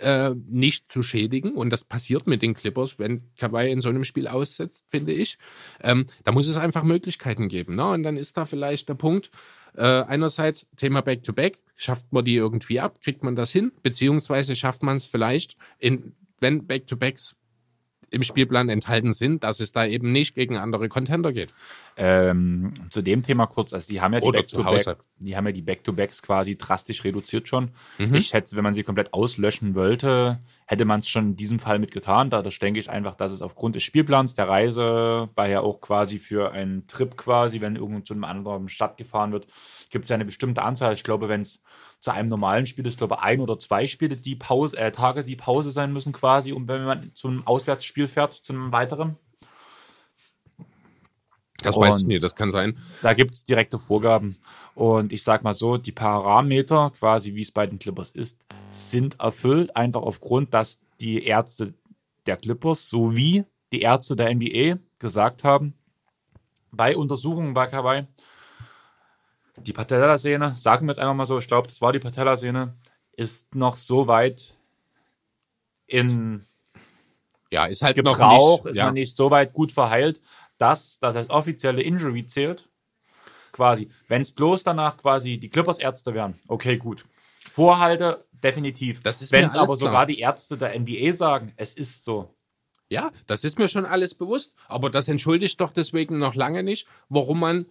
äh, 0.00 0.34
nicht 0.48 0.90
zu 0.90 1.02
schädigen. 1.02 1.52
Und 1.52 1.70
das 1.70 1.84
passiert 1.84 2.26
mit 2.26 2.42
den 2.42 2.54
Clippers, 2.54 2.98
wenn 2.98 3.22
Kawhi 3.36 3.70
in 3.70 3.80
so 3.80 3.88
einem 3.88 4.04
Spiel 4.04 4.28
aussetzt, 4.28 4.86
finde 4.88 5.12
ich. 5.12 5.38
Ähm, 5.80 6.06
da 6.24 6.32
muss 6.32 6.48
es 6.48 6.56
einfach 6.56 6.82
Möglichkeiten 6.82 7.48
geben. 7.48 7.76
Ne? 7.76 7.86
Und 7.90 8.02
dann 8.02 8.16
ist 8.16 8.36
da 8.36 8.46
vielleicht 8.46 8.88
der 8.88 8.94
Punkt, 8.94 9.30
äh, 9.76 10.04
einerseits 10.06 10.68
Thema 10.76 11.02
Back-to-Back, 11.02 11.58
schafft 11.76 12.12
man 12.12 12.24
die 12.24 12.34
irgendwie 12.34 12.80
ab, 12.80 13.00
kriegt 13.02 13.22
man 13.22 13.36
das 13.36 13.52
hin, 13.52 13.72
beziehungsweise 13.82 14.56
schafft 14.56 14.82
man 14.82 14.96
es 14.96 15.06
vielleicht, 15.06 15.56
in, 15.78 16.14
wenn 16.40 16.66
Back-to-Backs 16.66 17.36
im 18.10 18.22
Spielplan 18.22 18.68
enthalten 18.68 19.12
sind, 19.12 19.42
dass 19.42 19.60
es 19.60 19.72
da 19.72 19.84
eben 19.84 20.12
nicht 20.12 20.34
gegen 20.34 20.56
andere 20.56 20.88
Contender 20.88 21.32
geht. 21.32 21.52
Ähm, 21.96 22.72
zu 22.90 23.02
dem 23.02 23.22
Thema 23.22 23.46
kurz, 23.46 23.72
also 23.72 23.92
die 23.92 24.00
haben 24.00 24.12
ja 24.12 24.20
die 24.20 24.26
Oder 24.26 24.46
zu 24.46 24.58
Back-to-Back, 24.58 24.86
Hause. 24.86 24.96
die 25.18 25.36
haben 25.36 25.46
ja 25.46 25.52
die 25.52 25.62
Back-to-Backs 25.62 26.22
quasi 26.22 26.56
drastisch 26.56 27.04
reduziert 27.04 27.48
schon. 27.48 27.70
Mhm. 27.98 28.14
Ich 28.14 28.28
schätze, 28.28 28.56
wenn 28.56 28.64
man 28.64 28.74
sie 28.74 28.84
komplett 28.84 29.12
auslöschen 29.12 29.74
wollte, 29.74 30.38
hätte 30.66 30.84
man 30.84 31.00
es 31.00 31.08
schon 31.08 31.28
in 31.28 31.36
diesem 31.36 31.58
Fall 31.58 31.78
mitgetan. 31.78 32.28
Dadurch 32.28 32.58
denke 32.58 32.80
ich 32.80 32.90
einfach, 32.90 33.14
dass 33.14 33.32
es 33.32 33.40
aufgrund 33.40 33.76
des 33.76 33.84
Spielplans 33.84 34.34
der 34.34 34.48
Reise, 34.48 35.28
war 35.34 35.48
ja 35.48 35.60
auch 35.60 35.80
quasi 35.80 36.18
für 36.18 36.52
einen 36.52 36.86
Trip 36.88 37.16
quasi, 37.16 37.60
wenn 37.60 37.76
irgendwo 37.76 38.00
zu 38.00 38.14
einem 38.14 38.24
anderen 38.24 38.68
Stadt 38.68 38.96
gefahren 38.96 39.32
wird, 39.32 39.46
gibt 39.90 40.04
es 40.04 40.08
ja 40.08 40.14
eine 40.14 40.24
bestimmte 40.24 40.62
Anzahl. 40.62 40.92
Ich 40.92 41.04
glaube, 41.04 41.28
wenn 41.28 41.42
es 41.42 41.62
zu 42.00 42.10
einem 42.10 42.28
normalen 42.28 42.66
Spiel 42.66 42.86
ist, 42.86 42.98
glaube 42.98 43.16
ich, 43.16 43.22
ein 43.22 43.40
oder 43.40 43.58
zwei 43.58 43.86
Spiele, 43.86 44.16
die 44.16 44.36
Pause, 44.36 44.76
äh, 44.76 44.92
Tage, 44.92 45.24
die 45.24 45.36
Pause 45.36 45.70
sein 45.70 45.92
müssen 45.92 46.12
quasi, 46.12 46.52
um 46.52 46.68
wenn 46.68 46.84
man 46.84 47.14
zu 47.14 47.28
einem 47.28 47.46
Auswärtsspiel 47.46 48.08
fährt, 48.08 48.32
zu 48.32 48.52
einem 48.52 48.72
weiteren. 48.72 49.16
Das 51.62 51.76
weiß 51.76 51.98
ich 52.00 52.06
nicht, 52.06 52.22
das 52.22 52.34
kann 52.34 52.50
sein. 52.50 52.76
Da 53.02 53.14
gibt 53.14 53.34
es 53.34 53.44
direkte 53.44 53.78
Vorgaben. 53.78 54.36
Und 54.74 55.12
ich 55.12 55.22
sag 55.22 55.42
mal 55.42 55.54
so, 55.54 55.76
die 55.78 55.92
Parameter, 55.92 56.92
quasi 56.98 57.34
wie 57.34 57.42
es 57.42 57.50
bei 57.50 57.66
den 57.66 57.78
Clippers 57.78 58.10
ist, 58.10 58.38
sind 58.70 59.18
erfüllt, 59.20 59.74
einfach 59.74 60.02
aufgrund, 60.02 60.52
dass 60.52 60.80
die 61.00 61.24
Ärzte 61.24 61.74
der 62.26 62.36
Clippers 62.36 62.88
sowie 62.88 63.44
die 63.72 63.80
Ärzte 63.80 64.16
der 64.16 64.34
NBA 64.34 64.78
gesagt 64.98 65.44
haben, 65.44 65.74
bei 66.70 66.96
Untersuchungen 66.96 67.54
bei 67.54 67.66
Kawhi, 67.66 68.06
die 69.58 69.72
Patellasehne, 69.72 70.54
sagen 70.58 70.86
wir 70.86 70.92
jetzt 70.92 70.98
einfach 70.98 71.14
mal 71.14 71.26
so, 71.26 71.38
ich 71.38 71.48
glaube, 71.48 71.68
das 71.68 71.80
war 71.80 71.92
die 71.92 71.98
Patellasehne, 71.98 72.74
ist 73.12 73.54
noch 73.54 73.76
so 73.76 74.06
weit 74.06 74.56
in 75.86 76.44
Ja, 77.50 77.66
ist 77.66 77.82
halt 77.82 77.96
Gebrauch, 77.96 78.18
noch 78.18 78.64
nicht. 78.64 78.70
ist 78.72 78.76
ja. 78.76 78.84
man 78.86 78.94
nicht 78.94 79.16
so 79.16 79.30
weit 79.30 79.52
gut 79.52 79.72
verheilt, 79.72 80.20
dass 80.58 80.98
das 80.98 81.16
als 81.16 81.30
offizielle 81.30 81.82
Injury 81.82 82.26
zählt. 82.26 82.68
Quasi, 83.52 83.88
wenn 84.08 84.22
es 84.22 84.32
bloß 84.32 84.64
danach 84.64 84.98
quasi 84.98 85.38
die 85.38 85.48
Clippers-Ärzte 85.48 86.12
wären, 86.14 86.38
okay, 86.46 86.76
gut. 86.76 87.06
Vorhalte, 87.52 88.26
definitiv. 88.32 89.00
Das 89.00 89.22
ist 89.22 89.32
mir 89.32 89.38
Wenn 89.38 89.46
es 89.46 89.54
aber 89.54 89.76
klar. 89.76 89.76
sogar 89.78 90.06
die 90.06 90.18
Ärzte 90.18 90.58
der 90.58 90.78
NBA 90.78 91.12
sagen, 91.14 91.52
es 91.56 91.72
ist 91.74 92.04
so. 92.04 92.34
Ja, 92.88 93.10
das 93.26 93.44
ist 93.44 93.58
mir 93.58 93.68
schon 93.68 93.86
alles 93.86 94.14
bewusst. 94.14 94.52
Aber 94.68 94.90
das 94.90 95.08
entschuldigt 95.08 95.60
doch 95.60 95.70
deswegen 95.70 96.18
noch 96.18 96.34
lange 96.34 96.62
nicht, 96.62 96.86
warum 97.08 97.40
man 97.40 97.66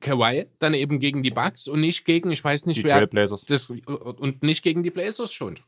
Kawhi 0.00 0.46
dann 0.58 0.74
eben 0.74 1.00
gegen 1.00 1.22
die 1.22 1.30
Bucks 1.30 1.68
und 1.68 1.80
nicht 1.80 2.04
gegen, 2.04 2.30
ich 2.30 2.42
weiß 2.42 2.66
nicht 2.66 2.78
Die 2.78 2.84
wer, 2.84 3.06
das, 3.06 3.70
und 3.70 4.42
nicht 4.42 4.62
gegen 4.62 4.82
die 4.82 4.90
Blazers 4.90 5.32
schont. 5.32 5.62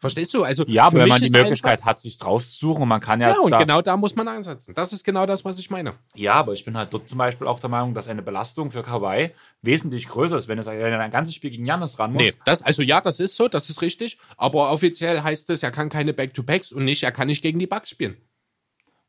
Verstehst 0.00 0.32
du? 0.32 0.44
Also 0.44 0.64
Ja, 0.66 0.84
aber 0.84 1.00
wenn 1.00 1.08
man 1.08 1.20
die 1.20 1.30
Möglichkeit 1.30 1.84
hat, 1.84 2.00
sich 2.00 2.24
rauszusuchen 2.24 2.82
und 2.82 2.88
man 2.88 3.00
kann 3.00 3.20
ja, 3.20 3.30
Ja, 3.30 3.40
und 3.40 3.50
da, 3.50 3.58
genau 3.58 3.82
da 3.82 3.96
muss 3.96 4.16
man 4.16 4.28
einsetzen. 4.28 4.74
Das 4.74 4.92
ist 4.92 5.04
genau 5.04 5.26
das, 5.26 5.44
was 5.44 5.58
ich 5.58 5.70
meine. 5.70 5.94
ja, 6.14 6.34
aber 6.34 6.54
ich 6.54 6.64
bin 6.64 6.76
halt 6.76 6.92
dort 6.92 7.08
zum 7.08 7.18
Beispiel 7.18 7.46
auch 7.46 7.60
der 7.60 7.68
Meinung, 7.68 7.92
dass 7.92 8.08
eine 8.08 8.22
Belastung 8.22 8.70
für 8.70 8.82
Kawhi 8.82 9.30
wesentlich 9.60 10.08
größer 10.08 10.38
ist, 10.38 10.48
wenn 10.48 10.58
er 10.58 11.00
ein 11.00 11.10
ganzes 11.10 11.34
Spiel 11.34 11.50
gegen 11.50 11.66
Janis 11.66 11.98
ran 11.98 12.12
muss. 12.12 12.22
Nee, 12.22 12.32
das, 12.44 12.62
also 12.62 12.82
ja, 12.82 13.00
das 13.00 13.20
ist 13.20 13.36
so, 13.36 13.48
das 13.48 13.68
ist 13.68 13.82
richtig. 13.82 14.18
Aber 14.38 14.70
offiziell 14.70 15.22
heißt 15.22 15.50
es, 15.50 15.62
er 15.62 15.70
kann 15.70 15.90
keine 15.90 16.14
Back-to-Backs 16.14 16.72
und 16.72 16.84
nicht, 16.84 17.02
er 17.02 17.12
kann 17.12 17.28
nicht 17.28 17.42
gegen 17.42 17.58
die 17.58 17.66
Bucks 17.66 17.90
spielen. 17.90 18.16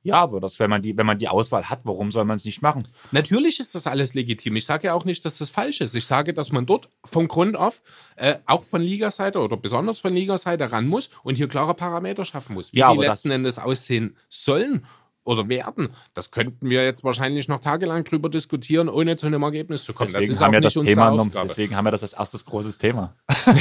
Ja, 0.04 0.16
aber 0.16 0.40
das, 0.40 0.60
wenn 0.60 0.70
man 0.70 0.82
die, 0.82 0.98
wenn 0.98 1.06
man 1.06 1.20
die 1.20 1.28
Auswahl 1.28 1.70
hat, 1.70 1.82
warum 1.84 2.12
soll 2.12 2.26
man 2.26 2.38
es 2.38 2.46
nicht 2.46 2.62
machen? 2.62 2.88
Natürlich 3.12 3.60
ist 3.60 3.76
das 3.76 3.86
alles 3.86 4.16
legitim. 4.16 4.56
Ich 4.56 4.66
sage 4.66 4.88
ja 4.88 4.94
auch 4.94 5.06
nicht, 5.06 5.24
dass 5.26 5.38
das 5.38 5.52
falsch 5.52 5.80
ist. 5.82 5.96
Ich 5.96 6.06
sage, 6.06 6.34
dass 6.34 6.52
man 6.52 6.66
dort 6.66 6.90
vom 7.06 7.28
Grund 7.28 7.56
auf 7.56 7.84
äh, 8.16 8.36
auch 8.48 8.64
von 8.64 8.82
Ligaseite 8.82 9.40
oder 9.40 9.58
besonders 9.58 10.00
von 10.00 10.14
Ligaseite 10.14 10.72
ran 10.72 10.88
muss 10.88 11.10
und 11.24 11.36
hier 11.36 11.48
klare 11.48 11.76
Parameter 11.76 12.26
schaffen 12.26 12.56
muss. 12.56 12.74
Wie 12.74 12.80
Ja, 12.80 12.94
die 12.94 13.00
letzten 13.00 13.30
Endes 13.30 13.60
aussehen 13.60 14.18
sollen 14.28 14.86
oder 15.24 15.48
werden, 15.50 15.94
das 16.16 16.32
könnten 16.32 16.72
wir 16.72 16.84
jetzt 16.84 17.04
wahrscheinlich 17.04 17.48
noch 17.48 17.60
tagelang 17.60 18.04
drüber 18.04 18.28
diskutieren, 18.28 18.90
ohne 18.90 19.18
zu 19.18 19.28
einem 19.28 19.44
Ergebnis 19.44 19.84
zu 19.84 19.94
kommen. 19.94 20.12
Deswegen 20.12 20.32
das 20.32 20.38
ist 20.38 20.42
haben 20.42 20.50
auch 20.50 20.54
wir 20.54 20.62
nicht 20.62 20.76
das 20.76 20.84
Thema 20.84 21.12
genommen. 21.12 21.32
Deswegen 21.44 21.76
haben 21.76 21.86
wir 21.86 21.92
das 21.92 22.02
als 22.02 22.14
erstes 22.14 22.44
großes 22.46 22.80
Thema. 22.80 23.16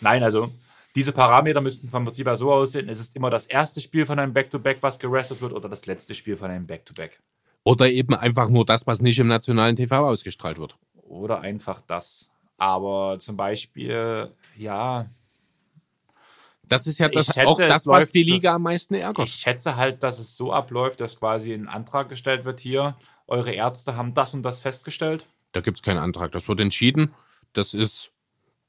Nein, 0.00 0.22
also 0.22 0.50
diese 0.98 1.12
Parameter 1.12 1.60
müssten 1.60 1.88
vom 1.88 2.04
Prinzip 2.04 2.26
her 2.26 2.36
so 2.36 2.52
aussehen. 2.52 2.88
Es 2.88 2.98
ist 2.98 3.14
immer 3.14 3.30
das 3.30 3.46
erste 3.46 3.80
Spiel 3.80 4.04
von 4.04 4.18
einem 4.18 4.32
Back-to-Back, 4.32 4.78
was 4.80 4.98
gerestet 4.98 5.40
wird, 5.40 5.52
oder 5.52 5.68
das 5.68 5.86
letzte 5.86 6.12
Spiel 6.12 6.36
von 6.36 6.50
einem 6.50 6.66
Back-to-Back. 6.66 7.20
Oder 7.62 7.88
eben 7.88 8.14
einfach 8.14 8.48
nur 8.48 8.66
das, 8.66 8.84
was 8.88 9.00
nicht 9.00 9.16
im 9.20 9.28
nationalen 9.28 9.76
TV 9.76 10.08
ausgestrahlt 10.08 10.58
wird. 10.58 10.76
Oder 11.04 11.40
einfach 11.40 11.80
das. 11.82 12.30
Aber 12.56 13.20
zum 13.20 13.36
Beispiel, 13.36 14.32
ja, 14.56 15.08
Das 16.66 16.88
ist 16.88 16.98
ja 16.98 17.08
das, 17.08 17.26
schätze, 17.26 17.46
auch 17.46 17.56
das, 17.58 17.86
was 17.86 18.10
die 18.10 18.24
Liga 18.24 18.56
am 18.56 18.62
meisten 18.62 18.94
ärgert. 18.94 19.28
ich 19.28 19.34
schätze 19.34 19.76
halt, 19.76 20.02
dass 20.02 20.18
es 20.18 20.36
so 20.36 20.52
abläuft, 20.52 21.00
dass 21.00 21.16
quasi 21.20 21.52
ein 21.52 21.68
Antrag 21.68 22.08
gestellt 22.08 22.44
wird 22.44 22.58
hier. 22.58 22.96
Eure 23.28 23.52
Ärzte 23.52 23.94
haben 23.94 24.14
das 24.14 24.34
und 24.34 24.42
das 24.42 24.58
festgestellt. 24.58 25.28
Da 25.52 25.60
gibt 25.60 25.78
es 25.78 25.82
keinen 25.84 25.98
Antrag. 25.98 26.32
Das 26.32 26.48
wird 26.48 26.58
entschieden. 26.58 27.14
Das 27.52 27.72
ist 27.72 28.10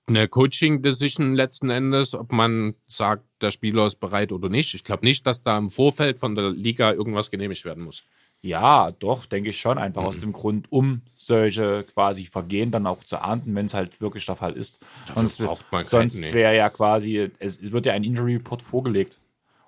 eine 0.10 0.28
Coaching-Decision 0.28 1.36
letzten 1.36 1.70
Endes, 1.70 2.14
ob 2.14 2.32
man 2.32 2.76
sagt, 2.88 3.24
der 3.42 3.52
Spieler 3.52 3.88
ist 3.88 4.00
bereit 4.00 4.32
oder 4.32 4.50
nicht. 4.50 4.74
Ich 4.74 4.84
glaube 4.84 5.06
nicht, 5.06 5.26
dass 5.26 5.44
da 5.44 5.58
im 5.58 5.70
Vorfeld 5.70 6.20
von 6.20 6.36
der 6.36 6.50
Liga 6.50 6.92
irgendwas 6.92 7.32
genehmigt 7.32 7.66
werden 7.66 7.84
muss. 7.84 8.04
Ja, 8.42 8.92
doch, 8.92 9.26
denke 9.26 9.50
ich 9.50 9.60
schon. 9.60 9.78
Einfach 9.78 10.04
aus 10.04 10.22
dem 10.22 10.32
Grund, 10.32 10.72
um 10.72 11.02
solche 11.16 11.84
quasi 11.84 12.26
Vergehen 12.26 12.72
dann 12.72 12.88
auch 12.88 13.04
zu 13.04 13.22
ahnden, 13.22 13.54
wenn 13.54 13.66
es 13.66 13.74
halt 13.74 14.00
wirklich 14.00 14.26
der 14.26 14.38
Fall 14.38 14.54
ist. 14.54 14.80
sonst 15.14 15.38
braucht 15.40 15.66
man 15.72 15.84
sonst 15.84 16.22
wäre 16.22 16.56
ja 16.56 16.70
quasi, 16.70 17.32
es 17.40 17.72
wird 17.72 17.86
ja 17.86 17.94
ein 17.94 18.04
Injury 18.04 18.36
Report 18.36 18.62
vorgelegt. 18.62 19.20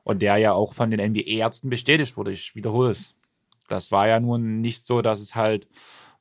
Und 0.04 0.22
der 0.22 0.38
ja 0.38 0.54
auch 0.54 0.74
von 0.74 0.90
den 0.90 1.12
NBA-Ärzten 1.12 1.70
bestätigt 1.70 2.18
wurde. 2.18 2.32
Ich 2.32 2.56
wiederhole 2.56 2.90
es. 2.90 3.14
Das 3.68 3.92
war 3.92 4.08
ja 4.08 4.20
nun 4.20 4.60
nicht 4.60 4.84
so, 4.84 5.02
dass 5.02 5.20
es 5.20 5.36
halt 5.36 5.68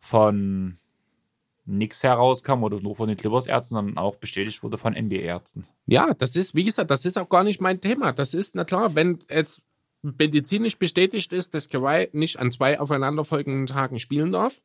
von 0.00 0.79
nix 1.70 2.02
herauskam 2.02 2.62
oder 2.64 2.80
nur 2.80 2.96
von 2.96 3.08
den 3.08 3.16
Clippers-Ärzten, 3.16 3.74
sondern 3.74 3.98
auch 3.98 4.16
bestätigt 4.16 4.62
wurde 4.62 4.76
von 4.78 4.94
NBA-Ärzten. 4.94 5.66
Ja, 5.86 6.12
das 6.14 6.36
ist, 6.36 6.54
wie 6.54 6.64
gesagt, 6.64 6.90
das 6.90 7.04
ist 7.04 7.16
auch 7.18 7.28
gar 7.28 7.44
nicht 7.44 7.60
mein 7.60 7.80
Thema. 7.80 8.12
Das 8.12 8.34
ist, 8.34 8.54
na 8.54 8.64
klar, 8.64 8.94
wenn 8.94 9.20
jetzt 9.30 9.62
medizinisch 10.02 10.78
bestätigt 10.78 11.32
ist, 11.32 11.54
dass 11.54 11.68
Kawhi 11.68 12.08
nicht 12.12 12.38
an 12.38 12.50
zwei 12.50 12.80
aufeinanderfolgenden 12.80 13.66
Tagen 13.66 14.00
spielen 14.00 14.32
darf, 14.32 14.60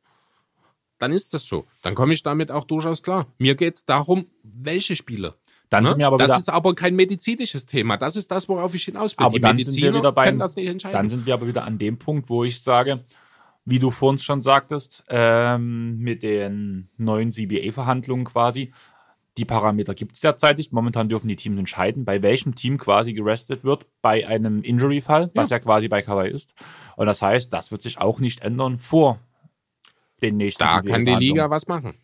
dann 0.98 1.12
ist 1.12 1.34
das 1.34 1.44
so. 1.44 1.66
Dann 1.82 1.94
komme 1.94 2.14
ich 2.14 2.22
damit 2.22 2.50
auch 2.50 2.64
durchaus 2.64 3.02
klar. 3.02 3.26
Mir 3.38 3.54
geht 3.54 3.74
es 3.74 3.84
darum, 3.84 4.26
welche 4.42 4.96
Spiele. 4.96 5.34
Dann 5.68 5.82
Ne? 5.82 5.90
sind 5.90 5.98
wir 5.98 6.06
aber 6.06 6.16
das 6.18 6.28
wieder, 6.28 6.36
ist 6.38 6.48
aber 6.48 6.74
kein 6.74 6.94
medizinisches 6.96 7.66
Thema. 7.66 7.96
Das 7.98 8.16
ist 8.16 8.30
das, 8.30 8.48
worauf 8.48 8.74
ich 8.74 8.84
hinaus 8.84 9.12
will. 9.18 9.26
aber 9.26 9.34
Die 9.34 9.40
dann 9.40 9.56
sind 9.56 9.66
wir 9.66 9.72
Mediziner 9.72 9.98
wieder 9.98 10.12
beim, 10.12 10.24
können 10.26 10.38
das 10.38 10.56
nicht 10.56 10.68
entscheiden. 10.68 10.92
dann 10.94 11.08
sind 11.08 11.26
wir 11.26 11.34
aber 11.34 11.46
wieder 11.48 11.64
an 11.64 11.76
dem 11.76 11.98
Punkt, 11.98 12.30
wo 12.30 12.44
ich 12.44 12.60
sage, 12.62 13.04
wie 13.66 13.80
du 13.80 13.90
vorhin 13.90 14.18
schon 14.18 14.42
sagtest, 14.42 15.04
ähm, 15.08 15.98
mit 15.98 16.22
den 16.22 16.88
neuen 16.96 17.32
CBA-Verhandlungen 17.32 18.24
quasi, 18.24 18.72
die 19.36 19.44
Parameter 19.44 19.94
gibt 19.94 20.14
es 20.14 20.20
derzeit 20.20 20.56
nicht. 20.56 20.72
Momentan 20.72 21.08
dürfen 21.08 21.28
die 21.28 21.36
Teams 21.36 21.58
entscheiden, 21.58 22.04
bei 22.04 22.22
welchem 22.22 22.54
Team 22.54 22.78
quasi 22.78 23.12
gerestet 23.12 23.64
wird 23.64 23.86
bei 24.00 24.26
einem 24.26 24.62
Injury-Fall, 24.62 25.30
was 25.34 25.50
ja 25.50 25.58
quasi 25.58 25.88
bei 25.88 26.00
Kawhi 26.00 26.30
ist. 26.30 26.54
Und 26.96 27.06
das 27.06 27.20
heißt, 27.20 27.52
das 27.52 27.70
wird 27.70 27.82
sich 27.82 27.98
auch 27.98 28.18
nicht 28.20 28.40
ändern 28.40 28.78
vor 28.78 29.20
den 30.22 30.38
nächsten 30.38 30.64
da 30.64 30.80
kann 30.80 31.04
die. 31.04 31.14
Liga 31.14 31.50
was 31.50 31.66
machen. 31.66 31.94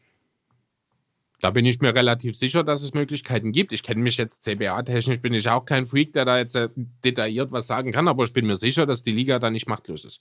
Da 1.41 1.51
bin 1.51 1.65
ich 1.65 1.81
mir 1.81 1.95
relativ 1.95 2.37
sicher, 2.37 2.63
dass 2.63 2.83
es 2.83 2.93
Möglichkeiten 2.93 3.51
gibt. 3.51 3.73
Ich 3.73 3.83
kenne 3.83 4.01
mich 4.01 4.17
jetzt 4.17 4.45
CBA-technisch, 4.45 5.21
bin 5.21 5.35
ich 5.35 5.49
auch 5.49 5.65
kein 5.65 5.87
Freak, 5.87 6.13
der 6.13 6.25
da 6.25 6.39
jetzt 6.39 6.55
äh, 6.55 6.69
detailliert 7.05 7.51
was 7.51 7.67
sagen 7.67 7.91
kann, 7.91 8.07
aber 8.07 8.25
ich 8.25 8.33
bin 8.33 8.47
mir 8.47 8.57
sicher, 8.57 8.87
dass 8.87 9.03
die 9.03 9.11
Liga 9.11 9.39
da 9.39 9.51
nicht 9.51 9.67
machtlos 9.67 10.05
ist. 10.05 10.21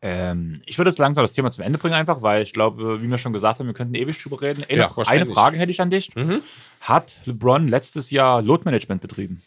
Ähm, 0.00 0.60
ich 0.64 0.78
würde 0.78 0.90
jetzt 0.90 0.98
langsam 0.98 1.24
das 1.24 1.32
Thema 1.32 1.50
zum 1.50 1.64
Ende 1.64 1.78
bringen, 1.78 1.94
einfach, 1.94 2.22
weil 2.22 2.42
ich 2.42 2.52
glaube, 2.52 3.02
wie 3.02 3.08
wir 3.08 3.18
schon 3.18 3.32
gesagt 3.32 3.58
haben, 3.58 3.66
wir 3.66 3.74
könnten 3.74 3.94
ewig 3.94 4.22
drüber 4.22 4.40
reden. 4.40 4.64
Eine, 4.68 4.78
Ja, 4.78 4.92
eine. 5.06 5.26
Frage 5.26 5.58
hätte 5.58 5.70
ich 5.72 5.80
an 5.80 5.90
dich. 5.90 6.14
Mhm. 6.14 6.42
Hat 6.80 7.18
LeBron 7.24 7.66
letztes 7.66 8.10
Jahr 8.10 8.40
Load-Management 8.40 9.00
betrieben? 9.02 9.42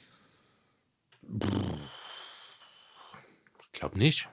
Ich 3.72 3.80
glaube 3.80 3.98
nicht. 3.98 4.28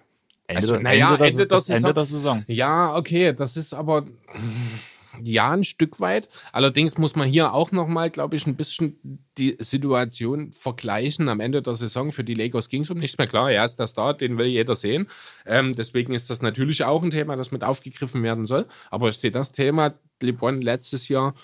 Ende, 0.49 0.61
Also, 0.61 0.79
naja, 0.79 1.13
Ende, 1.13 1.27
Ende 1.27 1.95
der 1.95 2.05
Saison. 2.07 2.45
Ja, 2.49 2.97
okay, 2.97 3.33
das 3.33 3.57
ist 3.57 3.73
aber 3.75 4.07
ja 5.23 5.51
ein 5.51 5.65
Stück 5.65 6.01
weit. 6.01 6.29
Allerdings 6.53 6.99
muss 6.99 7.17
man 7.17 7.29
hier 7.29 7.53
auch 7.53 7.73
nochmal, 7.73 8.11
glaube 8.11 8.37
ich, 8.37 8.47
ein 8.47 8.57
bisschen 8.57 8.99
die 9.39 9.57
Situation 9.59 10.53
vergleichen. 10.53 11.29
Am 11.29 11.41
Ende 11.41 11.63
der 11.63 11.75
Saison 11.75 12.13
für 12.13 12.25
die 12.25 12.35
Lakers 12.35 12.69
ging 12.69 12.83
es 12.83 12.91
um 12.91 12.99
nichts 12.99 13.19
mehr. 13.19 13.27
Klar, 13.27 13.51
er 13.51 13.65
ist 13.65 13.77
der 13.77 13.87
Star, 13.87 14.15
den 14.15 14.39
will 14.39 14.47
jeder 14.47 14.77
sehen. 14.77 15.09
Ähm, 15.47 15.75
deswegen 15.75 16.15
ist 16.15 16.31
das 16.31 16.43
natürlich 16.43 16.85
auch 16.85 17.03
ein 17.03 17.11
Thema, 17.11 17.37
das 17.37 17.51
mit 17.51 17.65
aufgegriffen 17.65 18.23
werden 18.23 18.47
soll. 18.47 18.67
Aber 18.91 19.09
ich 19.09 19.19
sehe 19.19 19.31
das 19.31 19.53
Thema 19.53 19.95
LeBron 20.21 20.61
letztes 20.61 21.09
Jahr 21.09 21.35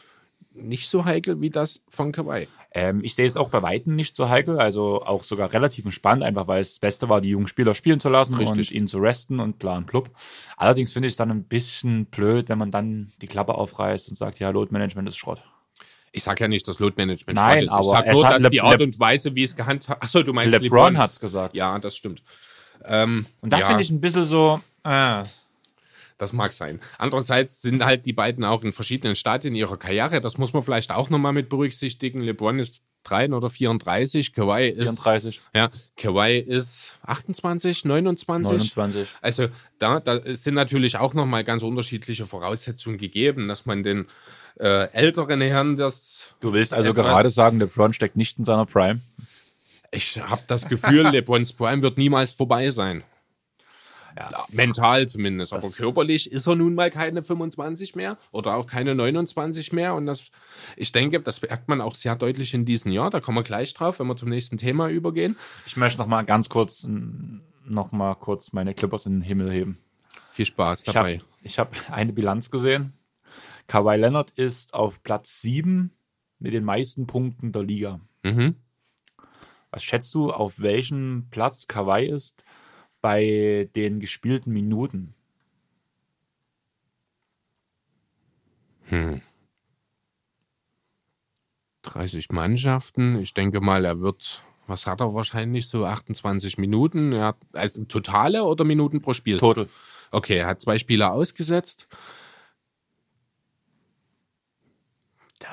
nicht 0.55 0.88
so 0.88 1.05
heikel 1.05 1.40
wie 1.40 1.51
das 1.51 1.83
von 1.88 2.12
Kawhi. 2.12 2.47
Ähm, 2.73 3.01
ich 3.03 3.14
sehe 3.14 3.27
es 3.27 3.37
auch 3.37 3.51
bei 3.51 3.62
Weitem 3.62 3.95
nicht 3.97 4.17
so 4.17 4.29
heikel, 4.29 4.59
also 4.59 5.03
auch 5.05 5.25
sogar 5.25 5.53
relativ 5.53 5.85
entspannt, 5.85 6.23
einfach 6.23 6.47
weil 6.47 6.61
es 6.62 6.71
das 6.75 6.79
Beste 6.79 7.09
war, 7.09 7.21
die 7.21 7.29
jungen 7.31 7.47
Spieler 7.47 7.75
spielen 7.75 8.01
zu 8.01 8.09
lassen 8.09 8.35
Richtig. 8.35 8.51
und 8.71 8.71
ihnen 8.71 8.88
zu 8.88 8.99
resten 8.99 9.40
und 9.40 9.59
klar 9.61 9.77
und 9.77 9.87
plupp. 9.87 10.11
Allerdings 10.57 10.93
finde 10.93 11.09
ich 11.09 11.12
es 11.14 11.17
dann 11.17 11.31
ein 11.31 11.45
bisschen 11.45 12.07
blöd, 12.07 12.49
wenn 12.49 12.59
man 12.59 12.71
dann 12.71 13.12
die 13.21 13.27
Klappe 13.27 13.55
aufreißt 13.55 14.09
und 14.09 14.17
sagt, 14.17 14.38
ja, 14.38 14.51
Load-Management 14.51 15.09
ist 15.09 15.17
Schrott. 15.17 15.43
Ich 16.12 16.23
sage 16.23 16.45
ja 16.45 16.49
nicht, 16.49 16.67
dass 16.69 16.79
Load-Management 16.79 17.37
Nein, 17.37 17.67
Schrott 17.67 17.81
ist. 17.81 17.85
Ich 17.87 17.90
sage 17.90 18.12
nur, 18.12 18.23
dass 18.23 18.43
Le- 18.45 18.51
die 18.51 18.61
Art 18.61 18.81
und 18.81 19.01
Weise, 19.01 19.35
wie 19.35 19.43
es 19.43 19.57
gehandhabt 19.57 20.03
Achso, 20.03 20.23
du 20.23 20.33
meinst 20.33 20.61
LeBron 20.61 20.97
hat 20.99 21.11
es 21.11 21.19
gesagt. 21.21 21.57
Ja, 21.57 21.77
das 21.81 21.97
stimmt. 21.97 22.23
Ähm, 22.85 23.27
Und 23.40 23.53
das 23.53 23.61
ja. 23.61 23.67
finde 23.67 23.83
ich 23.83 23.90
ein 23.90 24.01
bisschen 24.01 24.25
so, 24.27 24.61
äh, 24.85 25.23
Das 26.18 26.33
mag 26.33 26.53
sein. 26.53 26.81
Andererseits 26.98 27.61
sind 27.61 27.85
halt 27.85 28.07
die 28.07 28.12
beiden 28.12 28.44
auch 28.44 28.62
in 28.62 28.72
verschiedenen 28.72 29.16
Stadien 29.16 29.55
ihrer 29.55 29.77
Karriere. 29.77 30.20
Das 30.20 30.38
muss 30.38 30.53
man 30.53 30.62
vielleicht 30.62 30.92
auch 30.92 31.11
nochmal 31.11 31.33
mit 31.33 31.48
berücksichtigen. 31.48 32.20
LeBron 32.20 32.61
ist 32.61 32.83
3 33.05 33.33
oder 33.33 33.50
34, 33.50 34.33
Kawhi 34.33 34.68
ist 34.68 35.03
34, 35.03 35.42
ja, 35.55 35.70
Kawhi 35.96 36.38
ist 36.38 36.96
28, 37.03 37.85
29. 37.85 38.44
29. 38.44 39.09
Also 39.20 39.48
da, 39.79 40.00
da 40.00 40.20
sind 40.35 40.55
natürlich 40.55 40.96
auch 40.96 41.14
nochmal 41.14 41.44
ganz 41.44 41.62
unterschiedliche 41.62 42.27
Voraussetzungen 42.27 42.96
gegeben, 42.96 43.46
dass 43.48 43.66
man 43.66 43.83
den 43.83 44.07
äh, 44.59 44.90
älteren 44.92 45.40
Herren 45.40 45.77
das. 45.77 46.35
Du 46.40 46.53
willst 46.53 46.72
also 46.72 46.94
gerade 46.94 47.29
sagen, 47.29 47.59
LeBron 47.59 47.92
steckt 47.92 48.16
nicht 48.16 48.38
in 48.38 48.44
seiner 48.44 48.66
Prime? 48.66 49.00
Ich 49.90 50.20
habe 50.20 50.42
das 50.46 50.68
Gefühl, 50.68 51.03
LeBrons 51.12 51.53
Prime 51.53 51.83
wird 51.83 51.98
niemals 51.98 52.33
vorbei 52.33 52.70
sein. 52.70 53.05
Ja. 54.16 54.44
Mental 54.53 55.09
zumindest. 55.09 55.53
Aber 55.53 55.70
körperlich 55.70 56.31
ist 56.31 56.46
er 56.46 56.55
nun 56.55 56.74
mal 56.74 56.90
keine 56.90 57.22
25 57.22 57.96
mehr 57.96 58.16
oder 58.31 58.55
auch 58.55 58.66
keine 58.66 58.94
29 58.94 59.72
mehr. 59.72 59.94
Und 59.94 60.07
das, 60.07 60.31
ich 60.77 60.92
denke, 60.92 61.20
das 61.20 61.42
merkt 61.42 61.68
man 61.68 61.81
auch 61.81 61.94
sehr 61.94 62.14
deutlich 62.14 62.55
in 62.55 62.64
diesem 62.64 62.92
Jahr. 62.92 63.11
Da 63.11 63.20
kommen 63.20 63.38
wir 63.38 63.42
gleich 63.42 63.74
drauf, 63.74 63.98
wenn 63.98 64.07
wir 64.07 64.16
zum 64.16 64.29
nächsten 64.29 64.57
Thema 64.57 64.88
übergehen. 64.88 65.37
Ich 65.66 65.77
möchte 65.77 65.98
noch 65.98 66.07
mal 66.07 66.22
ganz 66.22 66.48
kurz, 66.48 66.87
noch 67.64 67.92
mal 67.92 68.14
kurz 68.14 68.53
meine 68.53 68.74
Clippers 68.74 69.07
in 69.07 69.14
den 69.14 69.22
Himmel 69.22 69.50
heben. 69.50 69.79
Viel 70.31 70.46
Spaß 70.46 70.81
Ich 70.87 70.92
dabei. 70.92 71.14
habe 71.18 71.24
ich 71.42 71.59
hab 71.59 71.74
eine 71.90 72.12
Bilanz 72.12 72.50
gesehen. 72.50 72.92
Kawhi 73.66 73.96
Leonard 73.96 74.31
ist 74.33 74.74
auf 74.74 75.03
Platz 75.03 75.40
7 75.40 75.90
mit 76.38 76.53
den 76.53 76.64
meisten 76.64 77.07
Punkten 77.07 77.53
der 77.53 77.62
Liga. 77.62 78.00
Mhm. 78.22 78.57
Was 79.70 79.83
schätzt 79.83 80.14
du, 80.14 80.31
auf 80.31 80.61
welchem 80.61 81.27
Platz 81.31 81.66
Kawhi 81.66 82.07
ist 82.07 82.44
bei 83.05 83.69
den 83.77 84.01
gespielten 84.01 84.51
Minuten? 84.51 85.12
Hm. 88.85 89.21
30 91.83 92.31
Mannschaften. 92.31 93.21
Ich 93.21 93.35
denke 93.35 93.61
mal, 93.61 93.85
er 93.85 94.01
wird, 94.01 94.43
was 94.67 94.87
hat 94.87 95.03
er 95.03 95.12
wahrscheinlich, 95.12 95.69
so 95.69 95.85
28 95.85 96.57
Minuten. 96.57 97.12
Er 97.12 97.27
hat, 97.27 97.37
also 97.53 97.85
totale 97.85 98.43
oder 98.43 98.64
Minuten 98.64 99.03
pro 99.03 99.12
Spiel? 99.12 99.37
Total. 99.37 99.69
Okay, 100.11 100.38
er 100.38 100.47
hat 100.47 100.62
zwei 100.62 100.79
Spieler 100.79 101.12
ausgesetzt. 101.12 101.87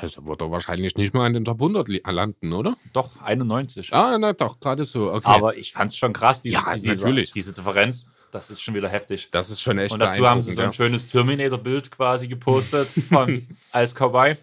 Da 0.01 0.25
wird 0.25 0.41
er 0.41 0.51
wahrscheinlich 0.51 0.95
nicht 0.95 1.13
mal 1.13 1.25
an 1.25 1.33
den 1.33 1.45
Top 1.45 1.59
100 1.61 1.87
li- 1.87 2.01
landen, 2.05 2.53
oder? 2.53 2.75
Doch, 2.93 3.21
91. 3.21 3.93
Ah, 3.93 4.17
na 4.17 4.33
doch, 4.33 4.59
gerade 4.59 4.83
so. 4.85 5.11
Okay. 5.13 5.27
Aber 5.27 5.55
ich 5.57 5.71
fand 5.73 5.91
es 5.91 5.97
schon 5.97 6.13
krass, 6.13 6.41
diese, 6.41 6.55
Ja, 6.57 6.73
diese, 6.73 6.89
natürlich. 6.89 7.31
diese 7.31 7.53
Differenz. 7.53 8.07
Das 8.31 8.49
ist 8.49 8.61
schon 8.61 8.73
wieder 8.75 8.87
heftig. 8.89 9.27
das 9.31 9.49
ist 9.49 9.61
schon 9.61 9.77
echt 9.77 9.91
Und 9.93 9.99
dazu 9.99 10.25
haben 10.27 10.41
sie 10.41 10.53
so 10.53 10.61
ein 10.61 10.69
beeindruckend, 10.69 10.75
schönes 10.75 11.07
Terminator-Bild 11.07 11.91
quasi 11.91 12.27
gepostet 12.29 12.87
von, 12.89 13.45
als 13.71 13.93
Kawhi. 13.93 14.37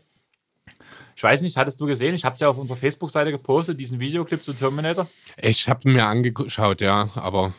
Ich 1.16 1.22
weiß 1.22 1.40
nicht, 1.42 1.56
hattest 1.56 1.80
du 1.80 1.86
gesehen? 1.86 2.14
Ich 2.14 2.24
habe 2.24 2.34
es 2.34 2.40
ja 2.40 2.48
auf 2.48 2.58
unserer 2.58 2.76
Facebook-Seite 2.76 3.30
gepostet, 3.32 3.80
diesen 3.80 3.98
Videoclip 3.98 4.44
zu 4.44 4.52
Terminator. 4.52 5.08
ja. 5.42 5.48
Ich 5.48 5.68
habe 5.68 5.88
mir 5.90 6.04
angeschaut, 6.06 6.80
ja, 6.80 7.08
aber 7.14 7.54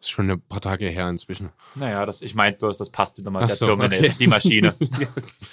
ist 0.00 0.10
schon 0.10 0.30
ein 0.30 0.40
paar 0.42 0.60
Tage 0.60 0.86
her 0.88 1.08
inzwischen. 1.08 1.48
Naja, 1.74 2.04
das, 2.04 2.20
ich 2.20 2.34
meinte 2.34 2.58
bloß, 2.60 2.76
das 2.76 2.90
passt 2.90 3.16
wieder 3.16 3.30
mal, 3.30 3.42
Ach 3.42 3.46
der 3.48 3.56
so, 3.56 3.66
Terminator, 3.66 4.06
okay. 4.06 4.14
die 4.20 4.26
Maschine. 4.26 4.74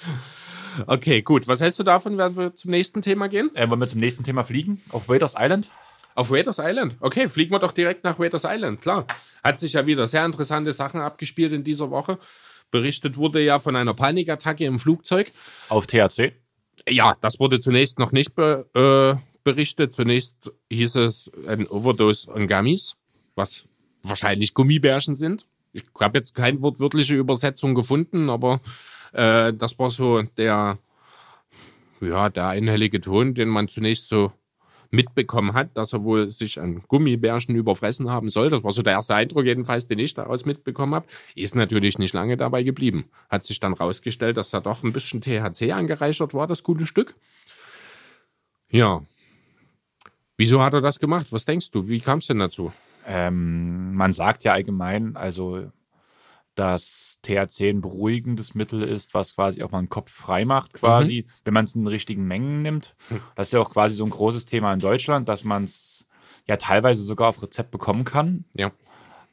Okay, 0.87 1.21
gut. 1.21 1.47
Was 1.47 1.61
hältst 1.61 1.79
du 1.79 1.83
davon, 1.83 2.17
wenn 2.17 2.35
wir 2.35 2.55
zum 2.55 2.71
nächsten 2.71 3.01
Thema 3.01 3.27
gehen? 3.27 3.49
äh, 3.55 3.69
wollen 3.69 3.79
wir 3.79 3.87
zum 3.87 3.99
nächsten 3.99 4.23
Thema 4.23 4.43
fliegen? 4.43 4.81
Auf 4.89 5.09
Waiters 5.09 5.35
Island? 5.37 5.69
Auf 6.15 6.31
Raiders 6.31 6.59
Island. 6.59 6.97
Okay, 6.99 7.29
fliegen 7.29 7.51
wir 7.51 7.59
doch 7.59 7.71
direkt 7.71 8.03
nach 8.03 8.19
Raiders 8.19 8.43
Island, 8.45 8.81
klar. 8.81 9.05
Hat 9.43 9.59
sich 9.59 9.73
ja 9.73 9.85
wieder 9.87 10.07
sehr 10.07 10.25
interessante 10.25 10.73
Sachen 10.73 10.99
abgespielt 10.99 11.53
in 11.53 11.63
dieser 11.63 11.89
Woche. 11.89 12.19
Berichtet 12.69 13.17
wurde 13.17 13.41
ja 13.41 13.59
von 13.59 13.75
einer 13.75 13.93
Panikattacke 13.93 14.65
im 14.65 14.79
Flugzeug. 14.79 15.31
Auf 15.69 15.87
THC? 15.87 16.33
Ja, 16.89 17.15
das 17.21 17.39
wurde 17.39 17.59
zunächst 17.59 17.99
noch 17.99 18.11
nicht 18.11 18.35
be 18.35 18.65
äh, 18.73 19.19
berichtet. 19.43 19.93
Zunächst 19.93 20.51
hieß 20.69 20.95
es 20.95 21.31
ein 21.47 21.67
Overdose 21.67 22.31
an 22.33 22.47
Gummies, 22.47 22.95
was 23.35 23.65
wahrscheinlich 24.03 24.53
Gummibärchen 24.53 25.15
sind. 25.15 25.45
Ich 25.73 25.83
habe 25.99 26.17
jetzt 26.17 26.35
keine 26.35 26.61
wortwörtliche 26.61 27.15
Übersetzung 27.15 27.75
gefunden, 27.75 28.29
aber 28.29 28.59
äh, 29.11 29.53
das 29.53 29.77
war 29.79 29.89
so 29.89 30.21
der, 30.21 30.77
ja, 31.99 32.29
der 32.29 32.47
einhellige 32.47 33.01
Ton, 33.01 33.33
den 33.33 33.49
man 33.49 33.67
zunächst 33.67 34.07
so 34.07 34.31
mitbekommen 34.91 35.53
hat, 35.53 35.75
dass 35.77 35.93
er 35.93 36.03
wohl 36.03 36.27
sich 36.29 36.59
an 36.59 36.83
Gummibärchen 36.87 37.55
überfressen 37.55 38.09
haben 38.09 38.29
soll. 38.29 38.49
Das 38.49 38.63
war 38.63 38.71
so 38.71 38.81
der 38.81 38.93
erste 38.93 39.15
Eindruck 39.15 39.45
jedenfalls, 39.45 39.87
den 39.87 39.99
ich 39.99 40.13
daraus 40.13 40.45
mitbekommen 40.45 40.93
habe. 40.93 41.07
Ist 41.33 41.55
natürlich 41.55 41.97
nicht 41.97 42.13
lange 42.13 42.37
dabei 42.37 42.63
geblieben. 42.63 43.05
Hat 43.29 43.45
sich 43.45 43.59
dann 43.59 43.73
rausgestellt, 43.73 44.37
dass 44.37 44.49
da 44.49 44.59
doch 44.59 44.83
ein 44.83 44.93
bisschen 44.93 45.21
THC 45.21 45.71
angereichert 45.71 46.33
war, 46.33 46.45
das 46.45 46.63
gute 46.63 46.85
Stück. 46.85 47.15
Ja. 48.69 49.01
Wieso 50.37 50.61
hat 50.61 50.73
er 50.73 50.81
das 50.81 50.99
gemacht? 50.99 51.31
Was 51.31 51.45
denkst 51.45 51.71
du? 51.71 51.87
Wie 51.87 51.99
kam 51.99 52.19
es 52.19 52.27
denn 52.27 52.39
dazu? 52.39 52.73
Ähm, 53.05 53.95
man 53.95 54.13
sagt 54.13 54.43
ja 54.43 54.53
allgemein, 54.53 55.15
also, 55.15 55.71
dass 56.55 57.19
THC 57.21 57.69
ein 57.69 57.81
beruhigendes 57.81 58.55
Mittel 58.55 58.83
ist, 58.83 59.13
was 59.13 59.35
quasi 59.35 59.63
auch 59.63 59.71
mal 59.71 59.81
den 59.81 59.89
Kopf 59.89 60.11
frei 60.11 60.45
macht, 60.45 60.73
quasi, 60.73 61.25
wenn 61.45 61.53
man 61.53 61.65
es 61.65 61.75
in 61.75 61.81
den 61.81 61.87
richtigen 61.87 62.25
Mengen 62.25 62.61
nimmt. 62.61 62.95
Das 63.35 63.47
ist 63.47 63.53
ja 63.53 63.59
auch 63.61 63.71
quasi 63.71 63.95
so 63.95 64.03
ein 64.03 64.09
großes 64.09 64.45
Thema 64.45 64.73
in 64.73 64.79
Deutschland, 64.79 65.29
dass 65.29 65.43
man 65.43 65.63
es 65.63 66.05
ja 66.47 66.57
teilweise 66.57 67.03
sogar 67.03 67.29
auf 67.29 67.41
Rezept 67.41 67.71
bekommen 67.71 68.03
kann. 68.03 68.45
Ja. 68.53 68.71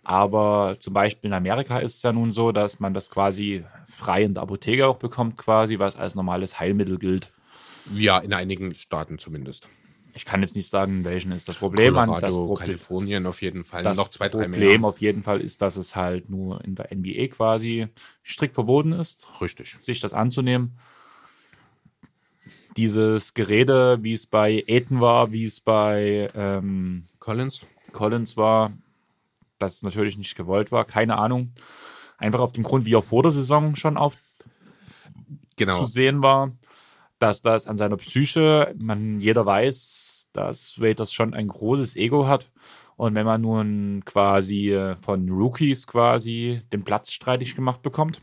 Aber 0.04 0.76
zum 0.78 0.94
Beispiel 0.94 1.28
in 1.28 1.34
Amerika 1.34 1.78
ist 1.80 1.96
es 1.96 2.02
ja 2.02 2.12
nun 2.12 2.32
so, 2.32 2.52
dass 2.52 2.80
man 2.80 2.94
das 2.94 3.10
quasi 3.10 3.64
frei 3.86 4.22
in 4.22 4.34
der 4.34 4.42
Apotheke 4.44 4.86
auch 4.86 4.96
bekommt, 4.96 5.36
quasi, 5.36 5.78
was 5.78 5.96
als 5.96 6.14
normales 6.14 6.58
Heilmittel 6.60 6.98
gilt. 6.98 7.32
Ja, 7.94 8.18
in 8.18 8.32
einigen 8.32 8.74
Staaten 8.74 9.18
zumindest. 9.18 9.68
Ich 10.18 10.24
kann 10.24 10.42
jetzt 10.42 10.56
nicht 10.56 10.68
sagen, 10.68 11.04
welchen 11.04 11.30
ist 11.30 11.48
das 11.48 11.58
Problem. 11.58 11.96
an- 11.96 12.08
das 12.08 12.18
Colorado, 12.34 12.46
Problem, 12.46 12.58
Kalifornien 12.58 13.24
auf 13.26 13.40
jeden 13.40 13.62
Fall. 13.64 13.84
das 13.84 13.96
noch 13.96 14.08
zwei, 14.08 14.28
drei 14.28 14.40
Problem 14.46 14.80
mehr. 14.80 14.88
auf 14.88 15.00
jeden 15.00 15.22
Fall 15.22 15.40
ist, 15.40 15.62
dass 15.62 15.76
es 15.76 15.94
halt 15.94 16.28
nur 16.28 16.62
in 16.64 16.74
der 16.74 16.90
NBA 16.90 17.28
quasi 17.28 17.86
strikt 18.24 18.54
verboten 18.56 18.90
ist, 18.92 19.28
Richtig. 19.40 19.76
sich 19.80 20.00
das 20.00 20.12
anzunehmen. 20.12 20.76
dieses 22.76 23.34
Gerede, 23.34 23.98
wie 24.02 24.12
es 24.12 24.26
bei 24.26 24.64
Aiden 24.68 25.00
war, 25.00 25.32
wie 25.32 25.44
es 25.44 25.60
bei 25.60 26.28
ähm, 26.34 27.04
Collins. 27.18 27.60
Collins 27.92 28.36
war, 28.36 28.72
dass 29.58 29.76
es 29.76 29.82
natürlich 29.82 30.16
nicht 30.16 30.36
gewollt 30.36 30.70
war, 30.70 30.84
keine 30.84 31.16
Ahnung. 31.18 31.52
Einfach 32.18 32.40
auf 32.40 32.52
dem 32.52 32.62
Grund, 32.64 32.84
wie 32.84 32.94
er 32.94 33.02
vor 33.02 33.22
der 33.22 33.32
Saison 33.32 33.74
schon 33.76 33.96
auf 33.96 34.16
Genau. 35.56 35.80
zu 35.80 35.86
sehen 35.86 36.22
war, 36.22 36.52
dass 37.18 37.42
das 37.42 37.66
an 37.66 37.76
seiner 37.76 37.96
Psyche, 37.96 38.74
man 38.78 39.20
jeder 39.20 39.44
weiß, 39.46 40.28
dass 40.32 40.80
Waiters 40.80 41.12
schon 41.12 41.34
ein 41.34 41.48
großes 41.48 41.96
Ego 41.96 42.26
hat. 42.26 42.50
Und 42.96 43.14
wenn 43.14 43.26
man 43.26 43.40
nun 43.40 44.02
quasi 44.04 44.72
äh, 44.72 44.96
von 44.96 45.28
Rookies 45.28 45.86
quasi 45.86 46.60
den 46.72 46.82
Platz 46.84 47.12
streitig 47.12 47.54
gemacht 47.54 47.82
bekommt, 47.82 48.20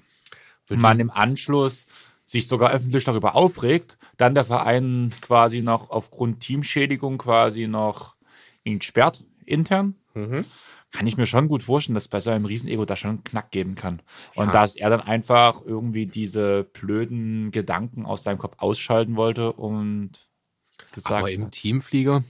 und 0.69 0.79
man 0.81 0.99
im 0.99 1.11
Anschluss 1.11 1.85
sich 2.25 2.47
sogar 2.47 2.71
öffentlich 2.71 3.03
darüber 3.03 3.35
aufregt, 3.35 3.97
dann 4.17 4.33
der 4.33 4.45
Verein 4.45 5.13
quasi 5.21 5.61
noch 5.61 5.91
aufgrund 5.91 6.39
Teamschädigung 6.39 7.17
quasi 7.19 7.67
noch 7.67 8.15
ihn 8.63 8.81
sperrt 8.81 9.25
intern, 9.45 9.95
kann 10.95 11.07
ich 11.07 11.17
mir 11.17 11.25
schon 11.25 11.47
gut 11.49 11.61
vorstellen, 11.63 11.95
dass 11.95 12.07
bei 12.07 12.19
seinem 12.21 12.45
Riesenego 12.45 12.85
da 12.85 12.95
schon 12.95 13.09
einen 13.09 13.23
Knack 13.25 13.51
geben 13.51 13.75
kann. 13.75 14.01
Und 14.35 14.47
Ja. 14.47 14.53
dass 14.53 14.75
er 14.77 14.89
dann 14.89 15.01
einfach 15.01 15.61
irgendwie 15.65 16.05
diese 16.05 16.63
blöden 16.63 17.51
Gedanken 17.51 18.05
aus 18.05 18.23
seinem 18.23 18.37
Kopf 18.37 18.55
ausschalten 18.59 19.15
wollte 19.17 19.51
und 19.51 20.11
gesagt 20.93 21.17
Aber 21.17 21.31
im 21.31 21.45
hat, 21.45 21.51
Teamflieger. 21.51 22.23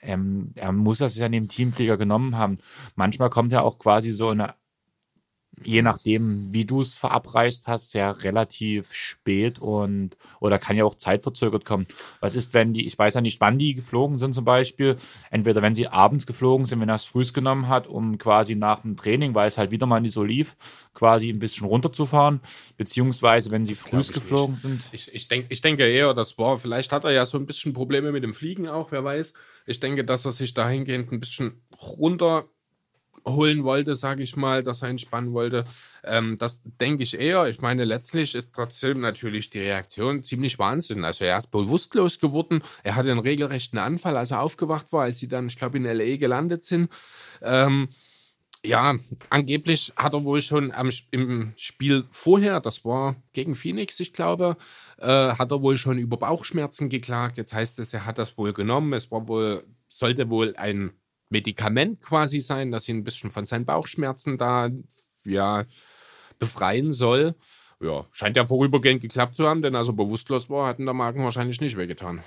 ähm, 0.00 0.52
er 0.56 0.72
muss 0.72 0.98
das 0.98 1.16
ja 1.16 1.26
in 1.26 1.32
den 1.32 1.48
Teamflieger 1.48 1.96
genommen 1.96 2.36
haben. 2.36 2.58
Manchmal 2.96 3.30
kommt 3.30 3.52
ja 3.52 3.62
auch 3.62 3.78
quasi 3.78 4.10
so 4.10 4.28
eine, 4.30 4.54
je 5.64 5.82
nachdem, 5.82 6.52
wie 6.52 6.64
du 6.64 6.80
es 6.80 6.96
verabreicht 6.96 7.66
hast, 7.66 7.94
ja 7.94 8.10
relativ 8.10 8.92
spät 8.92 9.58
und 9.58 10.16
oder 10.40 10.58
kann 10.58 10.76
ja 10.76 10.84
auch 10.84 10.94
zeitverzögert 10.94 11.64
kommen. 11.64 11.86
Was 12.20 12.34
ist, 12.34 12.54
wenn 12.54 12.72
die, 12.72 12.86
ich 12.86 12.98
weiß 12.98 13.14
ja 13.14 13.20
nicht, 13.20 13.40
wann 13.40 13.58
die 13.58 13.74
geflogen 13.74 14.18
sind 14.18 14.34
zum 14.34 14.44
Beispiel, 14.44 14.96
entweder 15.30 15.62
wenn 15.62 15.74
sie 15.74 15.88
abends 15.88 16.26
geflogen 16.26 16.66
sind, 16.66 16.80
wenn 16.80 16.88
er 16.88 16.96
es 16.96 17.04
frühs 17.04 17.32
genommen 17.32 17.68
hat, 17.68 17.86
um 17.86 18.18
quasi 18.18 18.54
nach 18.54 18.82
dem 18.82 18.96
Training, 18.96 19.34
weil 19.34 19.48
es 19.48 19.58
halt 19.58 19.70
wieder 19.70 19.86
mal 19.86 20.00
nicht 20.00 20.12
so 20.12 20.24
lief, 20.24 20.56
quasi 20.94 21.30
ein 21.30 21.38
bisschen 21.38 21.66
runterzufahren, 21.66 22.40
beziehungsweise 22.76 23.50
wenn 23.50 23.64
sie 23.64 23.74
frühs 23.74 24.12
geflogen 24.12 24.56
sind. 24.56 24.88
Ich, 24.92 25.12
ich, 25.14 25.28
denk, 25.28 25.46
ich 25.48 25.60
denke 25.60 25.86
eher, 25.86 26.14
das 26.14 26.38
war, 26.38 26.58
vielleicht 26.58 26.92
hat 26.92 27.04
er 27.04 27.12
ja 27.12 27.26
so 27.26 27.38
ein 27.38 27.46
bisschen 27.46 27.72
Probleme 27.72 28.12
mit 28.12 28.22
dem 28.22 28.34
Fliegen 28.34 28.68
auch, 28.68 28.92
wer 28.92 29.04
weiß. 29.04 29.32
Ich 29.66 29.80
denke, 29.80 30.04
dass 30.04 30.24
er 30.24 30.32
sich 30.32 30.54
dahingehend 30.54 31.12
ein 31.12 31.20
bisschen 31.20 31.62
runterholen 33.24 33.64
wollte, 33.64 33.96
sage 33.96 34.22
ich 34.22 34.36
mal, 34.36 34.62
dass 34.62 34.82
er 34.82 34.88
entspannen 34.88 35.32
wollte. 35.32 35.64
Ähm, 36.04 36.38
das 36.38 36.62
denke 36.80 37.02
ich 37.02 37.18
eher. 37.18 37.48
Ich 37.48 37.60
meine, 37.60 37.84
letztlich 37.84 38.34
ist 38.34 38.54
trotzdem 38.54 39.00
natürlich 39.00 39.50
die 39.50 39.60
Reaktion 39.60 40.22
ziemlich 40.22 40.58
Wahnsinn. 40.58 41.04
Also 41.04 41.24
er 41.24 41.38
ist 41.38 41.48
bewusstlos 41.48 42.18
geworden. 42.18 42.62
Er 42.82 42.96
hatte 42.96 43.10
einen 43.10 43.20
regelrechten 43.20 43.78
Anfall, 43.78 44.16
als 44.16 44.30
er 44.30 44.42
aufgewacht 44.42 44.92
war, 44.92 45.04
als 45.04 45.18
sie 45.18 45.28
dann, 45.28 45.48
ich 45.48 45.56
glaube, 45.56 45.78
in 45.78 45.84
L.A. 45.84 46.16
gelandet 46.16 46.64
sind. 46.64 46.90
Ähm, 47.42 47.88
ja, 48.64 48.96
angeblich 49.30 49.92
hat 49.96 50.14
er 50.14 50.24
wohl 50.24 50.42
schon 50.42 50.72
am, 50.72 50.90
im 51.12 51.52
Spiel 51.56 52.04
vorher, 52.10 52.60
das 52.60 52.84
war 52.84 53.14
gegen 53.32 53.54
Phoenix, 53.54 54.00
ich 54.00 54.12
glaube, 54.12 54.56
äh, 54.98 55.06
hat 55.06 55.52
er 55.52 55.62
wohl 55.62 55.78
schon 55.78 55.98
über 55.98 56.16
Bauchschmerzen 56.16 56.88
geklagt. 56.88 57.36
Jetzt 57.36 57.52
heißt 57.52 57.78
es, 57.78 57.94
er 57.94 58.04
hat 58.04 58.18
das 58.18 58.36
wohl 58.36 58.52
genommen. 58.52 58.92
Es 58.94 59.10
war 59.12 59.28
wohl, 59.28 59.64
sollte 59.88 60.28
wohl 60.28 60.56
ein 60.56 60.92
Medikament 61.30 62.00
quasi 62.00 62.40
sein, 62.40 62.72
das 62.72 62.88
ihn 62.88 62.98
ein 62.98 63.04
bisschen 63.04 63.30
von 63.30 63.46
seinen 63.46 63.66
Bauchschmerzen 63.66 64.38
da 64.38 64.70
ja 65.24 65.64
befreien 66.38 66.92
soll. 66.92 67.34
Ja, 67.80 68.06
scheint 68.12 68.36
ja 68.36 68.44
vorübergehend 68.44 69.02
geklappt 69.02 69.36
zu 69.36 69.46
haben, 69.46 69.62
denn 69.62 69.76
als 69.76 69.88
er 69.88 69.92
bewusstlos 69.92 70.50
war, 70.50 70.66
hatten 70.66 70.84
der 70.84 70.94
Magen 70.94 71.22
wahrscheinlich 71.22 71.60
nicht 71.60 71.76
wehgetan. 71.76 72.22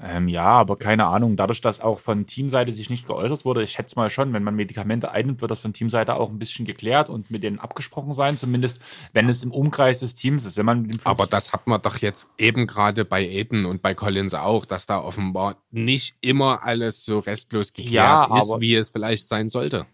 Ähm, 0.00 0.26
ja, 0.26 0.44
aber 0.44 0.76
keine 0.76 1.06
Ahnung, 1.06 1.36
dadurch, 1.36 1.60
dass 1.60 1.80
auch 1.80 2.00
von 2.00 2.26
Teamseite 2.26 2.72
sich 2.72 2.90
nicht 2.90 3.06
geäußert 3.06 3.44
wurde, 3.44 3.62
ich 3.62 3.70
schätze 3.70 3.94
mal 3.96 4.10
schon, 4.10 4.32
wenn 4.32 4.42
man 4.42 4.56
Medikamente 4.56 5.12
einnimmt, 5.12 5.40
wird 5.40 5.52
das 5.52 5.60
von 5.60 5.72
Teamseite 5.72 6.16
auch 6.16 6.30
ein 6.30 6.38
bisschen 6.38 6.64
geklärt 6.64 7.08
und 7.08 7.30
mit 7.30 7.44
denen 7.44 7.60
abgesprochen 7.60 8.12
sein, 8.12 8.36
zumindest 8.36 8.80
wenn 9.12 9.28
es 9.28 9.44
im 9.44 9.52
Umkreis 9.52 10.00
des 10.00 10.16
Teams 10.16 10.44
ist. 10.44 10.56
Wenn 10.56 10.66
man 10.66 10.88
Aber 11.04 11.26
das 11.26 11.52
hat 11.52 11.66
man 11.68 11.80
doch 11.80 11.98
jetzt 11.98 12.26
eben 12.38 12.66
gerade 12.66 13.04
bei 13.04 13.24
Aiden 13.24 13.66
und 13.66 13.82
bei 13.82 13.94
Collins 13.94 14.34
auch, 14.34 14.64
dass 14.64 14.86
da 14.86 15.00
offenbar 15.00 15.56
nicht 15.70 16.16
immer 16.20 16.64
alles 16.64 17.04
so 17.04 17.20
restlos 17.20 17.72
geklärt 17.72 18.28
Ja, 18.28 18.38
ist, 18.38 18.60
wie 18.60 18.74
es 18.74 18.90
vielleicht 18.90 19.28
sein 19.28 19.48
sollte. 19.48 19.86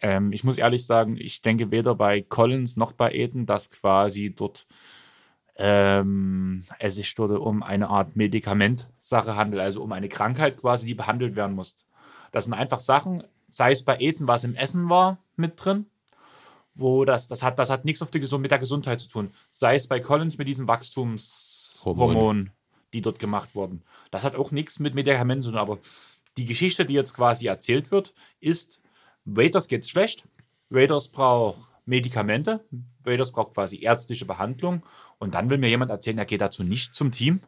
ähm, 0.00 0.32
ich 0.32 0.44
muss 0.44 0.58
ehrlich 0.58 0.86
sagen, 0.86 1.16
ich 1.18 1.42
denke 1.42 1.70
weder 1.70 1.94
bei 1.94 2.22
Collins 2.22 2.76
noch 2.76 2.92
bei 2.92 3.12
Eden, 3.12 3.44
dass 3.46 3.70
quasi 3.70 4.34
dort 4.34 4.66
ähm, 5.62 6.64
es 6.78 6.94
sich 6.94 7.14
dort 7.14 7.38
um 7.38 7.62
eine 7.62 7.88
Art 7.90 8.16
Medikamentsache 8.16 9.36
handelt, 9.36 9.62
also 9.62 9.82
um 9.82 9.92
eine 9.92 10.08
Krankheit 10.08 10.58
quasi, 10.58 10.86
die 10.86 10.94
behandelt 10.94 11.36
werden 11.36 11.54
muss. 11.54 11.76
Das 12.32 12.44
sind 12.44 12.54
einfach 12.54 12.80
Sachen, 12.80 13.24
sei 13.50 13.72
es 13.72 13.84
bei 13.84 13.98
Eden, 13.98 14.26
was 14.26 14.44
im 14.44 14.54
Essen 14.54 14.88
war, 14.88 15.18
mit 15.36 15.62
drin, 15.62 15.86
wo 16.74 17.04
das, 17.04 17.28
das 17.28 17.42
hat, 17.42 17.58
das 17.58 17.68
hat 17.68 17.84
nichts 17.84 18.00
auf 18.00 18.10
die, 18.10 18.20
mit 18.38 18.50
der 18.50 18.58
Gesundheit 18.58 19.00
zu 19.00 19.08
tun. 19.08 19.34
Sei 19.50 19.74
es 19.74 19.86
bei 19.86 20.00
Collins 20.00 20.38
mit 20.38 20.48
diesen 20.48 20.66
Wachstumshormonen, 20.66 22.52
die 22.94 23.02
dort 23.02 23.18
gemacht 23.18 23.54
wurden. 23.54 23.82
Das 24.10 24.24
hat 24.24 24.36
auch 24.36 24.52
nichts 24.52 24.78
mit 24.78 24.94
Medikamenten 24.94 25.42
zu 25.42 25.50
tun, 25.50 25.58
aber 25.58 25.78
die 26.38 26.46
Geschichte, 26.46 26.86
die 26.86 26.94
jetzt 26.94 27.14
quasi 27.14 27.48
erzählt 27.48 27.90
wird, 27.90 28.14
ist, 28.40 28.80
Waiters 29.26 29.68
geht's 29.68 29.90
schlecht, 29.90 30.24
Waiters 30.70 31.08
braucht 31.08 31.69
Medikamente, 31.90 32.64
Waiters 33.04 33.32
braucht 33.32 33.54
quasi 33.54 33.82
ärztliche 33.82 34.24
Behandlung 34.24 34.82
und 35.18 35.34
dann 35.34 35.50
will 35.50 35.58
mir 35.58 35.68
jemand 35.68 35.90
erzählen, 35.90 36.18
er 36.18 36.24
geht 36.24 36.40
dazu 36.40 36.62
nicht 36.62 36.94
zum 36.94 37.10
Team 37.10 37.40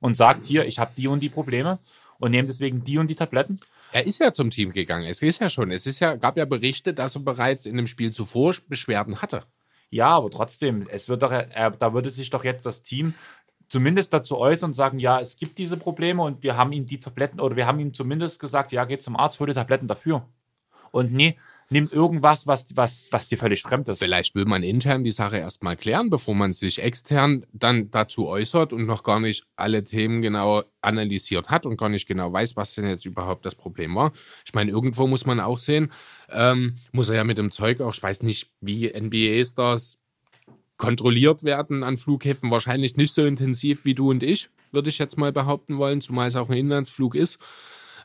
und 0.00 0.16
sagt 0.16 0.44
hier, 0.44 0.66
ich 0.66 0.78
habe 0.78 0.92
die 0.96 1.06
und 1.06 1.20
die 1.20 1.28
Probleme 1.28 1.78
und 2.18 2.32
nehme 2.32 2.46
deswegen 2.46 2.84
die 2.84 2.98
und 2.98 3.08
die 3.08 3.14
Tabletten. 3.14 3.60
Er 3.92 4.04
ist 4.04 4.18
ja 4.18 4.32
zum 4.32 4.50
Team 4.50 4.72
gegangen. 4.72 5.06
Es 5.06 5.22
ist 5.22 5.40
ja 5.40 5.48
schon. 5.48 5.70
Es 5.70 5.86
ist 5.86 6.00
ja, 6.00 6.16
gab 6.16 6.36
ja 6.36 6.44
Berichte, 6.44 6.92
dass 6.92 7.14
er 7.14 7.20
bereits 7.20 7.64
in 7.66 7.76
dem 7.76 7.86
Spiel 7.86 8.12
zuvor 8.12 8.54
Beschwerden 8.68 9.22
hatte. 9.22 9.44
Ja, 9.90 10.08
aber 10.08 10.30
trotzdem, 10.30 10.88
es 10.90 11.08
wird 11.08 11.22
doch, 11.22 11.30
äh, 11.30 11.70
da 11.78 11.92
würde 11.92 12.10
sich 12.10 12.30
doch 12.30 12.44
jetzt 12.44 12.66
das 12.66 12.82
Team 12.82 13.14
zumindest 13.68 14.12
dazu 14.12 14.38
äußern 14.38 14.70
und 14.70 14.74
sagen, 14.74 14.98
ja, 14.98 15.20
es 15.20 15.36
gibt 15.36 15.58
diese 15.58 15.76
Probleme 15.76 16.22
und 16.22 16.42
wir 16.42 16.56
haben 16.56 16.72
ihm 16.72 16.86
die 16.86 16.98
Tabletten 16.98 17.40
oder 17.40 17.56
wir 17.56 17.66
haben 17.66 17.78
ihm 17.78 17.94
zumindest 17.94 18.40
gesagt, 18.40 18.72
ja, 18.72 18.84
geh 18.86 18.98
zum 18.98 19.16
Arzt, 19.16 19.38
hol 19.38 19.46
die 19.46 19.54
Tabletten 19.54 19.88
dafür. 19.88 20.26
Und 20.90 21.12
nee, 21.12 21.38
nimm 21.72 21.88
irgendwas, 21.90 22.46
was, 22.46 22.76
was, 22.76 23.08
was 23.10 23.28
dir 23.28 23.38
völlig 23.38 23.62
fremd 23.62 23.88
ist. 23.88 23.98
Vielleicht 23.98 24.34
will 24.34 24.44
man 24.44 24.62
intern 24.62 25.02
die 25.02 25.10
Sache 25.10 25.38
erstmal 25.38 25.76
klären, 25.76 26.10
bevor 26.10 26.34
man 26.34 26.52
sich 26.52 26.82
extern 26.82 27.44
dann 27.52 27.90
dazu 27.90 28.28
äußert 28.28 28.72
und 28.72 28.86
noch 28.86 29.02
gar 29.02 29.18
nicht 29.18 29.46
alle 29.56 29.82
Themen 29.82 30.22
genau 30.22 30.62
analysiert 30.82 31.50
hat 31.50 31.66
und 31.66 31.76
gar 31.76 31.88
nicht 31.88 32.06
genau 32.06 32.32
weiß, 32.32 32.56
was 32.56 32.74
denn 32.74 32.86
jetzt 32.86 33.06
überhaupt 33.06 33.46
das 33.46 33.54
Problem 33.54 33.94
war. 33.94 34.12
Ich 34.44 34.54
meine, 34.54 34.70
irgendwo 34.70 35.06
muss 35.06 35.26
man 35.26 35.40
auch 35.40 35.58
sehen, 35.58 35.90
ähm, 36.30 36.76
muss 36.92 37.08
er 37.08 37.16
ja 37.16 37.24
mit 37.24 37.38
dem 37.38 37.50
Zeug 37.50 37.80
auch, 37.80 37.94
ich 37.94 38.02
weiß 38.02 38.22
nicht, 38.22 38.50
wie 38.60 38.88
NBA-Stars 38.88 39.98
kontrolliert 40.76 41.44
werden 41.44 41.84
an 41.84 41.96
Flughäfen, 41.96 42.50
wahrscheinlich 42.50 42.96
nicht 42.96 43.14
so 43.14 43.24
intensiv 43.24 43.84
wie 43.84 43.94
du 43.94 44.10
und 44.10 44.22
ich, 44.22 44.50
würde 44.72 44.90
ich 44.90 44.98
jetzt 44.98 45.16
mal 45.16 45.32
behaupten 45.32 45.78
wollen, 45.78 46.00
zumal 46.00 46.28
es 46.28 46.36
auch 46.36 46.48
ein 46.48 46.56
Inlandsflug 46.56 47.14
ist. 47.14 47.38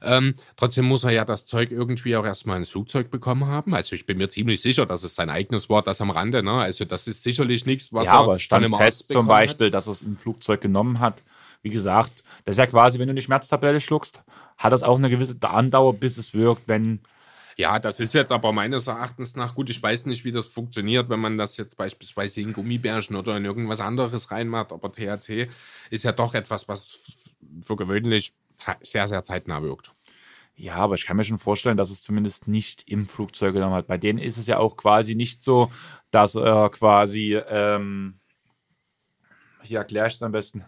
Ähm, 0.02 0.34
trotzdem 0.56 0.86
muss 0.86 1.04
er 1.04 1.12
ja 1.12 1.26
das 1.26 1.46
Zeug 1.46 1.72
irgendwie 1.72 2.16
auch 2.16 2.26
erstmal 2.26 2.58
ins 2.58 2.70
Flugzeug 2.70 3.10
bekommen 3.10 3.48
haben. 3.48 3.74
Also 3.74 3.96
ich 3.96 4.06
bin 4.06 4.18
mir 4.18 4.30
ziemlich 4.30 4.62
sicher, 4.62 4.86
dass 4.86 5.04
es 5.04 5.16
sein 5.16 5.30
eigenes 5.30 5.70
Wort, 5.70 5.88
das 5.88 6.02
am 6.02 6.12
Rande, 6.12 6.44
ne? 6.44 6.54
Also 6.54 6.86
das 6.86 7.08
ist 7.08 7.24
sicherlich 7.24 7.66
nichts, 7.66 7.94
was 7.94 8.06
ja, 8.06 8.14
er 8.14 8.20
aber 8.20 8.32
von 8.34 8.40
stand 8.40 8.66
einem 8.66 8.76
fest 8.76 9.10
zum 9.10 9.28
Beispiel, 9.28 9.72
dass 9.72 9.88
er 9.88 9.94
es 9.94 10.02
im 10.02 10.18
Flugzeug 10.18 10.62
genommen 10.62 11.00
hat. 11.00 11.24
Wie 11.62 11.70
gesagt, 11.70 12.24
das 12.46 12.54
ist 12.54 12.60
ja 12.60 12.68
quasi, 12.68 13.00
wenn 13.00 13.08
du 13.08 13.12
eine 13.12 13.22
Schmerztablette 13.22 13.82
schluckst, 13.82 14.24
hat 14.58 14.72
das 14.72 14.84
auch 14.84 14.98
eine 14.98 15.10
gewisse 15.10 15.36
Andauer, 15.42 15.94
bis 15.94 16.18
es 16.18 16.34
wirkt. 16.34 16.64
Wenn 16.68 17.00
hat. 17.04 17.10
Ja, 17.58 17.80
das 17.80 18.00
ist 18.00 18.14
jetzt 18.14 18.32
aber 18.32 18.54
meines 18.54 18.86
Erachtens 18.86 19.36
nach 19.36 19.56
gut. 19.56 19.72
Ich 19.72 19.82
weiß 19.82 20.06
nicht, 20.06 20.24
wie 20.24 20.32
das 20.32 20.48
funktioniert, 20.48 21.10
wenn 21.10 21.20
man 21.20 21.40
das 21.40 21.58
jetzt 21.58 21.76
beispielsweise 21.76 22.40
in 22.40 22.54
Gummibärchen 22.54 23.16
oder 23.16 23.36
in 23.36 23.46
irgendwas 23.46 23.82
anderes 23.82 24.30
reinmacht. 24.30 24.72
Aber 24.72 24.92
THC 24.92 25.48
ist 25.90 26.04
ja 26.04 26.12
doch 26.12 26.36
etwas, 26.36 26.68
was 26.68 27.00
für 27.64 27.76
gewöhnlich 27.76 28.36
sehr, 28.82 29.08
sehr 29.08 29.24
zeitnah 29.24 29.62
wirkt. 29.64 29.94
Ja, 30.56 30.76
aber 30.76 30.96
ich 30.96 31.06
kann 31.06 31.18
mir 31.18 31.24
schon 31.24 31.38
vorstellen, 31.38 31.78
dass 31.78 31.92
es 31.92 32.02
zumindest 32.02 32.48
nicht 32.48 32.84
im 32.90 33.06
Flugzeug 33.08 33.54
genommen 33.54 33.76
hat. 33.76 33.86
Bei 33.88 34.00
denen 34.00 34.18
ist 34.18 34.38
es 34.38 34.48
ja 34.48 34.58
auch 34.58 34.76
quasi 34.76 35.14
nicht 35.14 35.44
so, 35.44 35.72
dass 36.10 36.34
er 36.36 36.70
quasi, 36.70 37.36
ähm, 37.50 38.20
hier 39.62 39.78
erkläre 39.80 40.08
ich 40.08 40.16
es 40.16 40.24
am 40.24 40.32
besten. 40.32 40.66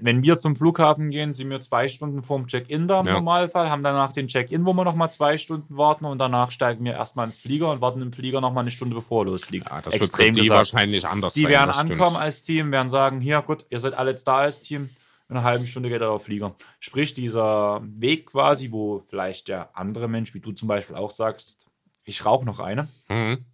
Wenn 0.00 0.22
wir 0.22 0.38
zum 0.38 0.56
Flughafen 0.56 1.10
gehen, 1.10 1.32
sind 1.32 1.50
wir 1.50 1.60
zwei 1.60 1.88
Stunden 1.88 2.22
vorm 2.22 2.46
Check-in 2.46 2.88
da 2.88 3.00
im 3.00 3.06
Ja. 3.06 3.12
Normalfall, 3.14 3.70
haben 3.70 3.82
danach 3.82 4.12
den 4.12 4.28
Check-in, 4.28 4.64
wo 4.64 4.72
wir 4.72 4.84
nochmal 4.84 5.10
zwei 5.12 5.36
Stunden 5.38 5.76
warten 5.76 6.04
und 6.04 6.18
danach 6.18 6.50
steigen 6.50 6.84
wir 6.84 6.92
erstmal 6.92 7.26
ins 7.26 7.38
Flieger 7.38 7.70
und 7.70 7.80
warten 7.80 8.02
im 8.02 8.12
Flieger 8.12 8.40
nochmal 8.40 8.62
eine 8.64 8.70
Stunde, 8.70 8.94
bevor 8.94 9.22
er 9.24 9.30
losfliegt. 9.30 9.70
Ja, 9.70 9.80
das 9.82 9.94
Extrem 9.94 10.26
wird 10.28 10.36
die 10.36 10.40
gesagt. 10.42 10.58
wahrscheinlich 10.58 11.06
anders 11.06 11.34
Die 11.34 11.42
sein. 11.42 11.50
werden 11.52 11.66
das 11.68 11.76
stimmt. 11.76 11.92
ankommen 11.92 12.16
als 12.16 12.42
Team, 12.42 12.72
werden 12.72 12.90
sagen, 12.90 13.20
hier, 13.20 13.40
gut, 13.42 13.64
ihr 13.70 13.80
seid 13.80 13.94
alle 13.94 14.10
jetzt 14.12 14.24
da 14.26 14.38
als 14.38 14.60
Team. 14.60 14.90
In 15.28 15.36
einer 15.36 15.44
halben 15.44 15.66
Stunde 15.66 15.88
geht 15.88 16.02
er 16.02 16.10
auf 16.10 16.24
Flieger. 16.24 16.54
Sprich, 16.80 17.14
dieser 17.14 17.80
Weg 17.84 18.26
quasi, 18.26 18.70
wo 18.70 19.02
vielleicht 19.08 19.48
der 19.48 19.76
andere 19.76 20.06
Mensch, 20.08 20.34
wie 20.34 20.40
du 20.40 20.52
zum 20.52 20.68
Beispiel 20.68 20.96
auch 20.96 21.10
sagst, 21.10 21.66
ich 22.04 22.24
rauche 22.26 22.44
noch 22.44 22.60
eine. 22.60 22.88
Mhm. 23.08 23.44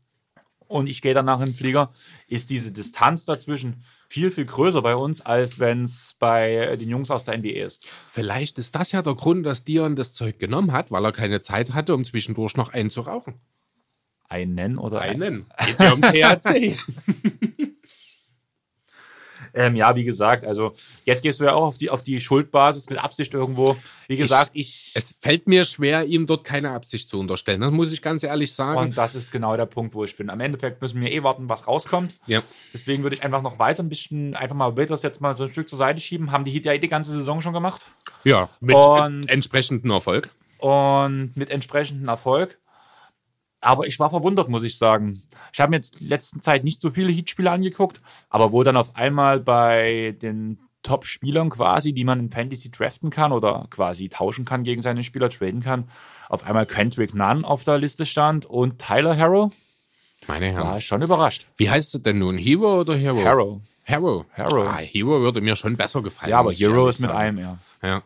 und 0.67 0.89
ich 0.89 1.03
gehe 1.03 1.15
danach 1.15 1.41
in 1.41 1.47
den 1.47 1.55
Flieger, 1.55 1.91
ist 2.29 2.51
diese 2.51 2.71
Distanz 2.71 3.25
dazwischen 3.25 3.83
viel, 4.09 4.31
viel 4.31 4.45
größer 4.45 4.83
bei 4.83 4.95
uns, 4.95 5.21
als 5.21 5.59
wenn 5.59 5.83
es 5.83 6.15
bei 6.21 6.77
den 6.77 6.89
Jungs 6.89 7.11
aus 7.11 7.25
der 7.25 7.39
NBA 7.39 7.65
ist. 7.65 7.87
Vielleicht 8.09 8.59
ist 8.59 8.75
das 8.77 8.93
ja 8.93 9.03
der 9.03 9.15
Grund, 9.15 9.45
dass 9.47 9.65
Dion 9.65 9.97
das 9.97 10.13
Zeug 10.13 10.39
genommen 10.39 10.71
hat, 10.73 10.91
weil 10.93 11.05
er 11.05 11.13
keine 11.13 11.41
Zeit 11.41 11.73
hatte, 11.75 11.95
um 11.95 12.05
zwischendurch 12.05 12.57
noch 12.57 12.73
einen 12.73 12.91
zu 12.91 13.01
rauchen. 13.01 13.41
Einen 14.29 14.79
oder 14.79 15.01
einen? 15.01 15.47
Geht 15.67 15.81
ja 15.81 15.93
um 15.93 16.03
THC. 16.03 16.77
Ähm, 19.55 19.77
ja, 19.77 19.95
wie 19.97 20.05
gesagt, 20.05 20.45
also 20.45 20.75
jetzt 21.05 21.23
gehst 21.23 21.41
du 21.41 21.45
ja 21.45 21.55
auch 21.55 21.67
auf 21.67 21.79
die, 21.79 21.91
auf 21.91 22.03
die 22.03 22.21
Schuldbasis 22.21 22.91
mit 22.91 23.03
Absicht 23.03 23.35
irgendwo. 23.35 23.77
Wie 24.09 24.17
gesagt, 24.17 24.51
ich, 24.55 24.91
ich, 24.91 24.97
Es 24.97 25.17
fällt 25.21 25.47
mir 25.47 25.65
schwer, 25.65 26.05
ihm 26.05 26.27
dort 26.27 26.45
keine 26.45 26.71
Absicht 26.71 27.09
zu 27.11 27.21
unterstellen. 27.21 27.61
Das 27.61 27.71
muss 27.71 27.93
ich 27.93 28.03
ganz 28.03 28.23
ehrlich 28.23 28.53
sagen. 28.53 28.79
Und 28.79 28.99
das 28.99 29.15
ist 29.15 29.31
genau 29.31 29.57
der 29.57 29.67
Punkt, 29.67 29.95
wo 29.95 30.05
ich 30.05 30.17
bin. 30.17 30.31
Am 30.31 30.41
Endeffekt 30.41 30.83
müssen 30.83 31.01
wir 31.01 31.11
eh 31.11 31.23
warten, 31.23 31.49
was 31.49 31.67
rauskommt. 31.67 32.19
Ja. 32.27 32.43
Deswegen 32.73 33.03
würde 33.03 33.17
ich 33.17 33.25
einfach 33.25 33.43
noch 33.43 33.59
weiter 33.59 33.83
ein 33.83 33.89
bisschen, 33.89 34.35
einfach 34.35 34.57
mal 34.57 34.71
Raiders 34.71 35.03
jetzt 35.03 35.21
mal 35.21 35.35
so 35.35 35.45
ein 35.45 35.51
Stück 35.51 35.69
zur 35.69 35.79
Seite 35.79 36.01
schieben. 36.01 36.33
Haben 36.33 36.45
die 36.45 36.51
Heat 36.51 36.65
ja 36.65 36.73
eh 36.73 36.79
die 36.79 36.89
ganze 36.89 37.13
Saison 37.13 37.41
schon 37.41 37.53
gemacht. 37.53 37.87
Ja, 38.25 38.49
mit 38.61 38.75
und, 38.75 39.29
entsprechendem 39.29 39.91
Erfolg. 39.91 40.31
Und 40.59 41.33
mit 41.37 41.51
entsprechendem 41.51 42.09
Erfolg. 42.09 42.59
Aber 43.61 43.87
ich 43.87 43.99
war 43.99 44.11
verwundert, 44.11 44.49
muss 44.49 44.63
ich 44.63 44.79
sagen. 44.79 45.23
Ich 45.53 45.61
habe 45.61 45.71
mir 45.71 45.77
jetzt 45.77 46.01
in 46.01 46.09
letzter 46.09 46.41
Zeit 46.41 46.65
nicht 46.65 46.81
so 46.81 46.91
viele 46.91 47.13
Heat-Spiele 47.13 47.51
angeguckt, 47.51 48.01
aber 48.31 48.53
wo 48.53 48.63
dann 48.63 48.77
auf 48.77 48.97
einmal 48.97 49.41
bei 49.41 50.17
den 50.23 50.59
Top-Spielern 50.83 51.51
quasi, 51.51 51.93
die 51.93 52.05
man 52.05 52.21
in 52.21 52.31
Fantasy 52.31 52.71
draften 52.71 53.11
kann 53.11 53.33
oder 53.33 53.67
quasi 53.69 54.09
tauschen 54.09 54.47
kann 54.47 54.65
gegen 54.65 54.81
seine 54.81 55.05
Spieler, 55.05 55.29
traden 55.29 55.61
kann, 55.61 55.89
auf 56.31 56.47
einmal 56.47 56.65
Kendrick 56.65 57.15
Nunn 57.15 57.45
auf 57.45 57.65
der 57.65 57.79
Liste 57.79 58.07
stand 58.07 58.47
und 58.47 58.79
Tyler 58.79 59.17
Harrow. 59.17 59.53
Meine 60.27 60.47
Herren. 60.47 60.69
War 60.69 60.79
ich 60.79 60.87
schon 60.87 61.03
überrascht. 61.03 61.47
Wie 61.57 61.69
heißt 61.71 61.95
es 61.95 62.03
denn 62.03 62.19
nun? 62.19 62.39
Hero 62.39 62.81
oder 62.81 62.95
Hero? 62.97 63.23
Harrow. 63.25 63.61
Hero. 63.83 64.25
Hero. 64.33 64.63
Ah, 64.63 64.79
Hero 64.79 65.21
würde 65.21 65.41
mir 65.41 65.57
schon 65.57 65.77
besser 65.77 66.03
gefallen. 66.03 66.31
Ja, 66.31 66.39
aber 66.39 66.53
Hero 66.53 66.89
ist 66.89 67.01
mit 67.01 67.11
einem, 67.11 67.39
ja. 67.39 67.59
Ja. 67.83 68.03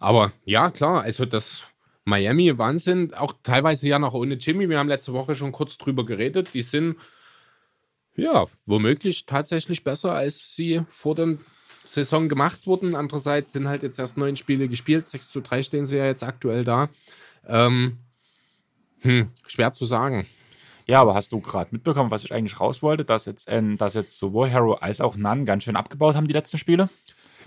Aber 0.00 0.32
ja, 0.44 0.70
klar, 0.70 1.02
also 1.02 1.24
das 1.24 1.64
Miami 2.04 2.56
Wahnsinn, 2.58 3.14
auch 3.14 3.34
teilweise 3.42 3.88
ja 3.88 3.98
noch 3.98 4.14
ohne 4.14 4.34
Jimmy. 4.34 4.68
Wir 4.68 4.78
haben 4.78 4.88
letzte 4.88 5.12
Woche 5.12 5.34
schon 5.34 5.52
kurz 5.52 5.78
drüber 5.78 6.04
geredet. 6.04 6.52
Die 6.52 6.62
sind 6.62 6.96
ja 8.16 8.46
womöglich 8.66 9.26
tatsächlich 9.26 9.84
besser, 9.84 10.12
als 10.12 10.54
sie 10.54 10.82
vor 10.88 11.14
der 11.14 11.38
Saison 11.84 12.28
gemacht 12.28 12.66
wurden. 12.66 12.94
Andererseits 12.94 13.52
sind 13.52 13.68
halt 13.68 13.82
jetzt 13.82 13.98
erst 13.98 14.18
neun 14.18 14.36
Spiele 14.36 14.68
gespielt. 14.68 15.06
6 15.06 15.30
zu 15.30 15.40
3 15.40 15.62
stehen 15.62 15.86
sie 15.86 15.96
ja 15.96 16.06
jetzt 16.06 16.22
aktuell 16.22 16.64
da. 16.64 16.88
Ähm, 17.46 17.98
hm, 19.00 19.30
schwer 19.46 19.72
zu 19.72 19.86
sagen. 19.86 20.26
Ja, 20.86 21.00
aber 21.00 21.14
hast 21.14 21.32
du 21.32 21.40
gerade 21.40 21.70
mitbekommen, 21.72 22.10
was 22.10 22.24
ich 22.24 22.32
eigentlich 22.32 22.60
raus 22.60 22.82
wollte, 22.82 23.04
dass 23.04 23.24
jetzt, 23.24 23.48
äh, 23.48 23.76
dass 23.76 23.94
jetzt 23.94 24.18
sowohl 24.18 24.50
Harrow 24.50 24.82
als 24.82 25.00
auch 25.00 25.16
Nunn 25.16 25.46
ganz 25.46 25.64
schön 25.64 25.76
abgebaut 25.76 26.14
haben 26.14 26.26
die 26.28 26.34
letzten 26.34 26.58
Spiele? 26.58 26.90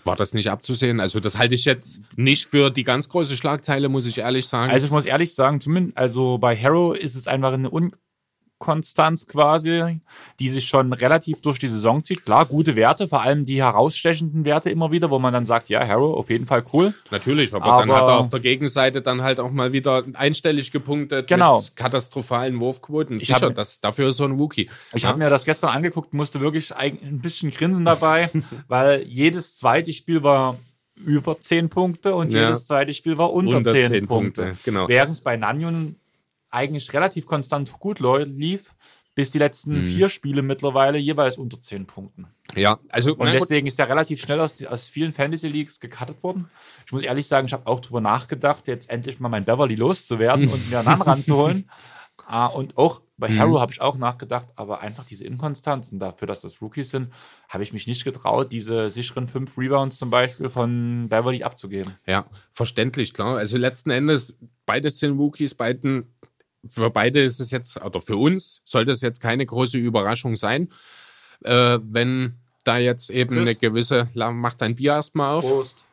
War 0.07 0.15
das 0.15 0.33
nicht 0.33 0.49
abzusehen. 0.49 0.99
Also 0.99 1.19
das 1.19 1.37
halte 1.37 1.53
ich 1.53 1.65
jetzt 1.65 2.01
nicht 2.17 2.47
für 2.47 2.71
die 2.71 2.83
ganz 2.83 3.09
große 3.09 3.37
Schlagzeile, 3.37 3.89
muss 3.89 4.07
ich 4.07 4.17
ehrlich 4.17 4.47
sagen. 4.47 4.71
Also 4.71 4.85
ich 4.85 4.91
muss 4.91 5.05
ehrlich 5.05 5.35
sagen, 5.35 5.61
zumindest, 5.61 5.97
also 5.97 6.37
bei 6.39 6.55
Harrow 6.55 6.97
ist 6.97 7.15
es 7.15 7.27
einfach 7.27 7.53
eine 7.53 7.71
un 7.71 7.91
Konstanz 8.59 9.27
quasi, 9.27 9.99
die 10.39 10.49
sich 10.49 10.67
schon 10.67 10.91
relativ 10.93 11.41
durch 11.41 11.59
die 11.59 11.67
Saison 11.67 12.03
zieht. 12.03 12.25
Klar, 12.25 12.45
gute 12.45 12.75
Werte, 12.75 13.07
vor 13.07 13.21
allem 13.21 13.45
die 13.45 13.61
herausstechenden 13.61 14.45
Werte 14.45 14.69
immer 14.69 14.91
wieder, 14.91 15.11
wo 15.11 15.19
man 15.19 15.33
dann 15.33 15.45
sagt, 15.45 15.69
ja, 15.69 15.85
Harrow 15.85 16.17
auf 16.17 16.29
jeden 16.29 16.47
Fall 16.47 16.63
cool. 16.73 16.93
Natürlich, 17.11 17.53
aber, 17.53 17.65
aber, 17.65 17.85
dann 17.85 17.95
hat 17.95 18.03
er 18.03 18.17
auf 18.17 18.29
der 18.29 18.39
Gegenseite 18.39 19.01
dann 19.01 19.21
halt 19.21 19.39
auch 19.39 19.51
mal 19.51 19.73
wieder 19.73 20.03
einstellig 20.13 20.71
gepunktet 20.71 21.27
genau. 21.27 21.59
mit 21.59 21.75
katastrophalen 21.75 22.59
Wurfquoten. 22.59 23.17
Ich 23.17 23.27
Sicher, 23.27 23.47
hab, 23.47 23.55
das, 23.55 23.79
dafür 23.79 24.09
ist 24.09 24.17
so 24.17 24.25
ein 24.25 24.31
Rookie. 24.31 24.69
Ich 24.93 25.03
ja? 25.03 25.09
habe 25.09 25.19
mir 25.19 25.29
das 25.29 25.45
gestern 25.45 25.69
angeguckt, 25.69 26.13
musste 26.13 26.41
wirklich 26.41 26.75
ein 26.75 27.19
bisschen 27.21 27.51
grinsen 27.51 27.85
dabei, 27.85 28.29
weil 28.67 29.03
jedes 29.03 29.57
zweite 29.57 29.93
Spiel 29.93 30.23
war 30.23 30.57
über 30.95 31.39
10 31.39 31.69
Punkte 31.69 32.15
und 32.15 32.33
ja. 32.33 32.45
jedes 32.45 32.67
zweite 32.67 32.93
Spiel 32.93 33.17
war 33.17 33.31
unter, 33.31 33.57
unter 33.57 33.71
10, 33.71 33.87
10 33.87 34.07
Punkte. 34.07 34.43
Punkte. 34.43 34.61
Genau. 34.65 34.87
Während 34.87 35.11
es 35.11 35.21
bei 35.21 35.37
Nanjun 35.37 35.95
eigentlich 36.57 36.91
relativ 36.93 37.25
konstant 37.25 37.71
gut 37.73 37.99
lief, 37.99 38.73
bis 39.15 39.31
die 39.31 39.39
letzten 39.39 39.79
mhm. 39.79 39.85
vier 39.85 40.09
Spiele 40.09 40.41
mittlerweile 40.41 40.97
jeweils 40.97 41.37
unter 41.37 41.61
zehn 41.61 41.85
Punkten. 41.87 42.27
Ja, 42.55 42.79
also. 42.89 43.15
Und 43.15 43.33
deswegen 43.33 43.65
gut. 43.65 43.73
ist 43.73 43.79
er 43.79 43.89
relativ 43.89 44.21
schnell 44.21 44.39
aus, 44.39 44.63
aus 44.65 44.87
vielen 44.89 45.13
Fantasy 45.13 45.47
Leagues 45.47 45.79
gecuttet 45.79 46.21
worden. 46.23 46.49
Ich 46.85 46.91
muss 46.91 47.03
ehrlich 47.03 47.27
sagen, 47.27 47.47
ich 47.47 47.53
habe 47.53 47.67
auch 47.67 47.79
darüber 47.79 48.01
nachgedacht, 48.01 48.67
jetzt 48.67 48.89
endlich 48.89 49.19
mal 49.19 49.29
mein 49.29 49.45
Beverly 49.45 49.75
loszuwerden 49.75 50.47
und 50.47 50.69
mir 50.69 50.79
einen 50.79 50.87
Mann 50.87 51.01
ranzuholen. 51.01 51.69
Ah, 52.25 52.47
und 52.47 52.77
auch 52.77 53.01
bei 53.17 53.29
mhm. 53.29 53.39
Harrow 53.39 53.59
habe 53.59 53.71
ich 53.71 53.79
auch 53.79 53.97
nachgedacht, 53.97 54.49
aber 54.55 54.81
einfach 54.81 55.05
diese 55.05 55.23
Inkonstanzen 55.23 55.99
dafür, 55.99 56.27
dass 56.27 56.41
das 56.41 56.61
Rookies 56.61 56.89
sind, 56.89 57.09
habe 57.47 57.63
ich 57.63 57.71
mich 57.71 57.87
nicht 57.87 58.03
getraut, 58.03 58.51
diese 58.51 58.89
sicheren 58.89 59.27
fünf 59.27 59.57
Rebounds 59.57 59.97
zum 59.97 60.09
Beispiel 60.09 60.49
von 60.49 61.07
Beverly 61.09 61.43
abzugeben. 61.43 61.95
Ja, 62.05 62.25
verständlich, 62.51 63.13
klar. 63.13 63.37
Also 63.37 63.57
letzten 63.57 63.91
Endes, 63.91 64.35
beides 64.65 64.99
sind 64.99 65.17
Rookies, 65.17 65.55
beiden 65.55 66.13
für 66.70 66.89
beide 66.89 67.22
ist 67.22 67.39
es 67.39 67.51
jetzt, 67.51 67.82
oder 67.82 68.01
für 68.01 68.18
uns 68.18 68.61
sollte 68.65 68.91
es 68.91 69.01
jetzt 69.01 69.22
keine 69.22 69.45
große 69.45 69.78
Überraschung 69.78 70.36
sein, 70.36 70.70
äh, 71.43 71.80
wenn 71.82 72.36
da 72.63 72.78
jetzt 72.78 73.09
eben 73.09 73.36
Chris. 73.36 73.47
eine 73.47 73.55
gewisse, 73.55 74.09
macht 74.13 74.61
dein 74.61 74.76
Bier 74.76 74.93
erstmal 74.93 75.36
auf. 75.36 75.45
Prost. 75.45 75.84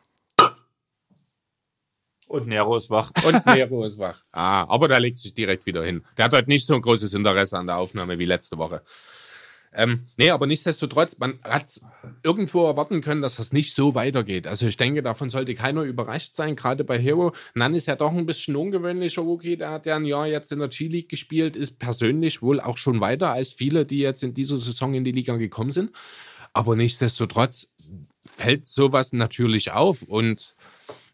Und 2.27 2.47
Nero 2.47 2.75
ist 2.75 2.89
wach. 2.89 3.11
Und 3.25 3.45
Nero 3.45 3.85
ist 3.85 3.97
wach. 3.97 4.23
Ah, 4.31 4.63
aber 4.67 4.87
der 4.87 4.99
legt 4.99 5.19
sich 5.19 5.33
direkt 5.33 5.65
wieder 5.65 5.83
hin. 5.83 6.03
Der 6.17 6.25
hat 6.25 6.33
heute 6.33 6.49
nicht 6.49 6.65
so 6.65 6.75
ein 6.75 6.81
großes 6.81 7.13
Interesse 7.13 7.57
an 7.57 7.67
der 7.67 7.77
Aufnahme 7.77 8.19
wie 8.19 8.25
letzte 8.25 8.57
Woche. 8.57 8.81
Ähm, 9.77 10.07
nee, 10.17 10.29
aber 10.29 10.47
nichtsdestotrotz, 10.47 11.19
man 11.19 11.37
hat 11.43 11.81
irgendwo 12.23 12.65
erwarten 12.65 13.01
können, 13.01 13.21
dass 13.21 13.35
das 13.35 13.51
nicht 13.51 13.73
so 13.73 13.93
weitergeht. 13.93 14.47
Also 14.47 14.67
ich 14.67 14.77
denke, 14.77 15.03
davon 15.03 15.29
sollte 15.29 15.53
keiner 15.53 15.83
überrascht 15.83 16.33
sein, 16.33 16.55
gerade 16.55 16.85
bei 16.85 16.97
Hero. 16.97 17.33
Nan 17.55 17.75
ist 17.75 17.87
ja 17.87 17.95
doch 17.95 18.13
ein 18.13 18.25
bisschen 18.25 18.55
ungewöhnlicher 18.55 19.21
Rookie, 19.21 19.57
der 19.57 19.71
hat 19.71 19.85
ja 19.85 19.97
ein 19.97 20.05
Jahr 20.05 20.27
jetzt 20.27 20.51
in 20.53 20.59
der 20.59 20.69
G-League 20.69 21.09
gespielt, 21.09 21.57
ist 21.57 21.77
persönlich 21.77 22.41
wohl 22.41 22.61
auch 22.61 22.77
schon 22.77 23.01
weiter 23.01 23.31
als 23.31 23.51
viele, 23.51 23.85
die 23.85 23.99
jetzt 23.99 24.23
in 24.23 24.33
dieser 24.33 24.57
Saison 24.57 24.93
in 24.93 25.03
die 25.03 25.11
Liga 25.11 25.35
gekommen 25.35 25.71
sind. 25.71 25.91
Aber 26.53 26.77
nichtsdestotrotz 26.77 27.73
fällt 28.25 28.67
sowas 28.67 29.11
natürlich 29.11 29.71
auf 29.71 30.03
und 30.03 30.55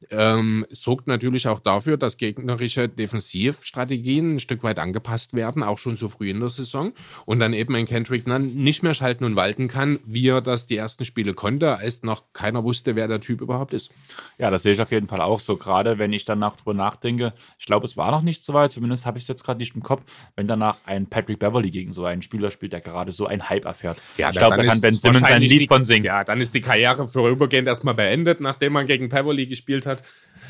ähm, 0.09 0.65
sorgt 0.69 1.07
natürlich 1.07 1.47
auch 1.47 1.59
dafür, 1.59 1.97
dass 1.97 2.17
gegnerische 2.17 2.89
Defensivstrategien 2.89 4.35
ein 4.35 4.39
Stück 4.39 4.63
weit 4.63 4.79
angepasst 4.79 5.33
werden, 5.33 5.63
auch 5.63 5.77
schon 5.77 5.97
so 5.97 6.09
früh 6.09 6.29
in 6.29 6.39
der 6.39 6.49
Saison. 6.49 6.93
Und 7.25 7.39
dann 7.39 7.53
eben 7.53 7.75
ein 7.75 7.85
Kendrick 7.85 8.27
Nunn 8.27 8.55
nicht 8.55 8.83
mehr 8.83 8.93
schalten 8.93 9.23
und 9.23 9.35
walten 9.35 9.67
kann, 9.67 9.99
wie 10.05 10.27
er 10.27 10.41
das 10.41 10.65
die 10.65 10.77
ersten 10.77 11.05
Spiele 11.05 11.33
konnte, 11.33 11.77
als 11.77 12.03
noch 12.03 12.23
keiner 12.33 12.63
wusste, 12.63 12.95
wer 12.95 13.07
der 13.07 13.21
Typ 13.21 13.41
überhaupt 13.41 13.73
ist. 13.73 13.91
Ja, 14.37 14.49
das 14.49 14.63
sehe 14.63 14.73
ich 14.73 14.81
auf 14.81 14.91
jeden 14.91 15.07
Fall 15.07 15.21
auch 15.21 15.39
so. 15.39 15.57
Gerade 15.57 15.99
wenn 15.99 16.13
ich 16.13 16.25
danach 16.25 16.55
drüber 16.55 16.73
nachdenke, 16.73 17.33
ich 17.59 17.65
glaube, 17.65 17.85
es 17.85 17.97
war 17.97 18.11
noch 18.11 18.21
nicht 18.21 18.43
so 18.43 18.53
weit, 18.53 18.71
zumindest 18.71 19.05
habe 19.05 19.17
ich 19.17 19.25
es 19.25 19.27
jetzt 19.27 19.43
gerade 19.43 19.59
nicht 19.59 19.75
im 19.75 19.83
Kopf, 19.83 20.01
wenn 20.35 20.47
danach 20.47 20.77
ein 20.85 21.07
Patrick 21.07 21.39
Beverly 21.39 21.69
gegen 21.69 21.93
so 21.93 22.05
einen 22.05 22.21
Spieler 22.21 22.51
spielt, 22.51 22.73
der 22.73 22.81
gerade 22.81 23.11
so 23.11 23.27
ein 23.27 23.49
Hype 23.49 23.65
erfährt. 23.65 24.01
Ja, 24.17 24.29
ich 24.29 24.37
glaube, 24.37 24.57
da 24.57 24.63
kann 24.63 24.81
Ben 24.81 24.95
Simmons 24.95 25.23
ein 25.23 25.41
Lied 25.41 25.61
die, 25.61 25.67
von 25.67 25.83
singen. 25.83 26.05
Ja, 26.05 26.23
dann 26.23 26.41
ist 26.41 26.53
die 26.53 26.61
Karriere 26.61 27.07
vorübergehend 27.07 27.67
erstmal 27.67 27.93
beendet, 27.93 28.41
nachdem 28.41 28.73
man 28.73 28.87
gegen 28.87 29.09
Beverly 29.09 29.45
gespielt 29.45 29.85
hat. 29.85 29.90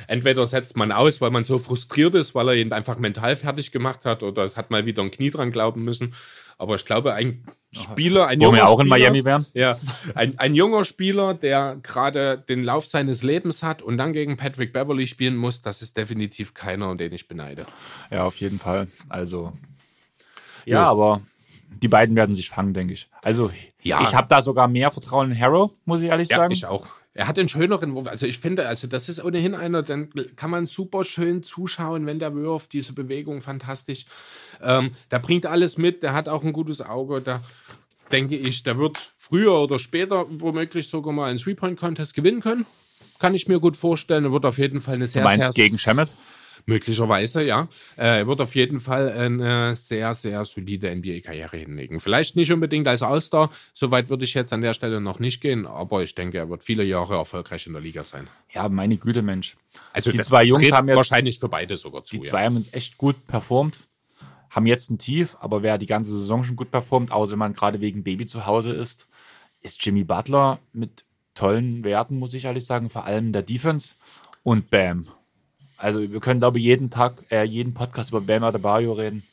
Entweder 0.07 0.45
setzt 0.47 0.77
man 0.77 0.91
aus, 0.91 1.21
weil 1.21 1.31
man 1.31 1.43
so 1.43 1.59
frustriert 1.59 2.15
ist, 2.15 2.33
weil 2.35 2.49
er 2.49 2.55
ihn 2.55 2.73
einfach 2.73 2.97
mental 2.97 3.35
fertig 3.35 3.71
gemacht 3.71 4.05
hat, 4.05 4.23
oder 4.23 4.43
es 4.43 4.57
hat 4.57 4.71
mal 4.71 4.85
wieder 4.85 5.03
ein 5.03 5.11
Knie 5.11 5.29
dran 5.29 5.51
glauben 5.51 5.83
müssen. 5.83 6.13
Aber 6.57 6.75
ich 6.75 6.85
glaube, 6.85 7.13
ein 7.13 7.43
Spieler, 7.71 8.27
ein 8.27 8.39
Wo 8.39 8.45
junger 8.45 8.57
wir 8.57 8.67
auch 8.67 8.79
Spieler, 8.79 8.83
in 8.83 9.01
Miami 9.01 9.25
wären. 9.25 9.45
Ja, 9.53 9.79
ein, 10.13 10.37
ein 10.37 10.53
junger 10.53 10.83
Spieler, 10.83 11.33
der 11.33 11.77
gerade 11.81 12.37
den 12.37 12.63
Lauf 12.63 12.85
seines 12.85 13.23
Lebens 13.23 13.63
hat 13.63 13.81
und 13.81 13.97
dann 13.97 14.13
gegen 14.13 14.37
Patrick 14.37 14.71
Beverly 14.73 15.07
spielen 15.07 15.35
muss, 15.35 15.61
das 15.61 15.81
ist 15.81 15.97
definitiv 15.97 16.53
keiner, 16.53 16.95
den 16.95 17.13
ich 17.13 17.27
beneide. 17.27 17.65
Ja, 18.11 18.25
auf 18.25 18.37
jeden 18.37 18.59
Fall. 18.59 18.87
Also, 19.09 19.53
ja, 20.65 20.75
ja. 20.75 20.85
aber 20.87 21.21
die 21.69 21.87
beiden 21.87 22.15
werden 22.15 22.35
sich 22.35 22.49
fangen, 22.49 22.73
denke 22.73 22.93
ich. 22.93 23.09
Also, 23.21 23.51
ja. 23.81 24.01
ich 24.01 24.13
habe 24.13 24.27
da 24.27 24.41
sogar 24.41 24.67
mehr 24.67 24.91
Vertrauen 24.91 25.31
in 25.31 25.39
Harrow, 25.39 25.71
muss 25.85 26.01
ich 26.01 26.09
ehrlich 26.09 26.29
ja, 26.29 26.37
sagen. 26.37 26.53
Ich 26.53 26.65
auch. 26.65 26.87
Er 27.13 27.27
hat 27.27 27.37
einen 27.37 27.49
schöneren 27.49 27.93
Wurf. 27.93 28.07
Also 28.07 28.25
ich 28.25 28.37
finde, 28.37 28.67
also 28.67 28.87
das 28.87 29.09
ist 29.09 29.23
ohnehin 29.23 29.53
einer, 29.53 29.83
dann 29.83 30.09
kann 30.37 30.49
man 30.49 30.65
super 30.65 31.03
schön 31.03 31.43
zuschauen, 31.43 32.05
wenn 32.05 32.19
der 32.19 32.33
wirft, 32.35 32.71
diese 32.71 32.93
Bewegung 32.93 33.41
fantastisch. 33.41 34.05
Ähm, 34.61 34.91
der 35.11 35.19
bringt 35.19 35.45
alles 35.45 35.77
mit, 35.77 36.03
der 36.03 36.13
hat 36.13 36.29
auch 36.29 36.43
ein 36.43 36.53
gutes 36.53 36.81
Auge. 36.81 37.21
Da 37.21 37.43
denke 38.13 38.35
ich, 38.37 38.63
der 38.63 38.77
wird 38.77 39.13
früher 39.17 39.59
oder 39.59 39.77
später 39.77 40.25
womöglich 40.29 40.87
sogar 40.87 41.13
mal 41.13 41.29
einen 41.29 41.39
Three-Point-Contest 41.39 42.13
gewinnen 42.13 42.39
können. 42.39 42.65
Kann 43.19 43.35
ich 43.35 43.47
mir 43.47 43.59
gut 43.59 43.75
vorstellen. 43.75 44.25
Er 44.25 44.31
wird 44.31 44.45
auf 44.45 44.57
jeden 44.57 44.79
Fall 44.79 44.95
eine 44.95 45.07
sehr, 45.07 45.21
du 45.21 45.27
meinst 45.27 45.53
sehr 45.53 45.65
gegen 45.65 45.77
Shemet? 45.77 46.09
Möglicherweise, 46.65 47.43
ja. 47.43 47.67
Äh, 47.97 48.19
er 48.19 48.27
wird 48.27 48.41
auf 48.41 48.55
jeden 48.55 48.79
Fall 48.79 49.11
eine 49.11 49.75
sehr, 49.75 50.15
sehr 50.15 50.45
solide 50.45 50.93
NBA-Karriere 50.95 51.57
hinlegen. 51.57 51.99
Vielleicht 51.99 52.35
nicht 52.35 52.51
unbedingt 52.51 52.87
als 52.87 53.01
All-Star, 53.01 53.51
soweit 53.73 54.09
würde 54.09 54.25
ich 54.25 54.33
jetzt 54.33 54.53
an 54.53 54.61
der 54.61 54.73
Stelle 54.73 55.01
noch 55.01 55.19
nicht 55.19 55.41
gehen, 55.41 55.65
aber 55.65 56.03
ich 56.03 56.15
denke, 56.15 56.37
er 56.37 56.49
wird 56.49 56.63
viele 56.63 56.83
Jahre 56.83 57.15
erfolgreich 57.15 57.67
in 57.67 57.73
der 57.73 57.81
Liga 57.81 58.03
sein. 58.03 58.27
Ja, 58.51 58.69
meine 58.69 58.97
Güte, 58.97 59.21
Mensch. 59.21 59.57
Also 59.93 60.11
die 60.11 60.19
zwei 60.19 60.43
Jungs 60.43 60.71
haben 60.71 60.87
jetzt 60.87 60.97
wahrscheinlich 60.97 61.39
für 61.39 61.49
beide 61.49 61.77
sogar 61.77 62.03
zu. 62.03 62.15
Die 62.15 62.21
zwei 62.21 62.39
ja. 62.39 62.45
haben 62.45 62.55
uns 62.55 62.73
echt 62.73 62.97
gut 62.97 63.27
performt. 63.27 63.79
haben 64.49 64.65
jetzt 64.65 64.91
ein 64.91 64.97
Tief, 64.97 65.37
aber 65.39 65.63
wer 65.63 65.77
die 65.77 65.85
ganze 65.85 66.11
Saison 66.11 66.43
schon 66.43 66.57
gut 66.57 66.71
performt, 66.71 67.11
außer 67.11 67.31
wenn 67.31 67.39
man 67.39 67.53
gerade 67.53 67.79
wegen 67.79 68.03
Baby 68.03 68.25
zu 68.25 68.45
Hause 68.45 68.73
ist, 68.73 69.07
ist 69.61 69.85
Jimmy 69.85 70.03
Butler 70.03 70.59
mit 70.73 71.05
tollen 71.35 71.83
Werten, 71.83 72.19
muss 72.19 72.33
ich 72.33 72.45
ehrlich 72.45 72.65
sagen, 72.65 72.89
vor 72.89 73.05
allem 73.05 73.31
der 73.31 73.43
Defense 73.43 73.95
und 74.43 74.69
Bam. 74.69 75.07
Also 75.81 75.99
wir 76.11 76.19
können, 76.19 76.39
glaube 76.39 76.59
ich, 76.59 76.65
jeden 76.65 76.91
Tag, 76.91 77.13
äh, 77.31 77.43
jeden 77.43 77.73
Podcast 77.73 78.11
über 78.11 78.21
Bam 78.21 78.43
Adebayo 78.43 78.93
reden. 78.93 79.23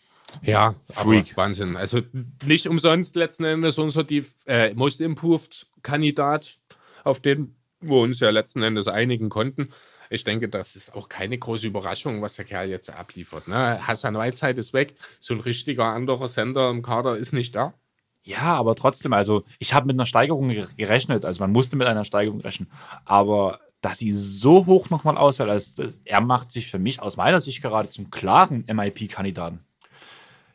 Ja, 0.43 0.75
Freak. 0.91 1.37
Wahnsinn. 1.37 1.77
Also 1.77 2.01
nicht 2.45 2.67
umsonst 2.67 3.17
letzten 3.17 3.45
Endes 3.45 3.79
unser 3.79 4.03
die, 4.03 4.25
äh, 4.47 4.73
Most 4.75 5.01
Improved 5.03 5.67
Kandidat, 5.83 6.59
auf 7.05 7.21
den 7.21 7.55
wir 7.81 7.99
uns 7.99 8.21
ja 8.21 8.31
letzten 8.31 8.63
Endes 8.63 8.89
einigen 8.89 9.29
konnten. 9.29 9.69
Ich 10.11 10.25
denke, 10.25 10.49
das 10.49 10.75
ist 10.75 10.95
auch 10.95 11.11
keine 11.11 11.37
große 11.37 11.67
Überraschung, 11.67 12.23
was 12.23 12.37
der 12.37 12.47
Kerl 12.47 12.71
jetzt 12.71 12.89
abliefert. 12.89 13.47
Ne? 13.47 13.87
Hassan 13.87 14.17
Whiteside 14.17 14.59
ist 14.59 14.73
weg, 14.73 14.95
so 15.21 15.35
ein 15.35 15.41
richtiger 15.41 15.85
anderer 15.85 16.29
Sender 16.29 16.71
im 16.71 16.81
Kader 16.81 17.19
ist 17.19 17.33
nicht 17.33 17.55
da. 17.55 17.75
Ja, 18.23 18.57
aber 18.57 18.75
trotzdem, 18.75 19.13
also 19.13 19.45
ich 19.59 19.75
habe 19.75 19.87
mit 19.87 19.97
einer 19.97 20.07
Steigerung 20.07 20.49
gerechnet, 20.77 21.27
also 21.27 21.43
man 21.43 21.53
musste 21.53 21.77
mit 21.77 21.87
einer 21.87 22.05
Steigerung 22.05 22.41
rechnen, 22.41 22.71
aber 23.05 23.61
dass 23.81 23.99
sie 23.99 24.13
so 24.13 24.67
hoch 24.67 24.91
nochmal 24.91 25.17
ausfällt, 25.17 25.51
also 25.51 25.85
er 26.05 26.21
macht 26.21 26.51
sich 26.51 26.71
für 26.71 26.79
mich 26.79 27.01
aus 27.01 27.17
meiner 27.17 27.41
Sicht 27.41 27.63
gerade 27.63 27.91
zum 27.91 28.11
klaren 28.11 28.65
MIP-Kandidaten. 28.67 29.61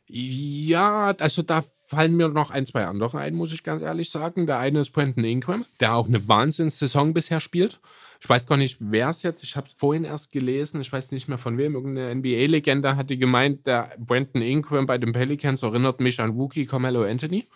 Ja, 0.08 1.16
also 1.18 1.42
da 1.42 1.64
fallen 1.86 2.16
mir 2.16 2.28
noch 2.30 2.52
ein, 2.52 2.66
zwei 2.66 2.86
andere 2.86 3.18
ein, 3.20 3.36
muss 3.36 3.54
ich 3.54 3.64
ganz 3.64 3.82
ehrlich 3.82 4.10
sagen. 4.10 4.46
Der 4.46 4.60
eine 4.60 4.80
ist 4.82 4.92
Brandon 4.92 5.24
Ingram, 5.24 5.66
der 5.80 5.96
auch 5.96 6.08
eine 6.08 6.28
Wahnsinns-Saison 6.28 7.14
bisher 7.14 7.40
spielt. 7.40 7.80
Ich 8.20 8.30
weiß 8.30 8.48
gar 8.48 8.58
nicht, 8.58 8.78
wer 8.80 9.10
es 9.10 9.24
jetzt, 9.24 9.44
ich 9.44 9.56
habe 9.56 9.68
es 9.68 9.74
vorhin 9.74 10.04
erst 10.04 10.32
gelesen, 10.32 10.82
ich 10.82 10.92
weiß 10.92 11.12
nicht 11.12 11.28
mehr 11.28 11.38
von 11.38 11.58
wem, 11.58 11.76
irgendeine 11.76 12.16
NBA-Legende 12.16 12.96
hatte 12.96 13.18
gemeint, 13.18 13.68
der 13.68 13.92
Brandon 13.98 14.42
Ingram 14.42 14.86
bei 14.86 14.98
den 14.98 15.12
Pelicans 15.12 15.64
erinnert 15.64 16.00
mich 16.00 16.20
an 16.20 16.36
Wookie 16.36 16.66
Carmelo 16.66 17.04
Anthony 17.04 17.48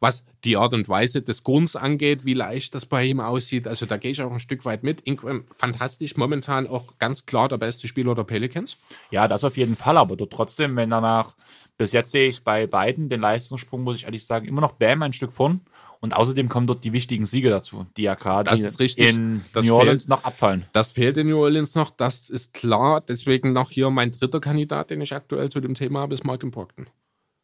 was 0.00 0.24
die 0.44 0.56
Art 0.56 0.74
und 0.74 0.88
Weise 0.88 1.22
des 1.22 1.42
Grunds 1.42 1.76
angeht, 1.76 2.24
wie 2.24 2.34
leicht 2.34 2.74
das 2.74 2.86
bei 2.86 3.04
ihm 3.04 3.20
aussieht. 3.20 3.66
Also 3.66 3.86
da 3.86 3.96
gehe 3.96 4.12
ich 4.12 4.22
auch 4.22 4.32
ein 4.32 4.40
Stück 4.40 4.64
weit 4.64 4.82
mit. 4.82 5.00
Ingram 5.02 5.44
fantastisch, 5.56 6.16
momentan 6.16 6.66
auch 6.66 6.98
ganz 6.98 7.26
klar 7.26 7.48
der 7.48 7.58
beste 7.58 7.88
Spieler 7.88 8.14
der 8.14 8.24
Pelicans. 8.24 8.76
Ja, 9.10 9.28
das 9.28 9.44
auf 9.44 9.56
jeden 9.56 9.76
Fall, 9.76 9.96
aber 9.96 10.16
trotzdem, 10.16 10.76
wenn 10.76 10.90
danach, 10.90 11.34
bis 11.76 11.92
jetzt 11.92 12.12
sehe 12.12 12.28
ich 12.28 12.44
bei 12.44 12.66
beiden 12.66 13.08
den 13.08 13.20
Leistungssprung, 13.20 13.82
muss 13.82 13.96
ich 13.96 14.04
ehrlich 14.04 14.24
sagen, 14.24 14.46
immer 14.46 14.60
noch 14.60 14.72
Bam 14.72 15.02
ein 15.02 15.12
Stück 15.12 15.32
von. 15.32 15.60
Und 16.00 16.14
außerdem 16.14 16.48
kommen 16.48 16.68
dort 16.68 16.84
die 16.84 16.92
wichtigen 16.92 17.26
Siege 17.26 17.50
dazu, 17.50 17.86
die 17.96 18.02
ja 18.02 18.14
gerade 18.14 18.50
in 18.96 19.42
das 19.52 19.64
New 19.64 19.74
Orleans 19.74 20.04
fehlt, 20.04 20.10
noch 20.10 20.24
abfallen. 20.24 20.64
Das 20.72 20.92
fehlt 20.92 21.16
in 21.16 21.28
New 21.28 21.38
Orleans 21.38 21.74
noch, 21.74 21.90
das 21.90 22.30
ist 22.30 22.54
klar. 22.54 23.00
Deswegen 23.00 23.52
noch 23.52 23.70
hier 23.70 23.90
mein 23.90 24.12
dritter 24.12 24.38
Kandidat, 24.38 24.90
den 24.90 25.00
ich 25.00 25.12
aktuell 25.12 25.50
zu 25.50 25.60
dem 25.60 25.74
Thema 25.74 26.00
habe, 26.00 26.14
ist 26.14 26.24
Malcolm 26.24 26.52
Brockton. 26.52 26.88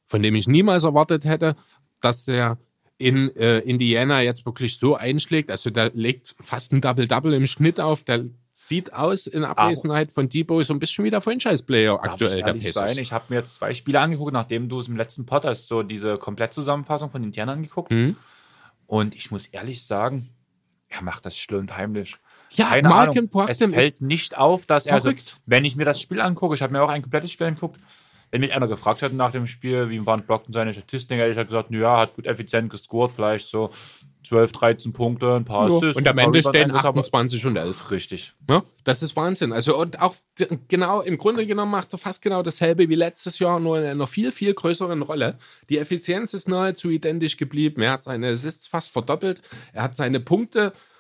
Von 0.07 0.23
dem 0.23 0.35
ich 0.37 0.47
niemals 0.47 0.85
erwartet 0.85 1.25
hätte, 1.25 1.57
dass 2.05 2.29
er 2.29 2.59
in 2.99 3.35
äh, 3.37 3.59
Indiana 3.61 4.23
jetzt 4.23 4.47
wirklich 4.47 4.79
so 4.79 4.95
einschlägt. 4.95 5.51
Also 5.51 5.71
der 5.71 5.91
legt 5.95 6.35
fast 6.41 6.73
ein 6.73 6.81
Double-Double 6.81 7.35
im 7.35 7.47
Schnitt 7.47 7.81
auf. 7.81 8.05
Der 8.05 8.25
sieht 8.53 8.93
aus 8.93 9.27
in 9.27 9.45
Abwesenheit 9.45 10.13
von 10.13 10.29
Debo 10.29 10.63
so 10.63 10.73
ein 10.73 10.79
bisschen 10.79 11.05
wie 11.05 11.11
der 11.11 11.21
Franchise-Player 11.21 11.95
aktuell 12.03 12.43
der 12.43 12.53
Pacers. 12.53 12.75
Sein? 12.75 12.99
Ich 12.99 13.13
habe 13.13 13.25
mir 13.29 13.37
jetzt 13.37 13.57
zwei 13.57 13.75
Spiele 13.75 14.01
angeguckt, 14.01 14.33
nachdem 14.33 14.69
du 14.69 14.79
es 14.79 14.89
im 14.89 14.97
letzten 14.97 15.27
Pod 15.27 15.45
hast, 15.45 15.67
so 15.67 15.83
diese 15.83 16.19
Komplettzusammenfassung 16.19 17.11
von 17.11 17.23
Indiana 17.23 17.53
angeguckt. 17.53 17.91
Mhm. 17.91 18.17
Und 18.87 19.17
ich 19.17 19.31
muss 19.31 19.47
ehrlich 19.49 19.85
sagen, 19.85 20.29
er 20.89 21.03
macht 21.03 21.27
das 21.27 21.37
still 21.37 21.59
und 21.59 21.77
heimlich. 21.77 22.17
Ja, 22.51 22.67
Keine 22.67 22.95
Ahnung. 22.95 23.29
Es 23.49 23.59
fällt 23.59 24.01
nicht 24.01 24.37
auf, 24.39 24.67
dass 24.67 24.87
er, 24.87 24.95
also, 24.95 25.13
wenn 25.47 25.65
ich 25.65 25.75
mir 25.75 25.85
das 25.85 26.01
Spiel 26.01 26.21
angucke, 26.21 26.55
ich 26.55 26.63
habe 26.63 26.73
mir 26.73 26.83
auch 26.83 26.89
ein 26.89 27.03
komplettes 27.03 27.33
Spiel 27.33 27.49
angeguckt, 27.49 27.81
wenn 28.31 28.41
mich 28.41 28.55
einer 28.55 28.69
gefragt 28.69 29.03
hätte 29.03 29.17
nach 29.17 29.33
dem 29.33 29.47
Spiel, 29.47 29.91
wie 29.91 30.05
waren 30.07 30.25
Brockton 30.27 30.53
seine 30.53 30.73
Statistiken, 30.73 31.21
hätte 31.21 31.33
ich 31.33 31.37
halt 31.37 31.49
gesagt, 31.49 31.71
ja, 31.71 31.99
hat 31.99 32.15
gut 32.15 32.27
effizient 32.27 32.71
gescored, 32.71 33.13
vielleicht 33.13 33.49
so 33.49 33.71
12, 34.27 34.53
13 34.53 34.93
Punkte, 34.93 35.35
ein 35.35 35.45
paar 35.45 35.71
Assists. 35.71 35.99
Und 35.99 36.09
am 36.09 36.19
Ende 36.19 36.43
stehen 36.43 36.71
28 36.75 37.45
und 37.47 37.57
11. 37.57 37.91
Richtig. 37.91 38.33
Ja, 38.49 38.63
das 38.85 39.03
ist 39.03 39.17
Wahnsinn. 39.17 39.53
Also 39.53 39.79
und 39.79 40.01
auch 40.01 40.15
genau, 40.69 41.03
im 41.03 41.19
Grunde 41.19 41.47
genommen 41.47 41.71
macht 41.71 41.93
er 41.93 41.99
fast 41.99 42.23
genau 42.23 42.43
dasselbe 42.43 42.89
wie 42.89 42.95
letztes 42.95 43.39
Jahr, 43.39 43.61
nur 43.61 43.79
in 43.79 43.85
einer 43.85 44.07
viel, 44.07 44.33
viel 44.33 44.55
größeren 44.55 45.03
Rolle. 45.03 45.39
Die 45.69 45.79
Effizienz 45.79 46.35
ist 46.35 46.49
nahezu 46.49 46.91
identisch 46.91 47.37
geblieben. 47.37 47.83
Er 47.83 47.93
hat 47.93 48.05
seine 48.05 48.29
Assists 48.29 48.67
fast 48.67 48.91
verdoppelt. 48.91 49.43
Er 49.73 49.83
hat 49.83 49.97
seine 49.97 50.21
Punkte 50.21 50.73
äh, 50.73 50.94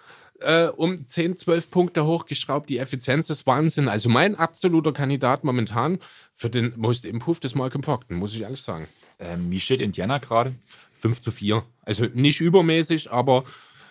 um 0.76 1.07
10, 1.07 1.39
12 1.39 1.70
Punkte 1.70 2.05
hochgeschraubt. 2.05 2.68
Die 2.68 2.78
Effizienz 2.78 3.30
ist 3.30 3.47
Wahnsinn. 3.47 3.89
Also 3.89 4.09
mein 4.09 4.35
absoluter 4.35 4.93
Kandidat 4.93 5.45
momentan 5.45 5.99
für 6.35 6.51
den 6.51 6.72
Most 6.76 7.05
Improved 7.05 7.45
ist 7.45 7.55
Malcolm 7.55 7.82
Brockton, 7.82 8.16
muss 8.16 8.35
ich 8.35 8.43
ehrlich 8.43 8.61
sagen. 8.61 8.89
Ähm, 9.18 9.51
wie 9.51 9.61
steht 9.61 9.80
Indiana 9.80 10.18
gerade? 10.18 10.55
5 11.01 11.22
zu 11.22 11.30
4. 11.30 11.62
Also 11.82 12.07
nicht 12.14 12.41
übermäßig, 12.41 13.12
aber 13.12 13.45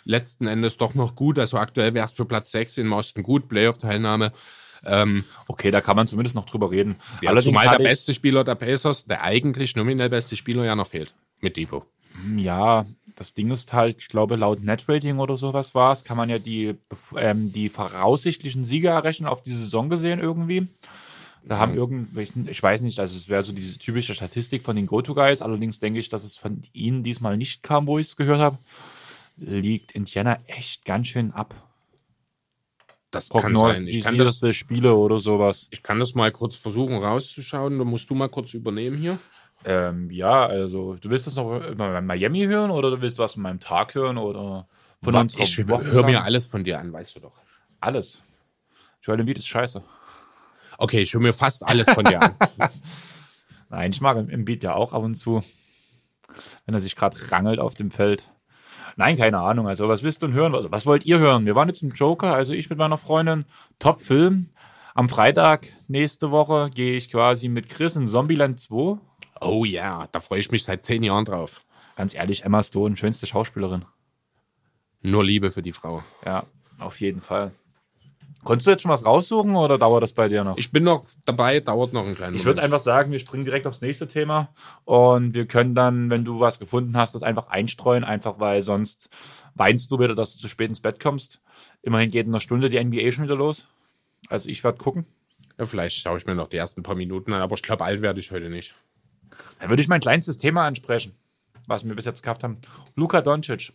letzten 0.03 0.47
Endes 0.47 0.77
doch 0.77 0.95
noch 0.95 1.15
gut. 1.15 1.39
Also 1.39 1.57
aktuell 1.57 1.93
wäre 1.93 2.05
es 2.05 2.13
für 2.13 2.25
Platz 2.25 2.51
6 2.51 2.77
in 2.79 2.89
Boston 2.89 3.23
gut, 3.23 3.47
Playoff-Teilnahme. 3.47 4.31
Ähm, 4.85 5.23
okay, 5.47 5.71
da 5.71 5.79
kann 5.79 5.95
man 5.95 6.07
zumindest 6.07 6.35
noch 6.35 6.45
drüber 6.45 6.71
reden. 6.71 6.95
Ja, 7.21 7.29
Allerdings 7.29 7.57
zumal 7.57 7.77
der 7.77 7.83
beste 7.83 8.13
Spieler 8.13 8.43
der 8.43 8.55
Pacers, 8.55 9.05
der 9.05 9.23
eigentlich 9.23 9.75
nominell 9.75 10.09
beste 10.09 10.35
Spieler 10.35 10.65
ja 10.65 10.75
noch 10.75 10.87
fehlt, 10.87 11.13
mit 11.39 11.55
Depot. 11.55 11.85
Hm, 12.13 12.37
ja, 12.37 12.85
das 13.15 13.33
Ding 13.33 13.51
ist 13.51 13.73
halt, 13.73 14.01
ich 14.01 14.07
glaube, 14.07 14.35
laut 14.35 14.63
Netrating 14.63 15.19
oder 15.19 15.37
sowas 15.37 15.75
war 15.75 15.91
es, 15.91 16.03
kann 16.03 16.17
man 16.17 16.29
ja 16.29 16.39
die, 16.39 16.75
ähm, 17.17 17.51
die 17.51 17.69
voraussichtlichen 17.69 18.63
Sieger 18.63 18.91
errechnen 18.91 19.27
auf 19.27 19.41
die 19.41 19.53
Saison 19.53 19.89
gesehen 19.89 20.19
irgendwie. 20.19 20.67
Da 21.45 21.57
haben 21.57 21.73
mhm. 21.73 21.77
irgendwelche, 21.77 22.33
ich 22.47 22.63
weiß 22.63 22.81
nicht, 22.81 22.99
also 22.99 23.15
es 23.17 23.27
wäre 23.27 23.43
so 23.43 23.51
diese 23.51 23.77
typische 23.77 24.15
Statistik 24.15 24.63
von 24.63 24.75
den 24.75 24.85
Go-To-Guys, 24.85 25.41
allerdings 25.41 25.79
denke 25.79 25.99
ich, 25.99 26.09
dass 26.09 26.23
es 26.23 26.37
von 26.37 26.61
ihnen 26.71 27.03
diesmal 27.03 27.37
nicht 27.37 27.63
kam, 27.63 27.85
wo 27.85 27.99
ich 27.99 28.07
es 28.07 28.15
gehört 28.15 28.39
habe. 28.39 28.57
Liegt 29.35 29.91
Indiana 29.91 30.37
echt 30.47 30.85
ganz 30.85 31.07
schön 31.07 31.31
ab. 31.31 31.55
Das 33.11 33.29
kann 33.29 33.55
sein. 33.55 33.87
Ich 33.87 34.03
kann 34.03 34.17
das, 34.17 34.39
Spiele 34.55 34.95
oder 34.95 35.19
sowas. 35.19 35.67
Ich 35.69 35.83
kann 35.83 35.99
das 35.99 36.15
mal 36.15 36.31
kurz 36.31 36.55
versuchen 36.55 36.95
rauszuschauen. 36.95 37.77
Da 37.77 37.83
musst 37.83 38.09
du 38.09 38.15
mal 38.15 38.29
kurz 38.29 38.53
übernehmen 38.53 38.97
hier. 38.97 39.19
Ähm, 39.65 40.09
ja, 40.11 40.45
also 40.45 40.95
du 40.95 41.09
willst 41.09 41.27
das 41.27 41.35
noch 41.35 41.65
über 41.67 42.01
Miami 42.01 42.45
hören 42.45 42.71
oder 42.71 42.91
du 42.91 43.01
willst 43.01 43.19
was 43.19 43.33
von 43.33 43.43
meinem 43.43 43.59
Tag 43.59 43.95
hören 43.95 44.17
oder 44.17 44.67
von 45.01 45.15
uns? 45.15 45.37
Ich 45.37 45.57
höre 45.57 46.05
mir 46.05 46.23
alles 46.23 46.47
von 46.47 46.63
dir 46.63 46.79
an, 46.79 46.91
weißt 46.91 47.15
du 47.15 47.19
doch. 47.21 47.33
Alles. 47.79 48.21
Joel 49.01 49.19
Embiid 49.19 49.37
ist 49.37 49.47
scheiße. 49.47 49.83
Okay, 50.77 51.01
ich 51.01 51.13
höre 51.13 51.21
mir 51.21 51.33
fast 51.33 51.67
alles 51.67 51.89
von 51.89 52.05
dir 52.05 52.21
an. 52.21 52.35
Nein, 53.69 53.91
ich 53.91 54.01
mag 54.01 54.17
Embiid 54.17 54.63
ja 54.63 54.75
auch 54.75 54.93
ab 54.93 55.03
und 55.03 55.15
zu, 55.15 55.43
wenn 56.65 56.75
er 56.75 56.79
sich 56.79 56.95
gerade 56.95 57.17
rangelt 57.31 57.59
auf 57.59 57.75
dem 57.75 57.91
Feld. 57.91 58.29
Nein, 58.95 59.17
keine 59.17 59.39
Ahnung. 59.39 59.67
Also, 59.67 59.87
was 59.89 60.03
willst 60.03 60.21
du 60.21 60.27
denn 60.27 60.35
hören? 60.35 60.55
Also, 60.55 60.71
was 60.71 60.85
wollt 60.85 61.05
ihr 61.05 61.19
hören? 61.19 61.45
Wir 61.45 61.55
waren 61.55 61.67
jetzt 61.67 61.81
im 61.81 61.91
Joker, 61.91 62.33
also 62.33 62.53
ich 62.53 62.69
mit 62.69 62.77
meiner 62.77 62.97
Freundin. 62.97 63.45
Top-Film. 63.79 64.49
Am 64.95 65.09
Freitag 65.09 65.67
nächste 65.87 66.29
Woche 66.29 66.69
gehe 66.69 66.95
ich 66.95 67.09
quasi 67.09 67.47
mit 67.47 67.67
Chris 67.67 67.95
in 67.95 68.05
Zombieland 68.05 68.59
2 68.59 68.99
Oh 69.43 69.65
ja, 69.65 70.07
da 70.11 70.19
freue 70.19 70.39
ich 70.39 70.51
mich 70.51 70.63
seit 70.63 70.85
zehn 70.85 71.03
Jahren 71.03 71.25
drauf. 71.25 71.65
Ganz 71.95 72.15
ehrlich, 72.15 72.45
Emma 72.45 72.63
Stone, 72.63 72.95
schönste 72.95 73.27
Schauspielerin. 73.27 73.85
Nur 75.01 75.23
Liebe 75.23 75.51
für 75.51 75.61
die 75.61 75.73
Frau. 75.73 76.03
Ja, 76.25 76.45
auf 76.79 77.01
jeden 77.01 77.19
Fall. 77.21 77.51
Konntest 78.43 78.67
du 78.67 78.71
jetzt 78.71 78.81
schon 78.81 78.91
was 78.91 79.05
raussuchen 79.05 79.55
oder 79.55 79.77
dauert 79.77 80.03
das 80.03 80.13
bei 80.13 80.27
dir 80.27 80.43
noch? 80.43 80.57
Ich 80.57 80.71
bin 80.71 80.83
noch 80.83 81.05
dabei, 81.25 81.59
dauert 81.59 81.93
noch 81.93 82.05
ein 82.05 82.15
kleines 82.15 82.41
Ich 82.41 82.45
würde 82.45 82.61
einfach 82.61 82.79
sagen, 82.79 83.11
wir 83.11 83.19
springen 83.19 83.45
direkt 83.45 83.67
aufs 83.67 83.81
nächste 83.81 84.07
Thema 84.07 84.49
und 84.83 85.33
wir 85.33 85.45
können 85.45 85.75
dann, 85.75 86.09
wenn 86.09 86.25
du 86.25 86.39
was 86.39 86.59
gefunden 86.59 86.97
hast, 86.97 87.15
das 87.15 87.23
einfach 87.23 87.47
einstreuen, 87.47 88.03
einfach 88.03 88.39
weil 88.39 88.61
sonst 88.61 89.09
weinst 89.55 89.91
du 89.91 89.99
wieder, 89.99 90.15
dass 90.15 90.35
du 90.35 90.39
zu 90.39 90.47
spät 90.49 90.69
ins 90.69 90.81
Bett 90.81 90.99
kommst. 90.99 91.41
Immerhin 91.81 92.11
geht 92.11 92.25
in 92.25 92.31
einer 92.31 92.41
Stunde 92.41 92.69
die 92.69 92.83
NBA 92.83 93.11
schon 93.11 93.25
wieder 93.25 93.35
los. 93.35 93.67
Also 94.27 94.49
ich 94.49 94.63
werde 94.63 94.77
gucken. 94.77 95.05
Ja, 95.57 95.65
vielleicht 95.65 95.97
schaue 95.97 96.17
ich 96.17 96.25
mir 96.25 96.35
noch 96.35 96.49
die 96.49 96.57
ersten 96.57 96.83
paar 96.83 96.95
Minuten 96.95 97.31
an, 97.31 97.41
aber 97.41 97.55
ich 97.55 97.63
glaube, 97.63 97.85
alt 97.85 98.01
werde 98.01 98.19
ich 98.19 98.31
heute 98.31 98.49
nicht. 98.49 98.73
Dann 99.59 99.69
würde 99.69 99.81
ich 99.81 99.87
mein 99.87 100.01
kleinstes 100.01 100.37
Thema 100.37 100.65
ansprechen, 100.65 101.13
was 101.67 101.87
wir 101.87 101.95
bis 101.95 102.05
jetzt 102.05 102.23
gehabt 102.23 102.43
haben. 102.43 102.57
Luka 102.95 103.21
Doncic. 103.21 103.73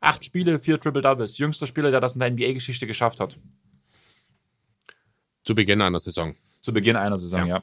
Acht 0.00 0.24
Spiele, 0.24 0.58
vier 0.58 0.80
Triple 0.80 1.02
Doubles. 1.02 1.38
Jüngster 1.38 1.66
Spieler, 1.66 1.90
der 1.90 2.00
das 2.00 2.14
in 2.14 2.18
der 2.18 2.30
NBA-Geschichte 2.30 2.86
geschafft 2.86 3.20
hat. 3.20 3.38
Zu 5.44 5.54
Beginn 5.54 5.80
einer 5.80 6.00
Saison. 6.00 6.34
Zu 6.60 6.72
Beginn 6.72 6.96
einer 6.96 7.18
Saison, 7.18 7.46
ja. 7.46 7.56
ja. 7.56 7.62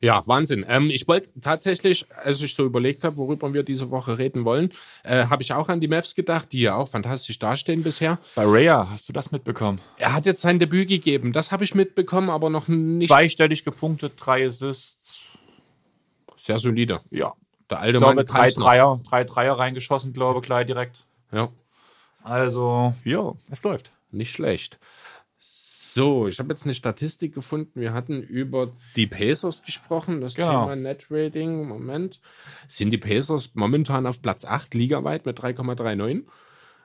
Ja, 0.00 0.22
Wahnsinn. 0.26 0.64
Ähm, 0.68 0.90
ich 0.90 1.08
wollte 1.08 1.30
tatsächlich, 1.40 2.06
als 2.22 2.40
ich 2.42 2.54
so 2.54 2.64
überlegt 2.64 3.04
habe, 3.04 3.16
worüber 3.16 3.52
wir 3.54 3.62
diese 3.62 3.90
Woche 3.90 4.18
reden 4.18 4.44
wollen, 4.44 4.70
äh, 5.04 5.26
habe 5.26 5.42
ich 5.42 5.52
auch 5.52 5.68
an 5.68 5.80
die 5.80 5.88
Mavs 5.88 6.14
gedacht, 6.14 6.52
die 6.52 6.60
ja 6.60 6.74
auch 6.74 6.88
fantastisch 6.88 7.38
dastehen 7.38 7.82
bisher. 7.82 8.18
Bei 8.34 8.44
Raya, 8.44 8.88
hast 8.90 9.08
du 9.08 9.12
das 9.12 9.32
mitbekommen? 9.32 9.80
Er 9.96 10.12
hat 10.12 10.26
jetzt 10.26 10.42
sein 10.42 10.58
Debüt 10.58 10.88
gegeben. 10.88 11.32
Das 11.32 11.50
habe 11.50 11.64
ich 11.64 11.74
mitbekommen, 11.74 12.30
aber 12.30 12.50
noch 12.50 12.68
nicht. 12.68 13.08
Zweistellig 13.08 13.64
gepunktet, 13.64 14.14
drei 14.16 14.46
Assists, 14.46 15.24
sehr 16.46 16.58
solide. 16.58 17.00
Ja. 17.10 17.34
Der 17.68 17.80
alte 17.80 17.96
ich 17.96 17.98
glaube, 17.98 18.14
Mann 18.16 18.26
drei 18.26 18.50
Dreier, 18.50 19.00
drei 19.08 19.24
Dreier 19.24 19.58
reingeschossen, 19.58 20.12
glaube 20.12 20.40
ich, 20.40 20.46
gleich 20.46 20.66
direkt. 20.66 21.04
Ja. 21.32 21.48
Also, 22.22 22.94
ja, 23.04 23.34
es 23.50 23.64
läuft. 23.64 23.92
Nicht 24.10 24.32
schlecht. 24.32 24.78
So, 25.40 26.28
ich 26.28 26.38
habe 26.38 26.52
jetzt 26.52 26.64
eine 26.64 26.74
Statistik 26.74 27.34
gefunden. 27.34 27.80
Wir 27.80 27.92
hatten 27.92 28.22
über 28.22 28.70
die 28.96 29.06
Pacers 29.06 29.62
gesprochen, 29.62 30.20
das 30.20 30.34
Genau. 30.34 30.64
Thema 30.64 30.76
Net 30.76 31.06
Rating. 31.10 31.66
Moment. 31.66 32.20
Sind 32.68 32.90
die 32.90 32.98
Pacers 32.98 33.54
momentan 33.54 34.06
auf 34.06 34.20
Platz 34.20 34.44
8 34.44 34.74
ligaweit 34.74 35.24
mit 35.26 35.40
3,39? 35.40 36.24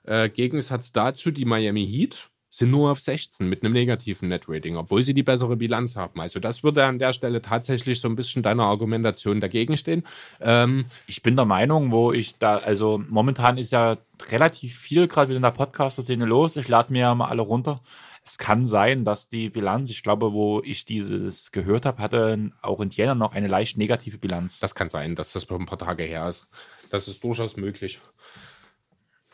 Äh, 0.04 0.30
Gegensatz 0.30 0.94
dazu 0.94 1.30
die 1.30 1.46
Miami 1.46 1.86
Heat 1.86 2.31
sind 2.54 2.70
nur 2.70 2.92
auf 2.92 3.00
16 3.00 3.48
mit 3.48 3.64
einem 3.64 3.74
negativen 3.74 4.28
Net 4.28 4.46
Rating, 4.48 4.76
obwohl 4.76 5.02
sie 5.04 5.14
die 5.14 5.24
bessere 5.24 5.56
Bilanz 5.56 5.96
haben. 5.96 6.20
Also 6.20 6.40
das 6.42 6.64
würde 6.64 6.86
an 6.86 7.00
der 7.00 7.14
Stelle 7.14 7.42
tatsächlich 7.42 8.02
so 8.02 8.10
ein 8.10 8.18
bisschen 8.18 8.44
deiner 8.44 8.66
Argumentation 8.66 9.40
dagegen 9.40 9.78
stehen. 9.78 10.04
Ähm, 10.42 10.86
Ich 11.08 11.24
bin 11.24 11.38
der 11.38 11.46
Meinung, 11.46 11.92
wo 11.92 12.12
ich 12.12 12.38
da, 12.38 12.58
also 12.58 13.02
momentan 13.08 13.58
ist 13.58 13.72
ja 13.72 13.98
relativ 14.30 14.78
viel 14.78 15.08
gerade 15.08 15.30
wieder 15.30 15.38
in 15.38 15.44
der 15.44 15.52
Podcaster-Szene 15.52 16.26
los. 16.26 16.58
Ich 16.58 16.68
lade 16.68 16.92
mir 16.92 17.00
ja 17.00 17.16
mal 17.16 17.30
alle 17.30 17.42
runter. 17.42 17.82
Es 18.24 18.38
kann 18.38 18.68
sein, 18.68 19.06
dass 19.06 19.30
die 19.30 19.50
Bilanz, 19.50 19.90
ich 19.90 20.04
glaube, 20.04 20.34
wo 20.34 20.62
ich 20.64 20.86
dieses 20.86 21.52
gehört 21.52 21.86
habe, 21.86 22.04
hatte 22.04 22.52
auch 22.62 22.82
Indiana 22.82 23.16
noch 23.16 23.34
eine 23.34 23.48
leicht 23.48 23.78
negative 23.78 24.18
Bilanz. 24.18 24.60
Das 24.60 24.76
kann 24.76 24.90
sein, 24.90 25.16
dass 25.16 25.32
das 25.32 25.50
ein 25.50 25.66
paar 25.66 25.80
Tage 25.80 26.04
her 26.04 26.28
ist. 26.28 26.48
Das 26.90 27.08
ist 27.08 27.24
durchaus 27.24 27.56
möglich. 27.56 28.02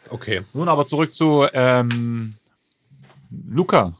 Okay. 0.09 0.43
Nun 0.53 0.69
aber 0.69 0.87
zurück 0.87 1.13
zu 1.13 1.47
ähm, 1.51 2.35
Luca. 3.29 3.93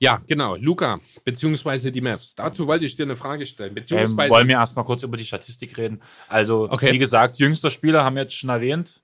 Ja, 0.00 0.20
genau. 0.26 0.56
Luca, 0.56 0.98
beziehungsweise 1.24 1.90
die 1.92 2.00
Mavs. 2.00 2.34
Dazu 2.34 2.66
wollte 2.66 2.84
ich 2.84 2.96
dir 2.96 3.04
eine 3.04 3.16
Frage 3.16 3.46
stellen. 3.46 3.70
Ähm, 3.70 3.74
Beziehungsweise. 3.76 4.30
wollen 4.30 4.48
wir 4.48 4.56
erstmal 4.56 4.84
kurz 4.84 5.02
über 5.02 5.16
die 5.16 5.24
Statistik 5.24 5.76
reden. 5.78 6.00
Also, 6.28 6.68
Okay. 6.70 6.92
wie 6.92 6.98
gesagt, 6.98 7.38
jüngster 7.38 7.70
Spieler 7.70 8.04
haben 8.04 8.16
wir 8.16 8.22
jetzt 8.22 8.34
schon 8.34 8.50
erwähnt. 8.50 9.00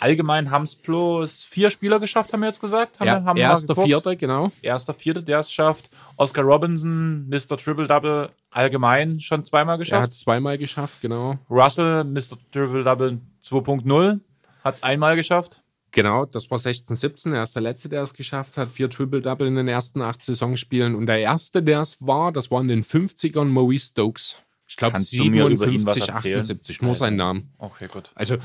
Allgemein 0.00 0.50
haben 0.50 0.64
es 0.64 0.74
bloß 0.74 1.44
vier 1.44 1.70
Spieler 1.70 2.00
geschafft, 2.00 2.32
haben 2.32 2.40
wir 2.40 2.48
jetzt 2.48 2.60
gesagt. 2.60 2.98
Haben 2.98 3.06
ja, 3.06 3.22
haben 3.24 3.36
erster, 3.36 3.76
vierter, 3.76 4.16
genau. 4.16 4.50
Erster, 4.60 4.94
vierter, 4.94 5.22
der 5.22 5.38
es 5.38 5.52
schafft. 5.52 5.90
Oscar 6.16 6.42
Robinson, 6.42 7.28
Mr. 7.28 7.56
Triple 7.56 7.86
Double, 7.86 8.30
allgemein 8.50 9.20
schon 9.20 9.44
zweimal 9.44 9.76
Er 9.76 9.78
geschafft. 9.78 10.02
hat 10.02 10.10
es 10.10 10.18
zweimal 10.18 10.58
geschafft, 10.58 11.00
genau. 11.02 11.38
Russell, 11.48 12.02
Mr. 12.02 12.36
Triple 12.50 12.82
Double 12.82 13.20
2.0, 13.44 14.18
hat 14.64 14.74
es 14.74 14.82
einmal 14.82 15.14
geschafft. 15.14 15.61
Genau, 15.92 16.24
das 16.24 16.50
war 16.50 16.58
16, 16.58 16.96
17. 16.96 17.32
Er 17.34 17.42
ist 17.42 17.54
der 17.54 17.62
Letzte, 17.62 17.90
der 17.90 18.02
es 18.02 18.14
geschafft 18.14 18.56
hat. 18.56 18.72
Vier 18.72 18.88
Triple-Double 18.88 19.46
in 19.46 19.56
den 19.56 19.68
ersten 19.68 20.00
acht 20.00 20.22
Saisonspielen. 20.22 20.94
Und 20.94 21.06
der 21.06 21.18
Erste, 21.18 21.62
der 21.62 21.82
es 21.82 21.98
war, 22.00 22.32
das 22.32 22.50
war 22.50 22.62
in 22.62 22.68
den 22.68 22.82
50ern 22.82 23.44
Maurice 23.44 23.90
Stokes. 23.90 24.36
Ich 24.66 24.76
glaube, 24.76 24.94
Kannst 24.94 25.12
du 25.12 25.24
mir 25.24 25.46
über 25.46 25.66
ihn 25.66 25.84
was 25.84 25.96
57, 25.96 26.08
erzählen? 26.08 26.38
78. 26.38 26.82
Nur 26.82 26.94
sein 26.94 27.16
Name. 27.16 27.42
Okay, 27.58 27.88
gut. 27.92 28.10
Also, 28.14 28.38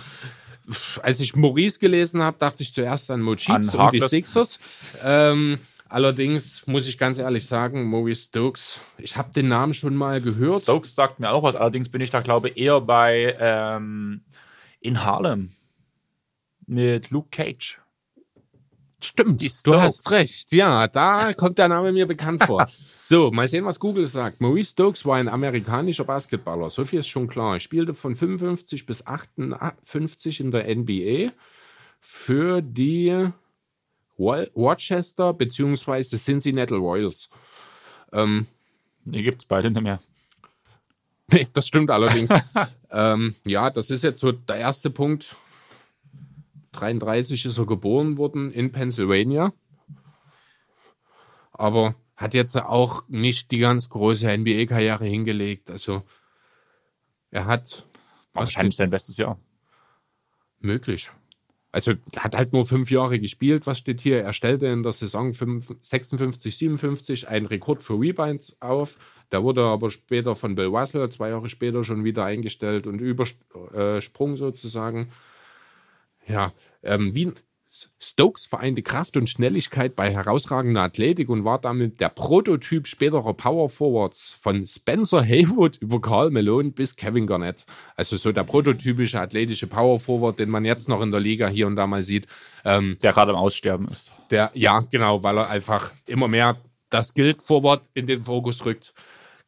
als 1.01 1.21
ich 1.21 1.37
Maurice 1.37 1.79
gelesen 1.79 2.21
habe, 2.21 2.35
dachte 2.37 2.63
ich 2.63 2.73
zuerst 2.73 3.09
an 3.09 3.21
An 3.21 3.27
und 3.27 3.93
die. 3.93 4.01
Sixers. 4.01 4.59
Ähm, 5.05 5.57
allerdings 5.87 6.67
muss 6.67 6.85
ich 6.85 6.97
ganz 6.97 7.17
ehrlich 7.17 7.45
sagen, 7.47 7.85
Maurice 7.85 8.23
Stokes, 8.23 8.81
ich 8.97 9.15
habe 9.15 9.31
den 9.31 9.47
Namen 9.47 9.73
schon 9.73 9.95
mal 9.95 10.19
gehört. 10.19 10.63
Stokes 10.63 10.95
sagt 10.95 11.21
mir 11.21 11.31
auch 11.31 11.43
was, 11.43 11.55
allerdings 11.55 11.87
bin 11.87 12.01
ich 12.01 12.09
da, 12.09 12.19
glaube 12.19 12.49
ich, 12.49 12.57
eher 12.57 12.81
bei 12.81 13.37
ähm, 13.39 14.19
in 14.81 15.05
Harlem 15.05 15.53
mit 16.67 17.09
Luke 17.09 17.29
Cage. 17.31 17.79
Stimmt, 19.01 19.41
Die 19.41 19.51
du 19.63 19.79
hast 19.79 20.09
recht. 20.11 20.51
Ja, 20.51 20.87
da 20.87 21.33
kommt 21.33 21.57
der 21.57 21.67
Name 21.67 21.91
mir 21.91 22.05
bekannt 22.05 22.43
vor. 22.43 22.67
So, 23.09 23.31
mal 23.31 23.47
sehen, 23.47 23.63
was 23.63 23.79
Google 23.79 24.05
sagt. 24.05 24.41
Maurice 24.41 24.71
Stokes 24.73 25.05
war 25.05 25.15
ein 25.15 25.29
amerikanischer 25.29 26.03
Basketballer. 26.03 26.69
So 26.69 26.83
viel 26.83 26.99
ist 26.99 27.07
schon 27.07 27.29
klar. 27.29 27.53
Er 27.53 27.61
spielte 27.61 27.93
von 27.93 28.17
55 28.17 28.85
bis 28.85 29.07
58 29.07 30.41
in 30.41 30.51
der 30.51 30.75
NBA 30.75 31.31
für 32.01 32.61
die 32.61 33.29
Rochester 34.19 35.33
bzw. 35.33 36.17
Cincinnati 36.17 36.73
Royals. 36.73 37.29
Ähm, 38.11 38.45
Die 39.05 39.23
gibt 39.23 39.41
es 39.41 39.47
beide 39.47 39.71
nicht 39.71 39.83
mehr. 39.83 40.01
Nee, 41.31 41.47
das 41.53 41.67
stimmt 41.67 41.91
allerdings. 41.91 42.29
ähm, 42.91 43.35
ja, 43.45 43.69
das 43.69 43.89
ist 43.89 44.03
jetzt 44.03 44.19
so 44.19 44.33
der 44.33 44.57
erste 44.57 44.89
Punkt. 44.89 45.33
33 46.79 47.45
ist 47.45 47.57
er 47.57 47.65
geboren 47.65 48.17
worden 48.17 48.51
in 48.51 48.71
Pennsylvania. 48.71 49.53
Aber 51.51 51.95
hat 52.15 52.33
jetzt 52.33 52.55
auch 52.57 53.03
nicht 53.07 53.51
die 53.51 53.59
ganz 53.59 53.89
große 53.89 54.27
NBA-Karriere 54.37 55.05
hingelegt. 55.05 55.69
Also 55.69 56.03
er 57.31 57.45
hat 57.45 57.87
Wahrscheinlich 58.33 58.75
sein 58.75 58.89
bestes 58.89 59.17
Jahr. 59.17 59.39
möglich. 60.59 61.09
Also 61.71 61.93
hat 62.15 62.35
halt 62.35 62.53
nur 62.53 62.65
fünf 62.65 62.89
Jahre 62.89 63.19
gespielt. 63.19 63.67
Was 63.67 63.77
steht 63.77 64.01
hier? 64.01 64.21
Er 64.21 64.33
stellte 64.33 64.67
in 64.67 64.83
der 64.83 64.93
Saison 64.93 65.33
5 65.33 65.75
56, 65.83 66.57
57 66.57 67.27
einen 67.27 67.45
Rekord 67.45 67.83
für 67.83 67.99
Rebounds 67.99 68.55
auf. 68.59 68.97
Der 69.31 69.43
wurde 69.43 69.63
aber 69.63 69.91
später 69.91 70.35
von 70.35 70.55
Bill 70.55 70.67
Russell 70.67 71.09
zwei 71.09 71.29
Jahre 71.29 71.49
später 71.49 71.83
schon 71.83 72.03
wieder 72.03 72.23
eingestellt 72.25 72.87
und 72.87 72.99
übersprungen 73.01 74.37
sozusagen. 74.37 75.11
Ja, 76.27 76.53
ähm, 76.83 77.13
wie 77.15 77.31
Stokes 77.99 78.45
vereinte 78.45 78.81
Kraft 78.81 79.17
und 79.17 79.29
Schnelligkeit 79.29 79.95
bei 79.95 80.11
herausragender 80.11 80.81
Athletik 80.81 81.29
und 81.29 81.43
war 81.45 81.59
damit 81.59 81.99
der 81.99 82.09
Prototyp 82.09 82.87
späterer 82.87 83.33
Power 83.35 83.69
Forwards 83.69 84.35
von 84.39 84.65
Spencer 84.65 85.21
Haywood 85.21 85.77
über 85.77 86.01
Carl 86.01 86.31
Malone 86.31 86.71
bis 86.71 86.95
Kevin 86.95 87.27
Garnett. 87.27 87.65
Also 87.95 88.15
so 88.17 88.31
der 88.31 88.45
prototypische 88.45 89.19
athletische 89.19 89.67
Power 89.67 89.99
Forward, 89.99 90.39
den 90.39 90.49
man 90.49 90.65
jetzt 90.65 90.89
noch 90.89 91.01
in 91.01 91.11
der 91.11 91.19
Liga 91.19 91.47
hier 91.49 91.67
und 91.67 91.75
da 91.75 91.85
mal 91.85 92.01
sieht. 92.01 92.25
Ähm, 92.65 92.97
Der 93.03 93.13
gerade 93.13 93.31
am 93.31 93.37
Aussterben 93.37 93.87
ist. 93.89 94.11
der, 94.31 94.49
ja, 94.55 94.79
genau, 94.79 95.21
weil 95.21 95.37
er 95.37 95.49
einfach 95.49 95.91
immer 96.07 96.27
mehr 96.27 96.57
das 96.89 97.13
Guild 97.13 97.43
Forward 97.43 97.91
in 97.93 98.07
den 98.07 98.23
Fokus 98.23 98.65
rückt. 98.65 98.93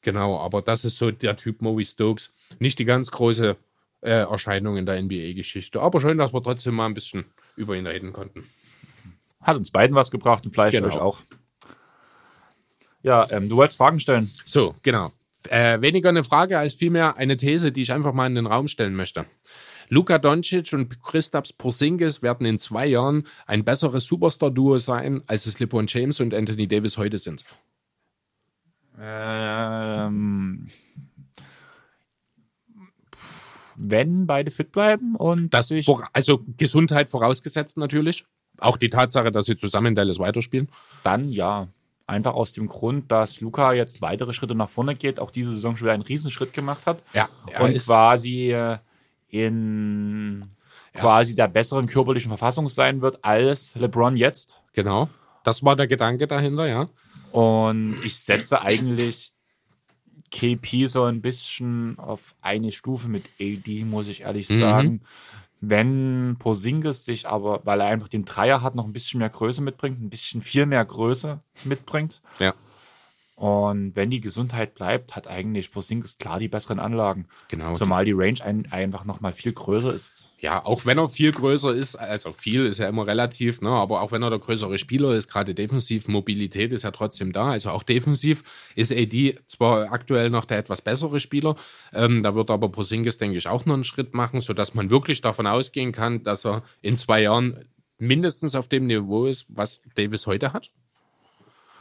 Genau, 0.02 0.38
aber 0.40 0.62
das 0.62 0.86
ist 0.86 0.98
so 0.98 1.10
der 1.10 1.36
Typ 1.36 1.62
Maurice 1.62 1.94
Stokes. 1.94 2.34
Nicht 2.60 2.80
die 2.80 2.86
ganz 2.86 3.12
große 3.12 3.58
äh, 4.02 4.12
Erscheinung 4.12 4.78
in 4.78 4.86
der 4.86 5.02
NBA-Geschichte. 5.02 5.82
Aber 5.82 6.00
schön, 6.00 6.18
dass 6.18 6.34
wir 6.34 6.42
trotzdem 6.44 6.76
mal 6.76 6.86
ein 6.86 6.94
bisschen 6.94 7.26
über 7.56 7.76
ihn 7.76 7.88
reden 7.88 8.14
konnten. 8.14 8.46
Hat 9.42 9.58
uns 9.58 9.72
beiden 9.72 9.96
was 9.96 10.12
gebracht 10.12 10.46
und 10.46 10.54
vielleicht 10.54 10.76
Genau. 10.76 10.88
euch 10.88 10.98
auch. 10.98 11.22
Ja, 13.02 13.28
ähm, 13.32 13.48
du 13.50 13.56
wolltest 13.56 13.78
Fragen 13.78 14.00
stellen. 14.00 14.30
So, 14.46 14.76
genau. 14.84 15.12
Äh, 15.48 15.80
weniger 15.82 16.10
eine 16.10 16.24
Frage 16.26 16.60
als 16.60 16.74
vielmehr 16.74 17.16
eine 17.18 17.38
These, 17.38 17.72
die 17.72 17.82
ich 17.82 17.94
einfach 17.94 18.14
mal 18.14 18.28
in 18.28 18.36
den 18.36 18.46
Raum 18.46 18.68
stellen 18.68 18.96
möchte. 18.96 19.26
Luka 19.88 20.20
Doncic 20.20 20.74
und 20.74 21.02
Kristaps 21.02 21.54
Porzingis 21.54 22.22
werden 22.22 22.46
in 22.46 22.60
zwei 22.60 22.86
Jahren 22.86 23.26
ein 23.48 23.64
besseres 23.64 24.06
Superstar-Duo 24.06 24.78
sein, 24.78 25.24
als 25.28 25.46
es 25.46 25.60
LeBron 25.60 25.88
James 25.88 26.20
und 26.20 26.34
Anthony 26.34 26.68
Davis 26.68 26.98
heute 26.98 27.18
sind. 27.18 27.44
Ähm, 29.02 30.68
wenn 33.80 34.28
beide 34.28 34.52
fit 34.52 34.72
bleiben 34.72 35.16
und 35.16 35.54
Das 35.54 35.70
sich 35.70 35.90
also 36.14 36.42
Gesundheit 36.58 37.10
vorausgesetzt 37.10 37.78
natürlich. 37.78 38.26
Auch 38.58 38.78
die 38.78 38.90
Tatsache, 38.90 39.32
dass 39.32 39.46
sie 39.46 39.56
zusammen 39.56 39.88
in 39.88 39.96
Dallas 39.96 40.20
weiterspielen. 40.20 40.70
dann 41.04 41.30
ja. 41.30 41.68
Einfach 42.08 42.34
aus 42.34 42.54
dem 42.54 42.66
Grund, 42.66 43.12
dass 43.12 43.40
Luca 43.40 43.72
jetzt 43.74 44.02
weitere 44.02 44.34
Schritte 44.34 44.56
nach 44.56 44.70
vorne 44.70 44.96
geht, 44.96 45.20
auch 45.20 45.30
diese 45.30 45.52
Saison 45.52 45.78
schon 45.78 45.86
wieder 45.86 45.94
einen 45.94 46.02
Riesenschritt 46.02 46.54
gemacht 46.54 46.88
hat 46.88 47.04
Ja, 47.14 47.30
und 47.60 47.78
quasi 47.78 48.52
äh, 48.52 48.80
in 49.30 50.50
quasi 50.96 51.36
der 51.36 51.48
besseren 51.48 51.86
körperlichen 51.86 52.30
Verfassung 52.30 52.68
sein 52.68 53.02
wird 53.02 53.24
als 53.24 53.76
LeBron 53.76 54.18
jetzt. 54.18 54.60
Genau. 54.74 55.08
Das 55.44 55.64
war 55.64 55.76
der 55.76 55.86
Gedanke 55.86 56.26
dahinter, 56.26 56.66
ja. 56.66 56.90
Und 57.32 57.98
ich 58.04 58.20
setze 58.20 58.62
eigentlich 58.62 59.32
KP 60.32 60.88
so 60.88 61.04
ein 61.04 61.22
bisschen 61.22 61.98
auf 62.00 62.36
eine 62.42 62.72
Stufe 62.72 63.08
mit 63.10 63.30
AD, 63.40 63.84
muss 63.86 64.08
ich 64.08 64.22
ehrlich 64.22 64.50
Mhm. 64.50 64.58
sagen. 64.60 65.02
Wenn 65.62 66.38
Posingis 66.40 67.04
sich 67.04 67.28
aber, 67.28 67.62
weil 67.66 67.82
er 67.82 67.88
einfach 67.88 68.08
den 68.08 68.24
Dreier 68.24 68.62
hat, 68.62 68.76
noch 68.76 68.86
ein 68.86 68.94
bisschen 68.94 69.20
mehr 69.20 69.30
Größe 69.30 69.62
mitbringt, 69.62 70.02
ein 70.02 70.10
bisschen 70.10 70.42
viel 70.42 70.66
mehr 70.66 70.84
Größe 70.86 71.42
mitbringt. 71.66 72.22
Ja. 72.40 72.54
Und 73.40 73.96
wenn 73.96 74.10
die 74.10 74.20
Gesundheit 74.20 74.76
bleibt, 74.76 75.16
hat 75.16 75.30
eigentlich 75.30 75.72
Posingis 75.72 76.18
klar 76.18 76.40
die 76.40 76.50
besseren 76.50 76.78
Anlagen. 76.78 77.26
Genau. 77.48 77.74
Zumal 77.76 78.04
die 78.04 78.12
Range 78.12 78.44
ein, 78.44 78.70
einfach 78.70 79.06
noch 79.06 79.22
mal 79.22 79.32
viel 79.32 79.54
größer 79.54 79.94
ist. 79.94 80.34
Ja, 80.42 80.66
auch 80.66 80.86
wenn 80.86 80.98
er 80.98 81.08
viel 81.08 81.32
größer 81.32 81.74
ist, 81.74 81.96
also 81.96 82.34
viel 82.34 82.66
ist 82.66 82.80
ja 82.80 82.90
immer 82.90 83.08
relativ, 83.08 83.62
ne? 83.62 83.70
aber 83.70 84.02
auch 84.02 84.12
wenn 84.12 84.24
er 84.24 84.30
der 84.30 84.40
größere 84.40 84.78
Spieler 84.78 85.14
ist, 85.14 85.30
gerade 85.30 85.56
defensiv, 85.56 86.10
Mobilität 86.10 86.74
ist 86.74 86.84
ja 86.84 86.92
trotzdem 86.92 87.32
da. 87.32 87.52
Also 87.52 87.70
auch 87.70 87.84
defensiv 87.84 88.44
ist 88.76 88.92
AD 88.92 89.40
zwar 89.48 89.94
aktuell 89.94 90.30
noch 90.30 90.44
der 90.44 90.58
etwas 90.58 90.82
bessere 90.82 91.22
Spieler, 91.22 91.56
ähm, 91.94 92.24
da 92.24 92.36
wird 92.36 92.52
aber 92.52 92.68
Posingis, 92.68 93.20
denke 93.20 93.38
ich, 93.38 93.48
auch 93.48 93.66
noch 93.66 93.74
einen 93.74 93.86
Schritt 93.86 94.14
machen, 94.14 94.42
sodass 94.42 94.74
man 94.74 94.90
wirklich 94.90 95.22
davon 95.22 95.48
ausgehen 95.48 95.94
kann, 95.94 96.26
dass 96.26 96.46
er 96.46 96.64
in 96.82 96.98
zwei 96.98 97.22
Jahren 97.22 97.70
mindestens 98.00 98.56
auf 98.56 98.68
dem 98.68 98.88
Niveau 98.88 99.28
ist, 99.28 99.46
was 99.48 99.82
Davis 99.96 100.28
heute 100.28 100.52
hat. 100.52 100.72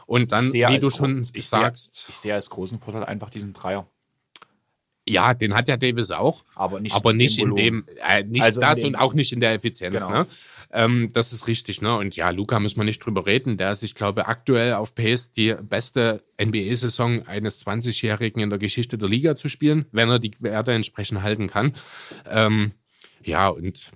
Und 0.08 0.32
dann, 0.32 0.50
sehe 0.50 0.66
wie 0.70 0.78
du 0.78 0.90
schon 0.90 1.24
ich 1.34 1.48
sehe- 1.48 1.60
sagst, 1.60 2.06
Ich 2.08 2.16
sehe 2.16 2.32
als 2.32 2.48
großen 2.48 2.80
Vorteil 2.80 3.04
einfach 3.04 3.28
diesen 3.28 3.52
Dreier. 3.52 3.86
Ja, 5.06 5.34
den 5.34 5.54
hat 5.54 5.68
ja 5.68 5.76
Davis 5.76 6.10
auch. 6.10 6.44
Aber 6.54 6.80
nicht, 6.80 6.94
aber 6.94 7.12
nicht 7.12 7.38
in 7.38 7.54
dem, 7.54 7.84
äh, 8.06 8.24
nicht 8.24 8.40
Also 8.42 8.60
das 8.60 8.78
dem- 8.80 8.88
und 8.88 8.94
auch 8.96 9.12
nicht 9.12 9.32
in 9.34 9.40
der 9.40 9.52
Effizienz. 9.52 9.94
Genau. 9.96 10.10
Ne? 10.10 10.26
Ähm, 10.70 11.10
das 11.12 11.34
ist 11.34 11.46
richtig. 11.46 11.82
Ne? 11.82 11.94
Und 11.94 12.16
ja, 12.16 12.30
Luca 12.30 12.58
muss 12.58 12.74
man 12.76 12.86
nicht 12.86 13.00
drüber 13.04 13.26
reden. 13.26 13.58
Der 13.58 13.70
ist, 13.70 13.82
ich 13.82 13.94
glaube, 13.94 14.26
aktuell 14.28 14.72
auf 14.74 14.94
Pace, 14.94 15.30
die 15.30 15.54
beste 15.62 16.22
NBA-Saison 16.40 17.26
eines 17.26 17.58
20-Jährigen 17.66 18.40
in 18.42 18.48
der 18.48 18.58
Geschichte 18.58 18.96
der 18.96 19.10
Liga 19.10 19.36
zu 19.36 19.50
spielen, 19.50 19.84
wenn 19.92 20.08
er 20.08 20.18
die 20.18 20.32
Werte 20.40 20.72
entsprechend 20.72 21.20
halten 21.22 21.48
kann. 21.48 21.74
Ähm, 22.26 22.72
ja, 23.22 23.48
und 23.48 23.90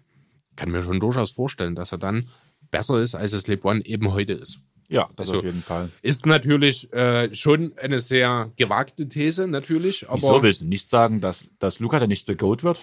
kann 0.56 0.70
mir 0.70 0.82
schon 0.82 1.00
durchaus 1.00 1.30
vorstellen, 1.30 1.74
dass 1.74 1.92
er 1.92 1.98
dann 1.98 2.28
besser 2.70 3.00
ist, 3.00 3.14
als 3.14 3.32
es 3.32 3.46
LeBron 3.46 3.80
eben 3.80 4.12
heute 4.12 4.34
ist. 4.34 4.60
Ja, 4.92 5.08
das 5.16 5.28
Also- 5.28 5.38
auf 5.38 5.44
jeden 5.44 5.62
Fall. 5.62 5.90
Ist 6.02 6.26
natürlich 6.26 6.92
äh, 6.92 7.34
schon 7.34 7.72
eine 7.78 7.98
sehr 8.00 8.52
gewagte 8.56 9.08
These, 9.08 9.46
natürlich. 9.48 10.08
Aber 10.08 10.16
Wieso 10.22 10.42
willst 10.42 10.60
du 10.60 10.66
nicht 10.66 10.88
sagen, 10.88 11.20
dass, 11.20 11.44
dass 11.58 11.78
Luca 11.80 11.98
der 11.98 12.08
nächste 12.08 12.36
Goat 12.36 12.62
wird? 12.62 12.78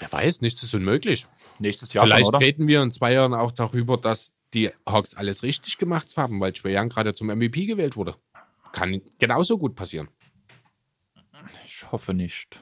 wer 0.00 0.12
weiß, 0.12 0.42
nichts 0.42 0.62
ist 0.62 0.74
unmöglich. 0.74 1.26
Nächstes 1.58 1.92
Jahr 1.92 2.06
Vielleicht 2.06 2.26
schon, 2.26 2.36
reden 2.36 2.68
wir 2.68 2.82
in 2.82 2.92
zwei 2.92 3.12
Jahren 3.14 3.34
auch 3.34 3.50
darüber, 3.50 3.96
dass 3.96 4.32
die 4.54 4.70
Hawks 4.86 5.14
alles 5.14 5.42
richtig 5.42 5.76
gemacht 5.78 6.16
haben, 6.16 6.40
weil 6.40 6.52
Trae 6.52 6.78
Young 6.78 6.88
gerade 6.88 7.14
zum 7.14 7.26
MVP 7.28 7.66
gewählt 7.66 7.96
wurde. 7.96 8.14
Kann 8.72 9.02
genauso 9.18 9.58
gut 9.58 9.74
passieren. 9.74 10.08
Ich 11.66 11.90
hoffe 11.90 12.14
nicht. 12.14 12.60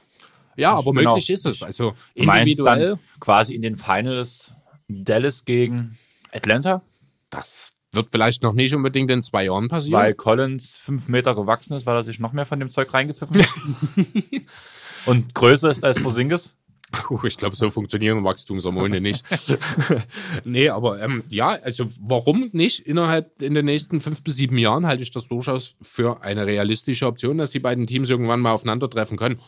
Ja, 0.57 0.73
Ich 0.73 0.79
aber 0.87 0.93
möglich 0.95 1.29
ist 1.29 1.45
es. 1.45 1.63
Also 1.63 1.95
Du 2.15 2.25
meinst 2.25 2.47
individuell, 2.59 2.91
dann 2.91 3.21
quasi 3.21 3.55
in 3.55 3.63
den 3.63 3.77
Finals 3.77 4.53
Dallas 4.89 5.45
gegen 5.45 5.99
Atlanta, 6.33 6.83
das 7.37 7.73
wird 7.93 8.11
vielleicht 8.11 8.43
noch 8.43 8.53
nicht 8.53 8.75
unbedingt 8.75 9.11
in 9.11 9.23
zwei 9.23 9.45
Jahren 9.45 9.69
passieren. 9.69 10.01
weil 10.01 10.15
Collins 10.15 10.77
fünf 10.77 11.09
Meter 11.09 11.35
gewachsen 11.35 11.75
ist, 11.75 11.87
weil 11.87 11.97
er 11.97 12.05
sich 12.05 12.21
noch 12.21 12.33
mehr 12.33 12.47
von 12.47 12.61
dem 12.61 12.71
Zeug 12.71 12.93
reingepfiffen 12.93 13.43
hat. 13.43 13.49
Und 15.07 15.35
größer 15.35 15.71
ist 15.71 15.85
als 15.85 16.03
Porzingis. 16.03 16.57
Ich 17.25 17.37
glaube, 17.37 17.57
so 17.57 17.71
funktionieren 17.71 18.23
Wachstumshormone 18.23 19.01
nicht. 19.01 19.25
nee, 20.45 20.69
aber 20.69 21.03
ähm, 21.03 21.25
ja, 21.29 21.49
also 21.49 21.91
warum 22.01 22.51
nicht? 22.53 22.87
Innerhalb 22.87 23.43
in 23.43 23.55
den 23.55 23.65
nächsten 23.65 24.01
fünf 24.01 24.23
bis 24.23 24.37
sieben 24.37 24.57
Jahren 24.57 24.87
halte 24.87 25.03
ich 25.03 25.11
das 25.11 25.27
durchaus 25.27 25.75
für 25.83 26.23
eine 26.23 26.47
realistische 26.47 27.07
Option, 27.07 27.39
dass 27.39 27.51
die 27.51 27.59
beiden 27.59 27.89
Teams 27.89 28.09
irgendwann 28.09 28.41
mal 28.41 28.53
aufeinandertreffen 28.53 29.17
können. 29.17 29.41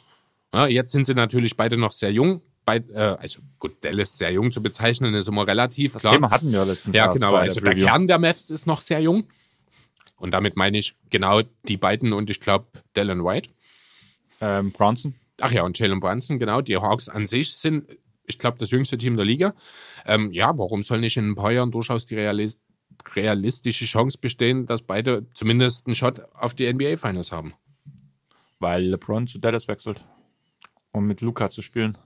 Ja, 0.52 0.66
jetzt 0.66 0.90
sind 0.90 1.06
sie 1.06 1.14
natürlich 1.14 1.56
beide 1.56 1.76
noch 1.76 1.92
sehr 1.92 2.10
jung. 2.10 2.42
Beid, 2.68 2.90
äh, 2.90 3.16
also 3.18 3.40
gut, 3.58 3.82
Dallas 3.82 4.18
sehr 4.18 4.30
jung 4.30 4.52
zu 4.52 4.62
bezeichnen, 4.62 5.14
ist 5.14 5.28
immer 5.28 5.46
relativ. 5.46 5.94
Das 5.94 6.02
klar. 6.02 6.12
Thema 6.14 6.30
hatten 6.30 6.52
wir 6.52 6.64
letztens. 6.66 6.94
Ja, 6.94 7.06
genau. 7.06 7.32
bei 7.32 7.40
Also 7.40 7.60
der 7.60 7.70
Preview. 7.70 7.86
Kern 7.86 8.06
der 8.06 8.18
Mavs 8.18 8.50
ist 8.50 8.66
noch 8.66 8.82
sehr 8.82 9.00
jung. 9.00 9.24
Und 10.16 10.32
damit 10.32 10.56
meine 10.56 10.76
ich 10.76 10.96
genau 11.10 11.42
die 11.66 11.76
beiden 11.76 12.12
und 12.12 12.28
ich 12.28 12.40
glaube 12.40 12.66
Dallin 12.92 13.24
White. 13.24 13.50
Ähm, 14.40 14.72
Bronson. 14.72 15.14
Ach 15.40 15.50
ja, 15.50 15.62
und 15.62 15.78
Jalen 15.78 16.00
Brunson, 16.00 16.38
genau. 16.38 16.60
Die 16.60 16.76
Hawks 16.76 17.08
an 17.08 17.26
sich 17.26 17.56
sind, 17.56 17.86
ich 18.26 18.38
glaube, 18.38 18.58
das 18.58 18.70
jüngste 18.70 18.98
Team 18.98 19.16
der 19.16 19.24
Liga. 19.24 19.54
Ähm, 20.04 20.30
ja, 20.32 20.56
warum 20.58 20.82
soll 20.82 21.00
nicht 21.00 21.16
in 21.16 21.30
ein 21.30 21.34
paar 21.36 21.52
Jahren 21.52 21.70
durchaus 21.70 22.06
die 22.06 22.16
realis 22.16 22.58
realistische 23.14 23.84
Chance 23.84 24.18
bestehen, 24.20 24.66
dass 24.66 24.82
beide 24.82 25.26
zumindest 25.32 25.86
einen 25.86 25.94
Shot 25.94 26.20
auf 26.34 26.54
die 26.54 26.70
NBA 26.70 26.96
Finals 26.96 27.30
haben? 27.30 27.54
Weil 28.58 28.82
LeBron 28.86 29.28
zu 29.28 29.38
Dallas 29.38 29.68
wechselt, 29.68 30.04
um 30.90 31.06
mit 31.06 31.20
Luca 31.20 31.48
zu 31.48 31.62
spielen. 31.62 31.96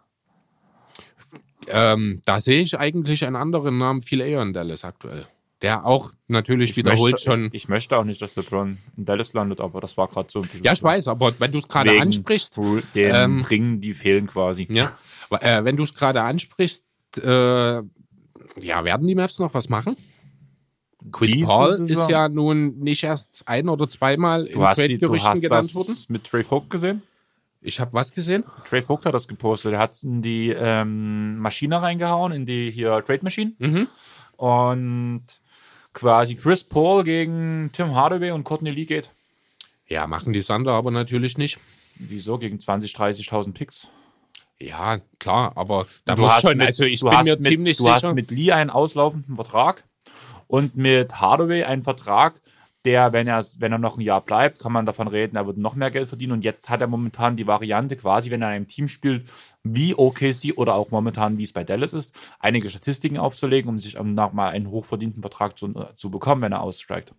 Ähm, 1.68 2.22
da 2.24 2.40
sehe 2.40 2.62
ich 2.62 2.78
eigentlich 2.78 3.24
einen 3.24 3.36
anderen 3.36 3.78
Namen 3.78 4.02
viel 4.02 4.20
eher 4.20 4.42
in 4.42 4.52
Dallas 4.52 4.84
aktuell. 4.84 5.26
Der 5.62 5.86
auch 5.86 6.12
natürlich 6.26 6.76
wiederholt 6.76 7.12
möchte, 7.12 7.30
schon. 7.30 7.48
Ich 7.52 7.68
möchte 7.68 7.96
auch 7.96 8.02
nicht, 8.04 8.20
dass 8.20 8.34
LeBron 8.34 8.78
in 8.96 9.04
Dallas 9.04 9.32
landet, 9.32 9.60
aber 9.60 9.80
das 9.80 9.96
war 9.96 10.08
gerade 10.08 10.28
so 10.30 10.40
ein 10.40 10.46
bisschen. 10.48 10.64
Ja, 10.64 10.72
ich 10.72 10.82
weiß, 10.82 11.06
aber 11.06 11.38
wenn 11.38 11.52
du 11.52 11.58
es 11.58 11.68
gerade 11.68 12.00
ansprichst, 12.00 12.56
Den 12.56 13.14
ähm, 13.14 13.40
Ringen, 13.42 13.80
die 13.80 13.94
fehlen 13.94 14.26
quasi. 14.26 14.66
Ja, 14.70 14.90
äh, 15.40 15.62
wenn 15.64 15.76
du 15.76 15.84
es 15.84 15.94
gerade 15.94 16.22
ansprichst, 16.22 16.84
äh, 17.22 17.74
ja, 17.76 17.82
werden 18.84 19.06
die 19.06 19.14
Mavs 19.14 19.38
noch 19.38 19.54
was 19.54 19.68
machen? 19.68 19.96
Chris 21.10 21.30
Diese 21.32 21.46
Paul 21.46 21.72
Saison- 21.72 21.86
ist 22.04 22.10
ja 22.10 22.28
nun 22.28 22.78
nicht 22.78 23.02
erst 23.04 23.42
ein 23.46 23.68
oder 23.68 23.88
zweimal 23.88 24.46
in 24.46 24.54
Du 24.54 24.64
hast, 24.64 24.78
die, 24.78 24.98
du 24.98 25.06
Trade-Gerüchten 25.06 25.30
hast 25.30 25.42
genannt 25.42 25.64
das 25.64 25.74
worden. 25.74 25.96
mit 26.08 26.24
Trey 26.24 26.42
Vogt 26.44 26.70
gesehen? 26.70 27.02
Ich 27.62 27.78
habe 27.80 27.92
was 27.92 28.12
gesehen? 28.12 28.44
Trey 28.68 28.82
Vogt 28.82 29.06
hat 29.06 29.14
das 29.14 29.28
gepostet. 29.28 29.72
Er 29.74 29.78
hat 29.78 29.92
es 29.92 30.02
in 30.02 30.20
die 30.20 30.50
ähm, 30.50 31.38
Maschine 31.38 31.80
reingehauen, 31.80 32.32
in 32.32 32.44
die 32.44 32.70
hier 32.70 33.02
Trade 33.04 33.20
Machine. 33.22 33.52
Mhm. 33.58 33.88
Und 34.36 35.24
quasi 35.92 36.34
Chris 36.34 36.64
Paul 36.64 37.04
gegen 37.04 37.70
Tim 37.72 37.94
Hardaway 37.94 38.32
und 38.32 38.44
Courtney 38.44 38.70
Lee 38.70 38.84
geht. 38.84 39.10
Ja, 39.86 40.06
machen 40.06 40.32
die 40.32 40.40
Sander 40.42 40.72
aber 40.72 40.90
natürlich 40.90 41.38
nicht. 41.38 41.58
Wieso? 41.96 42.38
Gegen 42.38 42.56
20.000, 42.58 42.96
30.000 43.28 43.52
Picks. 43.52 43.88
Ja, 44.58 44.98
klar, 45.18 45.52
aber 45.56 45.86
da 46.04 46.14
du 46.14 46.28
hast 46.28 46.42
schon, 46.42 46.56
mit, 46.56 46.66
also 46.68 46.84
ich 46.84 47.00
du 47.00 47.10
bin 47.10 47.18
mir 47.24 47.36
mit, 47.36 47.42
ziemlich 47.44 47.76
du 47.76 47.84
sicher. 47.84 47.94
hast 47.94 48.12
mit 48.14 48.30
Lee 48.30 48.52
einen 48.52 48.70
auslaufenden 48.70 49.34
Vertrag 49.34 49.84
und 50.46 50.76
mit 50.76 51.20
Hardaway 51.20 51.64
einen 51.64 51.82
Vertrag, 51.82 52.40
der, 52.85 53.12
wenn 53.12 53.28
er, 53.28 53.45
wenn 53.59 53.72
er 53.72 53.78
noch 53.78 53.97
ein 53.97 54.01
Jahr 54.01 54.20
bleibt, 54.20 54.59
kann 54.59 54.72
man 54.72 54.87
davon 54.87 55.07
reden, 55.09 55.37
er 55.37 55.47
wird 55.47 55.57
noch 55.57 55.76
mehr 55.76 55.91
Geld 55.91 56.09
verdienen. 56.09 56.33
Und 56.33 56.45
jetzt 56.45 56.68
hat 56.68 56.80
er 56.80 56.89
momentan 56.89 57.37
die 57.37 57.47
Variante, 57.47 57.97
quasi, 57.97 58.30
wenn 58.30 58.43
er 58.43 58.49
in 58.49 58.55
einem 58.55 58.66
Team 58.66 58.89
spielt, 58.89 59.28
wie 59.62 59.95
OKC 59.95 60.57
oder 60.57 60.74
auch 60.74 60.91
momentan, 60.91 61.39
wie 61.39 61.45
es 61.45 61.53
bei 61.53 61.64
Dallas 61.64 61.93
ist, 61.93 62.14
einige 62.41 62.68
Statistiken 62.68 63.18
aufzulegen, 63.18 63.68
um 63.68 63.78
sich 63.78 63.99
nochmal 64.01 64.51
einen 64.51 64.70
hochverdienten 64.70 65.22
Vertrag 65.22 65.59
zu, 65.59 65.68
äh, 65.68 65.95
zu 65.95 66.11
bekommen, 66.11 66.43
wenn 66.43 66.53
er 66.53 66.62
aussteigt. 66.62 67.14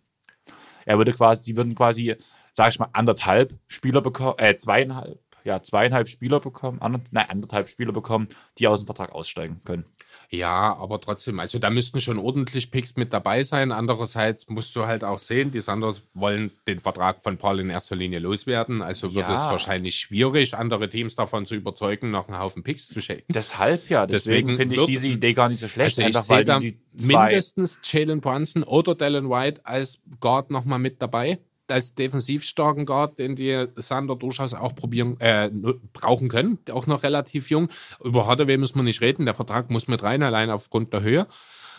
Er 0.86 0.98
würde 0.98 1.14
quasi, 1.14 1.44
die 1.44 1.56
würden 1.56 1.76
quasi, 1.76 2.16
sag 2.52 2.70
ich 2.70 2.80
mal, 2.80 2.90
anderthalb 2.92 3.58
Spieler 3.68 4.02
bekommen, 4.02 4.36
äh, 4.40 4.58
zweieinhalb, 4.58 5.20
ja, 5.46 5.62
zweieinhalb 5.62 6.10
Spieler 6.10 6.40
bekommen, 6.40 6.82
ander, 6.82 7.02
nein, 7.12 7.30
anderthalb 7.30 7.70
Spieler 7.70 7.94
bekommen, 7.94 8.28
die 8.58 8.68
aus 8.68 8.82
dem 8.82 8.86
Vertrag 8.86 9.14
aussteigen 9.14 9.62
können. 9.64 9.86
Ja, 10.34 10.76
aber 10.80 11.00
trotzdem, 11.00 11.40
also 11.40 11.60
da 11.60 11.70
müssten 11.70 12.02
schon 12.02 12.18
ordentlich 12.18 12.72
Picks 12.72 12.96
mit 12.96 13.14
dabei 13.14 13.44
sein. 13.44 13.72
Andererseits 13.72 14.50
musst 14.50 14.76
du 14.76 14.88
halt 14.88 15.04
auch 15.04 15.20
sehen, 15.20 15.52
die 15.52 15.62
Sanders 15.62 16.02
wollen 16.16 16.50
den 16.68 16.80
Vertrag 16.80 17.22
von 17.22 17.38
Paul 17.38 17.60
in 17.60 17.70
erster 17.70 17.96
Linie 17.96 18.18
loswerden. 18.18 18.82
Also 18.82 19.14
wird 19.14 19.28
Ja. 19.28 19.36
es 19.36 19.46
wahrscheinlich 19.46 19.96
schwierig, 19.96 20.56
andere 20.58 20.90
Teams 20.90 21.16
davon 21.16 21.46
zu 21.46 21.54
überzeugen, 21.54 22.10
noch 22.10 22.28
einen 22.28 22.40
Haufen 22.40 22.64
Picks 22.64 22.88
zu 22.88 23.00
schicken. 23.00 23.32
Deshalb 23.32 23.88
ja, 23.92 24.08
deswegen, 24.08 24.48
Deswegen 24.48 24.58
finde 24.58 24.76
ich 24.76 24.84
diese 24.86 25.08
Idee 25.08 25.34
gar 25.34 25.50
nicht 25.50 25.60
so 25.60 25.68
schlecht, 25.68 26.00
Also 26.00 26.02
ich 26.02 26.08
einfach 26.08 26.24
sehe 26.24 26.44
da 26.44 26.60
mindestens 26.94 27.80
Jalen 27.84 28.20
Brunson 28.20 28.64
oder 28.64 28.96
Dallin 28.96 29.30
White 29.30 29.62
als 29.66 30.02
Guard 30.20 30.50
nochmal 30.50 30.80
mit 30.80 31.00
dabei. 31.00 31.38
Als 31.68 31.96
defensiv 31.96 32.44
starken 32.44 32.86
Guard, 32.86 33.20
den 33.20 33.36
die 33.36 33.68
Sander 33.76 34.16
durchaus 34.16 34.54
auch 34.54 34.76
probieren, 34.76 35.20
äh, 35.20 35.50
brauchen 35.94 36.30
können. 36.30 36.60
Auch 36.72 36.88
noch 36.88 37.04
relativ 37.04 37.50
jung. 37.50 37.70
Über 38.04 38.28
Hardaway 38.28 38.58
müssen 38.58 38.76
wir 38.76 38.84
nicht 38.84 39.02
reden. 39.02 39.26
Der 39.26 39.34
Vertrag 39.34 39.70
muss 39.70 39.88
mit 39.88 40.04
rein, 40.04 40.24
allein 40.24 40.50
aufgrund 40.50 40.94
der 40.94 41.02
Höhe. 41.02 41.28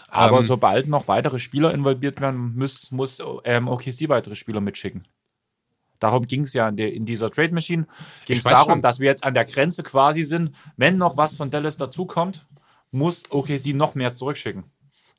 aber 0.09 0.41
ähm, 0.41 0.47
sobald 0.47 0.89
noch 0.89 1.07
weitere 1.09 1.39
Spieler 1.39 1.75
involviert 1.75 2.21
werden, 2.21 2.57
muss, 2.57 2.91
muss 2.93 3.23
ähm, 3.45 3.69
OKC 3.69 4.09
weitere 4.09 4.37
Spieler 4.37 4.61
mitschicken. 4.61 5.07
Darum 5.99 6.27
ging 6.27 6.43
es 6.43 6.53
ja 6.53 6.69
in, 6.69 6.77
der, 6.77 6.93
in 6.93 7.05
dieser 7.05 7.31
Trade 7.31 7.55
Machine. 7.55 7.87
Ging 8.27 8.37
es 8.37 8.45
darum, 8.45 8.75
schon. 8.75 8.83
dass 8.83 9.01
wir 9.01 9.07
jetzt 9.07 9.25
an 9.25 9.35
der 9.35 9.45
Grenze 9.45 9.83
quasi 9.83 10.23
sind. 10.23 10.55
Wenn 10.77 10.99
noch 10.99 11.17
was 11.17 11.37
von 11.37 11.51
Dallas 11.51 11.77
dazukommt, 11.77 12.47
muss 12.91 13.25
OKC 13.31 13.75
noch 13.75 13.95
mehr 13.95 14.13
zurückschicken. 14.13 14.65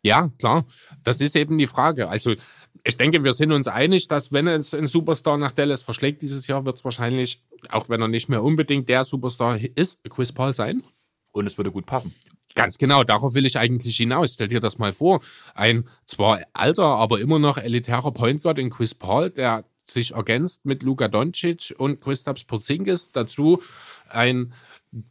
Ja, 0.05 0.29
klar. 0.37 0.67
Das 1.03 1.19
ist 1.19 1.35
eben 1.35 1.57
die 1.57 1.65
Frage. 1.65 2.09
Also, 2.09 2.35
ich 2.83 2.95
denke, 2.95 3.23
wir 3.23 3.33
sind 3.33 3.51
uns 3.51 3.67
einig, 3.67 4.07
dass 4.07 4.31
wenn 4.31 4.47
es 4.47 4.75
ein 4.75 4.85
Superstar 4.85 5.35
nach 5.39 5.51
Dallas 5.51 5.81
verschlägt 5.81 6.21
dieses 6.21 6.45
Jahr, 6.45 6.63
wird 6.63 6.77
es 6.77 6.85
wahrscheinlich, 6.85 7.43
auch 7.69 7.89
wenn 7.89 8.01
er 8.01 8.07
nicht 8.07 8.29
mehr 8.29 8.43
unbedingt 8.43 8.87
der 8.87 9.03
Superstar 9.03 9.59
ist, 9.73 10.03
Chris 10.07 10.31
Paul 10.31 10.53
sein. 10.53 10.83
Und 11.31 11.47
es 11.47 11.57
würde 11.57 11.71
gut 11.71 11.87
passen. 11.87 12.13
Ganz 12.53 12.77
genau, 12.77 13.03
darauf 13.03 13.33
will 13.33 13.47
ich 13.47 13.57
eigentlich 13.57 13.97
hinaus. 13.97 14.35
Stell 14.35 14.47
dir 14.47 14.59
das 14.59 14.77
mal 14.77 14.93
vor. 14.93 15.21
Ein 15.55 15.85
zwar 16.05 16.41
alter, 16.53 16.85
aber 16.85 17.19
immer 17.19 17.39
noch 17.39 17.57
elitärer 17.57 18.11
Point 18.11 18.43
Guard 18.43 18.59
in 18.59 18.69
Chris 18.69 18.93
Paul, 18.93 19.31
der 19.31 19.65
sich 19.89 20.13
ergänzt 20.13 20.65
mit 20.65 20.83
Luka 20.83 21.07
Doncic 21.07 21.73
und 21.79 21.99
Kristaps 21.99 22.43
Porzingis. 22.43 23.11
Dazu 23.11 23.59
ein 24.07 24.53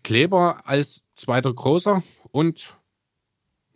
Kleber 0.05 0.63
als 0.65 1.05
zweiter 1.17 1.53
Großer 1.53 2.05
und 2.31 2.77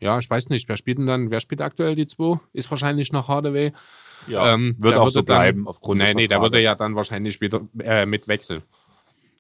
ja, 0.01 0.19
ich 0.19 0.29
weiß 0.31 0.49
nicht, 0.51 0.69
wer 0.69 0.77
spielt 0.77 0.99
denn 0.99 1.07
dann, 1.07 1.31
wer 1.31 1.41
spielt 1.41 1.61
aktuell 1.61 1.95
die 1.95 2.07
zwei? 2.07 2.39
Ist 2.53 2.71
wahrscheinlich 2.71 3.13
noch 3.13 3.29
Hardaway. 3.29 3.73
Ja, 4.27 4.55
Ähm, 4.55 4.77
wird 4.79 4.95
auch 4.97 5.09
so 5.09 5.17
würde 5.17 5.27
dann- 5.27 5.37
bleiben 5.37 5.69
aufgrund 5.69 6.01
Nee, 6.03 6.15
nee, 6.15 6.27
der 6.29 6.41
würde 6.41 6.61
ja 6.61 6.75
dann 6.75 6.95
wahrscheinlich 6.97 7.41
wieder 7.41 7.61
äh, 7.81 8.05
mit 8.07 8.29
wechseln, 8.29 8.63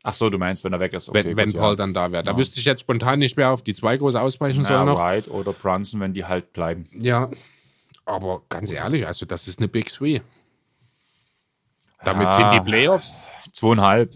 Ach 0.05 0.15
so, 0.15 0.31
du 0.31 0.39
meinst, 0.39 0.63
wenn 0.65 0.73
er 0.73 0.81
weg 0.81 0.93
ist. 0.95 1.09
Okay, 1.09 1.25
wenn, 1.25 1.37
wenn 1.37 1.51
gut, 1.51 1.61
Paul 1.61 1.71
ja. 1.73 1.77
dann 1.77 1.93
da 1.93 2.11
wäre. 2.13 2.23
Da 2.23 2.31
Ja. 2.31 2.37
wüsste 2.37 2.61
ich 2.61 2.65
jetzt 2.65 2.81
spontan 2.81 3.19
nicht, 3.19 3.37
wer 3.37 3.51
auf 3.51 3.63
die 3.63 3.75
zwei 3.75 3.97
groß 3.97 4.15
ausweichen 4.15 4.65
soll 4.65 4.85
noch. 4.87 4.99
White 5.05 5.29
oder 5.31 5.53
Brunson, 5.53 6.01
wenn 6.01 6.15
die 6.15 6.25
halt 6.25 6.53
bleiben. 6.53 6.87
Ja, 6.93 7.29
aber 8.07 8.43
ganz 8.49 8.71
ehrlich, 8.71 9.07
also 9.07 9.27
das 9.27 9.49
ist 9.49 9.59
eine 9.59 9.69
Big 9.69 9.93
Three. 9.93 10.21
Damit 12.05 12.29
Ja. 12.29 12.35
sind 12.37 12.53
die 12.53 12.71
Playoffs. 12.71 13.27
Zweieinhalb. 13.53 14.13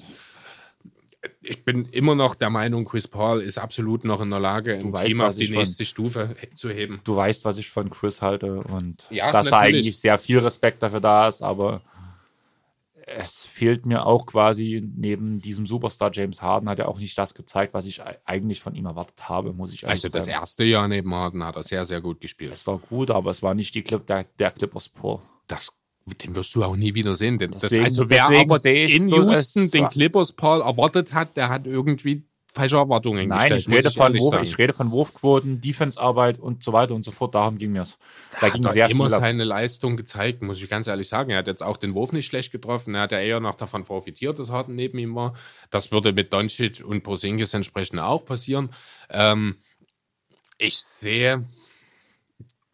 Ich 1.41 1.65
bin 1.65 1.85
immer 1.87 2.15
noch 2.15 2.35
der 2.35 2.51
Meinung, 2.51 2.85
Chris 2.85 3.07
Paul 3.07 3.41
ist 3.43 3.59
absolut 3.59 4.05
noch 4.05 4.21
in 4.21 4.31
der 4.31 4.41
Lage, 4.41 4.75
ein 4.75 4.93
weißt, 4.93 5.07
Team 5.07 5.21
auf 5.21 5.35
die 5.37 5.43
ich 5.45 5.49
von- 5.51 5.59
nächste 5.59 5.85
Stufe 5.85 6.35
zu 6.55 6.71
heben. 6.71 7.01
Du 7.05 7.15
weißt, 7.15 7.45
was 7.45 7.59
ich 7.59 7.69
von 7.71 7.91
Chris 7.91 8.23
halte 8.23 8.61
und 8.63 9.07
Ja, 9.11 9.31
dass 9.31 9.47
da 9.47 9.53
natürlich. 9.59 9.77
eigentlich 9.77 9.99
sehr 10.01 10.19
viel 10.19 10.39
Respekt 10.41 10.83
dafür 10.83 11.01
da 11.01 11.29
ist, 11.29 11.43
aber 11.43 11.83
es 13.07 13.47
fehlt 13.47 13.85
mir 13.85 14.07
auch 14.07 14.27
quasi 14.27 14.83
neben 14.97 15.41
diesem 15.41 15.67
Superstar 15.67 16.11
James 16.13 16.41
Harden 16.41 16.69
hat 16.69 16.79
er 16.79 16.89
auch 16.89 16.99
nicht 16.99 17.19
das 17.19 17.35
gezeigt, 17.35 17.75
was 17.75 17.87
ich 17.87 18.01
eigentlich 18.25 18.61
von 18.61 18.75
ihm 18.75 18.87
erwartet 18.87 19.29
habe, 19.29 19.53
muss 19.53 19.73
ich 19.75 19.83
ehrlich 19.83 19.95
also 20.05 20.09
sagen. 20.09 20.17
Also 20.17 20.31
das 20.31 20.41
erste 20.41 20.65
Jahr 20.65 20.89
neben 20.89 21.13
Harden 21.15 21.45
hat 21.45 21.57
er 21.57 21.63
sehr, 21.65 21.85
sehr 21.85 22.01
gut 22.01 22.21
gespielt. 22.21 22.53
Es 22.53 22.67
war 22.67 22.79
gut, 22.79 23.11
aber 23.11 23.31
es 23.31 23.43
war 23.43 23.55
nicht 23.55 23.75
die 23.75 23.83
Clip, 23.83 24.07
der, 24.07 24.25
der 24.39 24.51
Clippers 24.53 24.89
pur. 24.89 25.21
Das 25.49 25.77
den 26.07 26.35
wirst 26.35 26.55
du 26.55 26.65
auch 26.65 26.77
nie 26.77 26.95
wieder 26.95 27.17
sehen. 27.17 27.39
Denn 27.39 27.53
deswegen, 27.53 27.85
das, 27.85 27.99
also 27.99 28.11
wer 28.11 28.27
aber 28.27 28.65
in 28.65 29.09
Houston 29.09 29.71
den 29.71 29.89
Clippers 29.89 30.33
Paul 30.33 30.61
erwartet 30.61 31.13
hat, 31.13 31.37
der 31.37 31.49
hat 31.49 31.67
irgendwie 31.67 32.25
falsche 32.53 32.77
Erwartungen 32.77 33.29
Nein, 33.29 33.49
gestellt, 33.49 33.67
ich 33.67 33.87
rede, 33.87 33.91
von 33.91 34.19
Wurf, 34.19 34.43
ich 34.43 34.59
rede 34.59 34.73
von 34.75 34.91
Wurfquoten, 34.91 35.61
Defensearbeit 35.61 36.39
und 36.39 36.63
so 36.63 36.73
weiter 36.73 36.95
und 36.95 37.05
so 37.05 37.11
fort. 37.11 37.35
Darum 37.35 37.57
ging 37.57 37.77
es. 37.77 37.97
Da, 38.33 38.41
da 38.41 38.49
ging 38.51 38.63
sehr 38.69 38.91
immer 38.91 39.09
viel 39.09 39.19
seine 39.19 39.45
Leistung 39.45 39.97
gezeigt, 39.97 40.43
muss 40.43 40.63
ich 40.63 40.69
ganz 40.69 40.87
ehrlich 40.87 41.09
sagen. 41.09 41.31
Er 41.31 41.39
hat 41.39 41.47
jetzt 41.47 41.63
auch 41.63 41.79
den 41.79 41.95
Wurf 41.95 42.13
nicht 42.13 42.27
schlecht 42.27 42.53
getroffen. 42.53 42.95
Er 42.95 43.03
hat 43.03 43.13
ja 43.13 43.21
eher 43.21 43.41
noch 43.41 43.55
davon 43.55 43.85
profitiert, 43.85 44.39
dass 44.39 44.51
Harden 44.51 44.75
neben 44.75 44.99
ihm 44.99 45.15
war. 45.15 45.35
Das 45.71 45.93
würde 45.93 46.13
mit 46.13 46.33
Doncic 46.33 46.85
und 46.85 47.03
Porzingis 47.03 47.55
entsprechend 47.55 48.01
auch 48.01 48.25
passieren. 48.25 48.69
Ähm, 49.09 49.57
ich 50.59 50.77
sehe 50.77 51.45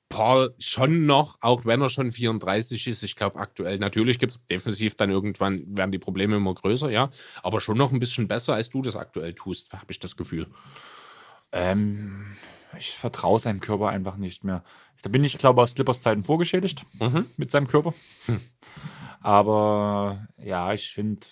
Paul 0.08 0.54
schon 0.58 1.06
noch, 1.06 1.36
auch 1.40 1.64
wenn 1.64 1.82
er 1.82 1.90
schon 1.90 2.12
34 2.12 2.86
ist, 2.86 3.02
ich 3.02 3.14
glaube 3.14 3.38
aktuell, 3.38 3.78
natürlich 3.78 4.18
gibt 4.18 4.32
es 4.32 4.46
defensiv 4.46 4.94
dann 4.94 5.10
irgendwann, 5.10 5.64
werden 5.76 5.92
die 5.92 5.98
Probleme 5.98 6.36
immer 6.36 6.54
größer, 6.54 6.90
ja, 6.90 7.10
aber 7.42 7.60
schon 7.60 7.76
noch 7.76 7.92
ein 7.92 8.00
bisschen 8.00 8.26
besser, 8.26 8.54
als 8.54 8.70
du 8.70 8.80
das 8.80 8.96
aktuell 8.96 9.34
tust, 9.34 9.72
habe 9.72 9.90
ich 9.90 9.98
das 9.98 10.16
Gefühl. 10.16 10.46
Ähm, 11.52 12.36
ich 12.76 12.90
vertraue 12.90 13.40
seinem 13.40 13.60
Körper 13.60 13.88
einfach 13.88 14.16
nicht 14.16 14.44
mehr. 14.44 14.62
Da 15.02 15.08
bin 15.08 15.24
ich, 15.24 15.38
glaube 15.38 15.62
aus 15.62 15.74
Clippers 15.74 16.00
Zeiten 16.00 16.24
vorgeschädigt 16.24 16.84
mhm. 16.98 17.26
mit 17.36 17.50
seinem 17.50 17.68
Körper. 17.68 17.94
Hm. 18.26 18.40
Aber 19.20 20.26
ja, 20.42 20.72
ich 20.72 20.90
finde 20.90 21.26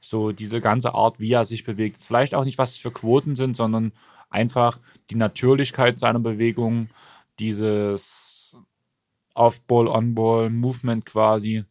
so 0.00 0.32
diese 0.32 0.60
ganze 0.60 0.94
Art, 0.94 1.18
wie 1.18 1.32
er 1.32 1.44
sich 1.44 1.64
bewegt, 1.64 1.98
vielleicht 1.98 2.34
auch 2.34 2.44
nicht, 2.44 2.58
was 2.58 2.76
für 2.76 2.90
Quoten 2.90 3.36
sind, 3.36 3.56
sondern 3.56 3.92
einfach 4.30 4.78
die 5.10 5.16
Natürlichkeit 5.16 5.98
seiner 5.98 6.20
Bewegung 6.20 6.88
dieses 7.38 8.56
Off-Ball, 9.34 9.88
On-Ball, 9.88 10.50
Movement 10.50 11.04
quasi, 11.04 11.64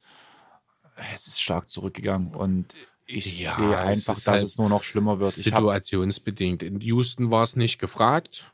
es 1.13 1.28
ist 1.28 1.41
stark 1.41 1.70
zurückgegangen 1.70 2.34
und 2.34 2.76
ich 3.07 3.41
ja, 3.41 3.53
sehe 3.53 3.78
einfach, 3.78 4.16
dass 4.16 4.28
halt 4.28 4.43
es 4.43 4.57
nur 4.57 4.70
noch 4.70 4.84
schlimmer 4.84 5.20
wird. 5.20 5.34
Situationsbedingt. 5.34 6.63
In 6.63 6.82
Houston 6.82 7.30
war 7.30 7.43
es 7.43 7.55
nicht 7.55 7.80
gefragt. 7.80 8.51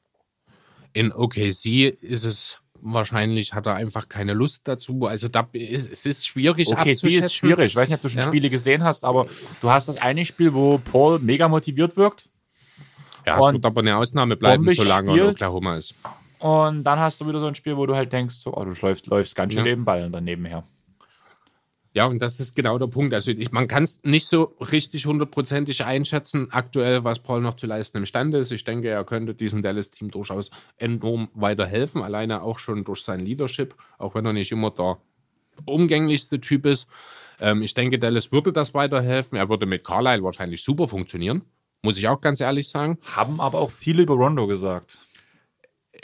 In 0.93 1.13
OKC 1.13 1.87
ist 2.01 2.25
es 2.25 2.59
wahrscheinlich, 2.81 3.53
hat 3.53 3.67
er 3.67 3.75
einfach 3.75 4.09
keine 4.09 4.33
Lust 4.33 4.67
dazu. 4.67 5.05
Also 5.05 5.29
da 5.29 5.47
ist, 5.53 5.89
es 5.89 6.05
ist 6.05 6.27
schwierig 6.27 6.67
Okay, 6.67 6.93
sie 6.93 7.15
ist 7.15 7.33
schwierig. 7.33 7.67
Ich 7.67 7.75
weiß 7.75 7.87
nicht, 7.87 7.95
ob 7.95 8.01
du 8.01 8.09
schon 8.09 8.21
ja. 8.21 8.27
Spiele 8.27 8.49
gesehen 8.49 8.83
hast, 8.83 9.05
aber 9.05 9.27
du 9.61 9.69
hast 9.69 9.87
das 9.87 9.97
eine 9.97 10.25
Spiel, 10.25 10.53
wo 10.53 10.77
Paul 10.79 11.19
mega 11.19 11.47
motiviert 11.47 11.95
wirkt. 11.95 12.29
Ja, 13.25 13.39
es 13.39 13.53
wird 13.53 13.65
aber 13.65 13.81
eine 13.81 13.95
Ausnahme 13.95 14.35
bleiben, 14.35 14.69
solange 14.73 15.11
er 15.11 15.25
in 15.25 15.31
Oklahoma 15.31 15.77
ist. 15.77 15.93
Und 16.41 16.83
dann 16.83 16.99
hast 16.99 17.21
du 17.21 17.27
wieder 17.27 17.39
so 17.39 17.45
ein 17.45 17.53
Spiel, 17.53 17.77
wo 17.77 17.85
du 17.85 17.95
halt 17.95 18.11
denkst, 18.11 18.35
so, 18.35 18.55
oh, 18.55 18.63
du 18.63 18.73
läufst, 18.81 19.05
läufst 19.05 19.35
ganz 19.35 19.53
schön 19.53 19.63
ja. 19.63 19.71
neben 19.71 19.85
Ball 19.85 20.09
dann 20.09 20.23
nebenher. 20.23 20.63
Ja, 21.93 22.07
und 22.07 22.19
das 22.19 22.39
ist 22.39 22.55
genau 22.55 22.79
der 22.79 22.87
Punkt. 22.87 23.13
Also 23.13 23.29
ich, 23.31 23.51
man 23.51 23.67
kann 23.67 23.83
es 23.83 24.01
nicht 24.03 24.25
so 24.25 24.55
richtig 24.59 25.05
hundertprozentig 25.05 25.85
einschätzen, 25.85 26.47
aktuell, 26.49 27.03
was 27.03 27.19
Paul 27.19 27.41
noch 27.41 27.55
zu 27.55 27.67
leisten 27.67 27.97
imstande 27.97 28.39
ist. 28.39 28.51
Ich 28.51 28.63
denke, 28.63 28.89
er 28.89 29.03
könnte 29.03 29.35
diesem 29.35 29.61
Dallas-Team 29.61 30.09
durchaus 30.09 30.49
enorm 30.77 31.29
weiterhelfen, 31.35 32.01
alleine 32.01 32.41
auch 32.41 32.57
schon 32.57 32.85
durch 32.85 33.03
sein 33.03 33.19
Leadership, 33.19 33.75
auch 33.99 34.15
wenn 34.15 34.25
er 34.25 34.33
nicht 34.33 34.51
immer 34.51 34.71
der 34.71 34.97
umgänglichste 35.65 36.41
Typ 36.41 36.65
ist. 36.65 36.89
Ähm, 37.39 37.61
ich 37.61 37.75
denke, 37.75 37.99
Dallas 37.99 38.31
würde 38.31 38.51
das 38.51 38.73
weiterhelfen. 38.73 39.37
Er 39.37 39.49
würde 39.49 39.67
mit 39.67 39.83
Carlisle 39.83 40.23
wahrscheinlich 40.23 40.63
super 40.63 40.87
funktionieren, 40.87 41.43
muss 41.83 41.97
ich 41.97 42.07
auch 42.07 42.19
ganz 42.19 42.39
ehrlich 42.39 42.69
sagen. 42.69 42.97
Haben 43.15 43.39
aber 43.39 43.59
auch 43.59 43.69
viele 43.69 44.01
über 44.01 44.15
Rondo 44.15 44.47
gesagt. 44.47 44.97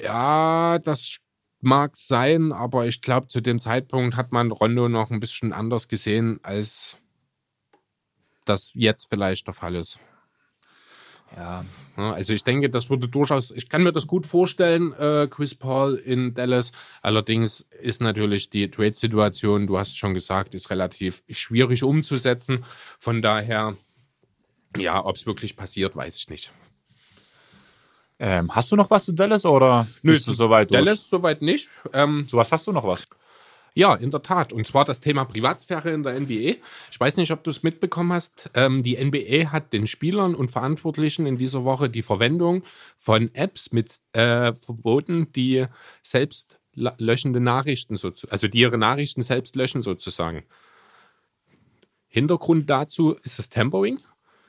Ja, 0.01 0.79
das 0.79 1.17
mag 1.59 1.97
sein, 1.97 2.51
aber 2.51 2.85
ich 2.87 3.01
glaube, 3.01 3.27
zu 3.27 3.41
dem 3.41 3.59
Zeitpunkt 3.59 4.15
hat 4.15 4.31
man 4.31 4.51
Rondo 4.51 4.89
noch 4.89 5.09
ein 5.11 5.19
bisschen 5.19 5.53
anders 5.53 5.87
gesehen, 5.87 6.39
als 6.43 6.97
das 8.45 8.71
jetzt 8.73 9.07
vielleicht 9.09 9.47
der 9.47 9.53
Fall 9.53 9.75
ist. 9.75 9.99
Ja. 11.35 11.65
Also 11.97 12.33
ich 12.33 12.43
denke, 12.43 12.69
das 12.69 12.89
würde 12.89 13.07
durchaus, 13.07 13.51
ich 13.51 13.67
kann 13.69 13.83
mir 13.83 13.91
das 13.91 14.07
gut 14.07 14.25
vorstellen, 14.25 14.93
äh, 14.93 15.27
Chris 15.29 15.55
Paul 15.55 15.95
in 15.95 16.33
Dallas. 16.33 16.71
Allerdings 17.01 17.67
ist 17.81 18.01
natürlich 18.01 18.49
die 18.49 18.69
Trade-Situation, 18.71 19.67
du 19.67 19.77
hast 19.77 19.97
schon 19.97 20.13
gesagt, 20.13 20.55
ist 20.55 20.69
relativ 20.69 21.23
schwierig 21.29 21.83
umzusetzen. 21.83 22.63
Von 22.99 23.21
daher, 23.21 23.75
ja, 24.77 25.03
ob 25.03 25.17
es 25.17 25.25
wirklich 25.25 25.57
passiert, 25.57 25.95
weiß 25.95 26.17
ich 26.17 26.29
nicht. 26.29 26.53
Ähm, 28.19 28.53
hast 28.55 28.71
du 28.71 28.75
noch 28.75 28.89
was 28.89 29.05
zu 29.05 29.11
Dallas 29.11 29.45
oder 29.45 29.87
Nö, 30.01 30.13
bist 30.13 30.27
du 30.27 30.33
soweit 30.33 30.71
durch? 30.71 30.83
Dallas 30.83 31.09
soweit 31.09 31.41
nicht. 31.41 31.69
Ähm, 31.93 32.25
so 32.29 32.37
was 32.37 32.51
hast 32.51 32.65
du 32.67 32.71
noch 32.71 32.85
was? 32.85 33.07
Ja, 33.75 33.93
in 33.93 34.09
der 34.09 34.23
Tat. 34.23 34.53
Und 34.53 34.65
zwar 34.65 34.85
das 34.85 35.01
Thema 35.01 35.25
Privatsphäre 35.25 35.91
in 35.91 36.01
der 36.01 36.19
NBA. 36.19 36.55
Ich 36.91 36.99
weiß 36.99 37.17
nicht, 37.17 37.31
ob 37.31 37.43
du 37.43 37.51
es 37.51 37.61
mitbekommen 37.61 38.11
hast. 38.11 38.49
Ähm, 38.55 38.81
die 38.81 38.97
NBA 38.97 39.51
hat 39.51 39.71
den 39.71 39.85
Spielern 39.85 40.33
und 40.33 40.49
Verantwortlichen 40.49 41.27
in 41.27 41.37
dieser 41.37 41.63
Woche 41.63 41.87
die 41.87 42.01
Verwendung 42.01 42.63
von 42.97 43.29
Apps 43.35 43.71
mit 43.71 43.99
äh, 44.13 44.53
verboten, 44.53 45.31
die 45.31 45.67
selbst 46.01 46.57
löschende 46.73 47.39
Nachrichten, 47.39 47.99
also 48.29 48.47
die 48.47 48.57
ihre 48.57 48.79
Nachrichten 48.79 49.21
selbst 49.21 49.55
löschen 49.55 49.83
sozusagen. 49.83 50.43
Hintergrund 52.07 52.67
dazu 52.71 53.13
ist 53.23 53.37
das 53.37 53.49
Tempering. 53.49 53.99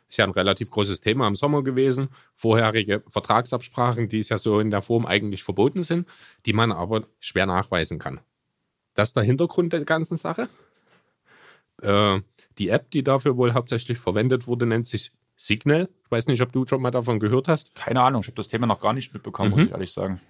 Ist 0.09 0.17
ja 0.17 0.25
ein 0.25 0.31
relativ 0.31 0.71
großes 0.71 1.01
Thema 1.01 1.29
im 1.29 1.37
Sommer 1.37 1.63
gewesen. 1.63 2.09
Vorherige 2.35 3.03
Vertragsabsprachen, 3.09 4.09
die 4.09 4.21
es 4.21 4.31
ja 4.31 4.39
so 4.39 4.59
in 4.61 4.71
der 4.71 4.83
Form 4.83 5.05
eigentlich 5.05 5.43
verboten 5.43 5.85
sind, 5.85 6.09
die 6.47 6.55
man 6.55 6.73
aber 6.73 7.07
schwer 7.21 7.47
nachweisen 7.47 7.99
kann. 7.99 8.21
Das 8.95 9.11
ist 9.11 9.17
der 9.17 9.23
Hintergrund 9.23 9.73
der 9.73 9.85
ganzen 9.85 10.17
Sache. 10.17 10.49
Äh, 11.83 12.21
die 12.59 12.71
App, 12.71 12.91
die 12.91 13.05
dafür 13.05 13.37
wohl 13.37 13.55
hauptsächlich 13.55 13.99
verwendet 13.99 14.47
wurde, 14.47 14.67
nennt 14.67 14.87
sich 14.87 15.13
Signal. 15.37 15.89
Ich 16.05 16.11
weiß 16.11 16.27
nicht, 16.27 16.43
ob 16.43 16.53
du 16.53 16.67
schon 16.67 16.83
mal 16.83 16.91
davon 16.91 17.21
gehört 17.21 17.47
hast. 17.47 17.75
Keine 17.75 18.03
Ahnung, 18.03 18.23
ich 18.23 18.27
habe 18.27 18.37
das 18.37 18.49
Thema 18.49 18.67
noch 18.67 18.81
gar 18.81 18.93
nicht 18.93 19.15
mitbekommen, 19.15 19.51
mhm. 19.51 19.57
muss 19.57 19.67
ich 19.67 19.73
ehrlich 19.73 19.93
sagen. 19.93 20.21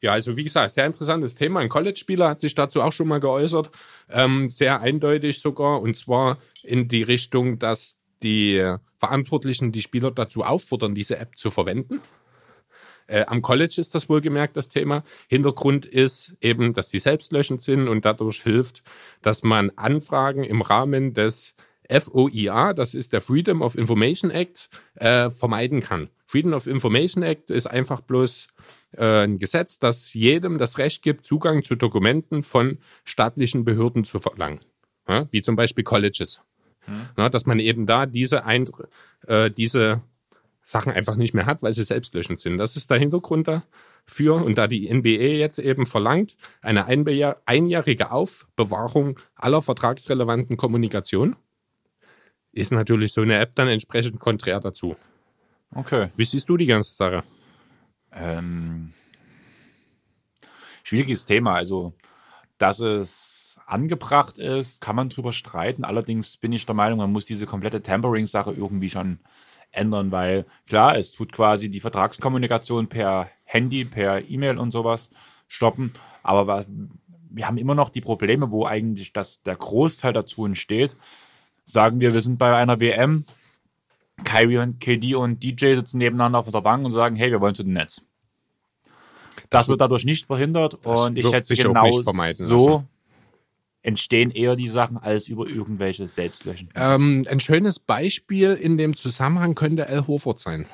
Ja, 0.00 0.12
also 0.12 0.36
wie 0.36 0.42
gesagt, 0.42 0.72
sehr 0.72 0.84
interessantes 0.84 1.36
Thema. 1.36 1.60
Ein 1.60 1.68
College-Spieler 1.68 2.30
hat 2.30 2.40
sich 2.40 2.56
dazu 2.56 2.82
auch 2.82 2.92
schon 2.92 3.06
mal 3.06 3.20
geäußert, 3.20 3.70
ähm, 4.10 4.48
sehr 4.48 4.80
eindeutig 4.80 5.38
sogar, 5.38 5.80
und 5.80 5.96
zwar 5.96 6.38
in 6.64 6.88
die 6.88 7.04
Richtung, 7.04 7.60
dass 7.60 8.01
die 8.22 8.76
Verantwortlichen 8.98 9.72
die 9.72 9.82
Spieler 9.82 10.10
dazu 10.10 10.42
auffordern, 10.42 10.94
diese 10.94 11.18
App 11.18 11.36
zu 11.36 11.50
verwenden. 11.50 12.00
Äh, 13.06 13.24
am 13.26 13.42
College 13.42 13.74
ist 13.78 13.94
das 13.94 14.08
wohlgemerkt 14.08 14.56
das 14.56 14.68
Thema. 14.68 15.02
Hintergrund 15.28 15.86
ist 15.86 16.34
eben, 16.40 16.72
dass 16.72 16.90
sie 16.90 16.98
selbstlöschend 16.98 17.60
sind 17.62 17.88
und 17.88 18.04
dadurch 18.04 18.42
hilft, 18.42 18.82
dass 19.22 19.42
man 19.42 19.70
Anfragen 19.76 20.44
im 20.44 20.62
Rahmen 20.62 21.14
des 21.14 21.54
FOIA, 21.90 22.72
das 22.72 22.94
ist 22.94 23.12
der 23.12 23.20
Freedom 23.20 23.60
of 23.60 23.76
Information 23.76 24.30
Act, 24.30 24.70
äh, 24.94 25.30
vermeiden 25.30 25.80
kann. 25.80 26.08
Freedom 26.26 26.54
of 26.54 26.66
Information 26.66 27.22
Act 27.22 27.50
ist 27.50 27.66
einfach 27.66 28.00
bloß 28.00 28.46
äh, 28.96 29.24
ein 29.24 29.38
Gesetz, 29.38 29.78
das 29.78 30.14
jedem 30.14 30.58
das 30.58 30.78
Recht 30.78 31.02
gibt, 31.02 31.26
Zugang 31.26 31.64
zu 31.64 31.74
Dokumenten 31.74 32.42
von 32.42 32.78
staatlichen 33.04 33.64
Behörden 33.64 34.04
zu 34.04 34.18
verlangen. 34.18 34.60
Ja, 35.08 35.28
wie 35.30 35.42
zum 35.42 35.56
Beispiel 35.56 35.84
Colleges. 35.84 36.40
Hm. 36.86 37.06
Na, 37.16 37.28
dass 37.28 37.46
man 37.46 37.58
eben 37.58 37.86
da 37.86 38.06
diese, 38.06 38.44
Ein 38.44 38.66
äh, 39.26 39.50
diese 39.50 40.02
Sachen 40.62 40.92
einfach 40.92 41.16
nicht 41.16 41.34
mehr 41.34 41.46
hat, 41.46 41.62
weil 41.62 41.72
sie 41.72 41.84
selbstlöschend 41.84 42.40
sind. 42.40 42.58
Das 42.58 42.76
ist 42.76 42.90
der 42.90 42.98
Hintergrund 42.98 43.48
dafür. 43.48 44.36
Und 44.36 44.56
da 44.56 44.66
die 44.66 44.92
NBA 44.92 45.38
jetzt 45.38 45.58
eben 45.58 45.86
verlangt, 45.86 46.36
eine 46.60 46.86
einjährige 46.86 48.10
Aufbewahrung 48.10 49.18
aller 49.34 49.62
vertragsrelevanten 49.62 50.56
Kommunikation, 50.56 51.36
ist 52.52 52.70
natürlich 52.70 53.12
so 53.12 53.22
eine 53.22 53.38
App 53.38 53.54
dann 53.54 53.68
entsprechend 53.68 54.20
konträr 54.20 54.60
dazu. 54.60 54.96
Okay. 55.74 56.10
Wie 56.16 56.24
siehst 56.24 56.48
du 56.48 56.56
die 56.56 56.66
ganze 56.66 56.92
Sache? 56.92 57.24
Ähm, 58.12 58.92
schwieriges 60.84 61.24
Thema. 61.24 61.54
Also, 61.54 61.94
dass 62.58 62.80
es 62.80 63.41
angebracht 63.72 64.38
ist, 64.38 64.80
kann 64.80 64.96
man 64.96 65.08
drüber 65.08 65.32
streiten. 65.32 65.84
Allerdings 65.84 66.36
bin 66.36 66.52
ich 66.52 66.66
der 66.66 66.74
Meinung, 66.74 66.98
man 66.98 67.12
muss 67.12 67.24
diese 67.24 67.46
komplette 67.46 67.82
Tampering-Sache 67.82 68.52
irgendwie 68.52 68.90
schon 68.90 69.18
ändern, 69.70 70.12
weil 70.12 70.44
klar, 70.68 70.96
es 70.98 71.12
tut 71.12 71.32
quasi 71.32 71.70
die 71.70 71.80
Vertragskommunikation 71.80 72.88
per 72.88 73.30
Handy, 73.44 73.84
per 73.84 74.28
E-Mail 74.28 74.58
und 74.58 74.70
sowas 74.70 75.10
stoppen. 75.48 75.94
Aber 76.22 76.46
was, 76.46 76.68
wir 77.30 77.48
haben 77.48 77.56
immer 77.56 77.74
noch 77.74 77.88
die 77.88 78.02
Probleme, 78.02 78.50
wo 78.50 78.66
eigentlich 78.66 79.12
das, 79.12 79.42
der 79.42 79.56
Großteil 79.56 80.12
dazu 80.12 80.44
entsteht. 80.44 80.96
Sagen 81.64 82.00
wir, 82.00 82.12
wir 82.12 82.20
sind 82.20 82.38
bei 82.38 82.54
einer 82.54 82.78
WM, 82.78 83.24
Kyrie 84.24 84.58
und 84.58 84.80
KD 84.80 85.14
und 85.14 85.42
DJ 85.42 85.74
sitzen 85.74 85.98
nebeneinander 85.98 86.40
auf 86.40 86.50
der 86.50 86.60
Bank 86.60 86.84
und 86.84 86.92
sagen, 86.92 87.16
hey, 87.16 87.30
wir 87.30 87.40
wollen 87.40 87.54
zu 87.54 87.62
den 87.62 87.72
Netz. 87.72 88.02
Das, 89.48 89.60
das 89.60 89.68
wird 89.68 89.80
dadurch 89.80 90.04
nicht 90.04 90.26
verhindert 90.26 90.74
und 90.86 91.16
ich 91.16 91.26
schätze 91.26 91.56
genau 91.56 92.02
so 92.34 92.84
entstehen 93.82 94.30
eher 94.30 94.56
die 94.56 94.68
Sachen 94.68 94.96
als 94.96 95.28
über 95.28 95.46
irgendwelche 95.46 96.06
Selbstlöschen. 96.06 96.70
Ähm, 96.74 97.26
ein 97.28 97.40
schönes 97.40 97.78
Beispiel 97.78 98.54
in 98.54 98.78
dem 98.78 98.96
Zusammenhang 98.96 99.54
könnte 99.54 99.88
Al 99.88 100.06
Horford 100.06 100.38
sein. 100.38 100.66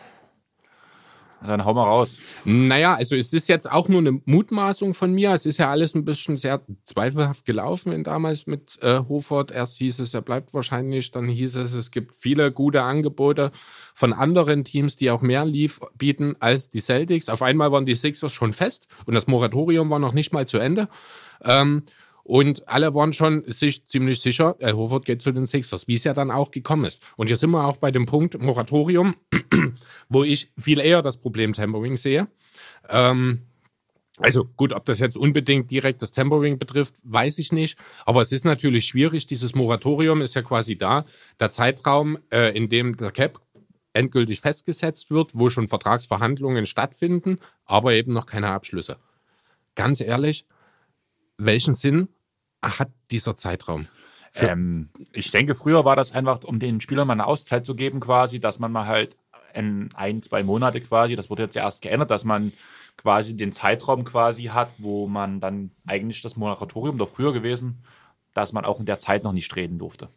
Dann 1.46 1.64
hau 1.64 1.72
mal 1.72 1.84
raus. 1.84 2.18
Naja, 2.44 2.94
also 2.94 3.14
es 3.14 3.32
ist 3.32 3.48
jetzt 3.48 3.70
auch 3.70 3.88
nur 3.88 4.00
eine 4.00 4.20
Mutmaßung 4.24 4.92
von 4.94 5.12
mir. 5.12 5.32
Es 5.32 5.46
ist 5.46 5.58
ja 5.58 5.70
alles 5.70 5.94
ein 5.94 6.04
bisschen 6.04 6.36
sehr 6.36 6.62
zweifelhaft 6.84 7.44
gelaufen 7.44 7.92
in 7.92 8.02
damals 8.02 8.48
mit 8.48 8.78
äh, 8.82 8.98
Hofert. 9.08 9.52
Erst 9.52 9.76
hieß 9.78 10.00
es, 10.00 10.14
er 10.14 10.22
bleibt 10.22 10.52
wahrscheinlich, 10.52 11.12
dann 11.12 11.28
hieß 11.28 11.56
es, 11.56 11.74
es 11.74 11.92
gibt 11.92 12.14
viele 12.16 12.50
gute 12.50 12.82
Angebote 12.82 13.52
von 13.94 14.12
anderen 14.12 14.64
Teams, 14.64 14.96
die 14.96 15.12
auch 15.12 15.22
mehr 15.22 15.44
Lief 15.44 15.78
bieten 15.96 16.34
als 16.40 16.70
die 16.70 16.80
Celtics. 16.80 17.28
Auf 17.28 17.42
einmal 17.42 17.70
waren 17.70 17.86
die 17.86 17.94
Sixers 17.94 18.32
schon 18.32 18.52
fest 18.52 18.88
und 19.06 19.14
das 19.14 19.28
Moratorium 19.28 19.90
war 19.90 20.00
noch 20.00 20.12
nicht 20.12 20.32
mal 20.32 20.46
zu 20.46 20.58
Ende. 20.58 20.88
Ähm, 21.44 21.84
und 22.28 22.68
alle 22.68 22.94
waren 22.94 23.14
schon 23.14 23.42
sich 23.46 23.86
ziemlich 23.86 24.20
sicher, 24.20 24.54
Al 24.60 24.74
Horford 24.74 25.06
geht 25.06 25.22
zu 25.22 25.32
den 25.32 25.46
Sixers, 25.46 25.88
wie 25.88 25.94
es 25.94 26.04
ja 26.04 26.12
dann 26.12 26.30
auch 26.30 26.50
gekommen 26.50 26.84
ist. 26.84 27.00
Und 27.16 27.28
hier 27.28 27.36
sind 27.36 27.50
wir 27.52 27.66
auch 27.66 27.78
bei 27.78 27.90
dem 27.90 28.04
Punkt 28.04 28.38
Moratorium, 28.38 29.14
wo 30.10 30.24
ich 30.24 30.52
viel 30.58 30.78
eher 30.78 31.00
das 31.00 31.16
Problem 31.16 31.54
Tempering 31.54 31.96
sehe. 31.96 32.28
Ähm, 32.90 33.46
also 34.18 34.44
gut, 34.44 34.74
ob 34.74 34.84
das 34.84 34.98
jetzt 34.98 35.16
unbedingt 35.16 35.70
direkt 35.70 36.02
das 36.02 36.12
Tempering 36.12 36.58
betrifft, 36.58 36.96
weiß 37.02 37.38
ich 37.38 37.50
nicht. 37.50 37.78
Aber 38.04 38.20
es 38.20 38.30
ist 38.30 38.44
natürlich 38.44 38.84
schwierig. 38.84 39.26
Dieses 39.26 39.54
Moratorium 39.54 40.20
ist 40.20 40.34
ja 40.34 40.42
quasi 40.42 40.76
da. 40.76 41.06
Der 41.40 41.50
Zeitraum, 41.50 42.18
äh, 42.30 42.54
in 42.54 42.68
dem 42.68 42.98
der 42.98 43.10
Cap 43.10 43.40
endgültig 43.94 44.42
festgesetzt 44.42 45.10
wird, 45.10 45.30
wo 45.32 45.48
schon 45.48 45.66
Vertragsverhandlungen 45.66 46.66
stattfinden, 46.66 47.38
aber 47.64 47.94
eben 47.94 48.12
noch 48.12 48.26
keine 48.26 48.50
Abschlüsse. 48.50 48.98
Ganz 49.74 50.02
ehrlich, 50.02 50.44
welchen 51.38 51.72
Sinn 51.72 52.08
hat 52.62 52.90
dieser 53.10 53.36
Zeitraum? 53.36 53.86
Ähm, 54.34 54.90
ich 55.12 55.30
denke, 55.30 55.54
früher 55.54 55.84
war 55.84 55.96
das 55.96 56.12
einfach, 56.12 56.44
um 56.44 56.58
den 56.58 56.80
Spielern 56.80 57.06
mal 57.06 57.14
eine 57.14 57.26
Auszeit 57.26 57.66
zu 57.66 57.74
geben, 57.74 58.00
quasi, 58.00 58.40
dass 58.40 58.58
man 58.58 58.72
mal 58.72 58.86
halt 58.86 59.16
in 59.54 59.88
ein, 59.94 60.22
zwei 60.22 60.42
Monate 60.42 60.80
quasi, 60.80 61.16
das 61.16 61.30
wurde 61.30 61.44
jetzt 61.44 61.56
ja 61.56 61.62
erst 61.62 61.82
geändert, 61.82 62.10
dass 62.10 62.24
man 62.24 62.52
quasi 62.96 63.36
den 63.36 63.52
Zeitraum 63.52 64.04
quasi 64.04 64.44
hat, 64.44 64.70
wo 64.78 65.06
man 65.06 65.40
dann 65.40 65.70
eigentlich 65.86 66.20
das 66.20 66.36
Moratorium 66.36 66.98
doch 66.98 67.08
früher 67.08 67.32
gewesen, 67.32 67.82
dass 68.34 68.52
man 68.52 68.64
auch 68.64 68.80
in 68.80 68.86
der 68.86 68.98
Zeit 68.98 69.24
noch 69.24 69.32
nicht 69.32 69.54
reden 69.56 69.78
durfte. 69.78 70.08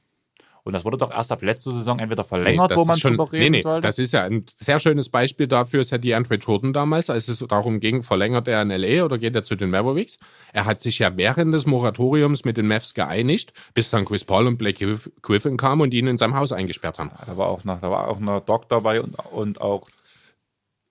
Und 0.64 0.74
das 0.74 0.86
wurde 0.86 0.98
doch 0.98 1.12
erst 1.12 1.32
ab 1.32 1.42
letzter 1.42 1.72
Saison 1.72 2.00
entweder 2.00 2.24
verlängert, 2.24 2.72
nee, 2.72 2.76
wo 2.78 2.86
man 2.86 2.98
schon, 3.00 3.12
drüber 3.14 3.32
reden 3.32 3.44
nee, 3.44 3.50
nee, 3.58 3.62
sollte. 3.62 3.88
Das 3.88 3.98
ist 3.98 4.12
ja 4.12 4.24
ein 4.24 4.46
sehr 4.56 4.80
schönes 4.80 5.10
Beispiel 5.10 5.48
dafür, 5.48 5.82
ist 5.82 5.92
ja 5.92 5.98
die 5.98 6.14
Andre 6.14 6.36
Jordan 6.36 6.74
damals, 6.74 7.10
als 7.10 7.28
es 7.28 7.40
darum 7.40 7.80
ging, 7.80 8.04
verlängert 8.04 8.48
er 8.48 8.62
in 8.62 8.70
LA 8.70 9.04
oder 9.04 9.18
geht 9.18 9.36
er 9.36 9.44
zu 9.44 9.56
den 9.56 9.70
Mavericks. 9.70 10.18
Er 10.54 10.66
hat 10.66 10.82
sich 10.82 11.00
ja 11.00 11.16
während 11.18 11.54
des 11.54 11.66
Moratoriums 11.66 12.46
mit 12.46 12.58
den 12.58 12.68
Mavs 12.68 12.94
geeinigt, 12.94 13.54
bis 13.74 13.90
dann 13.90 14.06
Chris 14.06 14.24
Paul 14.24 14.48
und 14.48 14.58
Blake 14.58 15.00
Griffin 15.22 15.58
kamen 15.58 15.82
und 15.82 15.94
ihn 15.94 16.08
in 16.08 16.18
seinem 16.18 16.36
Haus 16.36 16.52
eingesperrt 16.52 17.00
haben. 17.00 17.12
Ja, 17.18 17.26
da 17.26 17.38
war 17.38 17.48
auch 17.48 17.64
noch, 17.64 17.80
da 17.80 17.90
war 17.90 18.08
auch 18.08 18.20
noch 18.20 18.42
Doc 18.42 18.70
dabei 18.70 19.02
und, 19.02 19.16
und 19.32 19.62
auch 19.62 19.88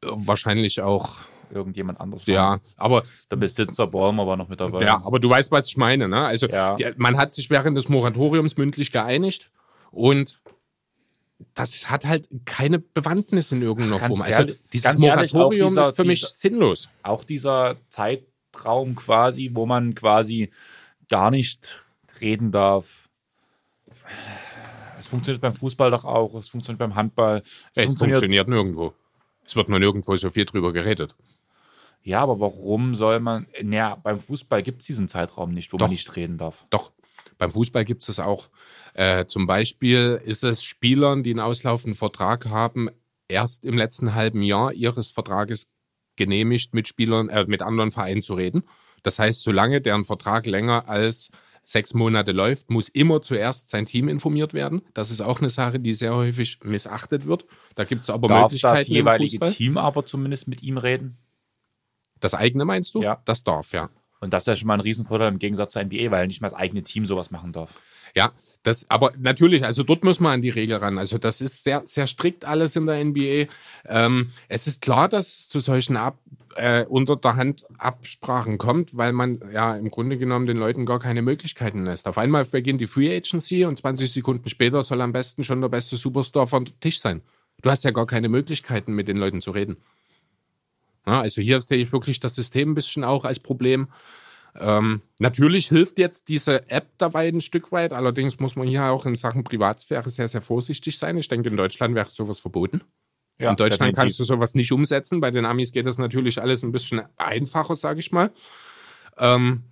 Wahrscheinlich 0.02 0.80
auch 0.80 1.18
irgendjemand 1.52 2.00
anderes. 2.00 2.24
ja, 2.26 2.58
aber 2.76 3.02
Der 3.30 3.36
Besitzer 3.36 3.86
Ballmer 3.86 4.26
war 4.26 4.36
noch 4.36 4.48
mit 4.48 4.60
dabei. 4.60 4.82
Ja, 4.82 5.02
aber 5.04 5.18
du 5.18 5.28
weißt, 5.28 5.50
was 5.50 5.66
ich 5.66 5.76
meine. 5.76 6.08
Ne? 6.08 6.24
Also 6.24 6.46
Ja. 6.48 6.76
man 6.96 7.16
hat 7.16 7.32
sich 7.32 7.50
während 7.50 7.76
des 7.76 7.88
Moratoriums 7.88 8.56
mündlich 8.56 8.92
geeinigt 8.92 9.50
und 9.92 10.40
das 11.54 11.88
hat 11.90 12.04
halt 12.04 12.28
keine 12.44 12.78
Bewandtnis 12.78 13.50
in 13.52 13.62
irgendeiner 13.62 13.98
Ganz 13.98 14.18
Form. 14.18 14.26
Also 14.26 14.52
dieses 14.72 14.84
ehrlich, 15.02 15.32
Moratorium 15.32 15.68
dieser- 15.70 15.88
ist 15.88 15.96
für 15.96 16.04
mich 16.04 16.20
dieser- 16.20 16.32
sinnlos. 16.32 16.88
Auch 17.02 17.24
dieser 17.24 17.76
Zeitraum 17.88 18.94
quasi, 18.94 19.50
wo 19.54 19.64
man 19.66 19.94
quasi 19.94 20.50
gar 21.08 21.30
nicht 21.30 21.82
reden 22.20 22.52
darf. 22.52 23.08
Es 24.98 25.08
funktioniert 25.08 25.40
beim 25.40 25.54
Fußball 25.54 25.90
doch 25.90 26.04
auch, 26.04 26.34
es 26.34 26.48
funktioniert 26.50 26.78
beim 26.78 26.94
Handball. 26.94 27.42
Es, 27.74 27.84
Es 27.84 27.96
funktioniert 27.96 28.48
nirgendwo. 28.48 28.92
Es 29.46 29.56
wird 29.56 29.68
nur 29.68 29.78
nirgendwo 29.78 30.16
so 30.16 30.30
viel 30.30 30.44
drüber 30.44 30.72
geredet. 30.72 31.16
Ja, 32.02 32.20
aber 32.22 32.38
warum 32.40 32.94
soll 32.94 33.20
man. 33.20 33.46
Naja, 33.62 33.96
beim 33.96 34.20
Fußball 34.20 34.62
gibt 34.62 34.80
es 34.82 34.86
diesen 34.86 35.08
Zeitraum 35.08 35.52
nicht, 35.52 35.72
wo 35.72 35.76
Doch. 35.78 35.86
man 35.86 35.92
nicht 35.92 36.14
reden 36.16 36.38
darf. 36.38 36.64
Doch, 36.70 36.92
beim 37.40 37.50
Fußball 37.50 37.86
gibt 37.86 38.02
es 38.02 38.06
das 38.06 38.20
auch. 38.20 38.50
Äh, 38.92 39.24
zum 39.24 39.46
Beispiel 39.46 40.20
ist 40.24 40.44
es 40.44 40.62
Spielern, 40.62 41.22
die 41.22 41.30
einen 41.30 41.40
auslaufenden 41.40 41.96
Vertrag 41.96 42.46
haben, 42.46 42.90
erst 43.28 43.64
im 43.64 43.78
letzten 43.78 44.14
halben 44.14 44.42
Jahr 44.42 44.74
ihres 44.74 45.10
Vertrages 45.10 45.70
genehmigt, 46.16 46.74
mit 46.74 46.86
Spielern, 46.86 47.30
äh, 47.30 47.46
mit 47.46 47.62
anderen 47.62 47.92
Vereinen 47.92 48.20
zu 48.20 48.34
reden. 48.34 48.64
Das 49.02 49.18
heißt, 49.18 49.42
solange 49.42 49.80
deren 49.80 50.04
Vertrag 50.04 50.44
länger 50.46 50.86
als 50.86 51.30
sechs 51.64 51.94
Monate 51.94 52.32
läuft, 52.32 52.68
muss 52.68 52.90
immer 52.90 53.22
zuerst 53.22 53.70
sein 53.70 53.86
Team 53.86 54.08
informiert 54.08 54.52
werden. 54.52 54.82
Das 54.92 55.10
ist 55.10 55.22
auch 55.22 55.40
eine 55.40 55.48
Sache, 55.48 55.80
die 55.80 55.94
sehr 55.94 56.14
häufig 56.14 56.60
missachtet 56.62 57.24
wird. 57.24 57.46
Da 57.74 57.84
gibt 57.84 58.02
es 58.02 58.10
aber 58.10 58.28
Darf 58.28 58.42
Möglichkeiten 58.42 58.76
das 58.76 58.88
jeweilige. 58.88 59.50
Team 59.50 59.78
aber 59.78 60.04
zumindest 60.04 60.46
mit 60.46 60.62
ihm 60.62 60.76
reden? 60.76 61.16
Das 62.18 62.34
eigene 62.34 62.66
meinst 62.66 62.94
du? 62.94 63.02
Ja. 63.02 63.22
Das 63.24 63.44
darf, 63.44 63.72
ja. 63.72 63.88
Und 64.20 64.32
das 64.32 64.42
ist 64.42 64.46
ja 64.48 64.56
schon 64.56 64.68
mal 64.68 64.74
ein 64.74 64.80
Riesenvorteil 64.80 65.28
im 65.28 65.38
Gegensatz 65.38 65.72
zur 65.72 65.82
NBA, 65.82 66.10
weil 66.10 66.26
nicht 66.26 66.40
mal 66.40 66.48
das 66.48 66.58
eigene 66.58 66.82
Team 66.82 67.06
sowas 67.06 67.30
machen 67.30 67.52
darf. 67.52 67.80
Ja, 68.14 68.32
das, 68.62 68.90
aber 68.90 69.12
natürlich, 69.18 69.64
also 69.64 69.82
dort 69.82 70.04
muss 70.04 70.20
man 70.20 70.32
an 70.32 70.42
die 70.42 70.50
Regel 70.50 70.76
ran. 70.76 70.98
Also 70.98 71.16
das 71.16 71.40
ist 71.40 71.64
sehr, 71.64 71.82
sehr 71.86 72.06
strikt 72.06 72.44
alles 72.44 72.76
in 72.76 72.86
der 72.86 73.02
NBA. 73.04 73.46
Ähm, 73.86 74.30
es 74.48 74.66
ist 74.66 74.82
klar, 74.82 75.08
dass 75.08 75.28
es 75.28 75.48
zu 75.48 75.60
solchen 75.60 75.96
Ab, 75.96 76.18
äh, 76.56 76.84
unter 76.86 77.16
der 77.16 77.36
Hand 77.36 77.64
Absprachen 77.78 78.58
kommt, 78.58 78.96
weil 78.96 79.12
man 79.12 79.40
ja 79.52 79.76
im 79.76 79.90
Grunde 79.90 80.18
genommen 80.18 80.46
den 80.46 80.56
Leuten 80.56 80.86
gar 80.86 80.98
keine 80.98 81.22
Möglichkeiten 81.22 81.84
lässt. 81.84 82.06
Auf 82.06 82.18
einmal 82.18 82.44
beginnt 82.44 82.80
die 82.80 82.86
Free 82.86 83.14
Agency 83.14 83.64
und 83.64 83.78
20 83.78 84.12
Sekunden 84.12 84.48
später 84.48 84.82
soll 84.82 85.00
am 85.00 85.12
besten 85.12 85.44
schon 85.44 85.60
der 85.60 85.68
beste 85.68 85.96
Superstar 85.96 86.46
vom 86.46 86.66
Tisch 86.80 87.00
sein. 87.00 87.22
Du 87.62 87.70
hast 87.70 87.84
ja 87.84 87.90
gar 87.90 88.06
keine 88.06 88.28
Möglichkeiten, 88.28 88.94
mit 88.94 89.08
den 89.08 89.18
Leuten 89.18 89.42
zu 89.42 89.50
reden. 89.50 89.76
Ja, 91.06 91.20
also 91.20 91.40
hier 91.40 91.60
sehe 91.60 91.78
ich 91.78 91.92
wirklich 91.92 92.20
das 92.20 92.34
System 92.34 92.72
ein 92.72 92.74
bisschen 92.74 93.04
auch 93.04 93.24
als 93.24 93.40
Problem. 93.40 93.88
Ähm, 94.58 95.02
natürlich 95.18 95.68
hilft 95.68 95.98
jetzt 95.98 96.28
diese 96.28 96.68
App 96.70 96.88
dabei 96.98 97.28
ein 97.28 97.40
Stück 97.40 97.72
weit. 97.72 97.92
Allerdings 97.92 98.38
muss 98.40 98.56
man 98.56 98.66
hier 98.66 98.84
auch 98.84 99.06
in 99.06 99.16
Sachen 99.16 99.44
Privatsphäre 99.44 100.10
sehr, 100.10 100.28
sehr 100.28 100.42
vorsichtig 100.42 100.98
sein. 100.98 101.16
Ich 101.16 101.28
denke, 101.28 101.48
in 101.48 101.56
Deutschland 101.56 101.94
wäre 101.94 102.10
sowas 102.10 102.40
verboten. 102.40 102.82
in 103.50 103.56
Deutschland 103.56 103.96
kannst 103.96 104.20
du 104.20 104.24
sowas 104.24 104.54
nicht 104.54 104.72
umsetzen. 104.72 105.20
Bei 105.20 105.30
den 105.30 105.46
Amis 105.46 105.72
geht 105.72 105.86
das 105.86 105.98
natürlich 105.98 106.42
alles 106.42 106.62
ein 106.62 106.72
bisschen 106.72 107.02
einfacher, 107.16 107.76
sage 107.76 108.00
ich 108.00 108.12
mal. 108.12 108.32
Ähm, 109.16 109.64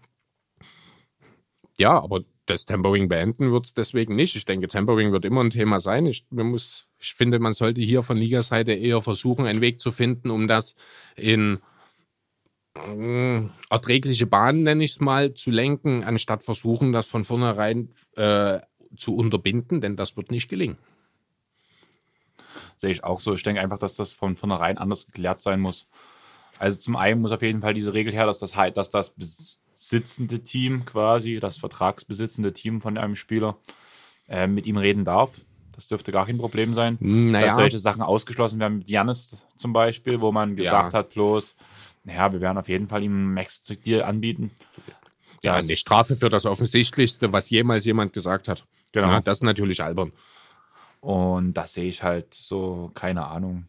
ja, 1.79 2.01
aber 2.01 2.22
das 2.47 2.64
Tempering 2.64 3.09
beenden 3.09 3.53
wird 3.53 3.66
es 3.66 3.74
deswegen 3.74 4.16
nicht. 4.16 4.37
Ich 4.37 4.45
denke, 4.45 4.68
Tempering 4.68 5.12
wird 5.12 5.24
immer 5.24 5.43
ein 5.43 5.51
Thema 5.51 5.81
sein. 5.81 6.07
Ich, 6.07 6.26
man 6.31 6.47
muss, 6.47 6.88
ich 6.99 7.14
finde, 7.14 7.38
man 7.38 7.53
sollte 7.53 7.80
hier 7.80 8.03
von 8.03 8.16
Ligaseite 8.16 8.72
eher 8.72 9.01
versuchen, 9.01 9.46
einen 9.46 9.61
Weg 9.61 9.80
zu 9.80 9.92
finden, 9.92 10.30
um 10.30 10.49
das 10.49 10.74
in 11.16 11.61
mh, 12.74 13.51
erträgliche 13.70 14.26
Bahnen, 14.26 14.64
nenne 14.64 14.84
ich 14.84 14.92
es 14.92 15.01
mal, 15.01 15.34
zu 15.34 15.51
lenken, 15.51 16.05
anstatt 16.05 16.42
versuchen, 16.42 16.92
das 16.92 17.07
von 17.07 17.24
vornherein 17.24 17.90
äh, 18.16 18.61
zu 18.96 19.16
unterbinden, 19.16 19.80
denn 19.80 19.96
das 19.96 20.16
wird 20.16 20.30
nicht 20.30 20.49
gelingen. 20.49 20.78
Sehe 22.78 22.90
ich 22.90 23.05
auch 23.05 23.20
so. 23.20 23.35
Ich 23.35 23.43
denke 23.43 23.60
einfach, 23.60 23.78
dass 23.78 23.97
das 23.97 24.14
von 24.14 24.36
vornherein 24.36 24.78
anders 24.78 25.06
geklärt 25.06 25.40
sein 25.40 25.60
muss. 25.60 25.86
Also 26.59 26.78
zum 26.78 26.97
einen 26.97 27.20
muss 27.20 27.32
auf 27.32 27.43
jeden 27.43 27.60
Fall 27.60 27.74
diese 27.74 27.94
Regel 27.94 28.12
her, 28.12 28.27
dass 28.27 28.39
das, 28.39 28.52
dass 28.74 28.90
das 28.90 29.10
besitzende 29.10 30.43
Team 30.43 30.85
quasi, 30.85 31.39
das 31.40 31.59
vertragsbesitzende 31.59 32.52
Team 32.52 32.81
von 32.81 32.98
einem 32.98 33.14
Spieler 33.14 33.59
äh, 34.28 34.47
mit 34.47 34.66
ihm 34.66 34.77
reden 34.77 35.05
darf. 35.05 35.40
Das 35.78 35.86
dürfte 35.86 36.10
gar 36.10 36.26
kein 36.26 36.38
Problem 36.38 36.74
sein. 36.74 36.96
Naja. 36.98 37.46
Dass 37.46 37.55
solche 37.55 37.78
Sachen 37.78 38.02
ausgeschlossen 38.02 38.59
werden, 38.59 38.78
mit 38.78 38.88
Janis 38.88 39.46
zum 39.56 39.72
Beispiel, 39.72 40.20
wo 40.20 40.32
man 40.32 40.56
gesagt 40.56 40.92
hat, 40.92 41.10
bloß, 41.10 41.55
naja, 42.02 42.32
wir 42.32 42.40
werden 42.40 42.59
auf 42.59 42.68
jeden 42.68 42.88
Fall 42.88 43.05
ihm 43.05 43.12
einen 43.12 43.34
Max-Deal 43.34 44.02
anbieten. 44.02 44.50
Ja, 45.44 45.56
Das- 45.56 45.68
eine 45.68 45.76
Strafe 45.76 46.16
für 46.16 46.30
das 46.30 46.46
Offensichtlichste, 46.46 47.32
was 47.32 47.48
jemals 47.50 47.84
jemand 47.84 48.12
gesagt 48.12 48.48
hat. 48.48 48.66
Genau. 48.90 49.06
Ja, 49.06 49.20
das 49.20 49.38
ist 49.38 49.42
natürlich 49.44 49.80
albern. 49.80 50.10
Und 51.00 51.52
das 51.55 51.74
sehe 51.74 51.84
ich 51.86 52.02
halt 52.02 52.34
so, 52.34 52.90
keine 52.94 53.28
Ahnung. 53.28 53.68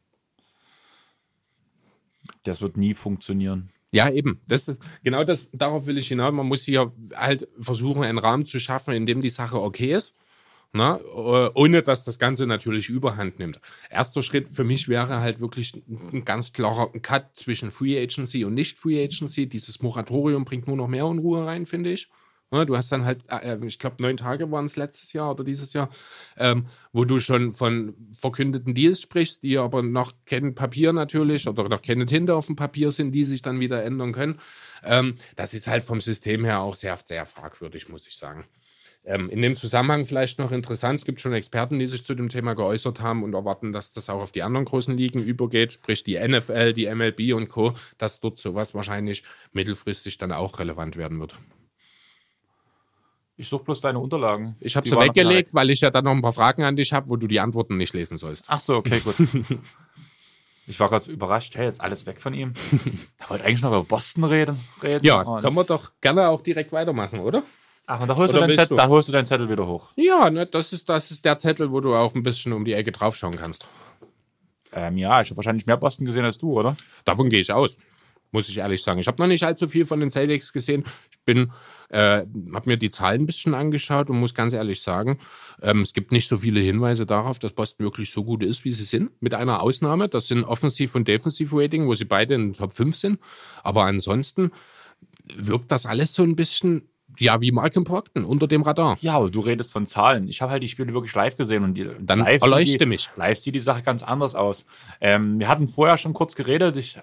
Das 2.41 2.61
wird 2.63 2.75
nie 2.75 2.95
funktionieren. 2.95 3.69
Ja, 3.91 4.09
eben. 4.09 4.41
Das 4.47 4.67
ist, 4.67 4.81
genau 5.03 5.23
das, 5.23 5.47
darauf 5.51 5.85
will 5.85 5.99
ich 5.99 6.07
hinaus. 6.07 6.33
Man 6.33 6.47
muss 6.47 6.63
hier 6.63 6.91
halt 7.15 7.47
versuchen, 7.59 8.03
einen 8.03 8.17
Rahmen 8.17 8.47
zu 8.47 8.59
schaffen, 8.59 8.95
in 8.95 9.05
dem 9.05 9.21
die 9.21 9.29
Sache 9.29 9.61
okay 9.61 9.93
ist. 9.93 10.15
Na, 10.71 10.97
äh, 10.97 11.51
ohne 11.55 11.81
dass 11.81 12.03
das 12.03 12.19
Ganze 12.19 12.45
natürlich 12.45 12.89
überhand 12.89 13.39
nimmt. 13.39 13.59
Erster 13.89 14.21
Schritt 14.21 14.49
für 14.49 14.63
mich 14.63 14.87
wäre 14.87 15.19
halt 15.19 15.39
wirklich 15.39 15.73
ein 15.87 16.25
ganz 16.25 16.53
klarer 16.53 16.91
Cut 17.01 17.35
zwischen 17.35 17.71
Free 17.71 17.99
Agency 17.99 18.45
und 18.45 18.53
Nicht-Free 18.53 19.03
Agency. 19.03 19.49
Dieses 19.49 19.81
Moratorium 19.81 20.45
bringt 20.45 20.67
nur 20.67 20.77
noch 20.77 20.87
mehr 20.87 21.07
Unruhe 21.07 21.43
rein, 21.45 21.65
finde 21.65 21.91
ich. 21.91 22.07
Na, 22.51 22.65
du 22.65 22.75
hast 22.75 22.91
dann 22.91 23.05
halt, 23.05 23.23
äh, 23.29 23.57
ich 23.65 23.77
glaube, 23.79 23.97
neun 23.99 24.17
Tage 24.17 24.51
waren 24.51 24.65
es 24.65 24.75
letztes 24.75 25.13
Jahr 25.13 25.31
oder 25.31 25.43
dieses 25.43 25.73
Jahr, 25.73 25.89
ähm, 26.37 26.65
wo 26.91 27.05
du 27.05 27.19
schon 27.19 27.53
von 27.53 27.95
verkündeten 28.13 28.73
Deals 28.73 29.01
sprichst, 29.01 29.43
die 29.43 29.57
aber 29.57 29.83
noch 29.83 30.13
kein 30.25 30.55
Papier 30.55 30.91
natürlich 30.93 31.47
oder 31.47 31.67
noch 31.69 31.81
keine 31.81 32.05
Tinte 32.07 32.35
auf 32.35 32.47
dem 32.47 32.55
Papier 32.55 32.91
sind, 32.91 33.11
die 33.11 33.23
sich 33.25 33.41
dann 33.43 33.59
wieder 33.59 33.83
ändern 33.83 34.13
können. 34.13 34.39
Ähm, 34.83 35.15
das 35.35 35.53
ist 35.53 35.67
halt 35.67 35.83
vom 35.83 36.01
System 36.01 36.43
her 36.45 36.61
auch 36.61 36.75
sehr, 36.75 36.97
sehr 37.05 37.25
fragwürdig, 37.25 37.89
muss 37.89 38.07
ich 38.07 38.15
sagen. 38.15 38.45
Ähm, 39.09 39.27
in 39.31 39.41
dem 39.41 39.55
Zusammenhang 39.55 40.05
vielleicht 40.05 40.37
noch 40.37 40.51
interessant, 40.51 40.99
es 40.99 41.05
gibt 41.05 41.19
schon 41.19 41.33
Experten, 41.33 41.79
die 41.79 41.87
sich 41.87 42.05
zu 42.05 42.13
dem 42.13 42.29
Thema 42.29 42.53
geäußert 42.53 43.01
haben 43.01 43.23
und 43.23 43.33
erwarten, 43.33 43.73
dass 43.73 43.91
das 43.91 44.07
auch 44.07 44.21
auf 44.21 44.31
die 44.31 44.43
anderen 44.43 44.65
großen 44.65 44.95
Ligen 44.95 45.23
übergeht, 45.23 45.73
sprich 45.73 46.03
die 46.03 46.19
NFL, 46.19 46.73
die 46.73 46.93
MLB 46.93 47.33
und 47.33 47.49
Co., 47.49 47.73
dass 47.97 48.19
dort 48.19 48.37
sowas 48.37 48.75
wahrscheinlich 48.75 49.23
mittelfristig 49.51 50.19
dann 50.19 50.31
auch 50.31 50.59
relevant 50.59 50.95
werden 50.95 51.19
wird. 51.19 51.39
Ich 53.35 53.47
suche 53.47 53.63
bloß 53.63 53.81
deine 53.81 53.97
Unterlagen. 53.97 54.55
Ich 54.59 54.75
habe 54.75 54.87
sie 54.87 54.95
weggelegt, 54.95 55.55
weil 55.55 55.71
ich 55.71 55.81
ja 55.81 55.89
dann 55.89 56.03
noch 56.03 56.11
ein 56.11 56.21
paar 56.21 56.33
Fragen 56.33 56.61
an 56.61 56.75
dich 56.75 56.93
habe, 56.93 57.09
wo 57.09 57.15
du 57.15 57.25
die 57.25 57.39
Antworten 57.39 57.77
nicht 57.77 57.95
lesen 57.95 58.19
sollst. 58.19 58.45
Ach 58.47 58.59
so, 58.59 58.75
okay, 58.75 58.99
gut. 58.99 59.15
ich 60.67 60.79
war 60.79 60.89
gerade 60.89 61.09
überrascht, 61.09 61.55
hey, 61.55 61.65
jetzt 61.65 61.81
alles 61.81 62.05
weg 62.05 62.21
von 62.21 62.35
ihm. 62.35 62.53
Er 63.17 63.29
wollte 63.31 63.45
eigentlich 63.45 63.63
noch 63.63 63.71
über 63.71 63.83
Boston 63.85 64.23
reden. 64.25 64.59
reden 64.83 65.03
ja, 65.03 65.23
können 65.23 65.55
wir 65.55 65.63
doch 65.63 65.93
gerne 65.99 66.27
auch 66.27 66.41
direkt 66.41 66.71
weitermachen, 66.71 67.21
oder? 67.21 67.41
Ach, 67.91 68.01
und 68.01 68.07
da 68.07 68.15
holst, 68.15 68.35
du 68.35 68.39
deinen, 68.39 68.53
Zettel, 68.53 68.67
du? 68.69 68.75
da 68.75 68.87
holst 68.87 69.07
du 69.07 69.13
deinen 69.13 69.25
Zettel 69.25 69.49
wieder 69.49 69.65
hoch. 69.65 69.89
Ja, 69.95 70.29
ne, 70.29 70.45
das, 70.45 70.73
ist, 70.73 70.87
das 70.89 71.09
ist 71.09 71.25
der 71.25 71.39
Zettel, 71.39 71.71
wo 71.71 71.79
du 71.79 71.95
auch 71.95 72.13
ein 72.13 72.21
bisschen 72.21 72.53
um 72.53 72.63
die 72.63 72.73
Ecke 72.73 72.91
draufschauen 72.91 73.35
kannst. 73.35 73.65
Ähm, 74.71 74.95
ja, 74.99 75.21
ich 75.21 75.31
habe 75.31 75.37
wahrscheinlich 75.37 75.65
mehr 75.65 75.75
Boston 75.75 76.05
gesehen 76.05 76.23
als 76.23 76.37
du, 76.37 76.53
oder? 76.53 76.75
Davon 77.03 77.29
gehe 77.29 77.39
ich 77.39 77.51
aus, 77.51 77.77
muss 78.31 78.47
ich 78.47 78.59
ehrlich 78.59 78.83
sagen. 78.83 78.99
Ich 78.99 79.07
habe 79.07 79.19
noch 79.19 79.27
nicht 79.27 79.43
allzu 79.43 79.67
viel 79.67 79.87
von 79.87 79.99
den 79.99 80.11
Celtics 80.11 80.53
gesehen. 80.53 80.83
Ich 81.09 81.17
bin 81.25 81.51
äh, 81.89 82.27
habe 82.53 82.69
mir 82.69 82.77
die 82.77 82.91
Zahlen 82.91 83.23
ein 83.23 83.25
bisschen 83.25 83.55
angeschaut 83.55 84.11
und 84.11 84.19
muss 84.19 84.35
ganz 84.35 84.53
ehrlich 84.53 84.83
sagen, 84.83 85.17
ähm, 85.63 85.81
es 85.81 85.93
gibt 85.93 86.11
nicht 86.11 86.27
so 86.27 86.37
viele 86.37 86.59
Hinweise 86.59 87.07
darauf, 87.07 87.39
dass 87.39 87.53
Boston 87.53 87.85
wirklich 87.85 88.11
so 88.11 88.23
gut 88.23 88.43
ist, 88.43 88.65
wie 88.65 88.73
sie 88.73 88.83
sind. 88.83 89.09
Mit 89.19 89.33
einer 89.33 89.63
Ausnahme, 89.63 90.09
das 90.09 90.27
sind 90.27 90.43
Offensiv- 90.43 90.93
und 90.93 91.07
Defensiv-Rating, 91.07 91.87
wo 91.87 91.95
sie 91.95 92.05
beide 92.05 92.35
in 92.35 92.49
den 92.49 92.53
Top 92.53 92.73
5 92.73 92.95
sind. 92.95 93.19
Aber 93.63 93.85
ansonsten 93.85 94.51
wirkt 95.35 95.71
das 95.71 95.87
alles 95.87 96.13
so 96.13 96.21
ein 96.21 96.35
bisschen 96.35 96.88
ja, 97.17 97.41
wie 97.41 97.51
Malcolm 97.51 97.83
Procton, 97.85 98.23
unter 98.23 98.47
dem 98.47 98.61
Radar. 98.61 98.97
Ja, 99.01 99.15
aber 99.15 99.29
du 99.29 99.41
redest 99.41 99.73
von 99.73 99.85
Zahlen. 99.87 100.27
Ich 100.27 100.41
habe 100.41 100.51
halt 100.51 100.63
die 100.63 100.67
Spiele 100.67 100.93
wirklich 100.93 101.13
live 101.15 101.35
gesehen 101.35 101.63
und 101.63 101.73
die, 101.73 101.89
Dann 101.99 102.19
live 102.19 102.41
erleuchte 102.41 102.79
die, 102.79 102.85
mich. 102.85 103.09
Live 103.15 103.39
sieht 103.39 103.55
die 103.55 103.59
Sache 103.59 103.81
ganz 103.81 104.03
anders 104.03 104.35
aus. 104.35 104.65
Ähm, 105.01 105.39
wir 105.39 105.47
hatten 105.47 105.67
vorher 105.67 105.97
schon 105.97 106.13
kurz 106.13 106.35
geredet. 106.35 106.75
Ich 106.77 106.99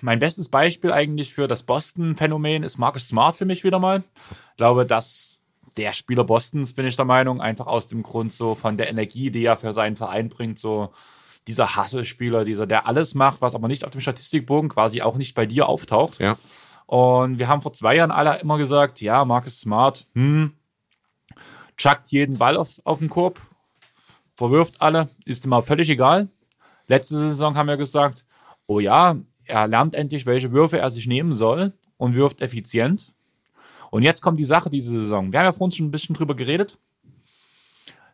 mein 0.00 0.18
bestes 0.18 0.48
Beispiel 0.48 0.92
eigentlich 0.92 1.32
für 1.32 1.48
das 1.48 1.62
Boston-Phänomen 1.62 2.62
ist 2.62 2.78
Marcus 2.78 3.08
Smart 3.08 3.36
für 3.36 3.44
mich 3.44 3.64
wieder 3.64 3.78
mal. 3.78 4.02
Ich 4.50 4.56
glaube, 4.56 4.86
dass 4.86 5.42
der 5.76 5.92
Spieler 5.92 6.24
Bostons, 6.24 6.72
bin 6.72 6.86
ich 6.86 6.96
der 6.96 7.04
Meinung, 7.04 7.40
einfach 7.40 7.66
aus 7.66 7.86
dem 7.86 8.02
Grund 8.02 8.32
so 8.32 8.54
von 8.54 8.76
der 8.76 8.88
Energie, 8.88 9.30
die 9.30 9.44
er 9.44 9.56
für 9.56 9.72
seinen 9.72 9.96
Verein 9.96 10.28
bringt, 10.28 10.58
so 10.58 10.92
dieser 11.46 11.76
Hasselspieler, 11.76 12.44
dieser, 12.44 12.66
der 12.66 12.86
alles 12.86 13.14
macht, 13.14 13.40
was 13.40 13.54
aber 13.54 13.68
nicht 13.68 13.84
auf 13.84 13.90
dem 13.90 14.00
Statistikbogen 14.00 14.70
quasi 14.70 15.02
auch 15.02 15.16
nicht 15.16 15.34
bei 15.34 15.46
dir 15.46 15.68
auftaucht. 15.68 16.18
Ja. 16.18 16.36
Und 16.86 17.38
wir 17.38 17.48
haben 17.48 17.62
vor 17.62 17.72
zwei 17.72 17.96
Jahren 17.96 18.10
alle 18.10 18.38
immer 18.40 18.58
gesagt, 18.58 19.00
ja, 19.00 19.24
Marcus 19.24 19.60
Smart, 19.60 20.06
hm, 20.14 20.52
chuckt 21.76 22.08
jeden 22.08 22.38
Ball 22.38 22.56
auf, 22.56 22.80
auf 22.84 23.00
den 23.00 23.10
Korb, 23.10 23.40
verwirft 24.36 24.80
alle, 24.80 25.08
ist 25.24 25.44
immer 25.44 25.62
völlig 25.62 25.90
egal. 25.90 26.28
Letzte 26.86 27.16
Saison 27.16 27.56
haben 27.56 27.66
wir 27.66 27.76
gesagt, 27.76 28.24
oh 28.66 28.78
ja, 28.78 29.16
er 29.44 29.66
lernt 29.66 29.94
endlich, 29.94 30.26
welche 30.26 30.52
Würfe 30.52 30.78
er 30.78 30.90
sich 30.90 31.06
nehmen 31.06 31.32
soll 31.32 31.72
und 31.96 32.14
wirft 32.14 32.40
effizient. 32.40 33.12
Und 33.90 34.02
jetzt 34.02 34.20
kommt 34.20 34.38
die 34.38 34.44
Sache 34.44 34.70
diese 34.70 34.90
Saison. 34.90 35.32
Wir 35.32 35.40
haben 35.40 35.46
ja 35.46 35.52
vorhin 35.52 35.72
schon 35.72 35.86
ein 35.86 35.90
bisschen 35.90 36.14
drüber 36.14 36.34
geredet. 36.34 36.78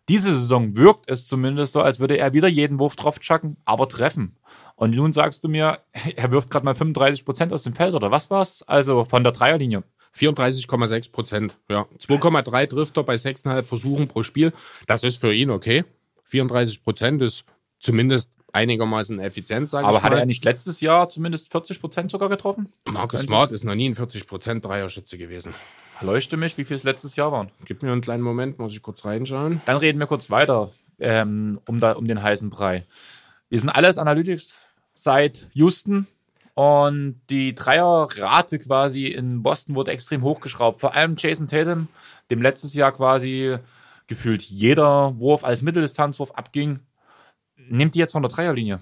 Diese 0.09 0.33
Saison 0.33 0.77
wirkt 0.77 1.09
es 1.09 1.27
zumindest 1.27 1.73
so, 1.73 1.81
als 1.81 2.01
würde 2.01 2.19
er 2.19 2.33
wieder 2.33 2.49
jeden 2.49 2.79
Wurf 2.79 2.97
drauf 2.97 3.21
chucken, 3.21 3.57
aber 3.65 3.89
treffen. 3.89 4.37
Und 4.75 4.95
nun 4.95 5.13
sagst 5.13 5.45
du 5.45 5.49
mir, 5.49 5.79
er 6.17 6.31
wirft 6.33 6.51
gerade 6.51 6.65
mal 6.65 6.75
35 6.75 7.25
Prozent 7.25 7.53
aus 7.53 7.63
dem 7.63 7.75
Feld 7.75 7.95
oder 7.95 8.11
was 8.11 8.31
war's? 8.31 8.63
Also 8.63 9.05
von 9.05 9.23
der 9.23 9.33
Dreierlinie. 9.33 9.85
34,6 10.19 11.11
Prozent, 11.11 11.57
ja. 11.71 11.87
2,3 11.99 12.69
trifft 12.69 12.97
er 12.99 13.03
bei 13.03 13.15
6,5 13.15 13.63
Versuchen 13.63 14.09
pro 14.09 14.23
Spiel. 14.23 14.53
Das 14.87 15.05
ist 15.05 15.19
für 15.19 15.33
ihn 15.33 15.51
okay. 15.51 15.85
34 16.25 16.83
Prozent 16.83 17.23
ist 17.23 17.45
zumindest 17.79 18.35
einigermaßen 18.53 19.19
effizient, 19.21 19.71
sage 19.71 19.85
ich 19.85 19.91
mal. 19.91 19.97
Aber 19.97 20.03
hat 20.03 20.13
er 20.13 20.27
nicht 20.27 20.45
letztes 20.45 20.81
Jahr 20.81 21.09
zumindest 21.09 21.51
40 21.51 21.81
Prozent 21.81 22.11
sogar 22.11 22.29
getroffen? 22.29 22.69
Marcus 22.87 23.23
Smart 23.23 23.53
ist 23.53 23.65
noch 23.65 23.75
nie 23.75 23.89
ein 23.89 23.95
40 23.95 24.27
Prozent 24.27 24.65
Dreierschütze 24.65 25.17
gewesen. 25.17 25.55
Leuchte 26.03 26.37
mich, 26.37 26.59
wie 26.59 26.65
viel 26.65 26.77
es 26.77 26.83
letztes 26.83 27.17
Jahr 27.17 27.31
waren. 27.31 27.51
Gib 27.65 27.83
mir 27.83 27.93
einen 27.93 28.01
kleinen 28.01 28.23
Moment, 28.23 28.59
muss 28.59 28.73
ich 28.73 28.83
kurz 28.83 29.05
reinschauen. 29.05 29.61
Dann 29.67 29.77
reden 29.77 29.99
wir 30.01 30.07
kurz 30.07 30.31
weiter 30.31 30.71
ähm, 30.99 31.61
um, 31.69 31.79
da, 31.81 31.93
um 31.93 32.07
den 32.07 32.23
heißen 32.23 32.51
Brei. 32.51 32.85
Wir 33.49 33.61
sind 33.61 33.71
alles 33.71 33.99
Analytics 33.99 34.57
seit 34.95 35.49
Houston 35.55 36.07
und 36.55 37.21
die 37.31 37.55
Dreierrate 37.55 38.59
quasi 38.59 39.07
in 39.07 39.43
Boston 39.43 39.75
wurde 39.75 39.93
extrem 39.93 40.23
hochgeschraubt. 40.23 40.81
Vor 40.81 40.95
allem 40.95 41.15
Jason 41.17 41.47
Tatum, 41.49 41.89
dem 42.31 42.43
letztes 42.43 42.75
Jahr 42.75 42.93
quasi 42.93 43.57
gefühlt 44.07 44.43
jeder 44.43 45.19
Wurf 45.19 45.45
als 45.45 45.63
Mitteldistanzwurf 45.63 46.33
abging, 46.33 46.81
nimmt 47.57 47.95
die 47.95 48.01
jetzt 48.01 48.13
von 48.13 48.23
der 48.23 48.31
Dreierlinie. 48.31 48.81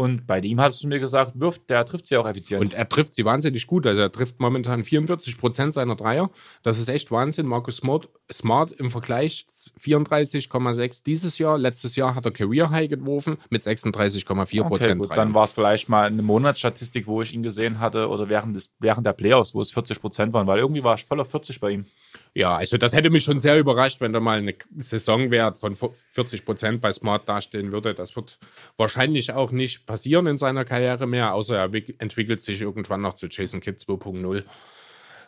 Und 0.00 0.26
bei 0.26 0.40
ihm 0.40 0.58
hast 0.62 0.82
du 0.82 0.88
mir 0.88 0.98
gesagt, 0.98 1.32
wirft, 1.34 1.68
der 1.68 1.84
trifft 1.84 2.06
sie 2.06 2.16
auch 2.16 2.26
effizient. 2.26 2.62
Und 2.62 2.72
er 2.72 2.88
trifft 2.88 3.14
sie 3.14 3.26
wahnsinnig 3.26 3.66
gut. 3.66 3.86
Also 3.86 4.00
er 4.00 4.10
trifft 4.10 4.40
momentan 4.40 4.82
44 4.82 5.36
Prozent 5.36 5.74
seiner 5.74 5.94
Dreier. 5.94 6.30
Das 6.62 6.78
ist 6.78 6.88
echt 6.88 7.10
Wahnsinn. 7.10 7.44
Markus 7.44 7.76
Smart, 7.76 8.08
Smart 8.32 8.72
im 8.72 8.90
Vergleich 8.90 9.46
34,6 9.82 11.04
dieses 11.04 11.38
Jahr. 11.38 11.58
Letztes 11.58 11.96
Jahr 11.96 12.14
hat 12.14 12.24
er 12.24 12.30
Career 12.30 12.70
High 12.70 12.88
geworfen 12.88 13.38
mit 13.48 13.62
36,4 13.62 14.64
Prozent. 14.64 15.04
Okay, 15.04 15.14
dann 15.14 15.34
war 15.34 15.44
es 15.44 15.52
vielleicht 15.52 15.88
mal 15.88 16.06
eine 16.06 16.22
Monatsstatistik, 16.22 17.06
wo 17.06 17.22
ich 17.22 17.32
ihn 17.32 17.42
gesehen 17.42 17.80
hatte 17.80 18.08
oder 18.08 18.28
während, 18.28 18.56
des, 18.56 18.70
während 18.78 19.06
der 19.06 19.12
Playoffs, 19.12 19.54
wo 19.54 19.60
es 19.60 19.72
40 19.72 20.00
Prozent 20.00 20.32
waren, 20.32 20.46
weil 20.46 20.58
irgendwie 20.58 20.84
war 20.84 20.94
ich 20.94 21.04
voll 21.04 21.20
auf 21.20 21.30
40 21.30 21.60
bei 21.60 21.70
ihm. 21.70 21.86
Ja, 22.34 22.56
also 22.56 22.76
das 22.78 22.92
hätte 22.92 23.10
mich 23.10 23.24
schon 23.24 23.40
sehr 23.40 23.58
überrascht, 23.58 24.00
wenn 24.00 24.12
da 24.12 24.20
mal 24.20 24.38
eine 24.38 24.54
Saisonwert 24.78 25.58
von 25.58 25.76
40 25.76 26.44
Prozent 26.44 26.80
bei 26.80 26.92
Smart 26.92 27.28
dastehen 27.28 27.72
würde. 27.72 27.94
Das 27.94 28.14
wird 28.14 28.38
wahrscheinlich 28.76 29.32
auch 29.32 29.50
nicht 29.50 29.86
passieren 29.86 30.26
in 30.26 30.38
seiner 30.38 30.64
Karriere 30.64 31.06
mehr, 31.06 31.34
außer 31.34 31.56
er 31.56 31.70
entwickelt 31.98 32.40
sich 32.40 32.60
irgendwann 32.60 33.00
noch 33.00 33.14
zu 33.14 33.26
Jason 33.26 33.60
Kidd 33.60 33.78
2.0. 33.78 34.44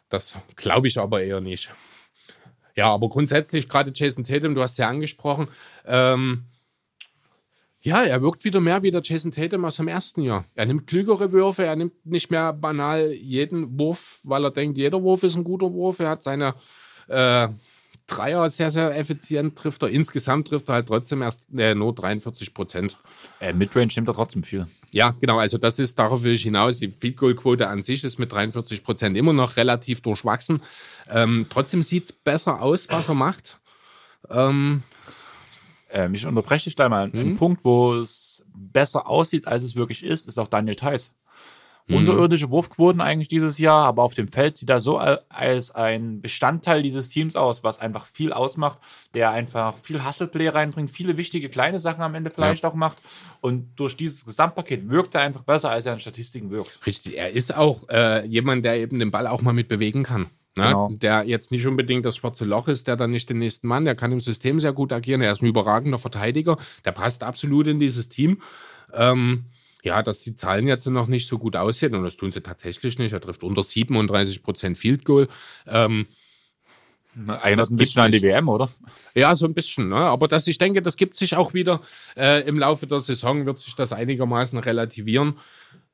Das 0.08 0.34
glaube 0.56 0.88
ich 0.88 0.98
aber 0.98 1.22
eher 1.22 1.40
nicht. 1.40 1.70
Ja, 2.74 2.92
aber 2.92 3.08
grundsätzlich, 3.08 3.68
gerade 3.68 3.92
Jason 3.94 4.24
Tatum, 4.24 4.54
du 4.54 4.62
hast 4.62 4.78
ja 4.78 4.88
angesprochen, 4.88 5.48
ähm, 5.86 6.44
ja, 7.84 8.04
er 8.04 8.22
wirkt 8.22 8.44
wieder 8.44 8.60
mehr 8.60 8.82
wie 8.84 8.92
der 8.92 9.02
Jason 9.02 9.32
Tatum 9.32 9.64
aus 9.64 9.76
dem 9.76 9.88
ersten 9.88 10.22
Jahr. 10.22 10.44
Er 10.54 10.66
nimmt 10.66 10.86
klügere 10.86 11.32
Würfe, 11.32 11.64
er 11.64 11.74
nimmt 11.74 12.06
nicht 12.06 12.30
mehr 12.30 12.52
banal 12.52 13.12
jeden 13.12 13.76
Wurf, 13.76 14.20
weil 14.22 14.44
er 14.44 14.52
denkt, 14.52 14.78
jeder 14.78 15.02
Wurf 15.02 15.24
ist 15.24 15.34
ein 15.34 15.42
guter 15.42 15.72
Wurf. 15.72 15.98
Er 15.98 16.10
hat 16.10 16.22
seine 16.22 16.54
äh, 17.08 17.48
Dreier 18.06 18.50
sehr, 18.50 18.70
sehr 18.70 18.96
effizient 18.96 19.56
trifft 19.56 19.82
er. 19.82 19.88
Insgesamt 19.88 20.48
trifft 20.48 20.68
er 20.68 20.74
halt 20.74 20.88
trotzdem 20.88 21.22
erst 21.22 21.42
äh, 21.56 21.74
nur 21.74 21.94
43 21.94 22.54
Prozent. 22.54 22.98
Äh, 23.40 23.52
Midrange 23.52 23.92
nimmt 23.96 24.08
er 24.08 24.14
trotzdem 24.14 24.42
viel. 24.42 24.66
Ja, 24.90 25.14
genau. 25.20 25.38
Also 25.38 25.58
das 25.58 25.78
ist, 25.78 25.98
darauf 25.98 26.22
will 26.22 26.34
ich 26.34 26.42
hinaus. 26.42 26.78
Die 26.78 26.88
Field 26.88 27.16
Goal 27.16 27.34
Quote 27.34 27.68
an 27.68 27.82
sich 27.82 28.04
ist 28.04 28.18
mit 28.18 28.30
43 28.30 28.84
Prozent 28.84 29.16
immer 29.16 29.32
noch 29.32 29.56
relativ 29.56 30.02
durchwachsen. 30.02 30.60
Ähm, 31.12 31.46
trotzdem 31.50 31.82
sieht 31.82 32.04
es 32.04 32.12
besser 32.12 32.62
aus, 32.62 32.88
was 32.88 33.08
er 33.08 33.14
macht. 33.14 33.60
Ähm, 34.30 34.82
ähm, 35.90 36.14
ich 36.14 36.26
unterbreche 36.26 36.64
dich 36.64 36.76
da 36.76 36.88
mal. 36.88 37.08
Mhm. 37.08 37.18
Ein 37.18 37.36
Punkt, 37.36 37.64
wo 37.64 37.94
es 37.94 38.42
besser 38.54 39.06
aussieht, 39.06 39.46
als 39.46 39.62
es 39.62 39.76
wirklich 39.76 40.02
ist, 40.02 40.26
ist 40.26 40.38
auch 40.38 40.48
Daniel 40.48 40.76
Theiss. 40.76 41.12
Mhm. 41.88 41.96
Unterirdische 41.96 42.50
Wurfquoten 42.50 43.00
eigentlich 43.00 43.28
dieses 43.28 43.58
Jahr, 43.58 43.86
aber 43.86 44.04
auf 44.04 44.14
dem 44.14 44.28
Feld 44.28 44.56
sieht 44.56 44.70
er 44.70 44.80
so 44.80 44.98
als 44.98 45.72
ein 45.72 46.20
Bestandteil 46.20 46.82
dieses 46.82 47.08
Teams 47.08 47.34
aus, 47.34 47.64
was 47.64 47.80
einfach 47.80 48.06
viel 48.06 48.32
ausmacht, 48.32 48.78
der 49.14 49.32
einfach 49.32 49.76
viel 49.76 50.04
Hustle-Play 50.04 50.48
reinbringt, 50.48 50.90
viele 50.90 51.16
wichtige 51.16 51.48
kleine 51.48 51.80
Sachen 51.80 52.02
am 52.02 52.14
Ende 52.14 52.30
vielleicht 52.30 52.62
ja. 52.62 52.68
auch 52.68 52.74
macht. 52.74 52.98
Und 53.40 53.74
durch 53.76 53.96
dieses 53.96 54.24
Gesamtpaket 54.24 54.88
wirkt 54.88 55.14
er 55.16 55.22
einfach 55.22 55.42
besser, 55.42 55.70
als 55.70 55.84
er 55.86 55.94
in 55.94 56.00
Statistiken 56.00 56.50
wirkt. 56.50 56.86
Richtig, 56.86 57.18
er 57.18 57.30
ist 57.30 57.54
auch 57.54 57.88
äh, 57.88 58.24
jemand, 58.26 58.64
der 58.64 58.76
eben 58.76 58.98
den 59.00 59.10
Ball 59.10 59.26
auch 59.26 59.42
mal 59.42 59.52
mit 59.52 59.68
bewegen 59.68 60.04
kann. 60.04 60.30
Ne? 60.54 60.64
Genau. 60.64 60.90
Der 60.92 61.24
jetzt 61.24 61.50
nicht 61.50 61.66
unbedingt 61.66 62.04
das 62.04 62.16
schwarze 62.16 62.44
Loch 62.44 62.68
ist, 62.68 62.86
der 62.86 62.96
dann 62.96 63.10
nicht 63.10 63.30
den 63.30 63.38
nächsten 63.38 63.66
Mann, 63.66 63.84
der 63.84 63.94
kann 63.94 64.12
im 64.12 64.20
System 64.20 64.60
sehr 64.60 64.72
gut 64.72 64.92
agieren. 64.92 65.22
Er 65.22 65.32
ist 65.32 65.42
ein 65.42 65.46
überragender 65.46 65.98
Verteidiger, 65.98 66.58
der 66.84 66.92
passt 66.92 67.22
absolut 67.22 67.66
in 67.66 67.80
dieses 67.80 68.08
Team. 68.08 68.42
Ähm, 68.92 69.46
ja, 69.82 70.02
dass 70.02 70.20
die 70.20 70.36
Zahlen 70.36 70.68
jetzt 70.68 70.86
noch 70.86 71.08
nicht 71.08 71.26
so 71.26 71.38
gut 71.38 71.56
aussehen 71.56 71.94
und 71.94 72.04
das 72.04 72.16
tun 72.16 72.30
sie 72.30 72.40
tatsächlich 72.40 72.98
nicht. 72.98 73.12
Er 73.12 73.20
trifft 73.20 73.42
unter 73.42 73.62
37 73.62 74.42
Prozent 74.42 74.78
Field 74.78 75.04
Goal. 75.04 75.28
Ähm, 75.66 76.06
Erinnert 77.26 77.70
ein 77.70 77.76
bisschen 77.76 78.00
an 78.00 78.10
die 78.10 78.22
WM, 78.22 78.48
oder? 78.48 78.70
Ja, 79.14 79.36
so 79.36 79.44
ein 79.44 79.52
bisschen. 79.52 79.90
Ne? 79.90 79.96
Aber 79.96 80.28
das, 80.28 80.46
ich 80.46 80.56
denke, 80.56 80.80
das 80.80 80.96
gibt 80.96 81.16
sich 81.16 81.36
auch 81.36 81.52
wieder 81.52 81.82
äh, 82.16 82.46
im 82.48 82.58
Laufe 82.58 82.86
der 82.86 83.00
Saison, 83.00 83.44
wird 83.44 83.58
sich 83.58 83.74
das 83.74 83.92
einigermaßen 83.92 84.58
relativieren. 84.58 85.38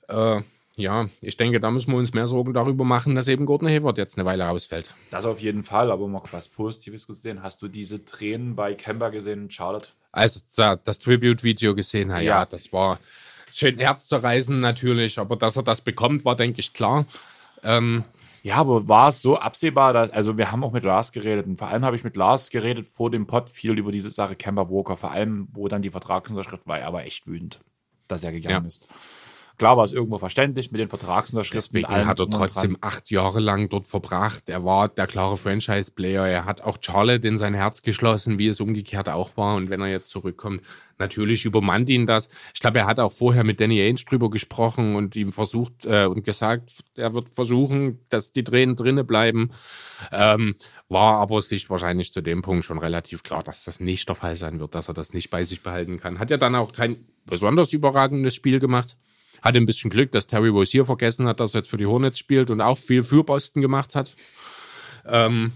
Äh, 0.06 0.42
ja, 0.78 1.08
ich 1.20 1.36
denke, 1.36 1.58
da 1.58 1.70
müssen 1.70 1.90
wir 1.90 1.98
uns 1.98 2.14
mehr 2.14 2.28
Sorgen 2.28 2.54
darüber 2.54 2.84
machen, 2.84 3.14
dass 3.16 3.26
eben 3.28 3.46
Gordon 3.46 3.68
Hayward 3.68 3.98
jetzt 3.98 4.16
eine 4.16 4.24
Weile 4.24 4.48
ausfällt. 4.48 4.94
Das 5.10 5.26
auf 5.26 5.40
jeden 5.40 5.64
Fall, 5.64 5.90
aber 5.90 6.06
mal 6.06 6.22
was 6.30 6.48
Positives 6.48 7.06
gesehen. 7.06 7.42
Hast 7.42 7.60
du 7.60 7.68
diese 7.68 8.04
Tränen 8.04 8.54
bei 8.54 8.74
Kemba 8.74 9.08
gesehen, 9.10 9.50
Charlotte? 9.50 9.88
Also 10.12 10.40
das 10.56 10.98
Tribute-Video 11.00 11.74
gesehen, 11.74 12.10
ja, 12.10 12.20
ja, 12.20 12.46
das 12.46 12.72
war 12.72 13.00
schön 13.52 13.76
herzzerreißend 13.78 14.60
natürlich, 14.60 15.18
aber 15.18 15.36
dass 15.36 15.56
er 15.56 15.64
das 15.64 15.80
bekommt, 15.80 16.24
war, 16.24 16.36
denke 16.36 16.60
ich, 16.60 16.72
klar. 16.72 17.06
Ähm, 17.64 18.04
Ja, 18.44 18.56
aber 18.56 18.86
war 18.86 19.08
es 19.08 19.20
so 19.20 19.36
absehbar, 19.36 19.92
dass, 19.92 20.10
also 20.10 20.38
wir 20.38 20.52
haben 20.52 20.62
auch 20.62 20.72
mit 20.72 20.84
Lars 20.84 21.10
geredet 21.10 21.46
und 21.46 21.58
vor 21.58 21.68
allem 21.68 21.84
habe 21.84 21.96
ich 21.96 22.04
mit 22.04 22.16
Lars 22.16 22.50
geredet 22.50 22.86
vor 22.86 23.10
dem 23.10 23.26
Pod 23.26 23.50
viel 23.50 23.76
über 23.76 23.90
diese 23.90 24.10
Sache 24.10 24.36
Kemba 24.36 24.70
Walker, 24.70 24.96
vor 24.96 25.10
allem, 25.10 25.48
wo 25.52 25.66
dann 25.66 25.82
die 25.82 25.90
Vertragsunterschrift 25.90 26.66
war, 26.68 26.78
er 26.78 26.92
war 26.92 27.04
echt 27.04 27.26
wütend, 27.26 27.58
dass 28.06 28.22
er 28.22 28.30
gegangen 28.30 28.64
Ja. 28.64 28.68
ist. 28.68 28.86
Klar 29.58 29.76
war 29.76 29.84
es 29.84 29.92
irgendwo 29.92 30.18
verständlich 30.18 30.70
mit 30.70 30.80
den 30.80 30.88
Vertragsunterschriften. 30.88 31.82
Deswegen 31.82 32.06
hat 32.06 32.20
er 32.20 32.30
trotzdem 32.30 32.78
acht 32.80 33.10
Jahre 33.10 33.40
lang 33.40 33.68
dort 33.68 33.88
verbracht. 33.88 34.48
Er 34.48 34.64
war 34.64 34.88
der 34.88 35.08
klare 35.08 35.36
Franchise-Player. 35.36 36.26
Er 36.26 36.44
hat 36.44 36.62
auch 36.62 36.78
Charlotte 36.80 37.26
in 37.26 37.38
sein 37.38 37.54
Herz 37.54 37.82
geschlossen, 37.82 38.38
wie 38.38 38.46
es 38.46 38.60
umgekehrt 38.60 39.08
auch 39.08 39.36
war. 39.36 39.56
Und 39.56 39.68
wenn 39.68 39.80
er 39.80 39.88
jetzt 39.88 40.10
zurückkommt, 40.10 40.62
natürlich 40.98 41.44
übermannt 41.44 41.90
ihn 41.90 42.06
das. 42.06 42.28
Ich 42.54 42.60
glaube, 42.60 42.78
er 42.78 42.86
hat 42.86 43.00
auch 43.00 43.12
vorher 43.12 43.42
mit 43.42 43.58
Danny 43.58 43.80
Ainge 43.80 44.04
drüber 44.08 44.30
gesprochen 44.30 44.94
und 44.94 45.16
ihm 45.16 45.32
versucht 45.32 45.84
äh, 45.86 46.06
und 46.06 46.24
gesagt, 46.24 46.72
er 46.94 47.12
wird 47.14 47.28
versuchen, 47.28 47.98
dass 48.10 48.32
die 48.32 48.44
Tränen 48.44 48.76
drinne 48.76 49.02
bleiben. 49.02 49.50
Ähm, 50.12 50.54
war 50.88 51.14
aber 51.14 51.42
sich 51.42 51.68
wahrscheinlich 51.68 52.12
zu 52.12 52.22
dem 52.22 52.42
Punkt 52.42 52.64
schon 52.64 52.78
relativ 52.78 53.24
klar, 53.24 53.42
dass 53.42 53.64
das 53.64 53.80
nicht 53.80 54.08
der 54.08 54.14
Fall 54.14 54.36
sein 54.36 54.60
wird, 54.60 54.76
dass 54.76 54.88
er 54.88 54.94
das 54.94 55.12
nicht 55.12 55.30
bei 55.30 55.42
sich 55.42 55.64
behalten 55.64 55.98
kann. 55.98 56.20
Hat 56.20 56.30
ja 56.30 56.36
dann 56.36 56.54
auch 56.54 56.72
kein 56.72 57.04
besonders 57.26 57.72
überragendes 57.72 58.36
Spiel 58.36 58.60
gemacht. 58.60 58.96
Hatte 59.42 59.58
ein 59.58 59.66
bisschen 59.66 59.90
Glück, 59.90 60.12
dass 60.12 60.26
Terry 60.26 60.48
Rozier 60.48 60.84
vergessen 60.84 61.26
hat, 61.26 61.40
dass 61.40 61.54
er 61.54 61.60
jetzt 61.60 61.70
für 61.70 61.76
die 61.76 61.86
Hornets 61.86 62.18
spielt 62.18 62.50
und 62.50 62.60
auch 62.60 62.78
viel 62.78 63.04
für 63.04 63.24
Boston 63.24 63.62
gemacht 63.62 63.94
hat. 63.94 64.14
Ähm, 65.06 65.52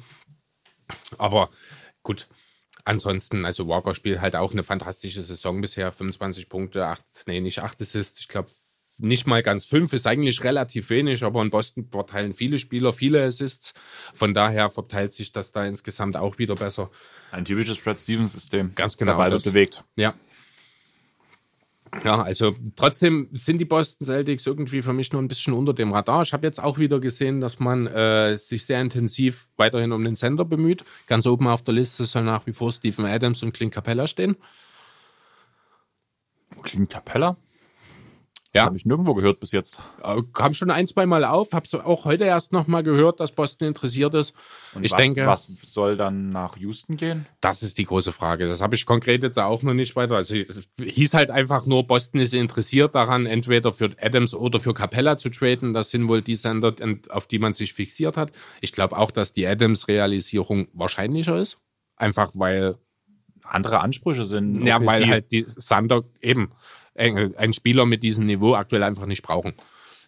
aber 1.19 1.51
gut, 2.03 2.29
ansonsten, 2.85 3.45
also 3.45 3.69
Walker 3.69 3.95
spielt 3.95 4.21
halt 4.21 4.37
auch 4.37 4.53
eine 4.53 4.65
fantastische 4.65 5.23
Saison 5.23 5.61
bisher. 5.61 5.93
25 5.93 6.49
Punkte, 6.49 6.87
8, 6.87 7.05
nee, 7.27 7.41
nicht 7.41 7.61
8 7.61 7.81
Assists, 7.81 8.21
ich 8.21 8.29
glaube 8.29 8.51
nicht 8.99 9.27
mal 9.27 9.43
ganz 9.43 9.65
5, 9.67 9.93
ist 9.95 10.07
eigentlich 10.07 10.45
relativ 10.45 10.91
wenig, 10.91 11.25
aber 11.25 11.43
in 11.43 11.51
Boston 11.51 11.89
verteilen 11.91 12.35
viele 12.35 12.59
Spieler 12.59 12.93
viele 12.93 13.25
Assists. 13.25 13.75
Von 14.15 14.35
daher 14.35 14.71
verteilt 14.71 15.13
sich 15.13 15.33
das 15.33 15.53
da 15.53 15.65
insgesamt 15.65 16.17
auch 16.17 16.39
wieder 16.39 16.55
besser. 16.55 16.91
Ein 17.31 17.45
typisches 17.45 17.83
Brad 17.83 17.99
Stevens-System. 17.99 18.75
Ganz 18.75 18.97
genau, 18.97 19.13
Der 19.13 19.17
Ball 19.17 19.31
wird 19.33 19.45
bewegt. 19.45 19.85
Ja. 19.97 20.15
Ja, 22.05 22.23
also 22.23 22.55
trotzdem 22.75 23.29
sind 23.33 23.59
die 23.59 23.67
Boston 23.67 24.07
Celtics 24.07 24.47
irgendwie 24.47 24.81
für 24.81 24.95
mich 24.95 25.13
nur 25.13 25.21
ein 25.21 25.29
bisschen 25.29 25.53
unter 25.53 25.75
dem 25.75 25.93
Radar. 25.93 26.23
Ich 26.23 26.33
habe 26.33 26.47
jetzt 26.47 26.63
auch 26.63 26.79
wieder 26.79 27.01
gesehen, 27.01 27.41
dass 27.41 27.59
man 27.59 27.87
äh, 27.87 28.37
sich 28.39 28.65
sehr 28.65 28.81
intensiv 28.81 29.51
weiterhin 29.57 29.93
um 29.93 30.03
den 30.03 30.17
Center 30.17 30.47
bemüht. 30.47 30.85
Ganz 31.07 31.27
oben 31.27 31.47
auf 31.47 31.63
der 31.63 31.75
Liste 31.75 32.07
soll 32.07 32.25
nach 32.25 32.47
wie 32.47 32.55
vor 32.55 32.73
Stephen 32.73 33.05
Adams 33.05 33.43
und 33.43 33.53
Clint 33.53 33.75
Capella 33.75 34.07
stehen. 34.07 34.37
Klingt 36.63 36.91
Capella? 36.91 37.37
Ja. 38.55 38.67
Habe 38.67 38.77
ich 38.77 38.85
nirgendwo 38.85 39.15
gehört 39.15 39.41
bis 39.41 39.53
jetzt. 39.53 39.81
Äh, 40.05 40.21
kam 40.35 40.53
schon 40.53 40.71
ein, 40.71 40.87
zwei 40.87 41.07
Mal 41.07 41.25
auf. 41.25 41.53
Habe 41.53 41.67
so 41.67 41.81
auch 41.81 42.05
heute 42.05 42.25
erst 42.25 42.53
noch 42.53 42.67
mal 42.67 42.83
gehört, 42.83 43.19
dass 43.19 43.33
Boston 43.33 43.69
interessiert 43.69 44.15
ist. 44.15 44.35
Und 44.75 44.85
ich 44.85 44.93
was, 44.93 44.99
denke, 44.99 45.27
was 45.27 45.51
soll 45.63 45.97
dann 45.97 46.29
nach 46.29 46.59
Houston 46.59 46.99
gehen? 46.99 47.25
Das 47.41 47.63
ist 47.63 47.79
die 47.79 47.87
große 47.87 48.13
Frage. 48.13 48.47
Das 48.49 48.61
habe 48.61 48.75
ich 48.75 48.85
konkret 48.85 49.23
jetzt 49.23 49.39
auch 49.39 49.63
noch 49.63 49.73
nicht 49.73 49.97
weiter. 49.97 50.17
Also 50.17 50.37
es 50.37 50.69
hieß 50.83 51.15
halt 51.15 51.31
einfach 51.31 51.65
nur, 51.65 51.87
Boston 51.87 52.21
ist 52.21 52.35
interessiert 52.35 52.95
daran, 52.95 53.25
entweder 53.25 53.73
für 53.73 53.97
Adams 53.99 54.35
oder 54.35 54.61
für 54.61 54.75
Capella 54.75 55.17
zu 55.17 55.31
traden. 55.31 55.73
Das 55.73 55.89
sind 55.89 56.07
wohl 56.09 56.21
die 56.21 56.37
Sender, 56.37 56.75
auf 57.09 57.27
die 57.27 57.39
man 57.39 57.55
sich 57.55 57.73
fixiert 57.73 58.19
hat. 58.19 58.33
Ich 58.61 58.73
glaube 58.73 58.99
auch, 58.99 59.11
dass 59.11 59.33
die 59.33 59.47
Adams-Realisierung 59.47 60.69
wahrscheinlicher 60.75 61.39
ist. 61.39 61.57
Einfach 61.97 62.33
weil, 62.35 62.77
Andere 63.45 63.81
Ansprüche 63.81 64.27
sind. 64.27 64.67
ja, 64.67 64.85
weil 64.85 65.09
halt 65.09 65.33
die 65.33 65.45
Sander 65.47 66.05
eben 66.21 66.53
ein, 66.95 67.35
ein 67.37 67.53
Spieler 67.53 67.87
mit 67.87 68.03
diesem 68.03 68.27
Niveau 68.27 68.55
aktuell 68.55 68.83
einfach 68.83 69.07
nicht 69.07 69.23
brauchen. 69.23 69.55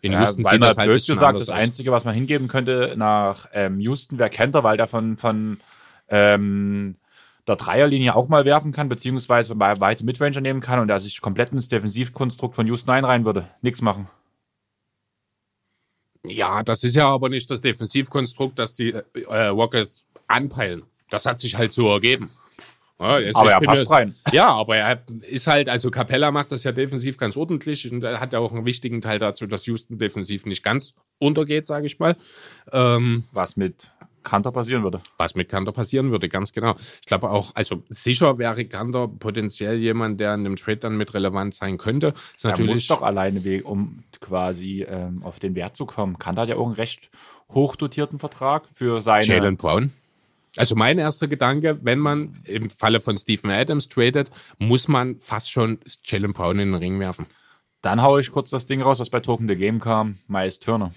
In 0.00 0.12
Ja, 0.12 0.20
Houston 0.20 0.44
weil 0.44 0.52
sieht 0.52 0.62
das 0.62 0.76
halt 0.76 0.88
blöd 0.88 1.06
gesagt, 1.06 1.40
das 1.40 1.48
aus. 1.48 1.54
Einzige, 1.54 1.90
was 1.90 2.04
man 2.04 2.14
hingeben 2.14 2.48
könnte 2.48 2.94
nach 2.96 3.48
ähm, 3.54 3.80
Houston, 3.80 4.18
wäre 4.18 4.30
Kenter, 4.30 4.62
weil 4.62 4.76
der 4.76 4.86
von, 4.86 5.16
von 5.16 5.58
ähm, 6.08 6.96
der 7.46 7.56
Dreierlinie 7.56 8.14
auch 8.14 8.28
mal 8.28 8.44
werfen 8.44 8.72
kann, 8.72 8.88
beziehungsweise 8.88 9.58
weite 9.58 10.04
Midranger 10.04 10.40
nehmen 10.40 10.60
kann 10.60 10.78
und 10.78 10.90
er 10.90 11.00
sich 11.00 11.20
komplett 11.20 11.52
ins 11.52 11.68
Defensivkonstrukt 11.68 12.54
von 12.54 12.66
Houston 12.66 12.90
einreihen 12.90 13.24
würde. 13.24 13.48
Nichts 13.62 13.82
machen. 13.82 14.08
Ja, 16.26 16.62
das 16.62 16.84
ist 16.84 16.96
ja 16.96 17.06
aber 17.08 17.28
nicht 17.28 17.50
das 17.50 17.60
Defensivkonstrukt, 17.60 18.58
das 18.58 18.74
die 18.74 18.92
äh, 18.92 19.46
Rockets 19.46 20.06
anpeilen. 20.26 20.82
Das 21.10 21.26
hat 21.26 21.38
sich 21.38 21.56
halt 21.56 21.72
so 21.72 21.90
ergeben. 21.92 22.30
Ja, 23.00 23.18
jetzt- 23.18 23.36
Aber 23.36 23.50
er 23.50 23.60
passt 23.60 23.82
jetzt- 23.82 23.90
rein. 23.90 24.14
Ja, 24.32 24.48
aber 24.50 24.76
er 24.76 25.02
ist 25.28 25.46
halt, 25.46 25.68
also 25.68 25.90
Capella 25.90 26.30
macht 26.30 26.52
das 26.52 26.62
ja 26.64 26.72
defensiv 26.72 27.16
ganz 27.16 27.36
ordentlich 27.36 27.90
und 27.90 28.04
er 28.04 28.20
hat 28.20 28.32
ja 28.32 28.38
auch 28.38 28.52
einen 28.52 28.64
wichtigen 28.64 29.00
Teil 29.00 29.18
dazu, 29.18 29.46
dass 29.46 29.66
Houston 29.66 29.98
defensiv 29.98 30.46
nicht 30.46 30.62
ganz 30.62 30.94
untergeht, 31.18 31.66
sage 31.66 31.86
ich 31.86 31.98
mal. 31.98 32.16
Ähm, 32.72 33.24
Was 33.32 33.56
mit 33.56 33.88
Kanter 34.22 34.52
passieren 34.52 34.82
würde. 34.84 35.02
was 35.18 35.34
mit 35.34 35.50
Kanter 35.50 35.72
passieren 35.72 36.10
würde, 36.10 36.28
ganz 36.30 36.52
genau. 36.54 36.76
Ich 37.00 37.06
glaube 37.06 37.28
auch, 37.30 37.50
also 37.54 37.82
sicher 37.90 38.38
wäre 38.38 38.64
Kanter 38.64 39.06
potenziell 39.08 39.76
jemand, 39.76 40.18
der 40.18 40.32
in 40.34 40.44
dem 40.44 40.56
Trade 40.56 40.78
dann 40.78 40.96
mit 40.96 41.12
relevant 41.12 41.54
sein 41.54 41.76
könnte. 41.76 42.14
Ist 42.36 42.44
Er 42.46 42.58
muss 42.60 42.86
doch 42.86 43.02
alleine, 43.02 43.44
we- 43.44 43.62
um 43.64 44.04
quasi 44.20 44.82
ähm, 44.88 45.22
auf 45.24 45.40
den 45.40 45.54
Wert 45.56 45.76
zu 45.76 45.84
kommen. 45.84 46.18
Kanter 46.18 46.42
hat 46.42 46.48
ja 46.48 46.56
auch 46.56 46.64
einen 46.66 46.74
recht 46.76 47.10
hochdotierten 47.52 48.18
Vertrag 48.18 48.64
für 48.72 49.00
seine. 49.02 49.26
Jalen 49.26 49.56
Brown. 49.58 49.92
Also 50.56 50.76
mein 50.76 50.98
erster 50.98 51.26
Gedanke, 51.26 51.78
wenn 51.82 51.98
man 51.98 52.40
im 52.44 52.70
Falle 52.70 53.00
von 53.00 53.16
Stephen 53.16 53.50
Adams 53.50 53.88
tradet, 53.88 54.30
muss 54.58 54.88
man 54.88 55.18
fast 55.18 55.50
schon 55.50 55.78
Jalen 56.04 56.32
Brown 56.32 56.58
in 56.58 56.72
den 56.72 56.74
Ring 56.74 57.00
werfen. 57.00 57.26
Dann 57.80 58.02
haue 58.02 58.20
ich 58.20 58.30
kurz 58.30 58.50
das 58.50 58.66
Ding 58.66 58.80
raus, 58.80 59.00
was 59.00 59.10
bei 59.10 59.20
Token 59.20 59.48
the 59.48 59.56
Game 59.56 59.80
kam. 59.80 60.18
Miles 60.26 60.60
Turner. 60.60 60.92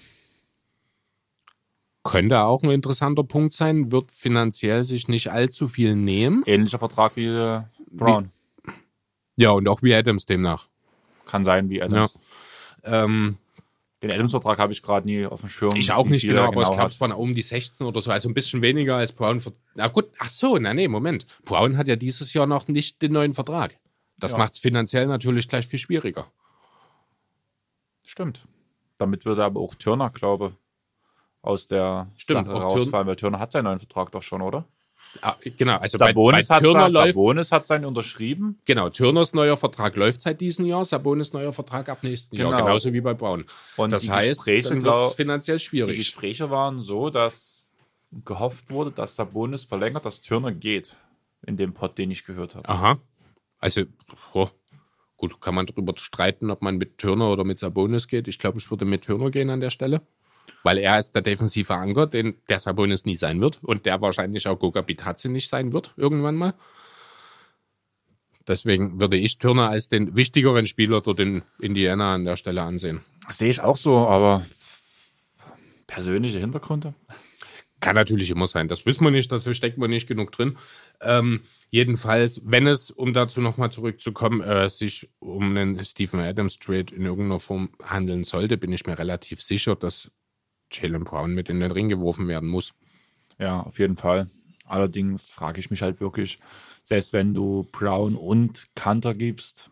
Könnte 2.04 2.40
auch 2.40 2.62
ein 2.62 2.70
interessanter 2.70 3.24
Punkt 3.24 3.52
sein, 3.52 3.92
wird 3.92 4.12
finanziell 4.12 4.84
sich 4.84 5.08
nicht 5.08 5.30
allzu 5.30 5.68
viel 5.68 5.94
nehmen. 5.94 6.42
Ähnlicher 6.46 6.78
Vertrag 6.78 7.16
wie 7.16 7.26
äh, 7.26 7.62
Brown. 7.90 8.30
Ja, 9.36 9.50
und 9.50 9.68
auch 9.68 9.82
wie 9.82 9.94
Adams 9.94 10.24
demnach. 10.24 10.68
Kann 11.26 11.44
sein 11.44 11.68
wie 11.68 11.82
Adams. 11.82 12.18
Ähm, 12.84 13.36
Den 14.02 14.12
Adams-Vertrag 14.12 14.58
habe 14.60 14.72
ich 14.72 14.80
gerade 14.82 15.06
nie 15.06 15.26
auf 15.26 15.40
dem 15.40 15.48
Schirm. 15.48 15.74
ich 15.74 15.90
auch 15.90 16.06
nicht 16.06 16.22
genau, 16.22 16.42
er 16.42 16.48
aber 16.48 16.62
ich 16.62 16.70
glaube, 16.70 16.90
es 16.90 17.00
waren 17.00 17.10
um 17.12 17.34
die 17.34 17.42
16 17.42 17.84
oder 17.86 18.00
so, 18.00 18.12
also 18.12 18.28
ein 18.28 18.34
bisschen 18.34 18.62
weniger 18.62 18.96
als 18.96 19.12
Brown. 19.12 19.42
Na 19.74 19.88
gut, 19.88 20.08
ach 20.20 20.28
so, 20.28 20.56
na 20.58 20.72
nee, 20.72 20.86
Moment. 20.86 21.26
Brown 21.44 21.76
hat 21.76 21.88
ja 21.88 21.96
dieses 21.96 22.32
Jahr 22.32 22.46
noch 22.46 22.68
nicht 22.68 23.02
den 23.02 23.12
neuen 23.12 23.34
Vertrag. 23.34 23.76
Das 24.20 24.32
Ja. 24.32 24.38
macht 24.38 24.54
es 24.54 24.60
finanziell 24.60 25.06
natürlich 25.08 25.48
gleich 25.48 25.66
viel 25.66 25.78
schwieriger. 25.80 26.30
Stimmt. 28.04 28.46
Damit 28.98 29.24
würde 29.24 29.44
aber 29.44 29.60
auch 29.60 29.74
Turner, 29.74 30.10
glaube 30.10 30.56
aus 31.42 31.66
der 31.66 32.08
Stimmt, 32.16 32.46
Sache 32.46 32.56
auch 32.56 32.68
Turn- 32.72 32.80
rausfallen, 32.82 33.06
weil 33.06 33.16
Turner 33.16 33.38
hat 33.38 33.52
seinen 33.52 33.64
neuen 33.64 33.78
Vertrag 33.78 34.10
doch 34.12 34.22
schon, 34.22 34.42
oder? 34.42 34.64
Ah, 35.20 35.36
genau, 35.56 35.76
also 35.78 35.98
Sabonis, 35.98 36.48
bei, 36.48 36.54
bei 36.54 36.56
hat, 36.56 36.62
Turner 36.64 36.80
sein- 36.84 36.92
läuft 36.92 37.14
Sabonis 37.14 37.52
hat 37.52 37.66
seinen 37.66 37.84
unterschrieben. 37.86 38.58
Genau, 38.66 38.88
Turners 38.90 39.32
neuer 39.34 39.56
Vertrag 39.56 39.96
läuft 39.96 40.22
seit 40.22 40.40
diesem 40.40 40.64
Jahr, 40.66 40.84
Sabonis 40.84 41.32
neuer 41.32 41.52
Vertrag 41.52 41.88
ab 41.88 42.02
nächsten 42.02 42.36
Jahr, 42.36 42.50
Genau. 42.52 42.64
genauso 42.64 42.92
wie 42.92 43.00
bei 43.00 43.14
Brown. 43.14 43.44
Und 43.76 43.92
das 43.92 44.02
die 44.02 44.10
heißt, 44.10 44.44
Gespräche, 44.44 44.68
dann 44.68 44.80
glaub- 44.80 45.14
finanziell 45.14 45.56
Die 45.58 45.64
schwierig. 45.64 45.98
Gespräche 45.98 46.50
waren 46.50 46.80
so, 46.82 47.10
dass 47.10 47.70
gehofft 48.24 48.70
wurde, 48.70 48.90
dass 48.92 49.16
Sabonis 49.16 49.64
verlängert, 49.64 50.04
dass 50.04 50.20
Turner 50.20 50.52
geht. 50.52 50.96
In 51.46 51.56
dem 51.56 51.72
Pod, 51.72 51.96
den 51.98 52.10
ich 52.10 52.24
gehört 52.24 52.54
habe. 52.56 52.68
Aha. 52.68 52.98
Also, 53.60 53.82
oh, 54.34 54.48
gut, 55.16 55.40
kann 55.40 55.54
man 55.54 55.66
darüber 55.66 55.92
streiten, 55.96 56.50
ob 56.50 56.62
man 56.62 56.78
mit 56.78 56.98
Turner 56.98 57.30
oder 57.30 57.44
mit 57.44 57.58
Sabonis 57.58 58.08
geht. 58.08 58.26
Ich 58.28 58.38
glaube, 58.38 58.58
ich 58.58 58.68
würde 58.70 58.84
mit 58.84 59.04
Turner 59.04 59.30
gehen 59.30 59.50
an 59.50 59.60
der 59.60 59.70
Stelle. 59.70 60.02
Weil 60.62 60.78
er 60.78 60.98
ist 60.98 61.12
der 61.12 61.22
defensive 61.22 61.74
Anker, 61.74 62.06
den 62.06 62.36
der 62.48 62.58
Sabonis 62.58 63.04
nie 63.06 63.16
sein 63.16 63.40
wird 63.40 63.60
und 63.62 63.86
der 63.86 64.00
wahrscheinlich 64.00 64.48
auch 64.48 64.58
Goga 64.58 64.82
Bitadze 64.82 65.28
nicht 65.28 65.48
sein 65.48 65.72
wird, 65.72 65.92
irgendwann 65.96 66.34
mal. 66.34 66.54
Deswegen 68.48 68.98
würde 68.98 69.18
ich 69.18 69.38
Turner 69.38 69.68
als 69.68 69.88
den 69.88 70.16
wichtigeren 70.16 70.66
Spieler 70.66 71.02
dort 71.02 71.20
in 71.20 71.42
Indiana 71.60 72.14
an 72.14 72.24
der 72.24 72.36
Stelle 72.36 72.62
ansehen. 72.62 73.02
Sehe 73.28 73.50
ich 73.50 73.60
auch 73.60 73.76
so, 73.76 74.08
aber 74.08 74.44
persönliche 75.86 76.38
Hintergründe? 76.38 76.94
Kann 77.80 77.94
natürlich 77.94 78.30
immer 78.30 78.46
sein. 78.46 78.66
Das 78.66 78.86
wissen 78.86 79.04
wir 79.04 79.10
nicht, 79.10 79.30
dafür 79.30 79.54
steckt 79.54 79.78
man 79.78 79.90
nicht 79.90 80.08
genug 80.08 80.32
drin. 80.32 80.56
Ähm, 81.00 81.42
jedenfalls, 81.70 82.42
wenn 82.44 82.66
es, 82.66 82.90
um 82.90 83.12
dazu 83.12 83.40
nochmal 83.40 83.70
zurückzukommen, 83.70 84.40
äh, 84.40 84.68
sich 84.68 85.10
um 85.20 85.56
einen 85.56 85.84
Stephen 85.84 86.18
Adams 86.18 86.58
Trade 86.58 86.94
in 86.94 87.04
irgendeiner 87.04 87.38
Form 87.38 87.70
handeln 87.84 88.24
sollte, 88.24 88.56
bin 88.56 88.72
ich 88.72 88.86
mir 88.86 88.98
relativ 88.98 89.42
sicher, 89.42 89.76
dass 89.76 90.10
Jalen 90.70 91.04
Brown 91.04 91.34
mit 91.34 91.48
in 91.48 91.60
den 91.60 91.70
Ring 91.70 91.88
geworfen 91.88 92.28
werden 92.28 92.48
muss. 92.48 92.72
Ja, 93.38 93.60
auf 93.60 93.78
jeden 93.78 93.96
Fall. 93.96 94.28
Allerdings 94.64 95.26
frage 95.26 95.60
ich 95.60 95.70
mich 95.70 95.82
halt 95.82 96.00
wirklich, 96.00 96.38
selbst 96.84 97.12
wenn 97.12 97.34
du 97.34 97.66
Brown 97.72 98.16
und 98.16 98.66
Kanter 98.74 99.14
gibst, 99.14 99.70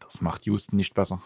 das 0.00 0.20
macht 0.20 0.46
Houston 0.46 0.76
nicht 0.76 0.94
besser. 0.94 1.20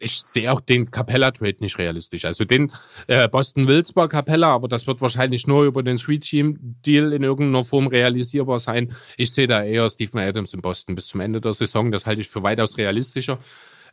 Ich 0.00 0.20
sehe 0.20 0.52
auch 0.52 0.60
den 0.60 0.92
Capella-Trade 0.92 1.56
nicht 1.60 1.78
realistisch. 1.78 2.24
Also 2.24 2.44
den 2.44 2.70
äh, 3.08 3.28
Boston 3.28 3.66
will 3.66 3.84
zwar 3.84 4.08
Capella, 4.08 4.54
aber 4.54 4.68
das 4.68 4.86
wird 4.86 5.00
wahrscheinlich 5.00 5.48
nur 5.48 5.64
über 5.64 5.82
den 5.82 5.98
Sweet 5.98 6.22
Team-Deal 6.22 7.12
in 7.12 7.24
irgendeiner 7.24 7.64
Form 7.64 7.88
realisierbar 7.88 8.60
sein. 8.60 8.94
Ich 9.16 9.32
sehe 9.32 9.48
da 9.48 9.64
eher 9.64 9.90
Stephen 9.90 10.20
Adams 10.20 10.54
in 10.54 10.60
Boston 10.60 10.94
bis 10.94 11.08
zum 11.08 11.20
Ende 11.20 11.40
der 11.40 11.52
Saison. 11.54 11.90
Das 11.90 12.06
halte 12.06 12.20
ich 12.20 12.28
für 12.28 12.44
weitaus 12.44 12.78
realistischer. 12.78 13.38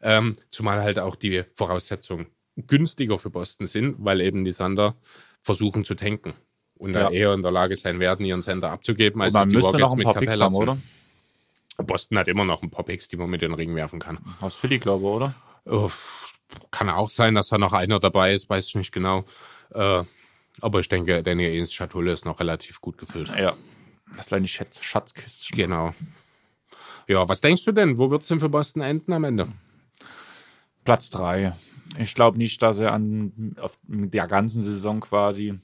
Ähm, 0.04 0.36
zumal 0.52 0.82
halt 0.84 1.00
auch 1.00 1.16
die 1.16 1.44
Voraussetzungen 1.56 2.28
günstiger 2.56 3.18
für 3.18 3.30
Boston 3.30 3.68
sind, 3.68 3.96
weil 4.00 4.22
eben 4.22 4.46
die 4.46 4.52
Sander 4.52 4.96
versuchen 5.42 5.86
zu 5.86 5.96
tanken 5.96 6.34
und 6.78 6.94
ja. 6.94 7.10
eher 7.10 7.34
in 7.34 7.42
der 7.42 7.52
Lage 7.52 7.78
sein 7.78 8.00
werden, 8.00 8.26
ihren 8.26 8.44
Center 8.44 8.72
abzugeben, 8.72 9.22
als 9.22 9.34
man 9.34 9.50
die 9.50 9.56
müsste 9.56 9.78
noch 9.78 9.96
ein 9.96 10.04
paar 10.04 10.14
Picks 10.14 10.40
haben, 10.40 10.56
oder? 10.56 10.78
Boston 11.78 12.18
hat 12.18 12.28
immer 12.28 12.46
noch 12.46 12.64
ein 12.64 12.70
paar 12.70 12.86
Picks, 12.86 13.08
die 13.08 13.18
man 13.18 13.30
mit 13.30 13.42
den 13.42 13.54
Ring 13.54 13.76
werfen 13.76 14.00
kann. 14.00 14.18
Aus 14.40 14.56
Philly, 14.56 14.80
glaube 14.80 15.04
ich, 15.04 15.12
oder? 15.12 15.36
Oh, 15.66 15.92
kann 16.72 16.90
auch 16.90 17.10
sein, 17.10 17.36
dass 17.36 17.50
da 17.50 17.58
noch 17.58 17.74
einer 17.74 18.00
dabei 18.00 18.34
ist, 18.34 18.50
weiß 18.50 18.68
ich 18.68 18.76
nicht 18.76 18.92
genau. 18.92 19.26
Äh, 19.74 20.04
aber 20.62 20.80
ich 20.80 20.88
denke, 20.88 21.22
Daniel 21.22 21.60
Ains 21.60 21.74
Schatulle 21.74 22.14
ist 22.14 22.26
noch 22.26 22.40
relativ 22.40 22.80
gut 22.80 22.98
gefüllt. 22.98 23.30
Ja, 23.38 23.56
das 24.16 24.28
kleine 24.28 24.48
Schatz 24.48 24.82
Schatzkistchen. 24.82 25.58
Genau. 25.58 25.94
Ja, 27.08 27.28
was 27.28 27.42
denkst 27.42 27.66
du 27.66 27.72
denn? 27.72 27.98
Wo 27.98 28.10
wird 28.10 28.22
es 28.22 28.30
denn 28.30 28.40
für 28.40 28.50
Boston 28.50 28.82
enden 28.82 29.12
am 29.14 29.26
Ende? 29.26 29.50
Platz 30.86 31.10
3. 31.10 31.54
Ich 31.98 32.16
glaube 32.16 32.38
nicht, 32.38 32.62
dass 32.62 32.80
er 32.80 32.94
an 32.94 33.56
auf 33.60 33.78
der 33.88 34.28
ganzen 34.28 34.64
Saison 34.64 35.00
quasi 35.00 35.60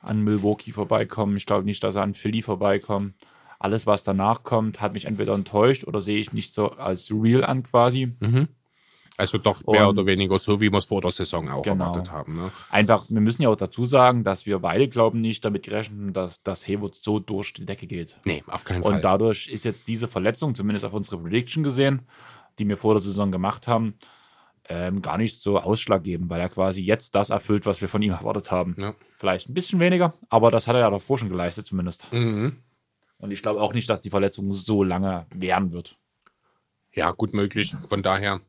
an 0.00 0.22
Milwaukee 0.22 0.72
vorbeikommen. 0.72 1.36
Ich 1.36 1.46
glaube 1.46 1.64
nicht, 1.64 1.82
dass 1.82 1.96
er 1.96 2.02
an 2.02 2.14
Philly 2.14 2.42
vorbeikommt. 2.42 3.14
Alles, 3.58 3.86
was 3.86 4.04
danach 4.04 4.42
kommt, 4.42 4.80
hat 4.80 4.94
mich 4.94 5.04
entweder 5.04 5.34
enttäuscht 5.34 5.84
oder 5.86 6.00
sehe 6.00 6.18
ich 6.18 6.32
nicht 6.32 6.54
so 6.54 6.70
als 6.70 7.10
real 7.10 7.44
an 7.44 7.62
quasi. 7.62 8.14
Mhm. 8.20 8.48
Also 9.20 9.36
doch 9.36 9.66
mehr 9.66 9.86
und, 9.86 9.98
oder 9.98 10.06
weniger 10.06 10.38
so, 10.38 10.62
wie 10.62 10.72
wir 10.72 10.78
es 10.78 10.86
vor 10.86 11.02
der 11.02 11.10
Saison 11.10 11.46
auch 11.50 11.62
genau. 11.62 11.84
erwartet 11.84 12.10
haben. 12.10 12.36
Ne? 12.36 12.50
Einfach, 12.70 13.04
wir 13.10 13.20
müssen 13.20 13.42
ja 13.42 13.50
auch 13.50 13.56
dazu 13.56 13.84
sagen, 13.84 14.24
dass 14.24 14.46
wir 14.46 14.60
beide 14.60 14.88
glauben 14.88 15.20
nicht 15.20 15.44
damit 15.44 15.64
gerechnet, 15.64 16.16
dass 16.16 16.42
das 16.42 16.66
Hayward 16.66 16.94
so 16.94 17.18
durch 17.18 17.52
die 17.52 17.66
Decke 17.66 17.86
geht. 17.86 18.16
Nee, 18.24 18.42
auf 18.46 18.64
keinen 18.64 18.82
Fall. 18.82 18.94
Und 18.94 19.04
dadurch 19.04 19.48
ist 19.48 19.66
jetzt 19.66 19.88
diese 19.88 20.08
Verletzung, 20.08 20.54
zumindest 20.54 20.86
auf 20.86 20.94
unsere 20.94 21.18
Prediction 21.18 21.62
gesehen, 21.62 22.00
die 22.58 22.66
wir 22.66 22.78
vor 22.78 22.94
der 22.94 23.02
Saison 23.02 23.30
gemacht 23.30 23.68
haben, 23.68 23.92
ähm, 24.70 25.02
gar 25.02 25.18
nicht 25.18 25.40
so 25.40 25.58
ausschlaggebend, 25.58 26.30
weil 26.30 26.40
er 26.40 26.48
quasi 26.48 26.80
jetzt 26.80 27.16
das 27.16 27.30
erfüllt, 27.30 27.66
was 27.66 27.80
wir 27.80 27.88
von 27.88 28.00
ihm 28.02 28.12
erwartet 28.12 28.52
haben. 28.52 28.76
Ja. 28.78 28.94
Vielleicht 29.18 29.48
ein 29.48 29.54
bisschen 29.54 29.80
weniger, 29.80 30.14
aber 30.28 30.50
das 30.50 30.68
hat 30.68 30.76
er 30.76 30.80
ja 30.80 30.90
davor 30.90 31.18
schon 31.18 31.28
geleistet 31.28 31.66
zumindest. 31.66 32.10
Mhm. 32.12 32.56
Und 33.18 33.32
ich 33.32 33.42
glaube 33.42 33.60
auch 33.60 33.74
nicht, 33.74 33.90
dass 33.90 34.00
die 34.00 34.10
Verletzung 34.10 34.52
so 34.52 34.84
lange 34.84 35.26
währen 35.34 35.72
wird. 35.72 35.98
Ja, 36.94 37.10
gut 37.10 37.34
möglich. 37.34 37.74
Von 37.88 38.02
daher 38.02 38.40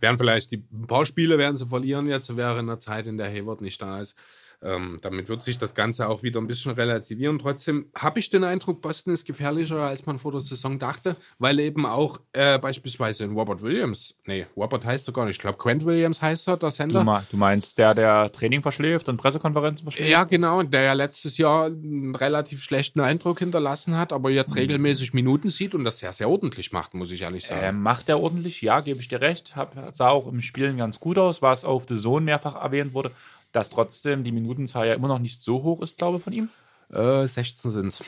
werden 0.00 0.18
vielleicht 0.18 0.50
die 0.50 0.64
ein 0.72 0.86
paar 0.86 1.06
Spiele 1.06 1.38
werden 1.38 1.56
sie 1.56 1.66
verlieren 1.66 2.06
jetzt 2.08 2.36
während 2.36 2.68
der 2.68 2.78
Zeit, 2.78 3.06
in 3.06 3.16
der 3.16 3.30
Hayward 3.30 3.60
nicht 3.60 3.80
da 3.80 4.00
ist. 4.00 4.16
Ähm, 4.60 4.98
damit 5.02 5.28
wird 5.28 5.44
sich 5.44 5.56
das 5.56 5.74
Ganze 5.74 6.08
auch 6.08 6.24
wieder 6.24 6.40
ein 6.40 6.48
bisschen 6.48 6.72
relativieren. 6.72 7.38
Trotzdem 7.38 7.86
habe 7.94 8.18
ich 8.18 8.28
den 8.28 8.42
Eindruck, 8.42 8.82
Boston 8.82 9.12
ist 9.12 9.24
gefährlicher, 9.24 9.76
als 9.76 10.04
man 10.04 10.18
vor 10.18 10.32
der 10.32 10.40
Saison 10.40 10.80
dachte, 10.80 11.16
weil 11.38 11.60
eben 11.60 11.86
auch 11.86 12.20
äh, 12.32 12.58
beispielsweise 12.58 13.22
in 13.22 13.34
Robert 13.34 13.62
Williams, 13.62 14.16
nee, 14.26 14.46
Robert 14.56 14.84
heißt 14.84 15.08
er 15.08 15.14
gar 15.14 15.26
nicht, 15.26 15.36
ich 15.36 15.40
glaube, 15.40 15.58
Quent 15.58 15.84
Williams 15.84 16.20
heißt 16.20 16.48
er, 16.48 16.56
der 16.56 16.72
Sender. 16.72 17.04
Du, 17.04 17.22
du, 17.30 17.36
meinst 17.36 17.78
der, 17.78 17.94
der 17.94 18.32
Training 18.32 18.62
verschläft 18.62 19.08
und 19.08 19.18
Pressekonferenzen 19.18 19.84
verschläft? 19.84 20.10
Ja, 20.10 20.24
genau, 20.24 20.60
der 20.64 20.82
ja 20.82 20.92
letztes 20.92 21.38
Jahr 21.38 21.66
einen 21.66 22.16
relativ 22.16 22.64
schlechten 22.64 22.98
Eindruck 22.98 23.38
hinterlassen 23.38 23.96
hat, 23.96 24.12
aber 24.12 24.30
jetzt 24.30 24.50
mhm. 24.50 24.58
regelmäßig 24.58 25.14
Minuten 25.14 25.50
sieht 25.50 25.76
und 25.76 25.84
das 25.84 26.00
sehr, 26.00 26.12
sehr 26.12 26.28
ordentlich 26.28 26.72
macht, 26.72 26.94
muss 26.94 27.12
ich 27.12 27.22
ehrlich 27.22 27.46
sagen. 27.46 27.62
Äh, 27.62 27.72
macht 27.72 28.08
er 28.08 28.20
ordentlich, 28.20 28.60
ja, 28.62 28.80
gebe 28.80 29.00
ich 29.00 29.06
dir 29.06 29.20
recht. 29.20 29.54
Hab, 29.54 29.76
sah 29.94 30.08
auch 30.08 30.26
im 30.26 30.40
Spielen 30.40 30.78
ganz 30.78 30.98
gut 30.98 31.16
aus, 31.16 31.42
was 31.42 31.64
auf 31.64 31.84
The 31.88 31.96
Zone 31.96 32.24
mehrfach 32.24 32.56
erwähnt 32.56 32.92
wurde 32.92 33.12
dass 33.52 33.70
trotzdem 33.70 34.24
die 34.24 34.32
Minutenzahl 34.32 34.86
ja 34.86 34.94
immer 34.94 35.08
noch 35.08 35.18
nicht 35.18 35.42
so 35.42 35.62
hoch 35.62 35.82
ist, 35.82 35.98
glaube 35.98 36.18
ich, 36.18 36.24
von 36.24 36.32
ihm. 36.32 36.48
Äh, 36.92 37.26
16 37.26 37.70
sind 37.70 37.86
es. 37.86 38.04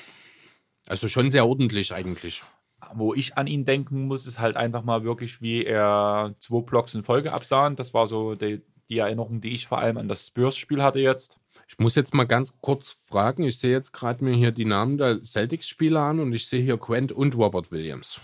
Also 0.87 1.09
schon 1.09 1.31
sehr 1.31 1.47
ordentlich 1.47 1.95
eigentlich. 1.95 2.43
Wo 2.95 3.15
ich 3.15 3.37
an 3.37 3.47
ihn 3.47 3.65
denken 3.65 4.07
muss, 4.07 4.27
ist 4.27 4.41
halt 4.41 4.57
einfach 4.57 4.83
mal 4.83 5.05
wirklich, 5.05 5.41
wie 5.43 5.65
er 5.65 6.35
zwei 6.41 6.62
Blocks 6.62 6.95
in 6.95 7.05
Folge 7.05 7.33
absah. 7.33 7.71
Das 7.71 7.95
war 7.95 8.07
so 8.07 8.35
die, 8.35 8.62
die 8.89 8.99
Erinnerung, 8.99 9.41
die 9.41 9.55
ich 9.55 9.67
vor 9.67 9.79
allem 9.79 9.99
an 9.99 10.09
das 10.09 10.27
Spurs-Spiel 10.27 10.83
hatte 10.83 10.99
jetzt. 10.99 11.39
Ich 11.69 11.79
muss 11.79 11.95
jetzt 11.95 12.15
mal 12.15 12.25
ganz 12.25 12.55
kurz 12.61 12.97
fragen. 13.07 13.45
Ich 13.45 13.59
sehe 13.59 13.71
jetzt 13.71 13.93
gerade 13.93 14.25
mir 14.25 14.35
hier 14.35 14.51
die 14.51 14.65
Namen 14.65 14.99
der 14.99 15.23
Celtics-Spieler 15.23 16.01
an 16.01 16.19
und 16.19 16.33
ich 16.33 16.49
sehe 16.49 16.62
hier 16.62 16.79
Quent 16.79 17.12
und 17.12 17.37
Robert 17.37 17.71
Williams. 17.71 18.21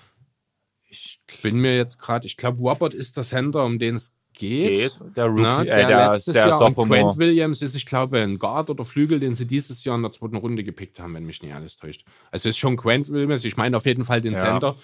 Ich 0.89 1.21
bin 1.43 1.61
mir 1.61 1.77
jetzt 1.77 2.01
gerade, 2.01 2.27
ich 2.27 2.37
glaube, 2.37 2.61
Robert 2.61 2.95
ist 2.95 3.17
der 3.17 3.25
Center, 3.25 3.65
um 3.65 3.79
den 3.79 3.95
es 3.95 4.16
geht. 4.37 4.77
geht. 4.77 5.17
Der 5.17 5.27
Rookie, 5.27 5.43
Na, 5.43 5.65
der, 5.65 5.77
äh, 5.77 5.87
der, 5.87 6.13
letztes 6.13 6.35
der 6.35 6.49
Jahr 6.49 6.59
Sophomore. 6.59 7.01
Quent 7.01 7.19
Williams 7.19 7.63
ist, 7.63 7.75
ich 7.75 7.87
glaube, 7.87 8.21
ein 8.21 8.39
Guard 8.39 8.71
oder 8.71 8.85
Flügel, 8.85 9.21
den 9.21 9.35
sie 9.35 9.47
dieses 9.47 9.85
Jahr 9.85 9.97
in 9.97 10.03
der 10.03 10.13
zweiten 10.13 10.37
Runde 10.37 10.65
gepickt 10.65 11.01
haben, 11.01 11.15
wenn 11.15 11.25
mich 11.25 11.43
nicht 11.43 11.55
alles 11.55 11.77
täuscht. 11.77 12.05
Also 12.31 12.49
es 12.49 12.55
ist 12.55 12.59
schon 12.59 12.77
Quent 12.77 13.11
Williams. 13.11 13.45
Ich 13.45 13.57
meine 13.57 13.77
auf 13.77 13.87
jeden 13.87 14.05
Fall 14.05 14.21
den 14.21 14.35
ja. 14.35 14.45
Center, 14.45 14.77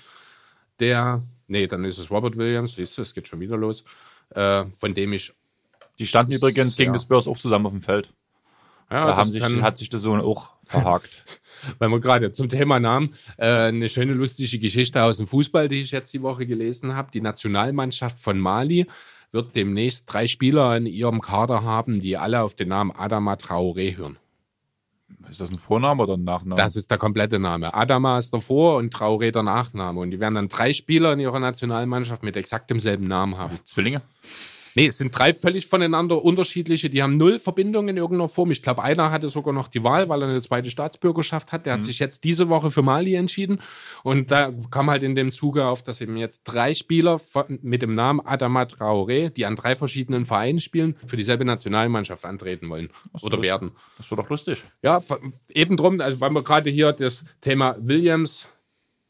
der, 0.81 1.23
nee, 1.47 1.66
dann 1.66 1.85
ist 1.85 1.99
es 1.99 2.11
Robert 2.11 2.37
Williams. 2.37 2.74
Siehst 2.74 2.99
du, 2.99 3.03
es 3.03 3.15
geht 3.15 3.29
schon 3.29 3.41
wieder 3.41 3.57
los. 3.57 3.85
Äh, 4.31 4.65
von 4.79 4.95
dem 4.95 5.12
ich. 5.12 5.33
Die 5.99 6.07
standen 6.07 6.33
übrigens 6.33 6.77
gegen 6.77 6.93
ja. 6.93 6.99
die 6.99 7.03
Spurs 7.03 7.29
auch 7.29 7.37
zusammen 7.37 7.66
auf 7.66 7.73
dem 7.73 7.83
Feld. 7.83 8.12
Ja, 8.91 9.07
da 9.07 9.16
haben 9.16 9.31
sich, 9.31 9.43
hat 9.43 9.79
sich 9.79 9.89
der 9.89 10.01
Sohn 10.01 10.20
auch 10.20 10.51
verhakt. 10.65 11.24
Weil 11.79 11.89
wir 11.89 12.01
gerade 12.01 12.33
zum 12.33 12.49
Thema 12.49 12.79
Namen, 12.79 13.15
äh, 13.39 13.47
eine 13.47 13.89
schöne 13.89 14.12
lustige 14.12 14.59
Geschichte 14.59 15.03
aus 15.03 15.16
dem 15.16 15.27
Fußball, 15.27 15.69
die 15.69 15.81
ich 15.81 15.93
jetzt 15.93 16.12
die 16.12 16.20
Woche 16.23 16.47
gelesen 16.47 16.95
habe. 16.95 17.11
Die 17.12 17.20
Nationalmannschaft 17.20 18.19
von 18.19 18.39
Mali 18.39 18.87
wird 19.33 19.57
demnächst 19.57 20.13
drei 20.13 20.29
Spieler 20.29 20.77
in 20.77 20.87
ihrem 20.87 21.21
Kader 21.21 21.65
haben, 21.65 22.01
die 22.01 22.17
alle 22.17 22.43
auf 22.43 22.55
den 22.55 22.69
Namen 22.69 22.93
Adama 22.93 23.35
Traoré 23.35 23.97
hören. 23.97 24.19
Ist 25.29 25.41
das 25.41 25.51
ein 25.51 25.59
Vorname 25.59 26.03
oder 26.03 26.15
ein 26.15 26.25
Nachname? 26.25 26.57
Das 26.61 26.77
ist 26.77 26.91
der 26.91 26.99
komplette 26.99 27.39
Name. 27.39 27.73
Adama 27.75 28.19
ist 28.19 28.33
der 28.33 28.41
Vor- 28.41 28.77
und 28.77 28.95
Traoré 28.95 29.31
der 29.31 29.43
Nachname. 29.43 30.01
Und 30.01 30.11
die 30.11 30.21
werden 30.21 30.35
dann 30.35 30.49
drei 30.49 30.73
Spieler 30.73 31.13
in 31.13 31.21
ihrer 31.21 31.41
Nationalmannschaft 31.41 32.23
mit 32.23 32.37
exakt 32.37 32.71
demselben 32.71 33.07
Namen 33.09 33.39
haben. 33.39 33.59
Zwillinge? 33.65 34.03
Nee, 34.74 34.86
es 34.86 34.99
sind 34.99 35.16
drei 35.16 35.35
völlig 35.35 35.66
voneinander 35.66 36.24
unterschiedliche, 36.24 36.89
die 36.90 37.03
haben 37.03 37.16
null 37.16 37.39
Verbindung 37.39 37.89
in 37.89 37.97
irgendeiner 37.97 38.28
Form. 38.28 38.51
Ich 38.51 38.62
glaube, 38.62 38.82
einer 38.82 39.11
hatte 39.11 39.28
sogar 39.28 39.53
noch 39.53 39.69
die 39.69 39.85
Wahl, 39.85 40.09
weil 40.09 40.23
er 40.23 40.28
eine 40.28 40.43
zweite 40.43 40.70
Staatsbürgerschaft 40.70 41.53
hat. 41.53 41.66
Der 41.66 41.74
mhm. 41.74 41.78
hat 41.78 41.85
sich 41.85 41.99
jetzt 41.99 42.24
diese 42.24 42.49
Woche 42.49 42.70
für 42.70 42.82
Mali 42.82 43.15
entschieden. 43.15 43.61
Und 44.03 44.31
da 44.31 44.53
kam 44.70 44.90
halt 44.90 45.03
in 45.03 45.15
dem 45.15 45.32
Zuge 45.32 45.66
auf, 45.66 45.82
dass 45.82 46.01
eben 46.01 46.16
jetzt 46.16 46.44
drei 46.44 46.74
Spieler 46.74 47.20
mit 47.62 47.82
dem 47.82 47.94
Namen 47.94 48.20
Adama 48.20 48.62
Traoré, 48.62 49.31
die 49.31 49.47
an 49.47 49.57
drei 49.57 49.77
verschiedenen 49.77 50.27
Vereinen 50.27 50.61
spielen, 50.61 50.97
für 51.07 51.16
dieselbe 51.16 51.44
Nationalmannschaft 51.44 52.24
antreten 52.24 52.69
wollen 52.69 52.90
oder 53.23 53.36
das, 53.36 53.44
werden. 53.44 53.73
Das 53.99 54.11
wird 54.11 54.20
doch 54.20 54.31
lustig. 54.31 54.65
Ja, 54.82 55.03
eben 55.51 55.77
drum, 55.77 56.01
also 56.01 56.20
weil 56.20 56.31
wir 56.31 56.43
gerade 56.43 56.70
hier 56.70 56.93
das 56.93 57.24
Thema 57.40 57.77
Williams 57.78 58.47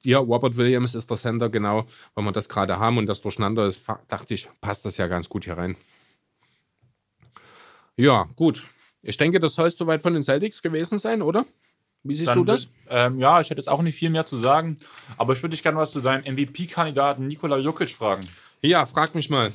ja, 0.02 0.18
Robert 0.18 0.56
Williams 0.56 0.94
ist 0.94 1.10
der 1.10 1.16
Sender, 1.16 1.48
genau, 1.48 1.86
weil 2.14 2.24
wir 2.24 2.32
das 2.32 2.48
gerade 2.48 2.78
haben 2.78 2.98
und 2.98 3.06
das 3.06 3.20
durcheinander 3.20 3.66
ist, 3.66 3.84
dachte 4.08 4.34
ich, 4.34 4.48
passt 4.60 4.84
das 4.84 4.96
ja 4.96 5.06
ganz 5.06 5.28
gut 5.28 5.44
hier 5.44 5.56
rein. 5.56 5.76
Ja, 7.96 8.26
gut. 8.36 8.62
Ich 9.02 9.16
denke, 9.16 9.40
das 9.40 9.54
soll 9.54 9.68
es 9.68 9.76
soweit 9.76 10.02
von 10.02 10.14
den 10.14 10.22
Celtics 10.22 10.62
gewesen 10.62 10.98
sein, 10.98 11.22
oder? 11.22 11.44
Wie 12.04 12.14
siehst 12.14 12.28
Dann, 12.28 12.38
du 12.38 12.44
das? 12.44 12.68
Ähm, 12.88 13.18
ja, 13.18 13.40
ich 13.40 13.50
hätte 13.50 13.60
jetzt 13.60 13.68
auch 13.68 13.82
nicht 13.82 13.96
viel 13.96 14.10
mehr 14.10 14.26
zu 14.26 14.36
sagen, 14.36 14.78
aber 15.16 15.32
ich 15.32 15.42
würde 15.42 15.50
dich 15.50 15.62
gerne 15.62 15.78
was 15.78 15.92
zu 15.92 16.00
deinem 16.00 16.34
MVP-Kandidaten 16.34 17.26
Nikola 17.26 17.58
Jokic 17.58 17.90
fragen. 17.90 18.22
Ja, 18.60 18.86
frag 18.86 19.14
mich 19.14 19.30
mal. 19.30 19.52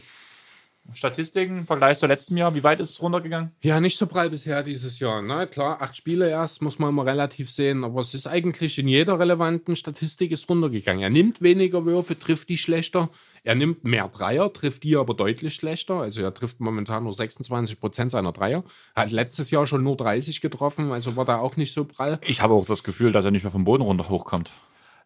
Statistiken 0.94 1.60
im 1.60 1.68
Vergleich 1.68 1.98
zu 1.98 2.08
letztem 2.08 2.38
Jahr, 2.38 2.56
wie 2.56 2.64
weit 2.64 2.80
ist 2.80 2.92
es 2.92 3.02
runtergegangen? 3.02 3.52
Ja, 3.62 3.80
nicht 3.80 3.98
so 3.98 4.08
breit 4.08 4.32
bisher 4.32 4.64
dieses 4.64 5.00
Jahr. 5.00 5.22
Na 5.22 5.40
ne? 5.40 5.48
klar, 5.48 5.82
acht 5.82 5.96
Spiele 5.96 6.30
erst, 6.30 6.62
muss 6.62 6.80
man 6.80 6.94
mal 6.94 7.04
relativ 7.04 7.52
sehen, 7.52 7.84
aber 7.84 8.02
es 8.02 8.14
ist 8.14 8.28
eigentlich 8.28 8.80
in 8.80 8.88
jeder 8.88 9.20
relevanten 9.20 9.76
Statistik 9.76 10.32
ist 10.32 10.50
runtergegangen. 10.50 11.04
Er 11.04 11.10
nimmt 11.10 11.42
weniger 11.42 11.86
Würfe, 11.86 12.18
trifft 12.18 12.50
die 12.50 12.58
schlechter. 12.58 13.10
Er 13.44 13.56
nimmt 13.56 13.84
mehr 13.84 14.08
Dreier, 14.08 14.52
trifft 14.52 14.84
die 14.84 14.98
aber 14.98 15.14
deutlich 15.14 15.56
schlechter. 15.56 15.96
Also 15.96 16.22
er 16.22 16.34
trifft 16.34 16.60
momentan 16.60 17.04
nur 17.04 17.14
26 17.14 17.80
Prozent 17.80 18.12
seiner 18.12 18.32
Dreier. 18.32 18.64
Er 18.96 19.04
hat 19.04 19.12
letztes 19.12 19.52
Jahr 19.52 19.68
schon 19.68 19.84
nur 19.84 19.98
30 19.98 20.42
getroffen, 20.42 20.92
also 20.92 21.16
war 21.16 21.26
da 21.26 21.38
auch 21.38 21.56
nicht 21.56 21.74
so 21.74 21.86
prall. 21.86 22.20
Ich 22.26 22.42
habe 22.42 22.54
auch 22.54 22.66
das 22.66 22.84
Gefühl, 22.84 23.12
dass 23.12 23.26
er 23.26 23.32
nicht 23.32 23.44
mehr 23.44 23.52
vom 23.52 23.64
Boden 23.64 23.84
runter 23.84 24.10
hochkommt. 24.10 24.52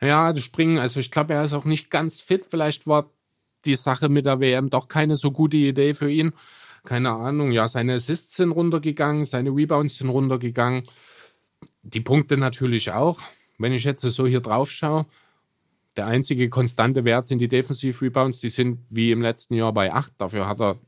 Ja, 0.02 0.34
das 0.34 0.44
Springen, 0.44 0.80
also 0.80 0.99
ich 0.99 1.12
glaube, 1.12 1.36
er 1.36 1.44
ist 1.44 1.53
auch 1.53 1.66
nicht 1.66 1.91
ganz 1.91 2.20
fit. 2.20 2.45
Vielleicht 2.49 2.88
war 2.88 3.12
die 3.66 3.76
Sache 3.76 4.10
mit 4.10 4.26
der 4.26 4.40
WM 4.40 4.70
doch 4.70 4.88
keine 4.88 5.16
so 5.16 5.32
gute 5.32 5.58
Idee 5.58 5.94
für 5.94 6.10
ihn. 6.10 6.34
Keine 6.84 7.12
Ahnung, 7.12 7.52
ja, 7.52 7.68
seine 7.68 7.94
Assists 7.94 8.36
sind 8.36 8.52
runtergegangen, 8.52 9.26
seine 9.26 9.52
Rebounds 9.52 9.96
sind 9.98 10.10
runtergegangen. 10.10 10.88
Die 11.84 12.02
Punkte 12.02 12.38
natürlich 12.38 12.92
auch. 12.92 13.20
Wenn 13.60 13.74
ich 13.74 13.84
jetzt 13.84 14.02
so 14.02 14.26
hier 14.26 14.40
drauf 14.42 14.72
schaue, 14.72 15.06
der 15.96 16.08
einzige 16.08 16.50
konstante 16.50 17.06
Wert 17.06 17.28
sind 17.28 17.40
die 17.40 17.48
Defensive 17.48 18.04
Rebounds, 18.04 18.40
die 18.40 18.50
sind 18.50 18.80
wie 18.90 19.12
im 19.12 19.22
letzten 19.22 19.54
Jahr 19.54 19.74
bei 19.74 19.94
8. 19.94 20.14
Dafür 20.18 20.48
hat 20.48 20.60
er 20.60 20.80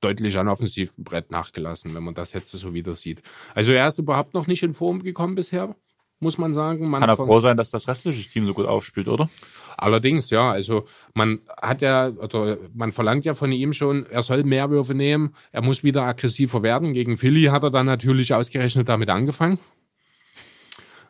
deutlich 0.00 0.36
an 0.36 0.48
offensiven 0.48 1.04
Brett 1.04 1.30
nachgelassen, 1.30 1.94
wenn 1.94 2.02
man 2.02 2.14
das 2.14 2.32
jetzt 2.32 2.50
so 2.50 2.74
wieder 2.74 2.96
sieht. 2.96 3.22
Also 3.54 3.72
er 3.72 3.88
ist 3.88 3.98
überhaupt 3.98 4.34
noch 4.34 4.46
nicht 4.46 4.62
in 4.62 4.74
Form 4.74 5.02
gekommen 5.02 5.34
bisher 5.34 5.76
muss 6.20 6.38
man 6.38 6.54
sagen. 6.54 6.88
Man 6.88 7.00
Kann 7.00 7.10
er 7.10 7.16
froh 7.16 7.40
sein, 7.40 7.56
dass 7.56 7.70
das 7.70 7.88
restliche 7.88 8.28
Team 8.28 8.46
so 8.46 8.54
gut 8.54 8.66
aufspielt, 8.66 9.08
oder? 9.08 9.28
Allerdings, 9.76 10.30
ja. 10.30 10.50
Also 10.50 10.86
man 11.14 11.40
hat 11.60 11.82
ja, 11.82 12.08
oder 12.08 12.58
man 12.74 12.92
verlangt 12.92 13.24
ja 13.24 13.34
von 13.34 13.50
ihm 13.50 13.72
schon, 13.72 14.06
er 14.06 14.22
soll 14.22 14.44
mehr 14.44 14.70
Würfe 14.70 14.94
nehmen, 14.94 15.34
er 15.50 15.62
muss 15.62 15.82
wieder 15.82 16.02
aggressiver 16.02 16.62
werden. 16.62 16.92
Gegen 16.92 17.16
Philly 17.16 17.44
hat 17.44 17.62
er 17.62 17.70
dann 17.70 17.86
natürlich 17.86 18.34
ausgerechnet 18.34 18.88
damit 18.88 19.08
angefangen. 19.08 19.58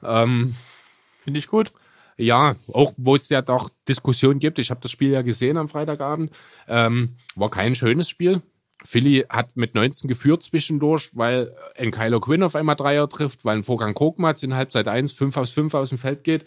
Ähm, 0.02 0.54
Finde 1.18 1.38
ich 1.38 1.48
gut. 1.48 1.72
Ja, 2.16 2.54
auch 2.72 2.92
wo 2.96 3.16
es 3.16 3.28
ja 3.30 3.42
doch 3.42 3.70
Diskussionen 3.88 4.40
gibt. 4.40 4.58
Ich 4.58 4.70
habe 4.70 4.80
das 4.80 4.90
Spiel 4.90 5.10
ja 5.10 5.22
gesehen 5.22 5.56
am 5.56 5.68
Freitagabend. 5.68 6.32
Ähm, 6.68 7.16
war 7.34 7.50
kein 7.50 7.74
schönes 7.74 8.08
Spiel. 8.08 8.42
Philly 8.84 9.24
hat 9.28 9.56
mit 9.56 9.74
19 9.74 10.08
geführt 10.08 10.42
zwischendurch, 10.42 11.10
weil 11.14 11.54
ein 11.76 11.90
Kylo 11.90 12.20
Quinn 12.20 12.42
auf 12.42 12.54
einmal 12.54 12.76
Dreier 12.76 13.08
trifft, 13.08 13.44
weil 13.44 13.58
ein 13.58 13.64
Vorgang 13.64 13.94
Kokmatz 13.94 14.42
in 14.42 14.54
Halbzeit 14.54 14.88
1 14.88 15.12
5 15.12 15.36
aus 15.36 15.50
5 15.50 15.74
aus 15.74 15.90
dem 15.90 15.98
Feld 15.98 16.24
geht. 16.24 16.44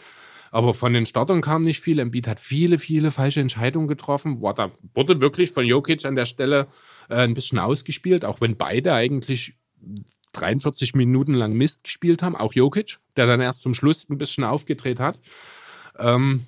Aber 0.51 0.76
von 0.76 0.93
den 0.93 1.07
Startern 1.07 1.41
kam 1.41 1.64
nicht 1.64 1.80
viel. 1.80 1.97
Embiid 1.97 2.27
hat 2.27 2.39
viele, 2.39 2.77
viele 2.77 3.10
falsche 3.10 3.39
Entscheidungen 3.39 3.88
getroffen. 3.88 4.41
War 4.41 4.53
da, 4.53 4.72
wurde 4.93 5.19
wirklich 5.19 5.51
von 5.51 5.65
Jokic 5.65 6.05
an 6.05 6.15
der 6.15 6.27
Stelle 6.27 6.68
äh, 7.10 7.15
ein 7.15 7.34
bisschen 7.34 7.57
ausgespielt, 7.57 8.23
auch 8.23 8.39
wenn 8.39 8.55
beide 8.55 8.93
eigentlich 8.93 9.55
43 10.34 10.93
Minuten 10.93 11.34
lang 11.34 11.53
Mist 11.53 11.85
gespielt 11.85 12.22
haben. 12.22 12.35
Auch 12.35 12.53
Jokic, 12.53 12.99
der 13.15 13.26
dann 13.26 13.41
erst 13.41 13.61
zum 13.61 13.73
Schluss 13.73 14.07
ein 14.10 14.19
bisschen 14.19 14.43
aufgedreht 14.43 14.99
hat. 14.99 15.19
Ähm, 15.97 16.45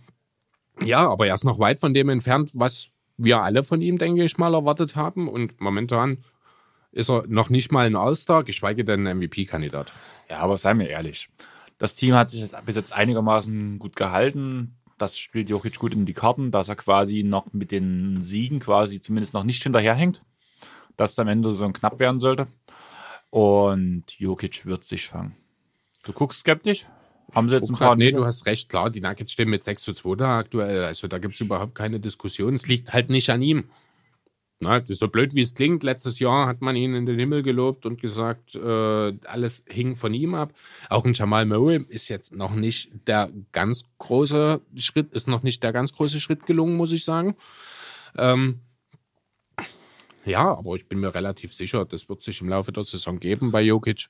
ja, 0.83 1.07
aber 1.09 1.27
er 1.27 1.35
ist 1.35 1.43
noch 1.43 1.59
weit 1.59 1.79
von 1.79 1.93
dem 1.93 2.09
entfernt, 2.09 2.51
was 2.53 2.89
wir 3.17 3.41
alle 3.41 3.63
von 3.63 3.81
ihm, 3.81 3.97
denke 3.97 4.23
ich 4.23 4.37
mal, 4.37 4.53
erwartet 4.53 4.95
haben. 4.95 5.27
Und 5.27 5.59
momentan 5.61 6.23
ist 6.91 7.09
er 7.09 7.25
noch 7.27 7.49
nicht 7.49 7.71
mal 7.71 7.85
ein 7.85 7.95
All-Star, 7.95 8.43
geschweige 8.43 8.85
denn 8.85 9.07
ein 9.07 9.17
MVP-Kandidat. 9.17 9.91
Ja, 10.29 10.39
aber 10.39 10.57
seien 10.57 10.79
wir 10.79 10.89
ehrlich 10.89 11.29
das 11.77 11.95
Team 11.95 12.15
hat 12.15 12.31
sich 12.31 12.51
bis 12.65 12.75
jetzt 12.75 12.93
einigermaßen 12.93 13.79
gut 13.79 13.95
gehalten. 13.95 14.77
Das 14.97 15.17
spielt 15.17 15.49
Jokic 15.49 15.77
gut 15.77 15.93
in 15.93 16.05
die 16.05 16.13
Karten, 16.13 16.51
dass 16.51 16.69
er 16.69 16.75
quasi 16.75 17.23
noch 17.23 17.51
mit 17.53 17.71
den 17.71 18.21
Siegen 18.21 18.59
quasi 18.59 19.01
zumindest 19.01 19.33
noch 19.33 19.43
nicht 19.43 19.61
hinterherhängt. 19.61 20.23
Dass 20.95 21.11
es 21.11 21.19
am 21.19 21.27
Ende 21.27 21.53
so 21.53 21.69
knapp 21.69 21.99
werden 21.99 22.21
sollte. 22.21 22.47
Und 23.29 24.05
Jokic 24.17 24.65
wird 24.65 24.85
sich 24.85 25.07
fangen. 25.07 25.35
Du 26.03 26.13
guckst 26.13 26.39
skeptisch? 26.39 26.85
Haben 27.35 27.49
sie 27.49 27.55
jetzt 27.55 27.69
ein 27.69 27.75
paar. 27.75 27.95
Nee, 27.95 28.11
du 28.11 28.25
hast 28.25 28.45
recht, 28.45 28.69
klar. 28.69 28.89
Die 28.89 29.01
Nuggets 29.01 29.31
stehen 29.31 29.49
mit 29.49 29.63
6 29.63 29.83
zu 29.83 29.93
2 29.93 30.15
da 30.15 30.37
aktuell. 30.39 30.85
Also 30.85 31.07
da 31.07 31.17
gibt 31.17 31.35
es 31.35 31.41
überhaupt 31.41 31.75
keine 31.75 31.99
Diskussion. 31.99 32.55
Es 32.55 32.67
liegt 32.67 32.93
halt 32.93 33.09
nicht 33.09 33.29
an 33.29 33.41
ihm. 33.41 33.65
Na, 34.61 34.81
so 34.87 35.09
blöd 35.09 35.35
wie 35.35 35.41
es 35.41 35.53
klingt, 35.53 35.83
letztes 35.83 36.19
Jahr 36.19 36.47
hat 36.47 36.61
man 36.61 36.77
ihn 36.77 36.95
in 36.95 37.05
den 37.05 37.19
Himmel 37.19 37.43
gelobt 37.43 37.85
und 37.85 37.99
gesagt, 38.01 38.55
äh, 38.55 39.13
alles 39.25 39.65
hing 39.67 39.97
von 39.97 40.13
ihm 40.13 40.33
ab. 40.33 40.53
Auch 40.89 41.03
ein 41.03 41.11
Jamal 41.11 41.45
Murray 41.45 41.85
ist 41.89 42.07
jetzt 42.07 42.33
noch 42.33 42.55
nicht 42.55 42.89
der 43.05 43.31
ganz 43.51 43.83
große 43.97 44.61
Schritt, 44.77 45.11
ist 45.11 45.27
noch 45.27 45.43
nicht 45.43 45.61
der 45.61 45.73
ganz 45.73 45.91
große 45.91 46.21
Schritt 46.21 46.45
gelungen, 46.45 46.77
muss 46.77 46.93
ich 46.93 47.03
sagen. 47.03 47.35
Ähm, 48.17 48.61
ja, 50.25 50.57
aber 50.57 50.75
ich 50.75 50.87
bin 50.87 50.99
mir 50.99 51.13
relativ 51.13 51.53
sicher, 51.53 51.85
das 51.85 52.09
wird 52.09 52.21
sich 52.21 52.41
im 52.41 52.49
Laufe 52.49 52.71
der 52.71 52.83
Saison 52.83 53.19
geben 53.19 53.51
bei 53.51 53.61
Jokic. 53.61 54.07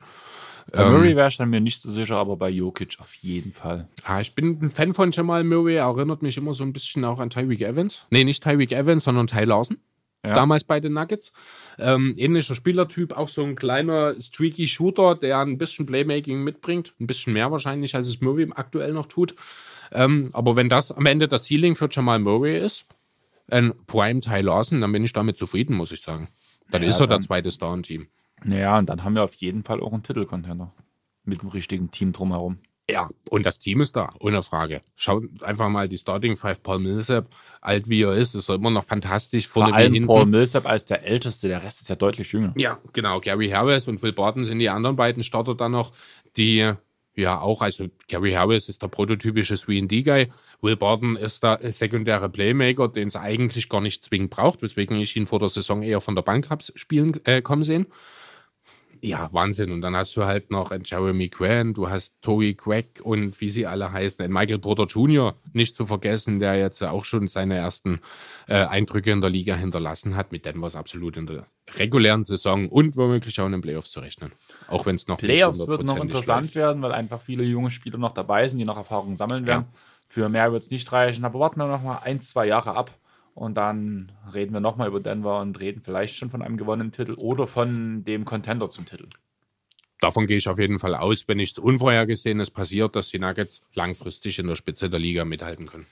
Bei 0.72 0.84
ähm, 0.84 0.94
Murray 0.94 1.16
wäre 1.16 1.28
ich 1.28 1.38
dann 1.38 1.50
mir 1.50 1.62
nicht 1.62 1.80
so 1.80 1.92
sicher, 1.92 2.18
aber 2.18 2.38
bei 2.38 2.50
Jokic 2.50 2.98
auf 3.00 3.14
jeden 3.16 3.54
Fall. 3.54 3.88
Ja, 4.08 4.22
ich 4.22 4.34
bin 4.34 4.60
ein 4.62 4.72
Fan 4.72 4.94
von 4.94 5.12
Jamal 5.12 5.44
Murray, 5.44 5.76
erinnert 5.76 6.22
mich 6.22 6.38
immer 6.38 6.54
so 6.54 6.64
ein 6.64 6.74
bisschen 6.74 7.06
auch 7.06 7.20
an 7.20 7.30
Tyreek 7.30 7.62
Evans. 7.62 8.06
Nee, 8.10 8.24
nicht 8.24 8.44
Tyreek 8.44 8.72
Evans, 8.72 9.04
sondern 9.04 9.28
Ty 9.28 9.46
Lawson 9.46 9.78
ja. 10.26 10.36
damals 10.36 10.64
bei 10.64 10.80
den 10.80 10.94
Nuggets. 10.94 11.34
Ähm, 11.78 12.14
ähnlicher 12.18 12.56
Spielertyp, 12.56 13.14
auch 13.14 13.28
so 13.28 13.44
ein 13.44 13.56
kleiner 13.56 14.20
streaky 14.20 14.68
Shooter, 14.68 15.16
der 15.16 15.40
ein 15.40 15.58
bisschen 15.58 15.86
Playmaking 15.86 16.44
mitbringt, 16.44 16.94
ein 17.00 17.08
bisschen 17.08 17.34
mehr 17.34 17.52
wahrscheinlich, 17.52 17.96
als 17.96 18.08
es 18.08 18.22
Murray 18.22 18.50
aktuell 18.56 18.94
noch 18.94 19.08
tut. 19.08 19.36
Ähm, 19.92 20.30
aber 20.34 20.56
wenn 20.56 20.70
das 20.70 20.92
am 20.92 21.06
Ende 21.06 21.28
das 21.28 21.48
Ceiling 21.48 21.76
für 21.76 21.90
Jamal 21.92 22.20
Murray 22.20 22.58
ist, 22.58 22.86
ein 23.50 23.74
Prime 23.88 24.22
Ty 24.22 24.42
Lawson, 24.42 24.82
dann 24.82 24.92
bin 24.92 25.04
ich 25.04 25.14
damit 25.14 25.38
zufrieden, 25.38 25.76
muss 25.76 25.92
ich 25.92 26.02
sagen. 26.02 26.30
Dann 26.72 26.82
ja, 26.82 26.90
ist 26.90 27.00
er 27.00 27.08
der 27.08 27.22
zweite 27.22 27.52
Star 27.52 27.74
im 27.74 27.84
Team. 27.84 28.08
Naja, 28.44 28.78
und 28.78 28.90
dann 28.90 29.04
haben 29.04 29.16
wir 29.16 29.24
auf 29.24 29.36
jeden 29.36 29.64
Fall 29.64 29.82
auch 29.82 29.94
einen 29.94 30.04
Titelcontender 30.04 30.74
mit 31.24 31.42
dem 31.42 31.50
richtigen 31.50 31.92
Team 31.92 32.12
drumherum. 32.12 32.60
Ja, 32.90 33.10
und 33.30 33.44
das 33.46 33.58
Team 33.58 33.82
ist 33.82 33.96
da, 33.96 34.10
ohne 34.20 34.44
Frage. 34.44 34.82
Schaut 34.96 35.24
einfach 35.42 35.70
mal 35.70 35.90
die 35.90 35.98
Starting 35.98 36.38
Five. 36.38 36.62
Paul 36.62 36.80
Millsap, 36.80 37.28
alt 37.60 37.90
wie 37.90 38.04
er 38.04 38.14
ist, 38.14 38.36
ist 38.36 38.48
er 38.48 38.56
immer 38.56 38.70
noch 38.70 38.84
fantastisch. 38.84 39.48
Vor 39.48 39.74
allem 39.74 39.94
hinten. 39.94 40.08
Paul 40.08 40.28
Millsap 40.28 40.68
als 40.68 40.86
der 40.86 41.04
Älteste, 41.04 41.48
der 41.48 41.64
Rest 41.64 41.82
ist 41.82 41.90
ja 41.90 41.96
deutlich 41.96 42.32
jünger. 42.32 42.54
Ja, 42.58 42.78
genau. 42.94 43.20
Gary 43.22 43.50
Harris 43.50 43.88
und 43.88 44.04
Will 44.04 44.14
Barton 44.14 44.46
sind 44.46 44.60
die 44.60 44.70
anderen 44.70 44.96
beiden 44.96 45.24
Starter 45.24 45.56
dann 45.56 45.72
noch, 45.72 45.94
die 46.38 46.74
ja 47.16 47.40
auch, 47.40 47.62
also 47.62 47.88
Gary 48.08 48.32
Harris 48.32 48.70
ist 48.70 48.82
der 48.82 48.88
prototypische 48.88 49.56
3D-Guy. 49.56 50.32
Will 50.62 50.76
Barton 50.76 51.16
ist 51.16 51.44
der 51.44 51.60
sekundäre 51.72 52.30
Playmaker, 52.30 52.88
den 52.88 53.08
es 53.08 53.16
eigentlich 53.16 53.70
gar 53.70 53.82
nicht 53.82 54.04
zwingend 54.04 54.32
braucht, 54.32 54.62
weswegen 54.62 54.98
ich 54.98 55.16
ihn 55.16 55.28
vor 55.28 55.40
der 55.40 55.50
Saison 55.50 55.84
eher 55.84 56.02
von 56.02 56.16
der 56.16 56.24
Bank 56.24 56.50
habe 56.50 56.64
spielen 56.76 57.20
äh, 57.26 57.42
kommen 57.42 57.64
sehen. 57.64 57.88
Ja, 59.02 59.30
Wahnsinn. 59.32 59.72
Und 59.72 59.82
dann 59.82 59.96
hast 59.96 60.16
du 60.16 60.24
halt 60.24 60.52
noch 60.52 60.72
einen 60.72 60.84
Jeremy 60.84 61.30
Grant, 61.30 61.78
du 61.78 61.90
hast 61.90 62.16
Tory 62.22 62.54
Quack 62.54 63.02
und 63.04 63.40
wie 63.42 63.50
sie 63.50 63.66
alle 63.66 63.92
heißen, 63.92 64.24
einen 64.24 64.34
Michael 64.34 64.60
Porter 64.60 64.86
Jr. 64.86 65.36
nicht 65.54 65.76
zu 65.76 65.86
vergessen, 65.86 66.40
der 66.40 66.58
jetzt 66.58 66.84
auch 66.84 67.06
schon 67.06 67.28
seine 67.28 67.56
ersten 67.56 68.02
äh, 68.48 68.66
Eindrücke 68.66 69.12
in 69.12 69.22
der 69.22 69.30
Liga 69.30 69.56
hinterlassen 69.56 70.16
hat. 70.16 70.32
Mit 70.32 70.46
Denver 70.46 70.68
ist 70.68 70.76
absolut 70.76 71.18
in 71.18 71.28
der 71.28 71.48
regulären 71.78 72.24
Saison 72.24 72.70
und 72.70 72.96
womöglich 72.96 73.40
auch 73.40 73.46
in 73.46 73.54
den 73.54 73.62
Playoffs 73.62 73.92
zu 73.92 74.00
rechnen. 74.00 74.32
Auch 74.68 74.86
wenn 74.86 74.96
es 74.96 75.08
noch 75.08 75.18
Playoffs 75.18 75.68
wird 75.68 75.84
noch 75.84 75.98
interessant 75.98 76.48
läuft. 76.48 76.56
werden, 76.56 76.82
weil 76.82 76.92
einfach 76.92 77.22
viele 77.22 77.44
junge 77.44 77.72
Spieler 77.72 77.98
noch 77.98 78.14
dabei 78.14 78.48
sind, 78.48 78.60
die 78.60 78.66
noch 78.66 78.78
Erfahrungen 78.78 79.16
sammeln 79.16 79.46
werden. 79.46 79.66
Ja. 79.72 79.80
Für 80.08 80.30
mehr 80.30 80.52
wird 80.52 80.64
es 80.64 80.72
nicht 80.72 80.92
reichen, 80.92 81.26
aber 81.26 81.40
warten 81.40 81.60
wir 81.60 81.68
noch 81.68 81.82
mal 81.82 82.00
ein, 82.04 82.22
zwei 82.22 82.46
Jahre 82.46 82.76
ab 82.76 82.92
und 83.36 83.56
dann 83.56 84.14
reden 84.34 84.54
wir 84.54 84.62
nochmal 84.62 84.88
über 84.88 85.02
Denver 85.02 85.42
und 85.42 85.60
reden 85.60 85.82
vielleicht 85.84 86.16
schon 86.16 86.30
von 86.30 86.42
einem 86.42 86.58
gewonnenen 86.58 86.92
Titel 86.92 87.14
oder 87.18 87.46
von 87.46 88.04
dem 88.06 88.26
Contender 88.26 88.70
zum 88.70 88.86
Titel. 88.86 89.10
Davon 90.00 90.26
gehe 90.26 90.38
ich 90.38 90.48
auf 90.48 90.58
jeden 90.58 90.80
Fall 90.80 90.96
aus, 90.96 91.28
wenn 91.28 91.38
nichts 91.38 91.60
Unvorhergesehenes 91.60 92.50
passiert, 92.50 92.96
dass 92.96 93.10
die 93.10 93.20
Nuggets 93.20 93.62
langfristig 93.74 94.40
in 94.40 94.48
der 94.48 94.56
Spitze 94.56 94.90
der 94.90 95.00
Liga 95.00 95.26
mithalten 95.26 95.68
können. 95.68 95.86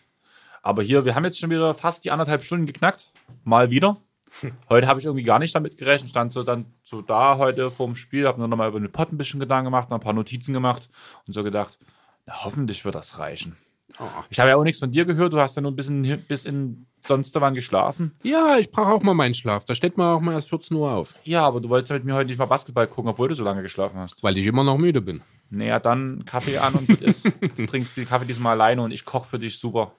Aber 0.61 0.83
hier, 0.83 1.03
wir 1.03 1.15
haben 1.15 1.25
jetzt 1.25 1.37
schon 1.37 1.49
wieder 1.49 1.75
fast 1.75 2.05
die 2.05 2.11
anderthalb 2.11 2.43
Stunden 2.43 2.65
geknackt. 2.65 3.11
Mal 3.43 3.71
wieder. 3.71 3.97
Heute 4.69 4.87
habe 4.87 5.01
ich 5.01 5.05
irgendwie 5.05 5.25
gar 5.25 5.39
nicht 5.39 5.53
damit 5.53 5.77
gerechnet. 5.77 6.11
Stand 6.11 6.31
so 6.31 6.43
dann 6.43 6.65
so 6.83 7.01
da 7.01 7.37
heute 7.37 7.69
vorm 7.69 7.95
Spiel, 7.95 8.25
habe 8.25 8.39
nur 8.39 8.47
noch 8.47 8.57
mal 8.57 8.69
über 8.69 8.79
den 8.79 8.91
Pot 8.91 9.11
ein 9.11 9.17
bisschen 9.17 9.39
Gedanken 9.39 9.65
gemacht, 9.65 9.89
noch 9.89 9.97
ein 9.97 10.03
paar 10.03 10.13
Notizen 10.13 10.53
gemacht 10.53 10.89
und 11.27 11.33
so 11.33 11.43
gedacht, 11.43 11.77
na, 12.25 12.45
hoffentlich 12.45 12.83
wird 12.85 12.95
das 12.95 13.19
reichen. 13.19 13.57
Oh. 13.99 14.05
Ich 14.29 14.39
habe 14.39 14.49
ja 14.49 14.55
auch 14.55 14.63
nichts 14.63 14.79
von 14.79 14.91
dir 14.91 15.05
gehört. 15.05 15.33
Du 15.33 15.39
hast 15.39 15.55
ja 15.55 15.61
nur 15.61 15.71
ein 15.71 15.75
bisschen 15.75 16.01
bis 16.27 16.45
in 16.45 16.87
sonst 17.05 17.39
wann 17.39 17.53
geschlafen. 17.53 18.11
Ja, 18.23 18.57
ich 18.57 18.71
brauche 18.71 18.93
auch 18.93 19.03
mal 19.03 19.13
meinen 19.13 19.33
Schlaf. 19.33 19.65
Da 19.65 19.75
steht 19.75 19.97
man 19.97 20.15
auch 20.15 20.21
mal 20.21 20.33
erst 20.33 20.49
14 20.49 20.75
Uhr 20.77 20.91
auf. 20.91 21.15
Ja, 21.23 21.45
aber 21.45 21.61
du 21.61 21.69
wolltest 21.69 21.91
mit 21.91 22.05
mir 22.05 22.15
heute 22.15 22.27
nicht 22.27 22.37
mal 22.37 22.45
Basketball 22.45 22.87
gucken, 22.87 23.11
obwohl 23.11 23.29
du 23.29 23.35
so 23.35 23.43
lange 23.43 23.61
geschlafen 23.61 23.97
hast. 23.97 24.23
Weil 24.23 24.37
ich 24.37 24.45
immer 24.45 24.63
noch 24.63 24.77
müde 24.77 25.01
bin. 25.01 25.21
Naja, 25.49 25.79
dann 25.79 26.25
Kaffee 26.25 26.57
an 26.57 26.73
und 26.73 26.87
gut 26.87 27.01
ist. 27.01 27.25
du 27.57 27.65
trinkst 27.65 27.95
den 27.97 28.05
Kaffee 28.05 28.25
diesmal 28.25 28.53
alleine 28.53 28.81
und 28.81 28.91
ich 28.91 29.05
koche 29.05 29.27
für 29.27 29.39
dich 29.39 29.59
super 29.59 29.93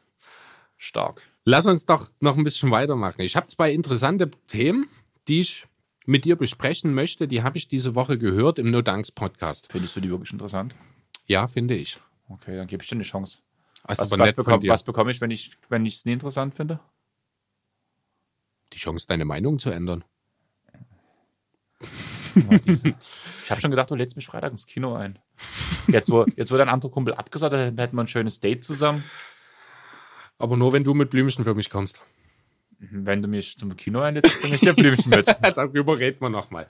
stark. 0.79 1.23
Lass 1.45 1.67
uns 1.67 1.87
doch 1.87 2.11
noch 2.21 2.37
ein 2.37 2.45
bisschen 2.45 2.71
weitermachen. 2.71 3.21
Ich 3.21 3.37
habe 3.37 3.47
zwei 3.47 3.73
interessante 3.73 4.31
Themen, 4.49 4.89
die 5.29 5.43
ich 5.43 5.67
mit 6.07 6.25
dir 6.25 6.37
besprechen 6.37 6.95
möchte. 6.95 7.29
Die 7.29 7.43
habe 7.43 7.59
ich 7.59 7.69
diese 7.69 7.95
Woche 7.95 8.19
gehört 8.19 8.59
im 8.59 8.71
No 8.71 8.83
Danks 8.83 9.13
Podcast. 9.13 9.69
Findest 9.71 9.97
du 9.97 10.01
die 10.01 10.11
wirklich 10.11 10.33
interessant? 10.33 10.75
Ja, 11.27 11.47
finde 11.47 11.75
ich. 11.75 11.99
Okay, 12.29 12.57
dann 12.57 12.67
gebe 12.67 12.83
ich 12.83 12.89
dir 12.89 12.97
eine 12.97 13.05
Chance. 13.05 13.39
Also 13.83 14.11
was, 14.11 14.19
was, 14.19 14.33
bekomm, 14.33 14.63
was 14.67 14.83
bekomme 14.83 15.11
ich, 15.11 15.21
wenn 15.21 15.31
ich 15.31 15.57
es 15.71 16.05
nie 16.05 16.13
interessant 16.13 16.55
finde? 16.55 16.81
Die 18.75 18.79
Chance, 18.79 19.07
deine 19.07 19.25
Meinung 19.25 19.59
zu 19.61 19.71
ändern. 19.71 20.05
ich 22.65 23.51
habe 23.51 23.61
schon 23.61 23.71
gedacht, 23.71 23.91
du 23.91 23.95
lädst 23.95 24.17
mich 24.17 24.27
Freitag 24.27 24.51
ins 24.51 24.67
Kino 24.67 24.95
ein. 24.97 25.19
Jetzt, 25.87 26.11
wo, 26.11 26.27
jetzt 26.37 26.51
wo 26.51 26.57
dein 26.57 26.69
anderer 26.69 26.91
Kumpel 26.91 27.15
abgesagt 27.15 27.55
hat, 27.55 27.79
hätten 27.79 27.97
wir 27.97 28.03
ein 28.03 28.09
schönes 28.09 28.41
Date 28.41 28.65
zusammen. 28.65 29.05
Aber 30.39 30.57
nur, 30.57 30.73
wenn 30.73 30.83
du 30.83 30.93
mit 30.95 31.11
Blümchen 31.11 31.45
für 31.45 31.55
mich 31.55 31.71
kommst. 31.71 32.03
Wenn 32.91 33.23
du 33.23 33.29
mich 33.29 33.57
zum 33.57 33.77
Kino 33.77 34.01
einlädst, 34.01 34.41
bringe 34.41 34.55
ich 34.55 34.61
dir 34.61 34.75
Blümchen 34.75 35.11
mit. 35.11 35.27
Darüber 35.57 35.99
reden 35.99 36.21
wir 36.21 36.31
nochmal. 36.31 36.67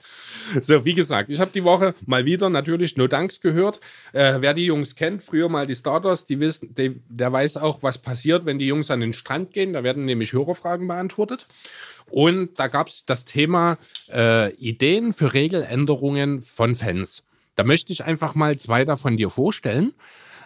So, 0.61 0.85
wie 0.85 0.93
gesagt, 0.93 1.29
ich 1.29 1.39
habe 1.39 1.51
die 1.53 1.63
Woche 1.63 1.95
mal 2.05 2.25
wieder 2.25 2.49
natürlich 2.49 2.97
No 2.97 3.07
Danks 3.07 3.41
gehört. 3.41 3.79
Äh, 4.13 4.35
wer 4.39 4.53
die 4.53 4.65
Jungs 4.65 4.95
kennt, 4.95 5.23
früher 5.23 5.49
mal 5.49 5.67
die 5.67 5.75
Starters, 5.75 6.25
die 6.25 6.39
wissen, 6.39 6.73
die, 6.75 7.01
der 7.09 7.31
weiß 7.31 7.57
auch, 7.57 7.83
was 7.83 7.97
passiert, 7.97 8.45
wenn 8.45 8.59
die 8.59 8.67
Jungs 8.67 8.91
an 8.91 8.99
den 8.99 9.13
Strand 9.13 9.51
gehen. 9.51 9.73
Da 9.73 9.83
werden 9.83 10.05
nämlich 10.05 10.33
Hörerfragen 10.33 10.87
beantwortet. 10.87 11.47
Und 12.09 12.59
da 12.59 12.67
gab 12.67 12.87
es 12.87 13.05
das 13.05 13.25
Thema 13.25 13.77
äh, 14.13 14.53
Ideen 14.55 15.13
für 15.13 15.33
Regeländerungen 15.33 16.41
von 16.41 16.75
Fans. 16.75 17.27
Da 17.55 17.63
möchte 17.63 17.93
ich 17.93 18.03
einfach 18.03 18.35
mal 18.35 18.57
zwei 18.57 18.85
davon 18.85 19.17
dir 19.17 19.29
vorstellen 19.29 19.93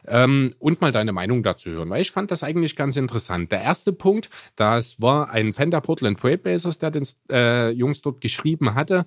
ähm, 0.07 0.53
und 0.59 0.81
mal 0.81 0.91
deine 0.91 1.11
Meinung 1.11 1.43
dazu 1.43 1.69
hören, 1.69 1.89
weil 1.89 2.01
ich 2.01 2.11
fand 2.11 2.31
das 2.31 2.43
eigentlich 2.43 2.75
ganz 2.75 2.97
interessant. 2.97 3.51
Der 3.51 3.61
erste 3.61 3.93
Punkt, 3.93 4.29
das 4.55 5.01
war 5.01 5.29
ein 5.31 5.53
Fan 5.53 5.71
der 5.71 5.81
Portland 5.81 6.19
Trailblazers, 6.19 6.77
der 6.77 6.91
den 6.91 7.07
äh, 7.31 7.69
Jungs 7.71 8.01
dort 8.01 8.21
geschrieben 8.21 8.75
hatte. 8.75 9.05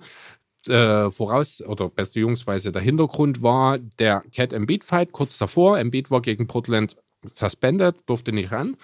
Äh, 0.67 1.11
voraus 1.11 1.61
oder 1.61 1.89
beste 1.89 2.21
Jungsweise 2.21 2.71
der 2.71 2.81
Hintergrund 2.81 3.41
war 3.41 3.77
der 3.99 4.23
Cat 4.33 4.53
Embiid 4.53 4.85
Fight 4.85 5.11
kurz 5.11 5.37
davor. 5.37 5.77
Embiid 5.77 6.09
war 6.09 6.21
gegen 6.21 6.47
Portland 6.47 6.95
suspended, 7.33 7.95
durfte 8.05 8.31
nicht 8.31 8.51
ran. 8.51 8.77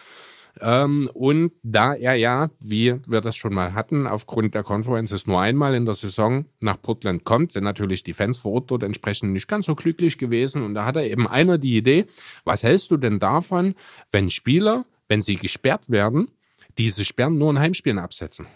Ähm, 0.61 1.09
und 1.13 1.51
da 1.63 1.93
er 1.93 2.15
ja, 2.15 2.49
wie 2.59 2.95
wir 3.05 3.21
das 3.21 3.35
schon 3.35 3.53
mal 3.53 3.73
hatten, 3.73 4.07
aufgrund 4.07 4.55
der 4.55 4.63
Conferences 4.63 5.27
nur 5.27 5.39
einmal 5.39 5.73
in 5.75 5.85
der 5.85 5.95
Saison 5.95 6.45
nach 6.59 6.81
Portland 6.81 7.23
kommt, 7.23 7.51
sind 7.51 7.63
natürlich 7.63 8.03
die 8.03 8.13
Fans 8.13 8.39
vor 8.39 8.53
Ort 8.53 8.71
dort 8.71 8.83
entsprechend 8.83 9.31
nicht 9.31 9.47
ganz 9.47 9.67
so 9.67 9.75
glücklich 9.75 10.17
gewesen. 10.17 10.63
Und 10.63 10.75
da 10.75 10.85
hat 10.85 10.95
er 10.95 11.09
eben 11.09 11.27
einer 11.27 11.57
die 11.57 11.77
Idee, 11.77 12.05
was 12.43 12.63
hältst 12.63 12.91
du 12.91 12.97
denn 12.97 13.19
davon, 13.19 13.75
wenn 14.11 14.29
Spieler, 14.29 14.85
wenn 15.07 15.21
sie 15.21 15.35
gesperrt 15.35 15.89
werden, 15.89 16.29
diese 16.77 17.05
Sperren 17.05 17.37
nur 17.37 17.51
in 17.51 17.59
Heimspielen 17.59 17.99
absetzen? 17.99 18.47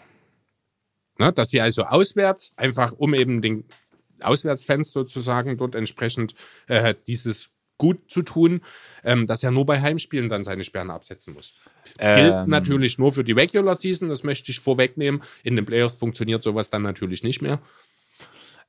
Ne? 1.18 1.32
Dass 1.32 1.50
sie 1.50 1.60
also 1.60 1.84
auswärts, 1.84 2.52
einfach 2.56 2.92
um 2.92 3.14
eben 3.14 3.40
den 3.40 3.64
Auswärtsfans 4.20 4.92
sozusagen 4.92 5.56
dort 5.56 5.74
entsprechend 5.74 6.34
äh, 6.66 6.94
dieses 7.06 7.50
gut 7.78 8.10
zu 8.10 8.22
tun, 8.22 8.60
ähm, 9.02 9.26
dass 9.26 9.42
er 9.42 9.50
nur 9.50 9.66
bei 9.66 9.80
Heimspielen 9.80 10.28
dann 10.28 10.44
seine 10.44 10.64
Sperren 10.64 10.90
absetzen 10.90 11.34
muss. 11.34 11.54
Ähm, 11.98 12.16
Gilt 12.16 12.48
natürlich 12.48 12.98
nur 12.98 13.12
für 13.12 13.24
die 13.24 13.32
Regular 13.32 13.76
Season, 13.76 14.08
das 14.08 14.22
möchte 14.24 14.50
ich 14.50 14.60
vorwegnehmen. 14.60 15.22
In 15.42 15.56
den 15.56 15.66
Playoffs 15.66 15.94
funktioniert 15.94 16.42
sowas 16.42 16.70
dann 16.70 16.82
natürlich 16.82 17.22
nicht 17.22 17.42
mehr. 17.42 17.60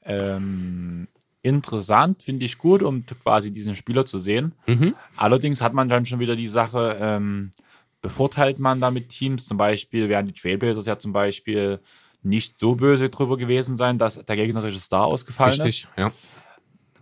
Ähm, 0.04 1.08
interessant, 1.42 2.24
finde 2.24 2.46
ich 2.46 2.58
gut, 2.58 2.84
um 2.84 3.06
quasi 3.24 3.52
diesen 3.52 3.76
Spieler 3.76 4.06
zu 4.06 4.20
sehen. 4.20 4.54
Mhm. 4.68 4.96
Allerdings 5.16 5.62
hat 5.62 5.74
man 5.74 5.90
dann 5.90 6.06
schon 6.06 6.20
wieder 6.20 6.36
die 6.36 6.48
Sache, 6.48 6.98
ähm, 7.00 7.52
bevorteilt 8.02 8.60
man 8.60 8.80
damit 8.80 9.10
Teams, 9.10 9.46
zum 9.46 9.58
Beispiel 9.58 10.10
wären 10.10 10.28
die 10.28 10.34
Trailblazers 10.34 10.86
ja 10.86 11.00
zum 11.00 11.12
Beispiel 11.14 11.80
nicht 12.22 12.58
so 12.58 12.76
böse 12.76 13.10
drüber 13.10 13.38
gewesen 13.38 13.78
sein, 13.78 13.98
dass 13.98 14.24
der 14.24 14.36
gegnerische 14.36 14.80
Star 14.80 15.06
ausgefallen 15.06 15.62
Richtig, 15.62 15.84
ist. 15.84 15.98
Ja. 15.98 16.12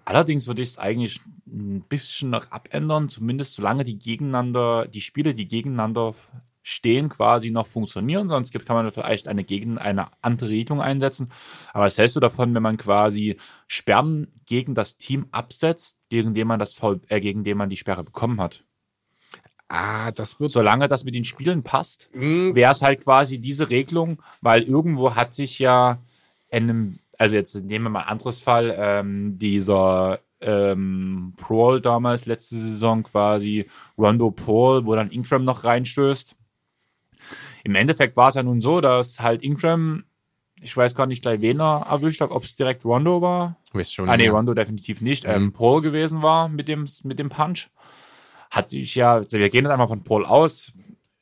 Allerdings 0.05 0.47
würde 0.47 0.61
ich 0.61 0.69
es 0.69 0.77
eigentlich 0.77 1.21
ein 1.47 1.81
bisschen 1.87 2.29
noch 2.29 2.51
abändern, 2.51 3.09
zumindest 3.09 3.55
solange 3.55 3.83
die 3.83 3.97
gegeneinander, 3.97 4.87
die 4.87 5.01
Spiele, 5.01 5.33
die 5.33 5.47
gegeneinander 5.47 6.15
stehen, 6.63 7.09
quasi 7.09 7.51
noch 7.51 7.67
funktionieren. 7.67 8.29
Sonst 8.29 8.53
kann 8.53 8.75
man 8.75 8.91
vielleicht 8.91 9.27
eine, 9.27 9.43
gegen, 9.43 9.77
eine 9.77 10.07
andere 10.21 10.49
Regelung 10.49 10.81
einsetzen. 10.81 11.29
Aber 11.73 11.85
was 11.85 11.97
hältst 11.97 12.15
du 12.15 12.19
davon, 12.19 12.55
wenn 12.55 12.63
man 12.63 12.77
quasi 12.77 13.37
Sperren 13.67 14.27
gegen 14.45 14.73
das 14.73 14.97
Team 14.97 15.27
absetzt, 15.31 15.97
gegen 16.09 16.33
dem 16.33 16.47
man 16.47 16.59
das 16.59 16.75
äh, 17.09 17.19
gegen 17.19 17.43
dem 17.43 17.57
man 17.57 17.69
die 17.69 17.77
Sperre 17.77 18.03
bekommen 18.03 18.41
hat? 18.41 18.63
Ah, 19.67 20.11
das 20.11 20.39
wird. 20.39 20.51
Solange 20.51 20.87
das 20.87 21.03
mit 21.03 21.15
den 21.15 21.25
Spielen 21.25 21.63
passt, 21.63 22.09
mhm. 22.13 22.55
wäre 22.55 22.71
es 22.71 22.81
halt 22.81 23.01
quasi 23.01 23.39
diese 23.39 23.69
Regelung, 23.69 24.21
weil 24.41 24.63
irgendwo 24.63 25.15
hat 25.15 25.33
sich 25.33 25.59
ja 25.59 25.99
in 26.49 26.63
einem, 26.63 26.99
also 27.17 27.35
jetzt 27.35 27.55
nehmen 27.55 27.85
wir 27.85 27.89
mal 27.89 28.01
ein 28.01 28.09
anderes 28.09 28.41
Fall, 28.41 28.75
ähm, 28.77 29.37
dieser 29.37 30.19
ähm, 30.41 31.33
Prohl 31.37 31.81
damals, 31.81 32.25
letzte 32.25 32.55
Saison 32.55 33.03
quasi, 33.03 33.67
Rondo 33.97 34.31
Paul, 34.31 34.85
wo 34.85 34.95
dann 34.95 35.09
Ingram 35.09 35.43
noch 35.43 35.63
reinstößt. 35.63 36.35
Im 37.63 37.75
Endeffekt 37.75 38.17
war 38.17 38.29
es 38.29 38.35
ja 38.35 38.43
nun 38.43 38.61
so, 38.61 38.81
dass 38.81 39.19
halt 39.21 39.43
Ingram, 39.43 40.03
ich 40.59 40.75
weiß 40.75 40.95
gar 40.95 41.07
nicht 41.07 41.21
gleich, 41.21 41.41
wen 41.41 41.61
er 41.61 41.85
erwischt 41.89 42.21
hat, 42.21 42.31
ob 42.31 42.43
es 42.43 42.55
direkt 42.55 42.83
Rondo 42.83 43.21
war. 43.21 43.57
Weiß 43.71 43.91
schon. 43.91 44.09
Ah, 44.09 44.17
nee, 44.17 44.25
ja. 44.25 44.31
Rondo 44.31 44.53
definitiv 44.53 45.01
nicht. 45.01 45.25
Ähm, 45.25 45.31
mhm. 45.31 45.35
Ähm, 45.47 45.53
Paul 45.53 45.81
gewesen 45.81 46.21
war 46.21 46.49
mit 46.49 46.67
dem, 46.67 46.85
mit 47.03 47.19
dem 47.19 47.29
Punch. 47.29 47.69
Hat 48.51 48.69
sich 48.69 48.95
ja, 48.95 49.15
also 49.15 49.39
wir 49.39 49.49
gehen 49.49 49.65
jetzt 49.65 49.71
einmal 49.71 49.87
von 49.87 50.03
Paul 50.03 50.25
aus. 50.25 50.73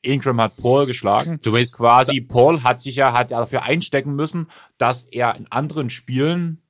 Ingram 0.02 0.42
hat 0.42 0.58
Paul 0.58 0.86
geschlagen. 0.86 1.40
Du 1.44 1.54
weißt 1.54 1.78
quasi, 1.78 2.22
Paul 2.22 2.64
hat 2.64 2.82
sich 2.82 2.96
ja, 2.96 3.14
hat 3.14 3.32
dafür 3.32 3.64
einstecken 3.64 4.16
müssen, 4.16 4.48
dass 4.78 5.06
er 5.06 5.36
in 5.36 5.48
anderen 5.50 5.90
Spielen, 5.90 6.62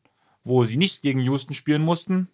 wo 0.44 0.66
sie 0.66 0.78
nicht 0.78 1.02
gegen 1.02 1.20
Houston 1.22 1.54
spielen 1.54 1.82
mussten, 1.82 2.28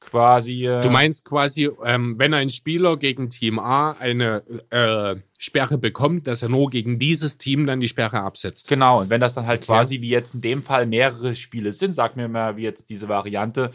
quasi. 0.00 0.66
Äh, 0.66 0.80
du 0.80 0.90
meinst 0.90 1.24
quasi, 1.24 1.70
ähm, 1.84 2.14
wenn 2.18 2.34
ein 2.34 2.50
Spieler 2.50 2.96
gegen 2.96 3.30
Team 3.30 3.58
A 3.58 3.92
eine 3.92 4.42
äh, 4.70 5.16
Sperre 5.38 5.78
bekommt, 5.78 6.26
dass 6.26 6.42
er 6.42 6.48
nur 6.48 6.70
gegen 6.70 6.98
dieses 6.98 7.38
Team 7.38 7.66
dann 7.66 7.80
die 7.80 7.88
Sperre 7.88 8.20
absetzt. 8.20 8.68
Genau, 8.68 9.00
und 9.00 9.10
wenn 9.10 9.20
das 9.20 9.34
dann 9.34 9.46
halt 9.46 9.60
okay. 9.60 9.66
quasi 9.66 10.00
wie 10.00 10.10
jetzt 10.10 10.34
in 10.34 10.40
dem 10.40 10.62
Fall 10.62 10.86
mehrere 10.86 11.34
Spiele 11.34 11.72
sind, 11.72 11.94
sag 11.94 12.16
mir 12.16 12.28
mal, 12.28 12.56
wie 12.56 12.62
jetzt 12.62 12.90
diese 12.90 13.08
Variante 13.08 13.70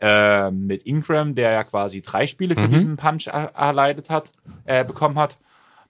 äh, 0.00 0.50
mit 0.50 0.84
Ingram, 0.84 1.34
der 1.34 1.52
ja 1.52 1.64
quasi 1.64 2.02
drei 2.02 2.26
Spiele 2.26 2.54
für 2.54 2.68
mhm. 2.68 2.72
diesen 2.72 2.96
Punch 2.96 3.28
er 3.28 3.54
erleidet 3.54 4.10
hat, 4.10 4.32
äh, 4.64 4.84
bekommen 4.84 5.18
hat. 5.18 5.38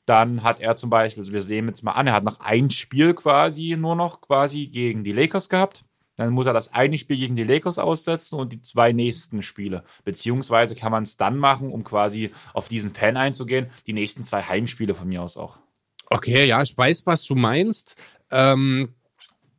Dann 0.07 0.43
hat 0.43 0.61
er 0.61 0.77
zum 0.77 0.91
Beispiel, 0.91 1.23
also 1.23 1.33
wir 1.33 1.43
sehen 1.43 1.69
jetzt 1.69 1.83
mal 1.83 1.93
an, 1.93 2.07
er 2.07 2.13
hat 2.13 2.25
noch 2.25 2.41
ein 2.41 2.71
Spiel 2.71 3.15
quasi 3.15 3.77
nur 3.79 3.97
noch 3.97 4.21
quasi 4.21 4.67
gegen 4.67 5.05
die 5.05 5.13
Lakers 5.13 5.49
gehabt. 5.49 5.85
Dann 6.17 6.33
muss 6.33 6.47
er 6.47 6.53
das 6.53 6.73
eine 6.73 6.97
Spiel 6.97 7.17
gegen 7.17 7.35
die 7.35 7.45
Lakers 7.45 7.79
aussetzen 7.79 8.39
und 8.39 8.53
die 8.53 8.63
zwei 8.63 8.93
nächsten 8.93 9.43
Spiele. 9.43 9.83
Beziehungsweise 10.05 10.77
kann 10.77 10.93
man 10.93 11.03
es 11.03 11.17
dann 11.17 11.37
machen, 11.39 11.73
um 11.73 11.83
quasi 11.83 12.31
auf 12.53 12.69
diesen 12.69 12.95
Fan 12.95 13.17
einzugehen, 13.17 13.71
die 13.87 13.93
nächsten 13.93 14.23
zwei 14.23 14.43
Heimspiele 14.43 14.95
von 14.95 15.09
mir 15.09 15.23
aus 15.23 15.37
auch. 15.37 15.59
Okay, 16.07 16.45
ja, 16.45 16.63
ich 16.63 16.77
weiß, 16.77 17.07
was 17.07 17.25
du 17.25 17.35
meinst. 17.35 17.97
Ähm, 18.31 18.95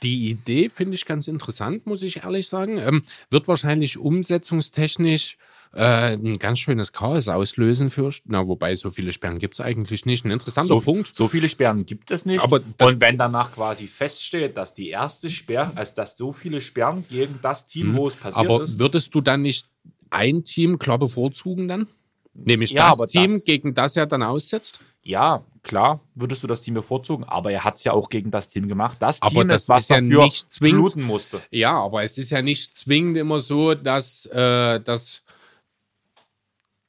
die 0.04 0.30
Idee 0.30 0.70
finde 0.70 0.96
ich 0.96 1.06
ganz 1.06 1.28
interessant, 1.28 1.86
muss 1.86 2.04
ich 2.04 2.24
ehrlich 2.24 2.48
sagen. 2.48 2.78
Ähm, 2.78 3.04
wird 3.30 3.48
wahrscheinlich 3.48 3.98
umsetzungstechnisch 3.98 5.38
äh, 5.76 6.16
ein 6.16 6.40
ganz 6.40 6.60
schönes 6.60 6.94
Chaos 6.94 7.28
auslösen 7.28 7.90
für, 7.90 8.10
na, 8.26 8.48
wobei 8.48 8.76
so 8.78 8.92
viele 8.92 9.12
Sperren 9.12 9.40
gibt 9.40 9.56
es 9.56 9.60
eigentlich 9.60 10.06
nicht. 10.06 10.24
Ein 10.24 10.32
interessanter 10.32 10.76
so, 10.76 10.80
Punkt. 10.80 11.14
So 11.14 11.28
viele 11.28 11.50
Sperren 11.50 11.86
gibt 11.86 12.12
es 12.12 12.26
nicht. 12.26 12.42
Aber 12.42 12.62
und 12.82 13.02
wenn 13.02 13.18
danach 13.18 13.52
quasi 13.52 13.88
feststeht, 13.88 14.56
dass 14.56 14.74
die 14.74 14.90
erste 14.90 15.30
Sperre, 15.30 15.74
also 15.76 15.96
dass 15.96 16.18
so 16.18 16.32
viele 16.32 16.62
Sperren 16.62 17.06
gegen 17.10 17.40
das 17.42 17.68
Team, 17.68 17.92
mhm. 17.92 17.98
wo 17.98 18.08
es 18.08 18.16
passiert 18.16 18.50
aber 18.50 18.64
ist. 18.64 18.76
Aber 18.76 18.80
würdest 18.80 19.14
du 19.14 19.22
dann 19.22 19.42
nicht 19.42 19.68
ein 20.10 20.44
Team 20.44 20.80
klar 20.80 20.98
bevorzugen 20.98 21.68
dann? 21.68 21.88
Nämlich 22.34 22.72
ja, 22.72 22.94
das 22.98 23.12
Team, 23.12 23.34
das, 23.34 23.46
gegen 23.46 23.74
das 23.74 23.98
er 23.98 24.06
dann 24.06 24.24
aussetzt? 24.24 24.80
Ja, 25.04 25.44
klar, 25.62 26.00
würdest 26.16 26.44
du 26.44 26.48
das 26.48 26.62
Team 26.62 26.74
bevorzugen, 26.74 27.24
aber 27.26 27.52
er 27.52 27.64
hat 27.64 27.78
es 27.78 27.84
ja 27.84 27.92
auch 27.94 28.10
gegen 28.10 28.32
das 28.32 28.50
Team 28.50 28.68
gemacht. 28.68 28.98
Das 29.02 29.22
aber 29.22 29.42
Team 29.42 29.48
das 29.50 29.64
ist, 29.64 29.70
was 29.70 29.84
ist 29.84 29.90
ja 29.90 30.02
nicht 30.02 30.52
zwingend, 30.52 30.80
bluten 30.80 31.04
musste. 31.04 31.42
Ja, 31.50 31.74
aber 31.74 32.04
es 32.04 32.18
ist 32.18 32.30
ja 32.30 32.42
nicht 32.42 32.76
zwingend 32.76 33.18
immer 33.18 33.40
so, 33.40 33.74
dass 33.74 34.26
äh, 34.28 34.80
das 34.82 35.25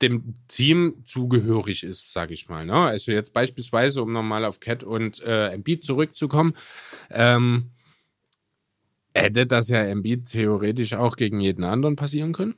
dem 0.02 0.34
Team 0.48 1.02
zugehörig 1.04 1.82
ist, 1.82 2.12
sage 2.12 2.34
ich 2.34 2.48
mal. 2.48 2.66
Ne? 2.66 2.74
Also 2.74 3.12
jetzt 3.12 3.32
beispielsweise, 3.32 4.02
um 4.02 4.12
nochmal 4.12 4.44
auf 4.44 4.60
Cat 4.60 4.84
und 4.84 5.22
äh, 5.22 5.48
Embiid 5.48 5.84
zurückzukommen, 5.84 6.54
ähm, 7.10 7.70
hätte 9.14 9.46
das 9.46 9.68
ja 9.68 9.82
Embiid 9.82 10.26
theoretisch 10.26 10.92
auch 10.92 11.16
gegen 11.16 11.40
jeden 11.40 11.64
anderen 11.64 11.96
passieren 11.96 12.32
können? 12.32 12.56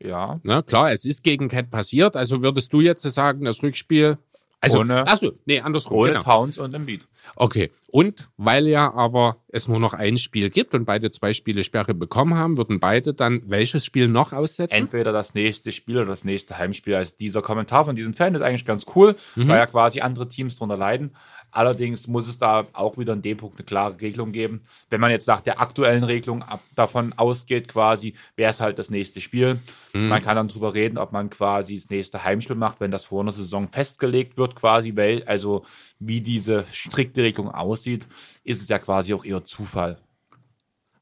Ja. 0.00 0.40
Na, 0.44 0.62
klar, 0.62 0.92
es 0.92 1.04
ist 1.04 1.22
gegen 1.24 1.48
Cat 1.48 1.70
passiert, 1.70 2.16
also 2.16 2.40
würdest 2.40 2.72
du 2.72 2.80
jetzt 2.80 3.02
sagen, 3.02 3.44
das 3.44 3.62
Rückspiel 3.62 4.18
also, 4.60 4.80
ohne, 4.80 5.06
achso, 5.06 5.32
nee, 5.46 5.60
andersrum. 5.60 5.98
Ohne 5.98 6.12
genau. 6.12 6.22
Towns 6.22 6.58
und 6.58 6.74
Embiid. 6.74 7.06
Okay. 7.36 7.70
Und 7.86 8.28
weil 8.36 8.66
ja 8.66 8.92
aber 8.92 9.36
es 9.48 9.68
nur 9.68 9.78
noch 9.78 9.94
ein 9.94 10.18
Spiel 10.18 10.50
gibt 10.50 10.74
und 10.74 10.84
beide 10.84 11.10
zwei 11.10 11.32
Spiele 11.32 11.62
Sperre 11.62 11.94
bekommen 11.94 12.34
haben, 12.34 12.56
würden 12.58 12.80
beide 12.80 13.14
dann 13.14 13.42
welches 13.46 13.84
Spiel 13.84 14.08
noch 14.08 14.32
aussetzen? 14.32 14.74
Entweder 14.74 15.12
das 15.12 15.34
nächste 15.34 15.70
Spiel 15.70 15.98
oder 15.98 16.06
das 16.06 16.24
nächste 16.24 16.58
Heimspiel. 16.58 16.96
Also 16.96 17.14
dieser 17.18 17.40
Kommentar 17.40 17.84
von 17.84 17.94
diesem 17.94 18.14
Fan 18.14 18.34
ist 18.34 18.42
eigentlich 18.42 18.64
ganz 18.64 18.86
cool, 18.96 19.14
mhm. 19.36 19.48
weil 19.48 19.58
ja 19.58 19.66
quasi 19.66 20.00
andere 20.00 20.28
Teams 20.28 20.56
drunter 20.56 20.76
leiden. 20.76 21.14
Allerdings 21.50 22.06
muss 22.08 22.28
es 22.28 22.38
da 22.38 22.66
auch 22.72 22.98
wieder 22.98 23.14
in 23.14 23.22
dem 23.22 23.36
Punkt 23.36 23.58
eine 23.58 23.64
klare 23.64 24.00
Regelung 24.00 24.32
geben. 24.32 24.60
Wenn 24.90 25.00
man 25.00 25.10
jetzt 25.10 25.26
nach 25.26 25.40
der 25.40 25.60
aktuellen 25.60 26.04
Regelung 26.04 26.42
ab, 26.42 26.62
davon 26.74 27.12
ausgeht, 27.14 27.68
quasi, 27.68 28.14
wäre 28.36 28.50
es 28.50 28.60
halt 28.60 28.78
das 28.78 28.90
nächste 28.90 29.20
Spiel. 29.20 29.60
Mhm. 29.92 30.08
Man 30.08 30.22
kann 30.22 30.36
dann 30.36 30.48
drüber 30.48 30.74
reden, 30.74 30.98
ob 30.98 31.12
man 31.12 31.30
quasi 31.30 31.76
das 31.76 31.88
nächste 31.90 32.24
Heimspiel 32.24 32.56
macht, 32.56 32.80
wenn 32.80 32.90
das 32.90 33.06
vor 33.06 33.22
einer 33.22 33.32
Saison 33.32 33.68
festgelegt 33.68 34.36
wird, 34.36 34.56
quasi, 34.56 34.94
weil, 34.96 35.24
also 35.24 35.64
wie 35.98 36.20
diese 36.20 36.64
strikte 36.72 37.22
Regelung 37.22 37.50
aussieht, 37.50 38.06
ist 38.44 38.62
es 38.62 38.68
ja 38.68 38.78
quasi 38.78 39.14
auch 39.14 39.24
eher 39.24 39.44
Zufall. 39.44 39.98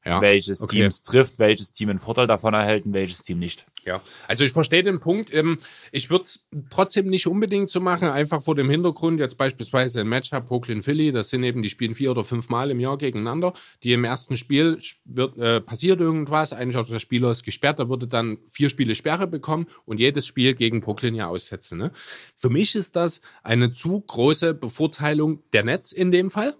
Ja, 0.07 0.21
welches 0.21 0.61
okay. 0.61 0.77
Team 0.77 0.85
es 0.85 1.01
trifft, 1.01 1.39
welches 1.39 1.73
Team 1.73 1.89
einen 1.89 1.99
Vorteil 1.99 2.27
davon 2.27 2.53
erhält 2.53 2.85
und 2.85 2.93
welches 2.93 3.23
Team 3.23 3.39
nicht. 3.39 3.65
Ja, 3.87 4.01
also 4.27 4.43
ich 4.43 4.51
verstehe 4.51 4.83
den 4.83 4.99
Punkt. 4.99 5.33
Ähm, 5.33 5.59
ich 5.91 6.09
würde 6.09 6.25
es 6.25 6.45
trotzdem 6.69 7.07
nicht 7.07 7.25
unbedingt 7.25 7.69
so 7.69 7.79
machen, 7.79 8.09
einfach 8.09 8.41
vor 8.41 8.55
dem 8.55 8.69
Hintergrund, 8.69 9.19
jetzt 9.19 9.37
beispielsweise 9.37 10.01
ein 10.01 10.07
Matchup 10.07 10.47
Brooklyn 10.47 10.83
Philly, 10.83 11.11
das 11.11 11.29
sind 11.29 11.43
eben, 11.43 11.63
die 11.63 11.69
spielen 11.69 11.95
vier 11.95 12.11
oder 12.11 12.25
fünf 12.25 12.49
Mal 12.49 12.69
im 12.69 12.79
Jahr 12.81 12.97
gegeneinander. 12.97 13.53
Die 13.83 13.93
im 13.93 14.03
ersten 14.03 14.35
Spiel 14.35 14.79
wird, 15.05 15.37
äh, 15.37 15.61
passiert 15.61 16.01
irgendwas, 16.01 16.51
eigentlich 16.51 16.77
auch 16.77 16.85
der 16.85 16.99
Spieler 16.99 17.31
ist 17.31 17.43
gesperrt, 17.43 17.79
da 17.79 17.87
würde 17.87 18.07
dann 18.07 18.39
vier 18.49 18.69
Spiele 18.69 18.93
Sperre 18.93 19.27
bekommen 19.27 19.67
und 19.85 19.99
jedes 19.99 20.27
Spiel 20.27 20.53
gegen 20.53 20.81
Brooklyn 20.81 21.15
ja 21.15 21.27
aussetzen. 21.27 21.77
Ne? 21.77 21.91
Für 22.35 22.49
mich 22.49 22.75
ist 22.75 22.95
das 22.95 23.21
eine 23.41 23.71
zu 23.71 24.01
große 24.01 24.53
Bevorteilung 24.53 25.43
der 25.53 25.63
Netz 25.63 25.91
in 25.93 26.11
dem 26.11 26.29
Fall 26.29 26.55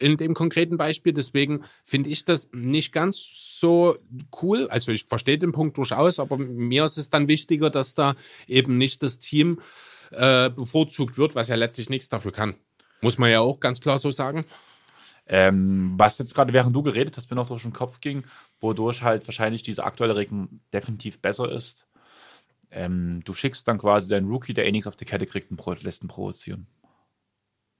in 0.00 0.16
dem 0.16 0.34
konkreten 0.34 0.76
Beispiel. 0.76 1.12
Deswegen 1.12 1.62
finde 1.84 2.10
ich 2.10 2.24
das 2.24 2.50
nicht 2.52 2.92
ganz 2.92 3.18
so 3.60 3.96
cool. 4.42 4.66
Also 4.68 4.90
ich 4.90 5.04
verstehe 5.04 5.38
den 5.38 5.52
Punkt 5.52 5.76
durchaus, 5.76 6.18
aber 6.18 6.38
mir 6.38 6.84
ist 6.84 6.96
es 6.96 7.10
dann 7.10 7.28
wichtiger, 7.28 7.70
dass 7.70 7.94
da 7.94 8.16
eben 8.48 8.78
nicht 8.78 9.02
das 9.02 9.18
Team 9.18 9.60
äh, 10.10 10.50
bevorzugt 10.50 11.18
wird, 11.18 11.34
was 11.34 11.48
ja 11.48 11.54
letztlich 11.54 11.90
nichts 11.90 12.08
dafür 12.08 12.32
kann. 12.32 12.54
Muss 13.00 13.18
man 13.18 13.30
ja 13.30 13.40
auch 13.40 13.60
ganz 13.60 13.80
klar 13.80 13.98
so 13.98 14.10
sagen. 14.10 14.44
Ähm, 15.26 15.94
was 15.96 16.18
jetzt 16.18 16.34
gerade 16.34 16.52
während 16.52 16.74
du 16.74 16.82
geredet 16.82 17.16
hast, 17.16 17.30
mir 17.30 17.36
noch 17.36 17.48
durch 17.48 17.62
den 17.62 17.72
Kopf 17.72 18.00
ging, 18.00 18.24
wodurch 18.60 19.02
halt 19.02 19.28
wahrscheinlich 19.28 19.62
diese 19.62 19.84
aktuelle 19.84 20.16
Regelung 20.16 20.60
definitiv 20.72 21.20
besser 21.20 21.52
ist. 21.52 21.86
Ähm, 22.72 23.20
du 23.24 23.32
schickst 23.32 23.68
dann 23.68 23.78
quasi 23.78 24.08
deinen 24.08 24.28
Rookie, 24.28 24.54
der 24.54 24.66
eh 24.66 24.72
nichts 24.72 24.86
auf 24.86 24.96
die 24.96 25.04
Kette 25.04 25.26
kriegt, 25.26 25.50
und 25.50 25.82
lässt 25.82 26.02
ihn 26.02 26.08
provozieren. 26.08 26.66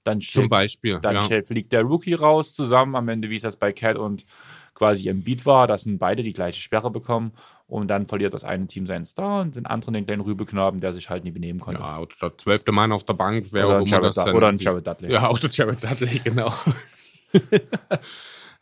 Dann 0.03 0.19
Zum 0.21 0.49
Beispiel. 0.49 0.99
Dann 0.99 1.15
ja. 1.15 1.43
fliegt 1.43 1.73
der 1.73 1.83
Rookie 1.83 2.15
raus 2.15 2.53
zusammen 2.53 2.95
am 2.95 3.07
Ende, 3.07 3.29
wie 3.29 3.35
es 3.35 3.43
jetzt 3.43 3.59
bei 3.59 3.71
Cat 3.71 3.97
und 3.97 4.25
quasi 4.73 5.09
im 5.09 5.23
Beat 5.23 5.45
war, 5.45 5.67
dass 5.67 5.85
beide 5.85 6.23
die 6.23 6.33
gleiche 6.33 6.59
Sperre 6.59 6.89
bekommen 6.89 7.33
und 7.67 7.87
dann 7.87 8.07
verliert 8.07 8.33
das 8.33 8.43
eine 8.43 8.65
Team 8.65 8.87
seinen 8.87 9.05
Star 9.05 9.41
und 9.41 9.55
den 9.55 9.67
anderen 9.67 9.93
den 9.93 10.07
kleinen 10.07 10.21
Rübeknaben, 10.21 10.81
der 10.81 10.91
sich 10.91 11.09
halt 11.09 11.23
nie 11.23 11.29
benehmen 11.29 11.59
konnte. 11.59 11.81
Ja, 11.81 11.99
oder 11.99 12.15
der 12.19 12.37
zwölfte 12.37 12.71
Mann 12.71 12.91
auf 12.91 13.03
der 13.03 13.13
Bank, 13.13 13.45
oder 13.51 13.79
auch 13.79 13.85
immer 13.85 14.01
das 14.01 14.15
dann 14.15 14.35
Oder 14.35 14.47
ein 14.47 14.57
Jared 14.57 14.87
Dudley. 14.87 15.11
Ja, 15.11 15.27
auch 15.27 15.37
der 15.37 15.51
Jared 15.51 15.83
Dudley, 15.83 16.19
genau. 16.23 16.51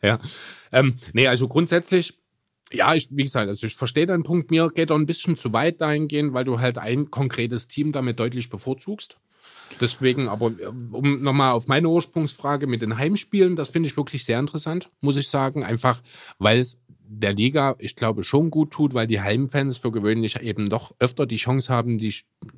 ja. 0.02 0.18
Ähm, 0.72 0.96
nee, 1.14 1.26
also 1.26 1.48
grundsätzlich, 1.48 2.18
ja, 2.70 2.94
ich, 2.94 3.08
wie 3.16 3.24
gesagt, 3.24 3.48
also 3.48 3.66
ich 3.66 3.74
verstehe 3.74 4.04
deinen 4.04 4.22
Punkt. 4.22 4.50
Mir 4.50 4.68
geht 4.68 4.90
er 4.90 4.96
ein 4.96 5.06
bisschen 5.06 5.38
zu 5.38 5.54
weit 5.54 5.80
dahingehend, 5.80 6.34
weil 6.34 6.44
du 6.44 6.60
halt 6.60 6.76
ein 6.76 7.10
konkretes 7.10 7.66
Team 7.66 7.92
damit 7.92 8.20
deutlich 8.20 8.50
bevorzugst. 8.50 9.18
Deswegen, 9.80 10.28
aber 10.28 10.48
äh, 10.48 10.66
um 10.66 11.22
nochmal 11.22 11.52
auf 11.52 11.68
meine 11.68 11.88
Ursprungsfrage 11.88 12.66
mit 12.66 12.82
den 12.82 12.98
Heimspielen, 12.98 13.56
das 13.56 13.70
finde 13.70 13.88
ich 13.88 13.96
wirklich 13.96 14.24
sehr 14.24 14.38
interessant, 14.38 14.90
muss 15.00 15.16
ich 15.16 15.28
sagen. 15.28 15.64
Einfach, 15.64 16.02
weil 16.38 16.58
es 16.58 16.80
der 17.12 17.32
Liga, 17.32 17.74
ich 17.80 17.96
glaube, 17.96 18.22
schon 18.22 18.50
gut 18.50 18.70
tut, 18.70 18.94
weil 18.94 19.08
die 19.08 19.20
Heimfans 19.20 19.76
für 19.76 19.90
gewöhnlich 19.90 20.40
eben 20.40 20.68
doch 20.68 20.94
öfter 21.00 21.26
die 21.26 21.38
Chance 21.38 21.72
haben, 21.72 21.98
die, 21.98 22.14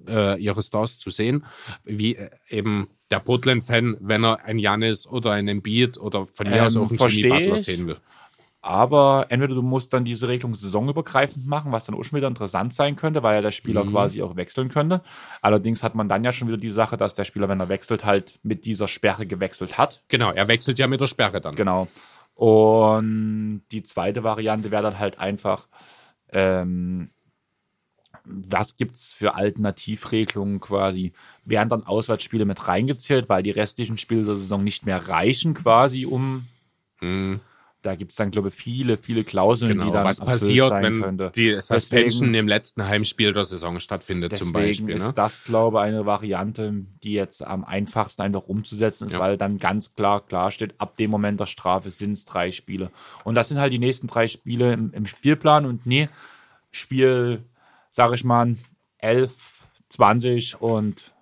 äh, 0.09 0.39
ihre 0.41 0.63
Stars 0.63 0.99
zu 0.99 1.09
sehen, 1.09 1.45
wie 1.85 2.17
äh, 2.17 2.31
eben 2.51 2.89
der 3.11 3.21
Portland-Fan, 3.21 3.97
wenn 4.01 4.25
er 4.25 4.45
ein 4.45 4.59
Janis 4.59 5.07
oder 5.07 5.33
ein 5.33 5.49
Embiid 5.49 5.99
oder 5.99 6.27
von 6.27 6.49
mir 6.49 6.57
ähm, 6.57 6.65
aus 6.65 6.77
auch 6.77 6.91
einen 6.91 7.11
Jimmy 7.11 7.29
Butler 7.29 7.59
sehen 7.59 7.87
will. 7.87 7.97
Aber 8.65 9.27
entweder 9.29 9.57
du 9.57 9.63
musst 9.63 9.93
dann 9.93 10.05
diese 10.05 10.29
Regelung 10.29 10.55
saisonübergreifend 10.55 11.45
machen, 11.49 11.73
was 11.73 11.85
dann 11.85 11.97
auch 11.97 12.05
schon 12.05 12.17
wieder 12.17 12.29
interessant 12.29 12.73
sein 12.73 12.95
könnte, 12.95 13.25
weil 13.25 13.35
ja 13.35 13.43
der 13.43 13.51
Spieler 13.51 13.85
mhm. 13.85 13.91
quasi 13.91 14.23
auch 14.23 14.37
wechseln 14.37 14.69
könnte. 14.69 15.03
Allerdings 15.41 15.83
hat 15.83 15.97
man 15.97 16.09
dann 16.09 16.23
ja 16.23 16.31
schon 16.31 16.47
wieder 16.47 16.59
die 16.59 16.71
Sache, 16.71 16.97
dass 16.97 17.15
der 17.15 17.25
Spieler, 17.25 17.49
wenn 17.49 17.59
er 17.59 17.69
wechselt, 17.69 18.05
halt 18.05 18.39
mit 18.45 18.65
dieser 18.65 18.87
Sperre 18.87 19.27
gewechselt 19.27 19.79
hat. 19.79 20.05
Genau, 20.07 20.31
er 20.31 20.47
wechselt 20.47 20.79
ja 20.79 20.87
mit 20.87 21.01
der 21.01 21.09
Sperre 21.09 21.41
dann. 21.41 21.57
Genau. 21.57 21.89
Und 22.35 23.63
die 23.73 23.83
zweite 23.83 24.23
Variante 24.23 24.71
wäre 24.71 24.85
dann 24.85 25.01
halt 25.01 25.19
einfach, 25.19 25.67
ähm, 26.29 27.11
was 28.25 28.77
gibt 28.77 28.95
es 28.95 29.13
für 29.13 29.35
Alternativregelungen 29.35 30.61
quasi? 30.61 31.15
Werden 31.45 31.69
dann 31.69 31.85
Auswärtsspiele 31.85 32.45
mit 32.45 32.69
reingezählt, 32.69 33.29
weil 33.29 33.43
die 33.43 33.51
restlichen 33.51 33.99
Spiele 33.99 34.25
der 34.25 34.37
Saison 34.37 34.63
nicht 34.63 34.87
mehr 34.87 35.09
reichen 35.09 35.55
quasi, 35.55 36.07
um 36.07 36.47
mhm 37.01 37.41
da 37.83 37.97
gibt 37.97 38.13
es 38.13 38.17
dann, 38.17 38.31
glaube 38.31 38.49
ich, 38.49 38.55
viele, 38.55 38.97
viele 38.97 39.25
Klauseln, 39.25 39.73
genau, 39.73 39.87
die 39.87 39.91
dann 39.91 40.05
was 40.05 40.21
passiert, 40.21 40.71
wenn 40.71 41.03
könnte. 41.03 41.33
die 41.35 41.51
Suspension 41.61 42.05
deswegen, 42.05 42.35
im 42.35 42.49
letzten 42.49 42.87
Heimspiel 42.87 43.33
der 43.33 43.45
Saison 43.45 43.81
stattfindet, 43.81 44.37
zum 44.37 44.53
Beispiel. 44.53 44.87
Deswegen 44.87 44.99
ist 44.99 45.07
ne? 45.09 45.13
das, 45.15 45.45
glaube 45.45 45.79
ich, 45.79 45.83
eine 45.83 46.07
Variante, 46.07 46.73
die 47.03 47.13
jetzt 47.13 47.45
am 47.45 47.65
einfachsten 47.65 48.23
einfach 48.23 48.45
umzusetzen 48.45 49.07
ist, 49.07 49.15
ja. 49.15 49.21
weil 49.21 49.37
dann 49.37 49.59
ganz 49.59 49.95
klar 49.95 50.25
klar 50.25 50.51
steht, 50.53 50.75
ab 50.79 50.97
dem 50.97 51.11
Moment 51.11 51.41
der 51.41 51.47
Strafe 51.47 51.91
sind 51.91 52.13
es 52.13 52.25
drei 52.25 52.51
Spiele. 52.51 52.91
Und 53.25 53.35
das 53.35 53.49
sind 53.49 53.59
halt 53.59 53.73
die 53.73 53.79
nächsten 53.79 54.07
drei 54.07 54.29
Spiele 54.29 54.73
im, 54.73 54.93
im 54.93 55.07
Spielplan 55.07 55.67
und 55.67 55.85
nee, 55.85 56.09
Spiel, 56.71 57.43
sage 57.91 58.15
ich 58.15 58.25
mal, 58.25 58.57
11, 58.99 59.35
20 59.89 60.61
und 60.61 61.13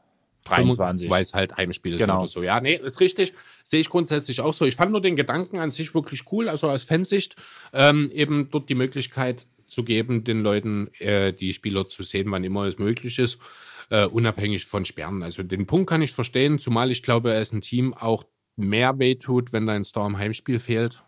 23. 0.45 1.11
Weil 1.11 1.23
es 1.23 1.35
halt 1.35 1.57
Heimspiel 1.57 1.95
ist 1.95 1.99
genau. 1.99 2.19
oder 2.19 2.29
so. 2.29 2.43
Ja, 2.43 2.61
nee, 2.61 2.75
ist 2.75 3.01
richtig. 3.01 3.35
Sehe 3.71 3.83
ich 3.83 3.89
grundsätzlich 3.89 4.41
auch 4.41 4.53
so. 4.53 4.65
Ich 4.65 4.75
fand 4.75 4.91
nur 4.91 5.01
den 5.01 5.15
Gedanken 5.15 5.61
an 5.61 5.71
sich 5.71 5.95
wirklich 5.95 6.25
cool, 6.33 6.49
also 6.49 6.69
aus 6.69 6.83
Fansicht, 6.83 7.37
ähm, 7.73 8.11
eben 8.13 8.49
dort 8.51 8.69
die 8.69 8.75
Möglichkeit 8.75 9.47
zu 9.69 9.85
geben, 9.85 10.25
den 10.25 10.43
Leuten 10.43 10.89
äh, 10.99 11.33
die 11.33 11.53
Spieler 11.53 11.87
zu 11.87 12.03
sehen, 12.03 12.33
wann 12.33 12.43
immer 12.43 12.65
es 12.65 12.79
möglich 12.79 13.21
ist, 13.21 13.39
äh, 13.91 14.07
unabhängig 14.07 14.65
von 14.65 14.85
Sperren. 14.85 15.23
Also 15.23 15.45
den 15.45 15.69
Punkt 15.69 15.89
kann 15.89 16.03
ich 16.03 16.11
verstehen, 16.11 16.59
zumal 16.59 16.91
ich 16.91 17.05
glaube, 17.05 17.31
ist 17.31 17.53
ein 17.53 17.61
Team 17.61 17.95
auch 17.95 18.25
mehr 18.57 18.99
wehtut, 18.99 19.53
wenn 19.53 19.69
dein 19.69 19.85
Star 19.85 20.09
im 20.09 20.19
Heimspiel 20.19 20.59
fehlt. 20.59 21.05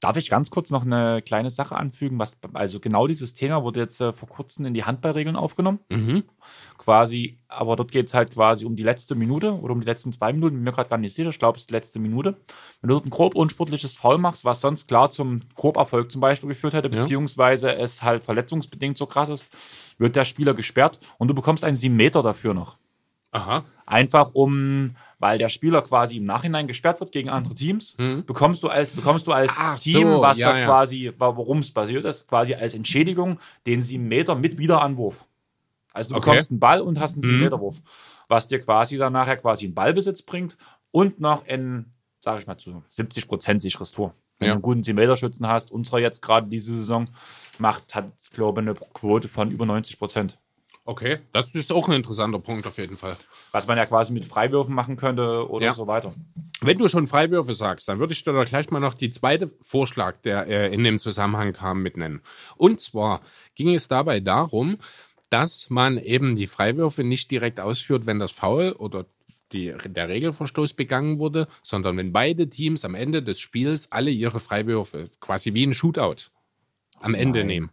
Darf 0.00 0.16
ich 0.16 0.30
ganz 0.30 0.50
kurz 0.50 0.70
noch 0.70 0.86
eine 0.86 1.20
kleine 1.20 1.50
Sache 1.50 1.76
anfügen? 1.76 2.18
Was, 2.18 2.38
also 2.54 2.80
genau 2.80 3.06
dieses 3.06 3.34
Thema 3.34 3.62
wurde 3.62 3.80
jetzt 3.80 4.00
äh, 4.00 4.14
vor 4.14 4.30
kurzem 4.30 4.64
in 4.64 4.72
die 4.72 4.84
Handballregeln 4.84 5.36
aufgenommen. 5.36 5.80
Mhm. 5.90 6.24
Quasi, 6.78 7.38
aber 7.48 7.76
dort 7.76 7.92
geht 7.92 8.06
es 8.06 8.14
halt 8.14 8.32
quasi 8.32 8.64
um 8.64 8.76
die 8.76 8.82
letzte 8.82 9.14
Minute 9.14 9.52
oder 9.60 9.74
um 9.74 9.80
die 9.80 9.86
letzten 9.86 10.10
zwei 10.10 10.32
Minuten. 10.32 10.56
Bin 10.56 10.64
mir 10.64 10.72
gerade 10.72 10.88
gar 10.88 10.96
nicht 10.96 11.14
sicher. 11.14 11.28
Ich 11.28 11.38
glaube, 11.38 11.56
es 11.56 11.64
ist 11.64 11.70
die 11.70 11.74
letzte 11.74 11.98
Minute. 11.98 12.36
Wenn 12.80 12.88
du 12.88 12.94
dort 12.94 13.04
ein 13.04 13.10
grob 13.10 13.34
unsportliches 13.34 13.98
Foul 13.98 14.16
machst, 14.16 14.46
was 14.46 14.62
sonst 14.62 14.88
klar 14.88 15.10
zum 15.10 15.42
Korberfolg 15.54 16.10
zum 16.10 16.22
Beispiel 16.22 16.48
geführt 16.48 16.72
hätte, 16.72 16.88
ja. 16.88 16.98
beziehungsweise 16.98 17.74
es 17.74 18.02
halt 18.02 18.24
verletzungsbedingt 18.24 18.96
so 18.96 19.04
krass 19.04 19.28
ist, 19.28 19.50
wird 19.98 20.16
der 20.16 20.24
Spieler 20.24 20.54
gesperrt 20.54 20.98
und 21.18 21.28
du 21.28 21.34
bekommst 21.34 21.62
einen 21.62 21.76
7 21.76 21.94
Meter 21.94 22.22
dafür 22.22 22.54
noch. 22.54 22.78
Aha. 23.32 23.64
Einfach 23.86 24.30
um, 24.34 24.96
weil 25.18 25.38
der 25.38 25.48
Spieler 25.48 25.82
quasi 25.82 26.16
im 26.16 26.24
Nachhinein 26.24 26.66
gesperrt 26.66 27.00
wird 27.00 27.12
gegen 27.12 27.28
andere 27.28 27.54
Teams, 27.54 27.96
mhm. 27.98 28.24
bekommst 28.24 28.62
du 28.62 28.68
als, 28.68 28.90
bekommst 28.90 29.26
du 29.26 29.32
als 29.32 29.54
Ach, 29.58 29.78
Team, 29.78 30.08
so, 30.08 30.20
was 30.20 30.38
ja, 30.38 30.48
das 30.48 30.58
ja. 30.58 30.66
quasi, 30.66 31.12
worum 31.18 31.58
es 31.58 31.70
basiert 31.70 32.04
ist, 32.04 32.28
quasi 32.28 32.54
als 32.54 32.74
Entschädigung 32.74 33.38
den 33.66 33.82
7 33.82 34.06
Meter 34.06 34.34
mit 34.34 34.58
Wiederanwurf. 34.58 35.26
Also 35.92 36.10
du 36.10 36.16
okay. 36.16 36.30
bekommst 36.30 36.50
einen 36.50 36.60
Ball 36.60 36.80
und 36.80 37.00
hast 37.00 37.14
einen 37.14 37.22
7 37.22 37.38
Meter 37.38 37.60
Wurf, 37.60 37.82
was 38.28 38.46
dir 38.46 38.60
quasi 38.60 38.96
dann 38.96 39.12
nachher 39.12 39.36
quasi 39.36 39.66
einen 39.66 39.74
Ballbesitz 39.74 40.22
bringt 40.22 40.56
und 40.92 41.20
noch 41.20 41.46
ein, 41.46 41.92
sag 42.20 42.40
ich 42.40 42.46
mal, 42.46 42.58
zu 42.58 42.82
70 42.88 43.28
Prozent 43.28 43.62
sicheres 43.62 43.92
Tor. 43.92 44.14
Wenn 44.38 44.46
ja. 44.46 44.52
du 44.52 44.56
einen 44.56 44.62
guten 44.62 44.82
7 44.82 44.96
Meter 44.96 45.16
Schützen 45.16 45.46
hast, 45.46 45.70
unserer 45.72 45.98
jetzt 45.98 46.22
gerade 46.22 46.48
diese 46.48 46.74
Saison 46.74 47.06
macht, 47.58 47.94
hat, 47.94 48.12
glaube 48.32 48.60
ich, 48.60 48.68
eine 48.68 48.74
Quote 48.74 49.28
von 49.28 49.50
über 49.50 49.66
90 49.66 49.98
Prozent. 49.98 50.38
Okay, 50.90 51.20
das 51.32 51.54
ist 51.54 51.70
auch 51.70 51.86
ein 51.86 51.94
interessanter 51.94 52.40
Punkt 52.40 52.66
auf 52.66 52.76
jeden 52.76 52.96
Fall. 52.96 53.16
Was 53.52 53.68
man 53.68 53.78
ja 53.78 53.86
quasi 53.86 54.12
mit 54.12 54.24
Freiwürfen 54.24 54.74
machen 54.74 54.96
könnte 54.96 55.48
oder 55.48 55.66
ja. 55.66 55.72
so 55.72 55.86
weiter. 55.86 56.12
Wenn 56.62 56.78
du 56.78 56.88
schon 56.88 57.06
Freiwürfe 57.06 57.54
sagst, 57.54 57.86
dann 57.86 58.00
würde 58.00 58.12
ich 58.12 58.24
dir 58.24 58.32
da 58.32 58.42
gleich 58.42 58.72
mal 58.72 58.80
noch 58.80 58.94
die 58.94 59.12
zweite 59.12 59.48
Vorschlag, 59.62 60.16
der 60.22 60.48
äh, 60.48 60.74
in 60.74 60.82
dem 60.82 60.98
Zusammenhang 60.98 61.52
kam, 61.52 61.84
mit 61.84 61.96
nennen. 61.96 62.22
Und 62.56 62.80
zwar 62.80 63.20
ging 63.54 63.72
es 63.72 63.86
dabei 63.86 64.18
darum, 64.18 64.78
dass 65.28 65.70
man 65.70 65.96
eben 65.96 66.34
die 66.34 66.48
Freiwürfe 66.48 67.04
nicht 67.04 67.30
direkt 67.30 67.60
ausführt, 67.60 68.06
wenn 68.06 68.18
das 68.18 68.32
Foul 68.32 68.72
oder 68.72 69.06
die, 69.52 69.72
der 69.86 70.08
Regelverstoß 70.08 70.72
begangen 70.72 71.20
wurde, 71.20 71.46
sondern 71.62 71.98
wenn 71.98 72.12
beide 72.12 72.50
Teams 72.50 72.84
am 72.84 72.96
Ende 72.96 73.22
des 73.22 73.38
Spiels 73.38 73.92
alle 73.92 74.10
ihre 74.10 74.40
Freiwürfe, 74.40 75.06
quasi 75.20 75.54
wie 75.54 75.66
ein 75.66 75.72
Shootout, 75.72 76.32
am 76.98 77.14
Ende 77.14 77.38
Nein. 77.38 77.46
nehmen. 77.46 77.70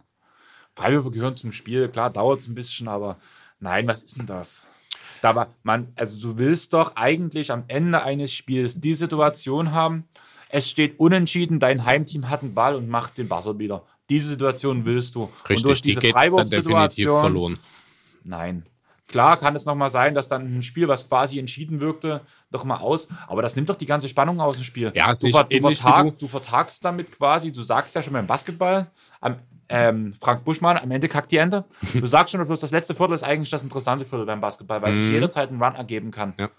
Freiwürfe 0.78 1.12
gehören 1.12 1.36
zum 1.36 1.52
Spiel. 1.52 1.90
Klar, 1.90 2.12
dauert 2.12 2.40
es 2.40 2.48
ein 2.48 2.56
bisschen, 2.56 2.88
aber 2.88 3.18
nein, 3.60 3.88
was 3.88 4.04
ist 4.04 4.18
denn 4.18 4.28
das? 4.28 4.66
Da 5.22 5.36
war 5.36 5.48
man, 5.64 5.88
also 5.95 6.20
du 6.20 6.38
willst 6.38 6.74
doch 6.74 6.95
eigentlich 6.95 7.52
am 7.52 7.64
Ende 7.68 8.04
eines 8.04 8.32
Spiels 8.32 8.80
die 8.80 8.94
Situation 8.94 9.72
haben, 9.72 10.08
es 10.49 10.70
steht 10.70 10.99
unentschieden, 10.99 11.60
dein 11.60 11.84
Heimteam 11.84 12.30
hat 12.30 12.41
einen 12.41 12.54
Ball 12.54 12.76
und 12.76 12.88
macht 12.88 13.18
den 13.18 13.28
Buzzer 13.28 13.58
wieder. 13.60 13.84
Diese 14.10 14.30
Situation 14.30 14.86
willst 14.86 15.16
du. 15.16 15.24
Richtig, 15.24 15.58
und 15.58 15.64
durch 15.66 15.82
diese 15.82 15.99
die 15.99 16.12
Freiwurfsituation. 16.12 17.20
verloren. 17.20 17.60
Nein. 18.24 18.64
Klar 19.08 19.38
kann 19.38 19.56
es 19.56 19.66
nochmal 19.66 19.90
sein, 19.90 20.16
dass 20.16 20.28
dann 20.28 20.58
ein 20.58 20.62
Spiel, 20.62 20.88
was 20.88 21.08
quasi 21.08 21.40
entschieden 21.40 21.80
wirkte, 21.80 22.22
doch 22.52 22.64
mal 22.66 22.78
aus. 22.78 23.08
Aber 23.28 23.41
das 23.41 23.56
nimmt 23.56 23.70
doch 23.70 23.76
die 23.76 23.86
ganze 23.86 24.10
Spannung 24.10 24.40
aus 24.40 24.56
dem 24.56 24.64
Spiel. 24.64 24.91
Ja, 24.95 25.14
du, 25.14 25.32
ver 25.32 25.45
du, 25.45 25.60
vertag, 25.60 26.20
du 26.20 26.28
vertagst 26.28 26.84
damit 26.86 27.12
quasi, 27.12 27.52
du 27.52 27.64
sagst 27.64 27.95
ja 27.95 28.04
schon 28.04 28.14
beim 28.14 28.28
Basketball, 28.28 28.91
am 29.20 29.38
ähm, 29.69 30.14
Frank 30.19 30.44
Buschmann, 30.44 30.77
am 30.77 30.91
Ende 30.91 31.07
kackt 31.07 31.31
die 31.31 31.38
Ente. 31.38 31.65
Du 31.94 32.06
sagst 32.06 32.31
schon, 32.31 32.45
bloß 32.45 32.60
das 32.60 32.72
letzte 32.72 32.95
Viertel 32.95 33.14
ist 33.14 33.23
eigentlich 33.23 33.49
das 33.49 33.64
interessante 33.64 34.06
Viertel 34.06 34.26
beim 34.26 34.41
Basketball, 34.41 34.81
weil 34.81 34.94
mhm. 34.94 35.03
sich 35.03 35.11
jederzeit 35.11 35.49
einen 35.49 35.61
Run 35.61 35.76
ergeben 35.76 36.11
kann. 36.11 36.34
Ja. 36.38 36.49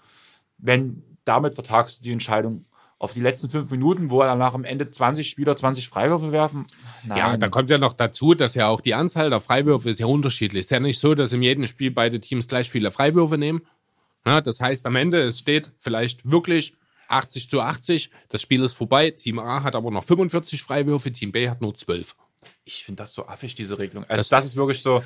Wenn 0.57 1.03
damit 1.25 1.53
vertagst 1.53 1.99
du 1.99 2.03
die 2.03 2.11
Entscheidung 2.11 2.65
auf 2.97 3.13
die 3.13 3.21
letzten 3.21 3.49
fünf 3.49 3.71
Minuten, 3.71 4.09
wo 4.09 4.21
er 4.21 4.27
danach 4.27 4.53
am 4.53 4.65
Ende 4.65 4.89
20 4.89 5.29
Spieler 5.29 5.55
20 5.55 5.87
Freiwürfe 5.87 6.31
werfen. 6.33 6.65
Nein. 7.05 7.17
Ja, 7.17 7.37
da 7.37 7.47
kommt 7.47 7.69
ja 7.69 7.77
noch 7.77 7.93
dazu, 7.93 8.33
dass 8.33 8.55
ja 8.55 8.67
auch 8.67 8.81
die 8.81 8.93
Anzahl 8.93 9.29
der 9.29 9.39
Freiwürfe 9.39 9.89
ist 9.89 9.99
ja 9.99 10.05
unterschiedlich. 10.05 10.61
Es 10.61 10.65
ist 10.65 10.71
ja 10.71 10.81
nicht 10.81 10.99
so, 10.99 11.15
dass 11.15 11.31
in 11.31 11.41
jedem 11.41 11.65
Spiel 11.65 11.91
beide 11.91 12.19
Teams 12.19 12.47
gleich 12.47 12.69
viele 12.69 12.91
Freiwürfe 12.91 13.37
nehmen. 13.37 13.61
Ja, 14.25 14.41
das 14.41 14.59
heißt, 14.59 14.85
am 14.85 14.97
Ende, 14.97 15.21
es 15.21 15.39
steht 15.39 15.71
vielleicht 15.79 16.29
wirklich 16.29 16.75
80 17.07 17.49
zu 17.49 17.61
80, 17.61 18.11
das 18.27 18.41
Spiel 18.41 18.63
ist 18.63 18.73
vorbei. 18.73 19.11
Team 19.11 19.39
A 19.39 19.63
hat 19.63 19.75
aber 19.75 19.91
noch 19.91 20.03
45 20.03 20.61
Freiwürfe, 20.61 21.13
Team 21.13 21.31
B 21.31 21.49
hat 21.49 21.61
nur 21.61 21.73
12 21.75 22.15
ich 22.63 22.83
finde 22.83 23.03
das 23.03 23.13
so 23.13 23.27
affig, 23.27 23.55
diese 23.55 23.79
Regelung. 23.79 24.05
Also, 24.05 24.21
das, 24.21 24.29
das 24.29 24.45
ist 24.45 24.55
wirklich 24.55 24.81
so. 24.81 25.03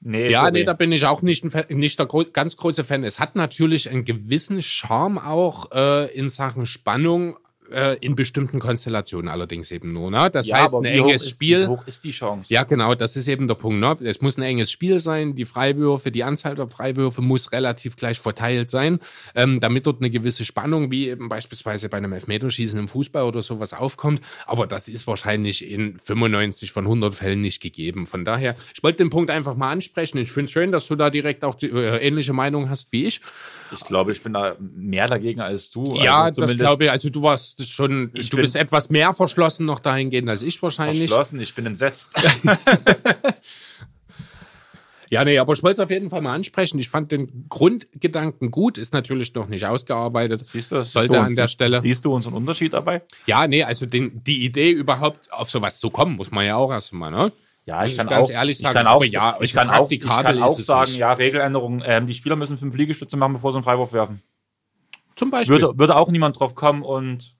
Nee, 0.00 0.28
ja, 0.28 0.40
sorry. 0.40 0.52
nee, 0.52 0.64
da 0.64 0.74
bin 0.74 0.92
ich 0.92 1.06
auch 1.06 1.22
nicht, 1.22 1.44
ein, 1.44 1.78
nicht 1.78 1.98
der 1.98 2.08
ganz 2.32 2.56
große 2.56 2.84
Fan. 2.84 3.04
Es 3.04 3.20
hat 3.20 3.36
natürlich 3.36 3.88
einen 3.88 4.04
gewissen 4.04 4.60
Charme 4.60 5.18
auch 5.18 5.70
äh, 5.72 6.12
in 6.14 6.28
Sachen 6.28 6.66
Spannung, 6.66 7.38
äh, 7.70 7.96
in 7.98 8.14
bestimmten 8.14 8.58
Konstellationen 8.58 9.28
allerdings 9.28 9.70
eben 9.70 9.92
nur. 9.92 10.10
Ne? 10.10 10.30
Das 10.30 10.46
ja, 10.46 10.58
heißt, 10.58 10.74
ein 10.74 10.84
enges 10.84 11.28
Spiel. 11.28 11.60
Ist, 11.60 11.64
wie 11.64 11.68
hoch 11.68 11.86
ist 11.86 12.04
die 12.04 12.10
Chance? 12.10 12.52
Ja, 12.52 12.64
genau, 12.64 12.94
das 12.94 13.16
ist 13.16 13.28
eben 13.28 13.48
der 13.48 13.54
Punkt. 13.54 13.80
Ne? 13.80 13.96
Es 14.08 14.20
muss 14.20 14.36
ein 14.36 14.42
enges 14.42 14.70
Spiel 14.70 14.98
sein. 14.98 15.34
Die 15.34 15.44
Freiwürfe, 15.44 16.10
die 16.10 16.24
Anzahl 16.24 16.54
der 16.54 16.68
Freiwürfe 16.68 17.22
muss 17.22 17.52
relativ 17.52 17.96
gleich 17.96 18.18
verteilt 18.18 18.68
sein, 18.68 19.00
ähm, 19.34 19.60
damit 19.60 19.86
dort 19.86 20.00
eine 20.00 20.10
gewisse 20.10 20.44
Spannung, 20.44 20.90
wie 20.90 21.08
eben 21.08 21.28
beispielsweise 21.28 21.88
bei 21.88 21.96
einem 21.96 22.12
Elfmeterschießen 22.12 22.78
im 22.78 22.88
Fußball 22.88 23.24
oder 23.24 23.42
sowas 23.42 23.72
aufkommt. 23.72 24.20
Aber 24.46 24.66
das 24.66 24.88
ist 24.88 25.06
wahrscheinlich 25.06 25.68
in 25.68 25.98
95 25.98 26.72
von 26.72 26.84
100 26.84 27.14
Fällen 27.14 27.40
nicht 27.40 27.62
gegeben. 27.62 28.06
Von 28.06 28.24
daher, 28.24 28.56
ich 28.74 28.82
wollte 28.82 28.98
den 28.98 29.10
Punkt 29.10 29.30
einfach 29.30 29.56
mal 29.56 29.70
ansprechen. 29.70 30.18
Ich 30.18 30.32
finde 30.32 30.46
es 30.46 30.52
schön, 30.52 30.72
dass 30.72 30.86
du 30.88 30.96
da 30.96 31.10
direkt 31.10 31.44
auch 31.44 31.54
die 31.54 31.70
äh, 31.70 31.98
ähnliche 32.06 32.32
Meinung 32.32 32.68
hast 32.68 32.92
wie 32.92 33.06
ich. 33.06 33.20
Ich 33.74 33.84
glaube, 33.84 34.12
ich 34.12 34.22
bin 34.22 34.32
da 34.32 34.56
mehr 34.58 35.06
dagegen 35.06 35.40
als 35.40 35.70
du. 35.70 35.96
Ja, 35.96 36.22
also 36.22 36.42
das 36.42 36.56
glaube 36.56 36.84
ich. 36.84 36.90
Also 36.90 37.10
du 37.10 37.22
warst 37.22 37.66
schon, 37.68 38.10
ich 38.14 38.30
du 38.30 38.36
bist 38.36 38.56
etwas 38.56 38.90
mehr 38.90 39.12
verschlossen 39.14 39.66
noch 39.66 39.80
dahingehend 39.80 40.28
als 40.28 40.42
ich 40.42 40.62
wahrscheinlich. 40.62 41.08
Verschlossen, 41.10 41.40
ich 41.40 41.54
bin 41.54 41.66
entsetzt. 41.66 42.16
Ja, 45.10 45.24
nee, 45.24 45.38
aber 45.38 45.52
ich 45.52 45.62
wollte 45.62 45.80
es 45.80 45.84
auf 45.84 45.90
jeden 45.90 46.10
Fall 46.10 46.22
mal 46.22 46.34
ansprechen. 46.34 46.76
Ich 46.80 46.88
fand 46.88 47.12
den 47.12 47.46
Grundgedanken 47.48 48.50
gut, 48.50 48.78
ist 48.78 48.92
natürlich 48.92 49.32
noch 49.34 49.46
nicht 49.46 49.64
ausgearbeitet. 49.64 50.44
Siehst 50.44 50.72
du, 50.72 50.82
Sollte 50.82 51.12
du, 51.12 51.20
an 51.20 51.36
der 51.36 51.46
Stelle. 51.46 51.78
Siehst 51.78 52.04
du 52.04 52.12
unseren 52.12 52.34
Unterschied 52.34 52.72
dabei? 52.72 53.02
Ja, 53.26 53.46
nee, 53.46 53.62
also 53.62 53.86
den, 53.86 54.24
die 54.24 54.44
Idee 54.44 54.70
überhaupt 54.70 55.32
auf 55.32 55.50
sowas 55.50 55.78
zu 55.78 55.90
kommen, 55.90 56.16
muss 56.16 56.32
man 56.32 56.44
ja 56.44 56.56
auch 56.56 56.72
erstmal, 56.72 57.12
ne? 57.12 57.32
Ja, 57.66 57.84
ich 57.84 57.96
kann 57.96 58.06
ganz 58.06 58.28
auch, 58.28 58.32
ehrlich 58.32 58.58
ich 58.58 58.62
sagen, 58.62 58.74
kann 58.74 58.86
auch, 58.86 59.04
ja, 59.04 59.36
ich 59.40 59.54
kann 59.54 59.70
auch, 59.70 59.90
ich 59.90 60.00
kann 60.00 60.42
auch 60.42 60.58
sagen, 60.58 60.90
nicht. 60.90 60.98
ja, 60.98 61.12
Regeländerung. 61.12 61.82
Ähm, 61.84 62.06
die 62.06 62.12
Spieler 62.12 62.36
müssen 62.36 62.58
fünf 62.58 62.76
Liegestütze 62.76 63.16
machen, 63.16 63.32
bevor 63.32 63.52
sie 63.52 63.56
einen 63.58 63.64
Freiwurf 63.64 63.92
werfen. 63.92 64.22
Zum 65.14 65.30
Beispiel. 65.30 65.60
Würde, 65.60 65.78
würde 65.78 65.96
auch 65.96 66.10
niemand 66.10 66.38
drauf 66.38 66.54
kommen 66.54 66.82
und 66.82 67.36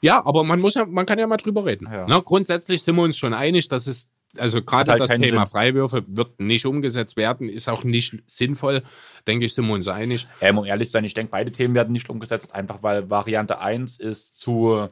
Ja, 0.00 0.24
aber 0.24 0.44
man 0.44 0.60
muss 0.60 0.74
ja, 0.74 0.86
man 0.86 1.06
kann 1.06 1.18
ja 1.18 1.26
mal 1.26 1.38
drüber 1.38 1.64
reden. 1.64 1.88
Ja. 1.90 2.06
Ne? 2.06 2.22
Grundsätzlich 2.22 2.82
sind 2.82 2.94
wir 2.94 3.02
uns 3.02 3.16
schon 3.18 3.34
einig, 3.34 3.68
dass 3.68 3.88
es, 3.88 4.10
also 4.36 4.62
gerade 4.62 4.92
halt 4.92 5.00
das 5.00 5.10
Thema 5.10 5.26
Sinn. 5.26 5.46
Freiwürfe 5.46 6.04
wird 6.06 6.38
nicht 6.38 6.66
umgesetzt 6.66 7.16
werden, 7.16 7.48
ist 7.48 7.68
auch 7.68 7.82
nicht 7.82 8.22
sinnvoll, 8.26 8.82
denke 9.26 9.46
ich, 9.46 9.54
sind 9.54 9.66
wir 9.66 9.74
uns 9.74 9.88
einig. 9.88 10.28
Ähm, 10.40 10.58
um 10.58 10.64
ehrlich 10.66 10.88
zu 10.88 10.92
sein, 10.92 11.04
ich 11.04 11.14
denke, 11.14 11.30
beide 11.32 11.50
Themen 11.50 11.74
werden 11.74 11.92
nicht 11.92 12.08
umgesetzt, 12.10 12.54
einfach 12.54 12.82
weil 12.82 13.10
Variante 13.10 13.58
1 13.58 13.98
ist 13.98 14.38
zu 14.38 14.88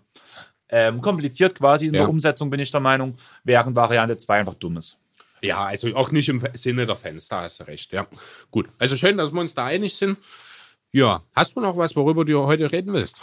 ähm, 0.72 1.00
kompliziert 1.00 1.54
quasi 1.54 1.86
in 1.86 1.94
Ja. 1.94 2.00
der 2.00 2.08
Umsetzung, 2.08 2.50
bin 2.50 2.58
ich 2.58 2.70
der 2.72 2.80
Meinung, 2.80 3.14
während 3.44 3.76
Variante 3.76 4.16
2 4.16 4.40
einfach 4.40 4.54
dumm 4.54 4.78
ist. 4.78 4.98
Ja, 5.42 5.64
also 5.64 5.94
auch 5.96 6.10
nicht 6.10 6.28
im 6.28 6.42
Sinne 6.54 6.86
der 6.86 6.96
Fans, 6.96 7.28
da 7.28 7.42
hast 7.42 7.60
du 7.60 7.64
recht, 7.64 7.92
ja. 7.92 8.06
Gut, 8.50 8.68
also 8.78 8.96
schön, 8.96 9.16
dass 9.18 9.32
wir 9.32 9.40
uns 9.40 9.54
da 9.54 9.64
einig 9.66 9.94
sind. 9.96 10.18
Ja, 10.92 11.22
hast 11.34 11.56
du 11.56 11.60
noch 11.60 11.76
was, 11.76 11.94
worüber 11.96 12.24
du 12.24 12.38
heute 12.46 12.70
reden 12.72 12.92
willst? 12.92 13.20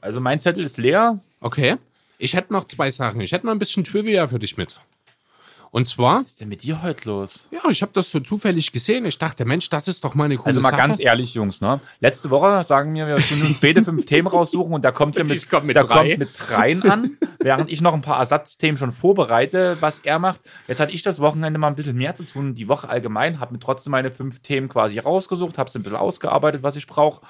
Also 0.00 0.20
mein 0.20 0.40
Zettel 0.40 0.64
ist 0.64 0.78
leer. 0.78 1.20
Okay. 1.40 1.76
Ich 2.18 2.34
hätte 2.34 2.52
noch 2.52 2.64
zwei 2.66 2.90
Sachen. 2.90 3.20
Ich 3.20 3.32
hätte 3.32 3.46
noch 3.46 3.52
ein 3.52 3.58
bisschen 3.58 3.84
Trivia 3.84 4.26
für 4.28 4.38
dich 4.38 4.56
mit. 4.56 4.80
Und 5.74 5.88
zwar, 5.88 6.18
Was 6.20 6.26
ist 6.26 6.40
denn 6.42 6.50
mit 6.50 6.62
dir 6.64 6.82
heute 6.82 7.08
los? 7.08 7.48
ja, 7.50 7.60
ich 7.70 7.80
habe 7.80 7.92
das 7.94 8.10
so 8.10 8.20
zufällig 8.20 8.72
gesehen. 8.72 9.06
Ich 9.06 9.16
dachte, 9.16 9.46
Mensch, 9.46 9.70
das 9.70 9.88
ist 9.88 10.04
doch 10.04 10.14
mal 10.14 10.24
eine 10.26 10.36
coole 10.36 10.48
Also 10.48 10.60
mal 10.60 10.68
Sache. 10.68 10.76
ganz 10.82 11.00
ehrlich, 11.00 11.32
Jungs, 11.32 11.62
ne? 11.62 11.80
Letzte 11.98 12.28
Woche 12.28 12.62
sagen 12.62 12.94
wir, 12.94 13.06
wir 13.06 13.16
tun 13.16 13.40
uns 13.40 13.58
beide 13.58 13.82
fünf 13.82 14.04
Themen 14.06 14.28
raussuchen 14.28 14.74
und 14.74 14.84
der 14.84 14.92
kommt 14.92 15.16
Und 15.16 15.26
mit, 15.28 15.48
komm 15.48 15.64
mit 15.64 15.76
drei. 15.76 15.84
kommt 15.86 16.18
mit 16.18 16.28
dreien 16.38 16.82
an, 16.82 17.16
während 17.40 17.72
ich 17.72 17.80
noch 17.80 17.94
ein 17.94 18.02
paar 18.02 18.18
Ersatzthemen 18.18 18.76
schon 18.76 18.92
vorbereite, 18.92 19.78
was 19.80 20.00
er 20.00 20.18
macht. 20.18 20.42
Jetzt 20.68 20.78
hatte 20.80 20.92
ich 20.92 21.00
das 21.00 21.20
Wochenende 21.20 21.58
mal 21.58 21.68
ein 21.68 21.74
bisschen 21.74 21.96
mehr 21.96 22.14
zu 22.14 22.24
tun, 22.24 22.54
die 22.54 22.68
Woche 22.68 22.90
allgemein, 22.90 23.40
habe 23.40 23.54
mir 23.54 23.58
trotzdem 23.58 23.92
meine 23.92 24.10
fünf 24.12 24.40
Themen 24.40 24.68
quasi 24.68 24.98
rausgesucht, 24.98 25.56
habe 25.56 25.70
es 25.70 25.74
ein 25.74 25.82
bisschen 25.82 25.96
ausgearbeitet, 25.96 26.62
was 26.62 26.76
ich 26.76 26.86
brauche. 26.86 27.22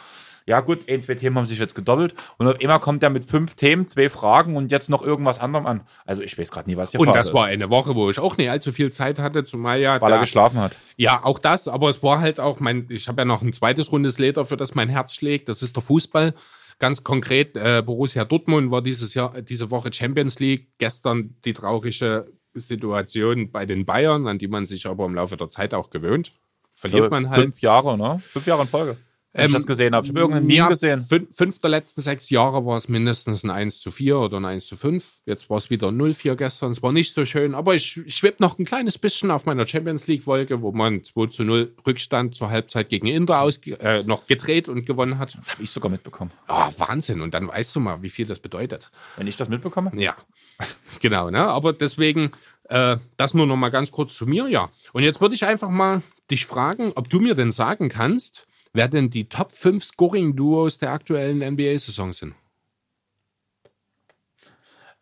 Ja 0.47 0.61
gut, 0.61 0.89
ein, 0.89 1.03
zwei 1.03 1.15
Themen 1.15 1.37
haben 1.37 1.47
sich 1.47 1.59
jetzt 1.59 1.75
gedoppelt 1.75 2.15
und 2.39 2.47
auf 2.49 2.61
einmal 2.61 2.81
kommt 2.81 3.03
er 3.03 3.11
mit 3.11 3.25
fünf 3.25 3.55
Themen, 3.55 3.87
zwei 3.89 4.09
Fragen 4.09 4.57
und 4.57 4.71
jetzt 4.73 4.91
noch 4.91 5.03
irgendwas 5.03 5.39
anderem 5.39 5.67
an. 5.67 5.81
Also 6.05 6.23
ich 6.23 6.37
weiß 6.39 6.51
gerade 6.51 6.69
nie, 6.69 6.77
was 6.77 6.91
hier 6.91 7.01
Und 7.01 7.07
Phase 7.07 7.19
das 7.19 7.35
war 7.35 7.47
ist, 7.47 7.53
eine 7.53 7.71
Woche, 7.71 7.95
wo 7.95 8.11
ich 8.11 8.19
auch 8.19 8.37
nicht 8.37 8.51
allzu 8.51 8.73
viel 8.73 8.91
Zeit 8.91 9.19
hatte, 9.19 9.45
zumal 9.45 9.81
ja. 9.81 10.01
weil 10.01 10.11
er 10.11 10.17
da- 10.17 10.21
geschlafen 10.21 10.59
hat. 10.59 10.77
Ja, 10.97 11.25
auch 11.25 11.39
das, 11.39 11.69
aber 11.69 11.91
es 11.91 12.03
war 12.03 12.21
halt 12.21 12.41
auch 12.41 12.61
mein, 12.61 12.87
ich 12.91 13.09
habe 13.09 13.21
ja 13.21 13.25
noch 13.25 13.43
ein 13.43 13.53
zweites 13.53 13.93
rundes 13.93 14.19
Leder, 14.19 14.45
für 14.45 14.57
das 14.57 14.75
mein 14.75 14.89
Herz 14.89 15.15
schlägt. 15.15 15.49
Das 15.49 15.63
ist 15.63 15.77
der 15.77 15.83
Fußball. 15.83 16.35
Ganz 16.79 17.05
konkret, 17.05 17.57
äh, 17.57 17.83
Borussia 17.85 18.25
Dortmund 18.25 18.71
war 18.71 18.83
dieses 18.83 19.15
Jahr, 19.15 19.41
diese 19.43 19.71
Woche 19.71 19.93
Champions 19.93 20.41
League. 20.41 20.69
Gestern 20.79 21.37
die 21.45 21.53
traurige 21.53 22.27
Situation 22.55 23.51
bei 23.53 23.67
den 23.67 23.85
Bayern, 23.85 24.27
an 24.27 24.39
die 24.39 24.49
man 24.49 24.67
sich 24.67 24.87
aber 24.87 25.07
im 25.07 25.15
Laufe 25.15 25.37
der 25.37 25.49
Zeit 25.49 25.75
auch 25.75 25.91
gewöhnt. 25.91 26.33
Verliert 26.75 27.11
man 27.11 27.31
halt. 27.31 27.41
Fünf 27.41 27.61
Jahre, 27.61 27.97
ne? 27.97 28.21
Fünf 28.29 28.47
Jahre 28.47 28.63
in 28.63 28.69
Folge. 28.69 28.97
Wenn 29.33 29.47
ich 29.47 29.51
Ähm, 29.51 29.53
das 29.55 29.67
gesehen 29.67 29.95
habe. 29.95 30.05
Ich 30.05 30.11
habe 30.11 30.21
irgendeinen 30.21 30.47
Meme 30.47 30.69
gesehen. 30.69 31.03
Fünf, 31.03 31.35
fünf 31.35 31.59
der 31.59 31.71
letzten 31.71 32.03
sechs 32.03 32.29
Jahre 32.29 32.67
war 32.67 32.77
es 32.77 32.89
mindestens 32.89 33.45
ein 33.45 33.51
1 33.51 33.81
zu 33.81 33.91
4 33.91 34.19
oder 34.19 34.37
ein 34.39 34.45
1 34.45 34.67
zu 34.67 34.77
5. 34.77 35.23
Jetzt 35.25 35.49
war 35.49 35.57
es 35.57 35.71
wieder 35.71 35.89
0-4 35.89 36.35
gestern. 36.35 36.73
Es 36.73 36.83
war 36.83 36.93
nicht 36.93 37.15
so 37.15 37.25
schön, 37.25 37.55
aber 37.55 37.75
ich 37.75 38.03
schwebe 38.09 38.37
noch 38.41 38.59
ein 38.59 38.67
kleines 38.67 38.99
bisschen 38.99 39.31
auf 39.31 39.47
meiner 39.47 39.67
Champions 39.67 40.07
League-Wolke, 40.07 40.61
wo 40.61 40.73
man 40.73 41.03
2 41.03 41.27
zu 41.29 41.45
0 41.45 41.75
Rückstand 41.87 42.35
zur 42.35 42.51
Halbzeit 42.51 42.91
gegen 42.91 43.07
Inter 43.07 43.41
ausge 43.41 43.81
äh, 43.81 44.03
noch 44.03 44.27
gedreht 44.27 44.69
und 44.69 44.85
gewonnen 44.85 45.19
hat. 45.19 45.35
Das 45.41 45.53
habe 45.53 45.63
ich 45.63 45.71
sogar 45.71 45.91
mitbekommen. 45.91 46.31
Ah, 46.49 46.71
Wahnsinn. 46.77 47.23
Und 47.23 47.33
dann 47.33 47.49
weißt 47.49 47.75
du 47.75 47.81
mal, 47.81 48.03
wie 48.03 48.11
viel 48.11 48.27
das 48.27 48.39
bedeutet. 48.39 48.91
Wenn 49.17 49.27
ich 49.27 49.37
das 49.37 49.49
mitbekomme? 49.49 49.93
Ja, 49.97 50.15
genau. 51.01 51.31
Ne? 51.31 51.39
Aber 51.39 51.73
deswegen, 51.73 52.33
äh, 52.69 52.99
das 53.17 53.33
nur 53.33 53.47
noch 53.47 53.57
mal 53.57 53.71
ganz 53.71 53.91
kurz 53.93 54.15
zu 54.15 54.27
mir. 54.27 54.49
Ja. 54.49 54.69
Und 54.93 55.05
jetzt 55.05 55.23
würde 55.23 55.35
ich 55.35 55.47
einfach 55.47 55.71
mal 55.71 56.03
dich 56.31 56.45
fragen, 56.45 56.93
ob 56.97 57.09
du 57.09 57.19
mir 57.19 57.35
denn 57.35 57.51
sagen 57.51 57.89
kannst, 57.89 58.47
wer 58.73 58.89
denn 58.89 59.11
die 59.11 59.29
Top 59.29 59.53
5 59.53 59.85
Scoring-Duos 59.85 60.79
der 60.79 60.93
aktuellen 60.93 61.39
NBA-Saison 61.39 62.13
sind. 62.13 62.35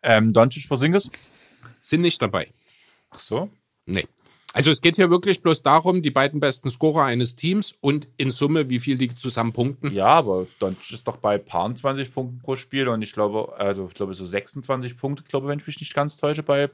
Ähm, 0.03 0.33
Doncic 0.33 0.67
Porzingis? 0.67 1.09
Sind 1.81 2.01
nicht 2.01 2.21
dabei. 2.21 2.51
Ach 3.09 3.19
so. 3.19 3.49
Nee. 3.85 4.07
Also 4.53 4.69
es 4.69 4.81
geht 4.81 4.97
hier 4.97 5.09
wirklich 5.09 5.41
bloß 5.41 5.63
darum, 5.63 6.01
die 6.01 6.11
beiden 6.11 6.41
besten 6.41 6.69
Scorer 6.69 7.05
eines 7.05 7.37
Teams 7.37 7.73
und 7.79 8.09
in 8.17 8.31
Summe, 8.31 8.69
wie 8.69 8.81
viel 8.81 8.97
die 8.97 9.15
zusammen 9.15 9.53
punkten. 9.53 9.93
Ja, 9.93 10.07
aber 10.07 10.45
Doncic 10.59 10.91
ist 10.91 11.07
doch 11.07 11.17
bei 11.17 11.37
paar 11.37 11.73
20 11.73 12.13
Punkten 12.13 12.39
pro 12.39 12.57
Spiel 12.57 12.89
und 12.89 13.01
ich 13.01 13.13
glaube, 13.13 13.53
also 13.57 13.87
ich 13.87 13.93
glaube 13.93 14.13
so 14.13 14.25
26 14.25 14.97
Punkte, 14.97 15.23
glaube 15.23 15.47
wenn 15.47 15.59
ich 15.59 15.67
mich 15.67 15.79
nicht 15.79 15.93
ganz 15.93 16.17
täusche 16.17 16.43
bei 16.43 16.69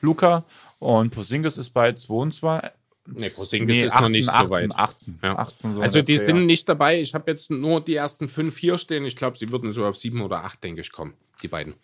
Luca 0.00 0.44
und 0.78 1.10
Porzingis 1.10 1.58
ist 1.58 1.70
bei 1.70 1.92
22. 1.92 2.70
Nee, 3.14 3.30
Porzingis 3.30 3.84
ist 3.84 3.94
noch 3.94 4.08
nicht 4.08 4.26
so 4.26 4.32
18, 4.32 4.50
weit. 4.50 4.76
18, 4.76 5.18
Ja. 5.22 5.38
18 5.38 5.74
so 5.74 5.80
Also 5.82 6.02
die 6.02 6.18
sind 6.18 6.46
nicht 6.46 6.68
dabei. 6.68 7.00
Ich 7.00 7.14
habe 7.14 7.30
jetzt 7.30 7.50
nur 7.50 7.80
die 7.80 7.94
ersten 7.94 8.28
fünf 8.28 8.58
hier 8.58 8.76
stehen. 8.78 9.04
Ich 9.04 9.16
glaube, 9.16 9.38
sie 9.38 9.50
würden 9.50 9.72
so 9.72 9.86
auf 9.86 9.96
sieben 9.96 10.20
oder 10.20 10.44
acht, 10.44 10.62
denke 10.62 10.82
ich, 10.82 10.92
kommen. 10.92 11.14
Die 11.42 11.48
beiden. 11.48 11.74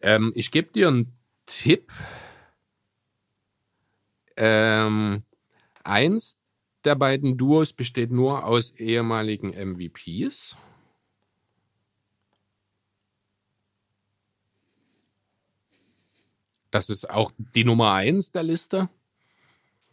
Ähm, 0.00 0.32
ich 0.34 0.50
gebe 0.50 0.70
dir 0.72 0.88
einen 0.88 1.12
Tipp. 1.46 1.92
Ähm, 4.36 5.22
eins 5.82 6.36
der 6.84 6.94
beiden 6.94 7.36
Duos 7.38 7.72
besteht 7.72 8.10
nur 8.10 8.44
aus 8.44 8.72
ehemaligen 8.72 9.50
MVPs. 9.50 10.56
Das 16.74 16.90
ist 16.90 17.08
auch 17.08 17.30
die 17.54 17.62
Nummer 17.62 17.92
eins 17.92 18.32
der 18.32 18.42
Liste. 18.42 18.88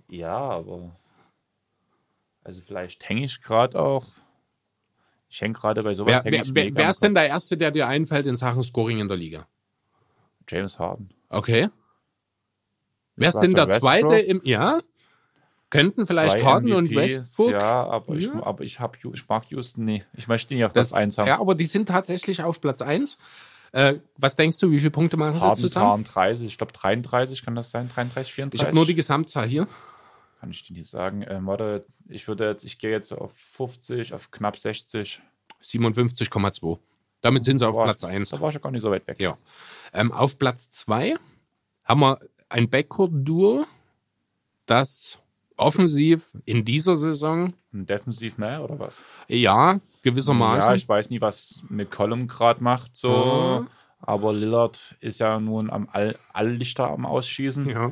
Ja, 0.09 0.35
aber 0.35 0.95
also 2.43 2.59
vielleicht 2.65 3.07
hänge 3.07 3.23
ich 3.23 3.39
gerade 3.43 3.79
auch. 3.79 4.07
Ich 5.29 5.39
hänge 5.41 5.53
gerade 5.53 5.83
bei 5.83 5.93
sowas. 5.93 6.23
Wer, 6.23 6.31
wer, 6.31 6.41
ich 6.41 6.55
wer, 6.55 6.73
wer 6.73 6.89
ist 6.89 7.03
denn 7.03 7.13
der 7.13 7.27
Erste, 7.27 7.55
der 7.55 7.69
dir 7.69 7.87
einfällt 7.87 8.25
in 8.25 8.35
Sachen 8.35 8.63
Scoring 8.63 8.97
in 8.97 9.07
der 9.07 9.15
Liga? 9.15 9.47
James 10.49 10.79
Harden. 10.79 11.11
Okay. 11.29 11.69
Wer 13.15 13.29
ist 13.29 13.39
denn 13.41 13.53
der 13.53 13.67
der 13.67 13.79
Zweite 13.79 14.07
Westbrook? 14.07 14.41
im. 14.43 14.49
Ja? 14.49 14.79
Könnten 15.69 16.07
vielleicht 16.07 16.39
Zwei 16.39 16.43
Harden 16.43 16.73
und 16.73 16.85
MVPs, 16.85 16.95
Westbrook. 16.95 17.51
Ja, 17.51 17.83
aber, 17.85 18.15
Ich, 18.15 18.25
Ja. 18.25 18.43
aber 18.43 18.63
ich, 18.63 18.79
hab, 18.79 18.97
ich 19.05 19.29
mag 19.29 19.45
Houston 19.51 19.85
nie. 19.85 20.03
Ich 20.13 20.27
möchte 20.27 20.55
ihn 20.55 20.57
nicht 20.57 20.65
auf 20.65 20.73
Das, 20.73 20.89
Platz 20.89 20.99
1 20.99 21.17
haben. 21.19 21.27
ja, 21.27 21.39
aber 21.39 21.53
die 21.53 21.65
sind 21.65 21.85
tatsächlich 21.87 22.41
auf 22.41 22.59
Platz 22.59 22.81
1. 22.81 23.19
Äh, 23.73 23.99
was 24.18 24.35
denkst 24.35 24.60
du, 24.60 24.69
wie 24.72 24.80
viele 24.80 24.91
Punkte 24.91 25.18
machen 25.18 25.39
sie 25.39 25.53
zusammen? 25.61 26.03
30, 26.03 26.45
ich 26.45 26.57
glaube 26.57 26.73
33 26.73 27.43
kann 27.43 27.56
das 27.56 27.72
sein, 27.72 27.89
33, 27.89 28.34
34. 28.34 28.61
Ich 28.61 28.68
habe 28.68 28.76
nur 28.76 28.85
die 28.85 28.95
Gesamtzahl 28.95 29.48
hier. 29.48 29.68
Kann 30.39 30.52
ich 30.52 30.64
dir 30.64 30.73
nicht 30.73 30.89
sagen. 30.89 31.23
Ähm, 31.27 31.45
warte, 31.48 31.85
ich 32.10 32.27
würde 32.27 32.49
jetzt, 32.49 32.64
ich 32.64 32.80
gehe 32.80 32.91
jetzt 32.91 33.11
auf 33.14 33.34
50, 33.34 34.14
auf 34.14 34.31
knapp 34.31 34.57
60. 34.57 35.22
57,2. 35.64 36.80
Damit 37.22 37.43
sind 37.43 37.60
sie 37.60 37.68
auf 37.68 37.80
Platz 37.81 38.03
1. 38.03 38.30
Da 38.30 38.41
war 38.41 38.49
ich 38.49 38.56
ja 38.56 38.60
gar 38.60 38.72
nicht 38.72 38.81
so 38.81 38.89
weit 38.89 39.07
weg. 39.07 39.22
Ja. 39.22 39.38
Ähm, 39.93 40.11
auf 40.11 40.39
Platz 40.39 40.72
2 40.72 41.15
haben 41.84 41.99
wir 41.99 42.19
ein 42.49 42.69
Backcourt-Duo, 42.69 43.65
das 44.65 45.19
offensiv 45.61 46.33
in 46.45 46.65
dieser 46.65 46.97
Saison, 46.97 47.53
Und 47.71 47.89
defensiv 47.89 48.38
mehr 48.38 48.63
oder 48.63 48.79
was? 48.79 48.99
ja, 49.27 49.79
gewissermaßen. 50.01 50.69
Ja, 50.69 50.75
ich 50.75 50.88
weiß 50.89 51.09
nie, 51.09 51.21
was 51.21 51.61
McCollum 51.69 52.27
gerade 52.27 52.63
macht, 52.63 52.95
so. 52.97 53.61
Mhm. 53.61 53.67
Aber 54.03 54.33
Lillard 54.33 54.95
ist 54.99 55.19
ja 55.19 55.39
nun 55.39 55.69
am 55.69 55.88
All 55.91 56.17
Alllichter 56.33 56.89
am 56.89 57.05
Ausschießen. 57.05 57.69
ja. 57.69 57.91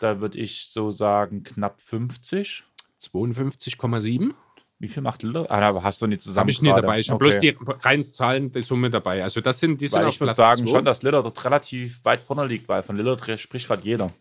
Da 0.00 0.20
würde 0.20 0.38
ich 0.38 0.68
so 0.70 0.90
sagen, 0.90 1.44
knapp 1.44 1.80
50. 1.80 2.64
52,7. 3.00 4.32
Wie 4.78 4.88
viel 4.88 5.02
macht 5.02 5.22
Lillard? 5.22 5.50
Ah, 5.50 5.60
da 5.60 5.82
hast 5.82 6.02
du 6.02 6.06
nicht 6.06 6.20
zusammen. 6.22 6.40
Habe 6.40 6.50
ich 6.50 6.60
nie 6.60 6.68
dabei. 6.68 6.98
Ich 6.98 7.08
habe 7.10 7.24
Okay. 7.24 7.38
bloß 7.54 7.70
die 7.80 7.86
rein 7.86 8.10
Zahlen 8.12 8.50
der 8.50 8.62
Summe 8.62 8.90
dabei. 8.90 9.22
Also 9.22 9.40
das 9.40 9.60
sind, 9.60 9.80
die 9.80 9.86
sind 9.86 9.98
Weil 10.00 10.06
auf 10.06 10.14
ich 10.14 10.20
würde 10.20 10.34
sagen 10.34 10.64
zwei. 10.66 10.70
schon, 10.72 10.84
dass 10.84 11.02
Lillard 11.02 11.24
dort 11.24 11.44
relativ 11.44 12.04
weit 12.04 12.22
vorne 12.22 12.44
liegt, 12.46 12.68
weil 12.68 12.82
von 12.82 12.96
Lillard 12.96 13.22
spricht 13.40 13.68
gerade 13.68 13.82
jeder. 13.82 14.12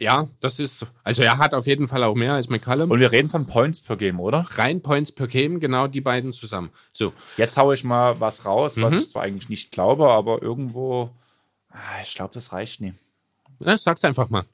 Ja, 0.00 0.28
das 0.40 0.58
ist. 0.58 0.86
Also 1.04 1.22
er 1.22 1.36
hat 1.36 1.52
auf 1.52 1.66
jeden 1.66 1.86
Fall 1.86 2.02
auch 2.04 2.14
mehr 2.14 2.32
als 2.32 2.48
McCallum. 2.48 2.90
Und 2.90 3.00
wir 3.00 3.12
reden 3.12 3.28
von 3.28 3.44
Points 3.46 3.80
per 3.82 3.96
Game, 3.96 4.18
oder? 4.18 4.46
rein 4.52 4.80
Points 4.80 5.12
per 5.12 5.26
Game, 5.26 5.60
genau 5.60 5.86
die 5.88 6.00
beiden 6.00 6.32
zusammen. 6.32 6.70
So, 6.94 7.12
Jetzt 7.36 7.56
haue 7.58 7.74
ich 7.74 7.84
mal 7.84 8.18
was 8.18 8.46
raus, 8.46 8.80
was 8.80 8.94
Mhm. 8.94 8.98
ich 9.00 9.10
zwar 9.10 9.22
eigentlich 9.24 9.50
nicht 9.50 9.72
glaube, 9.72 10.08
aber 10.10 10.42
irgendwo, 10.42 11.10
ah, 11.68 12.00
ich 12.02 12.14
glaube, 12.14 12.32
das 12.32 12.50
reicht 12.52 12.80
nie. 12.80 12.94
ja, 13.58 13.76
sag's 13.76 14.04
einfach 14.04 14.30
mal. 14.30 14.44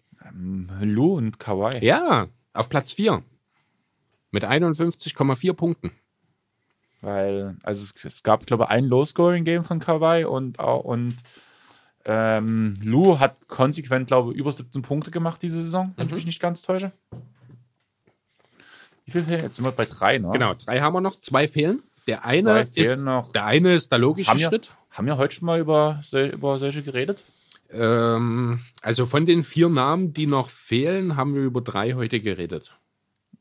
Lou 0.81 1.16
und 1.16 1.39
Kawhi. 1.39 1.78
Ja, 1.85 2.27
auf 2.52 2.68
Platz 2.68 2.90
4. 2.93 3.23
Mit 4.32 4.43
51,4 4.44 5.52
Punkten. 5.52 5.93
Weil, 7.01 7.56
also 7.62 7.82
es, 7.94 8.05
es 8.05 8.23
gab, 8.24 8.47
glaube 8.47 8.64
ich, 8.64 8.70
ein 8.70 8.85
Low-Scoring-Game 8.86 9.62
von 9.64 9.78
Kawhi 9.78 10.24
und, 10.24 10.59
und 10.59 11.16
Ähm, 12.09 12.74
Lou 12.85 13.19
hat 13.19 13.49
konsequent, 13.49 14.07
glaube 14.07 14.33
ich, 14.33 14.39
über 14.39 14.53
17 14.53 14.81
Punkte 14.83 15.11
gemacht 15.11 15.43
diese 15.43 15.61
Saison, 15.62 15.93
wenn 15.97 16.07
ich 16.07 16.15
mich 16.15 16.27
nicht 16.27 16.41
ganz 16.41 16.62
täusche. 16.62 16.93
Wie 19.05 19.11
viel 19.11 19.24
fehlen? 19.24 19.43
Jetzt 19.43 19.57
sind 19.57 19.65
wir 19.65 19.73
bei 19.73 19.85
drei, 19.85 20.19
ne? 20.19 20.31
Genau, 20.33 20.55
drei 20.55 20.81
haben 20.81 20.95
wir 20.95 21.01
noch, 21.01 21.19
zwei 21.19 21.49
fehlen. 21.49 21.83
Der 22.07 22.24
eine, 22.24 22.43
Zwei 22.43 22.66
fehlen 22.66 22.99
ist, 22.99 23.05
noch. 23.05 23.33
der 23.33 23.45
eine 23.47 23.74
ist 23.74 23.91
der 23.91 23.99
logische 23.99 24.31
Haben 24.31 24.39
wir, 24.39 24.49
Schritt. 24.49 24.70
haben 24.91 25.07
wir 25.07 25.16
heute 25.16 25.35
schon 25.35 25.47
mal 25.47 25.59
über, 25.59 26.01
über 26.12 26.59
solche 26.61 26.85
geredet? 26.85 27.24
Ähm, 27.70 28.61
also 28.81 29.07
von 29.07 29.27
den 29.27 29.43
vier 29.43 29.69
Namen, 29.69 30.12
die 30.12 30.28
noch 30.28 30.51
fehlen, 30.51 31.16
haben 31.16 31.35
wir 31.35 31.43
über 31.43 31.61
drei 31.61 31.95
heute 31.95 32.20
geredet. 32.20 32.78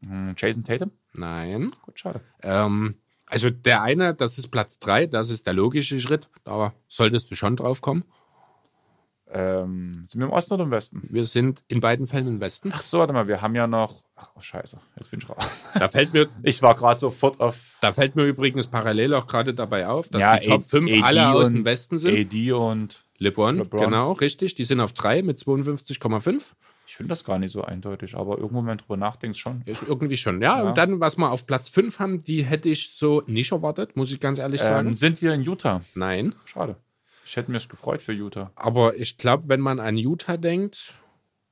Hm, 0.04 0.34
Jason 0.36 0.64
Tatum? 0.64 0.90
Nein. 1.14 1.76
Gut, 1.84 2.00
schade. 2.00 2.22
Ähm, 2.42 2.96
also 3.28 3.52
der 3.52 3.84
eine, 3.84 4.16
das 4.16 4.40
ist 4.40 4.48
Platz 4.48 4.80
drei, 4.80 5.06
das 5.06 5.30
ist 5.30 5.46
der 5.46 5.54
logische 5.54 6.00
Schritt. 6.00 6.30
Da 6.44 6.74
solltest 6.88 7.30
du 7.30 7.36
schon 7.36 7.56
drauf 7.56 7.82
kommen. 7.82 8.04
Ähm, 9.38 10.06
sind 10.08 10.22
wir 10.22 10.28
im 10.28 10.34
Osten 10.34 10.54
oder 10.54 10.64
im 10.64 10.72
Westen? 10.72 11.04
Wir 11.10 11.26
sind 11.26 11.64
in 11.68 11.82
beiden 11.82 12.08
Fällen 12.08 12.28
im 12.28 12.40
Westen. 12.40 12.72
Ach 12.74 12.82
so, 12.82 13.00
warte 13.00 13.12
mal, 13.12 13.28
wir 13.28 13.42
haben 13.42 13.54
ja 13.54 13.68
noch. 13.68 14.04
Ach, 14.16 14.30
oh, 14.36 14.40
scheiße, 14.40 14.80
jetzt 14.98 15.12
bin 15.12 15.20
ich 15.20 15.30
raus. 15.30 15.68
Da 15.78 15.90
fällt 15.90 16.14
mir, 16.14 16.28
Ich 16.44 16.62
war 16.62 16.74
gerade 16.76 17.00
sofort 17.00 17.40
auf 17.42 17.78
da 17.82 17.92
fällt 17.92 18.16
mir 18.16 18.24
übrigens 18.26 18.68
parallel 18.68 19.14
auch 19.14 19.28
gerade 19.28 19.54
dabei 19.54 19.88
auf, 19.88 20.08
dass 20.10 20.22
Ja, 20.22 20.40
die 20.40 20.48
Top 20.48 20.62
A- 20.62 20.66
5 20.66 20.90
AD 20.92 21.02
alle 21.04 21.30
aus 21.34 21.52
dem 21.52 21.66
Westen 21.66 21.98
sind. 21.98 22.18
AD 22.18 22.52
und 22.54 23.04
LeBron, 23.18 23.58
LeBron. 23.58 23.82
genau, 23.84 24.14
richtig. 24.14 24.56
Die 24.56 24.64
sind 24.64 24.80
auf 24.80 24.94
drei 24.94 25.22
mit 25.22 25.38
52,5. 25.38 26.54
ich 26.88 26.96
finde 26.96 27.10
das 27.10 27.24
gar 27.26 27.40
nicht 27.40 27.52
so 27.52 27.64
eindeutig, 27.64 28.16
aber 28.16 28.38
irgendwo, 28.38 28.60
wenn 28.60 28.66
man 28.66 28.78
drüber 28.78 28.96
nachdenkt, 28.98 29.38
schon. 29.38 29.64
Ist 29.66 29.84
irgendwie 29.88 30.18
schon, 30.18 30.42
ja. 30.42 30.60
Ja. 30.60 30.64
Und 30.70 30.78
dann, 30.78 31.00
was 31.02 31.18
wir 31.18 31.32
auf 31.32 31.46
Platz 31.48 31.68
5 31.68 32.00
haben, 32.00 32.24
die 32.24 32.44
hätte 32.44 32.70
ich 32.70 32.94
so 32.96 33.22
nicht 33.28 33.52
erwartet, 33.52 33.96
muss 33.98 34.12
ich 34.14 34.20
ganz 34.20 34.40
ehrlich 34.40 34.62
sagen. 34.62 34.90
Ähm, 34.90 34.96
sind 34.96 35.22
wir 35.22 35.34
in 35.34 35.42
Utah? 35.44 35.82
Nein. 35.96 36.36
Schade. 36.46 36.76
Ich 37.26 37.36
hätte 37.36 37.52
mich 37.52 37.68
gefreut 37.68 38.02
für 38.02 38.14
Utah. 38.14 38.52
Aber 38.56 38.96
ich 38.98 39.18
glaube, 39.18 39.50
wenn 39.50 39.60
man 39.60 39.80
an 39.80 39.98
Utah 39.98 40.38
denkt, 40.38 40.94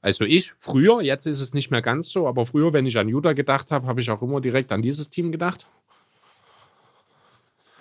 also 0.01 0.23
ich 0.23 0.53
früher, 0.59 1.01
jetzt 1.01 1.25
ist 1.25 1.39
es 1.39 1.53
nicht 1.53 1.71
mehr 1.71 1.81
ganz 1.81 2.09
so, 2.09 2.27
aber 2.27 2.45
früher, 2.45 2.73
wenn 2.73 2.85
ich 2.85 2.97
an 2.97 3.09
Utah 3.09 3.33
gedacht 3.33 3.71
habe, 3.71 3.87
habe 3.87 3.99
ich 3.99 4.11
auch 4.11 4.21
immer 4.21 4.39
direkt 4.39 4.71
an 4.71 4.81
dieses 4.81 5.09
Team 5.09 5.31
gedacht. 5.31 5.65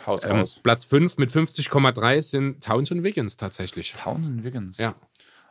Haut 0.07 0.25
Ähm. 0.25 0.45
Platz 0.63 0.85
5 0.85 1.19
mit 1.19 1.31
50,3 1.31 2.23
sind 2.23 2.65
Towns 2.65 2.91
und 2.91 3.03
Wiggins 3.03 3.37
tatsächlich. 3.37 3.93
Townsend 3.93 4.43
Wiggins. 4.43 4.79
Ja. 4.79 4.95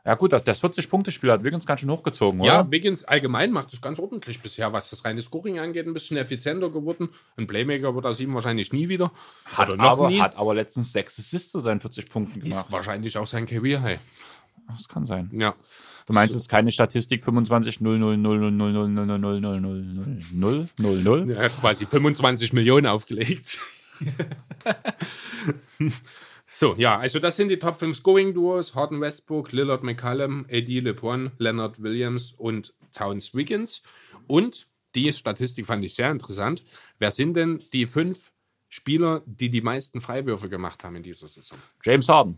Ja, 0.03 0.15
gut, 0.15 0.33
das, 0.33 0.43
das 0.43 0.63
40-Punkte-Spiel 0.63 1.31
hat 1.31 1.43
Wiggins 1.43 1.65
ganz 1.67 1.81
schön 1.81 1.91
hochgezogen, 1.91 2.41
oder? 2.41 2.51
Ja, 2.51 2.71
Wiggins 2.71 3.03
allgemein 3.03 3.51
macht 3.51 3.71
es 3.71 3.81
ganz 3.81 3.99
ordentlich 3.99 4.41
bisher, 4.41 4.73
was 4.73 4.89
das 4.89 5.05
reine 5.05 5.21
Scoring 5.21 5.59
angeht, 5.59 5.85
ein 5.85 5.93
bisschen 5.93 6.17
effizienter 6.17 6.69
geworden. 6.71 7.09
Ein 7.37 7.45
Playmaker 7.45 7.93
wird 7.93 8.05
aus 8.07 8.19
ihm 8.19 8.33
wahrscheinlich 8.33 8.73
nie 8.73 8.89
wieder. 8.89 9.11
Hat, 9.45 9.79
aber, 9.79 10.09
nie. 10.09 10.19
hat 10.19 10.37
aber 10.37 10.55
letztens 10.55 10.91
sechs 10.91 11.19
Assists 11.19 11.51
zu 11.51 11.59
seinen 11.59 11.81
40 11.81 12.09
Punkten 12.09 12.39
gemacht. 12.39 12.65
Ist 12.65 12.71
wahrscheinlich 12.71 13.17
auch 13.17 13.27
sein 13.27 13.45
Career 13.45 13.81
High. 13.83 13.99
Das 14.67 14.87
kann 14.87 15.05
sein. 15.05 15.29
Ja. 15.33 15.53
Du 16.07 16.13
meinst, 16.13 16.35
es 16.35 16.41
ist 16.41 16.49
keine 16.49 16.71
Statistik 16.71 17.23
25 17.23 17.79
0 17.79 17.99
0 17.99 18.17
0 18.17 18.51
0 18.51 18.51
0 18.51 18.89
0 18.89 19.05
0 19.05 19.19
0 19.19 19.41
0 19.41 19.61
0 19.61 19.61
0 19.61 20.25
0 20.33 20.69
0 20.77 21.03
0 21.03 21.31
Er 21.31 21.45
hat 21.45 21.59
quasi 21.59 21.85
25 21.85 22.53
Millionen 22.53 22.87
aufgelegt. 22.87 23.61
So, 26.53 26.75
ja, 26.77 26.99
also 26.99 27.19
das 27.19 27.37
sind 27.37 27.47
die 27.47 27.59
Top 27.59 27.77
5 27.77 27.95
Scoring-Duos. 27.95 28.75
Harden 28.75 28.99
Westbrook, 28.99 29.53
Lillard 29.53 29.83
McCallum, 29.83 30.45
AD 30.51 30.81
LeBron, 30.81 31.31
Leonard 31.37 31.81
Williams 31.81 32.33
und 32.33 32.73
Towns 32.91 33.33
Wiggins. 33.33 33.83
Und 34.27 34.67
die 34.93 35.13
Statistik 35.13 35.65
fand 35.65 35.85
ich 35.85 35.95
sehr 35.95 36.11
interessant. 36.11 36.65
Wer 36.99 37.13
sind 37.13 37.35
denn 37.35 37.63
die 37.71 37.85
fünf 37.85 38.33
Spieler, 38.67 39.21
die 39.25 39.49
die 39.49 39.61
meisten 39.61 40.01
Freiwürfe 40.01 40.49
gemacht 40.49 40.83
haben 40.83 40.97
in 40.97 41.03
dieser 41.03 41.27
Saison? 41.27 41.57
James 41.85 42.09
Harden. 42.09 42.37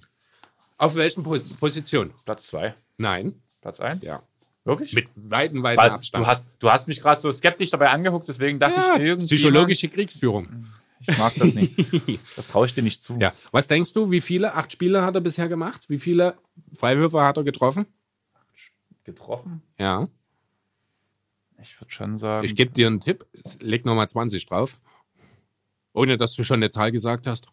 Auf 0.77 0.93
welchen 0.93 1.23
Pos 1.23 1.41
Position? 1.57 2.13
Platz 2.23 2.45
2. 2.47 2.75
Nein. 2.97 3.41
Platz 3.61 3.79
1? 3.79 4.05
Ja. 4.05 4.21
Wirklich? 4.63 4.93
Mit 4.93 5.09
weiten, 5.15 5.63
weiten 5.63 5.77
Weil 5.77 5.89
Abstand. 5.89 6.23
du, 6.23 6.29
hast, 6.29 6.49
du 6.59 6.69
hast 6.69 6.87
mich 6.87 7.01
gerade 7.01 7.19
so 7.19 7.31
skeptisch 7.31 7.71
dabei 7.71 7.89
angeguckt, 7.89 8.27
deswegen 8.27 8.59
dachte 8.59 8.79
ja, 8.79 8.95
ich 8.95 9.07
irgendwie. 9.07 9.25
psychologische 9.25 9.89
Kriegsführung. 9.89 10.67
Ich 11.07 11.17
mag 11.17 11.33
das 11.35 11.53
nicht. 11.53 11.73
Das 12.35 12.47
traue 12.47 12.65
ich 12.65 12.73
dir 12.73 12.83
nicht 12.83 13.01
zu. 13.01 13.17
Ja. 13.19 13.33
Was 13.51 13.67
denkst 13.67 13.93
du, 13.93 14.09
wie 14.11 14.21
viele? 14.21 14.53
Acht 14.53 14.71
Spiele 14.71 15.03
hat 15.03 15.15
er 15.15 15.21
bisher 15.21 15.47
gemacht? 15.49 15.89
Wie 15.89 15.99
viele 15.99 16.37
Freiwürfe 16.73 17.21
hat 17.21 17.37
er 17.37 17.43
getroffen? 17.43 17.85
Getroffen? 19.03 19.61
Ja. 19.77 20.07
Ich 21.61 21.79
würde 21.79 21.91
schon 21.91 22.17
sagen. 22.17 22.45
Ich 22.45 22.55
gebe 22.55 22.71
dir 22.71 22.87
einen 22.87 22.99
Tipp. 22.99 23.25
Leg 23.59 23.85
nochmal 23.85 24.07
20 24.09 24.45
drauf. 24.45 24.77
Ohne 25.93 26.17
dass 26.17 26.35
du 26.35 26.43
schon 26.43 26.57
eine 26.57 26.69
Zahl 26.71 26.91
gesagt 26.91 27.27
hast. 27.27 27.47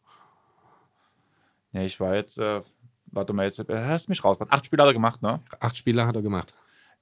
nee, 1.73 1.85
ich 1.87 2.01
war 2.01 2.15
jetzt. 2.15 2.39
Äh, 2.39 2.63
warte 3.07 3.33
mal, 3.33 3.47
jetzt 3.47 3.59
äh, 3.59 3.85
hast 3.87 4.09
mich 4.09 4.25
raus. 4.25 4.39
Acht 4.49 4.67
Spiele 4.67 4.83
hat 4.83 4.89
er 4.91 4.95
gemacht, 4.95 5.23
ne? 5.23 5.41
Acht 5.61 5.77
Spiele 5.77 6.07
hat 6.07 6.17
er 6.17 6.23
gemacht. 6.23 6.55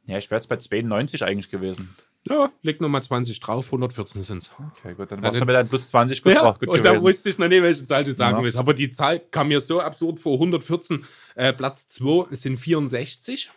Ja, 0.05 0.17
ich 0.19 0.31
wäre 0.31 0.39
jetzt 0.41 0.49
bei 0.49 0.57
92 0.57 1.23
eigentlich 1.25 1.51
gewesen. 1.51 1.95
Ja, 2.25 2.51
leg 2.63 2.81
nochmal 2.81 3.03
20 3.03 3.41
drauf. 3.41 3.67
114 3.73 4.23
sind 4.23 4.43
es. 4.43 4.51
Okay, 4.79 4.95
gut, 4.95 5.11
dann 5.11 5.21
Ja, 5.21 5.25
warst 5.25 5.37
du 5.37 5.39
dann- 5.41 5.47
mit 5.47 5.55
deinem 5.57 5.69
plus 5.69 5.89
20 5.89 6.23
gut 6.23 6.37
drauf 6.37 6.59
gut 6.59 6.69
und 6.69 6.85
da 6.85 6.91
gewesen. 6.91 7.05
wusste 7.07 7.31
ich 7.31 7.39
noch 7.39 7.49
nicht, 7.49 7.63
welche 7.63 7.87
Zahl 7.87 8.05
du 8.05 8.13
sagen 8.13 8.37
Ja. 8.37 8.43
willst. 8.43 8.57
Aber 8.59 8.75
die 8.75 8.93
Zahl 8.93 9.21
kam 9.21 9.49
mir 9.49 9.61
so 9.61 9.81
absurd 9.81 10.21
vor. 10.21 10.39
114, 10.39 11.05
äh, 11.37 11.53
Platz 11.53 11.89
2 11.89 12.35
sind 12.35 12.59
64. 12.59 13.51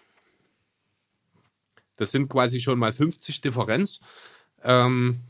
Das 1.98 2.12
sind 2.12 2.30
quasi 2.30 2.62
schon 2.62 2.80
mal 2.80 2.94
50 2.94 3.42
Differenz. 3.42 4.00
Ähm, 4.64 5.22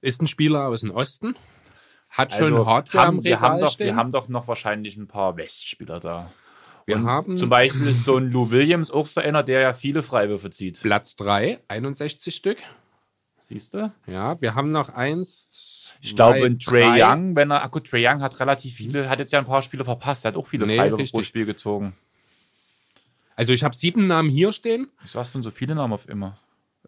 ist 0.00 0.22
ein 0.22 0.28
Spieler 0.28 0.66
aus 0.68 0.80
dem 0.80 0.92
Osten. 0.92 1.36
Hat 2.08 2.32
schon 2.32 2.44
Also, 2.54 2.66
Hardware 2.66 3.04
am 3.04 3.16
haben, 3.18 3.24
wir, 3.24 3.40
haben 3.40 3.54
Regal 3.54 3.60
doch, 3.66 3.72
stehen. 3.72 3.86
wir 3.88 3.96
haben 3.96 4.12
doch 4.12 4.28
noch 4.28 4.48
wahrscheinlich 4.48 4.96
ein 4.96 5.06
paar 5.06 5.36
Westspieler 5.36 6.00
da. 6.00 6.32
Wir 6.90 6.96
Und 6.96 7.06
haben 7.06 7.36
zum 7.36 7.48
Beispiel 7.48 7.86
ist 7.86 8.04
so 8.04 8.16
ein 8.16 8.30
Lou 8.30 8.50
Williams 8.50 8.90
auch 8.90 9.06
so 9.06 9.20
einer, 9.20 9.42
der 9.42 9.60
ja 9.60 9.72
viele 9.72 10.02
Freiwürfe 10.02 10.50
zieht. 10.50 10.80
Platz 10.80 11.16
3, 11.16 11.60
61 11.68 12.34
Stück. 12.34 12.58
Siehst 13.38 13.74
du? 13.74 13.92
Ja, 14.06 14.40
wir 14.40 14.54
haben 14.54 14.70
noch 14.70 14.90
eins. 14.90 15.96
Ich 16.00 16.14
glaube, 16.14 16.38
in 16.40 16.58
Trey 16.58 16.82
drei. 16.82 17.04
Young, 17.04 17.34
wenn 17.34 17.50
er, 17.50 17.68
gut, 17.68 17.88
Trey 17.88 18.06
Young 18.06 18.22
hat 18.22 18.38
relativ 18.38 18.74
viele, 18.74 19.08
hat 19.08 19.18
jetzt 19.18 19.32
ja 19.32 19.38
ein 19.40 19.44
paar 19.44 19.62
Spiele 19.62 19.84
verpasst. 19.84 20.24
Er 20.24 20.28
hat 20.28 20.36
auch 20.36 20.46
viele 20.46 20.66
Nee, 20.66 20.76
Freiwürfe 20.76 21.04
pro 21.10 21.18
richtig. 21.18 21.26
Spiel 21.26 21.46
gezogen. 21.46 21.94
Also 23.34 23.52
ich 23.52 23.64
habe 23.64 23.74
sieben 23.74 24.06
Namen 24.06 24.28
hier 24.28 24.52
stehen. 24.52 24.88
Wieso 25.02 25.18
hast 25.18 25.34
du 25.34 25.38
denn 25.38 25.42
so 25.42 25.50
viele 25.50 25.74
Namen 25.74 25.92
auf 25.92 26.08
immer? 26.08 26.38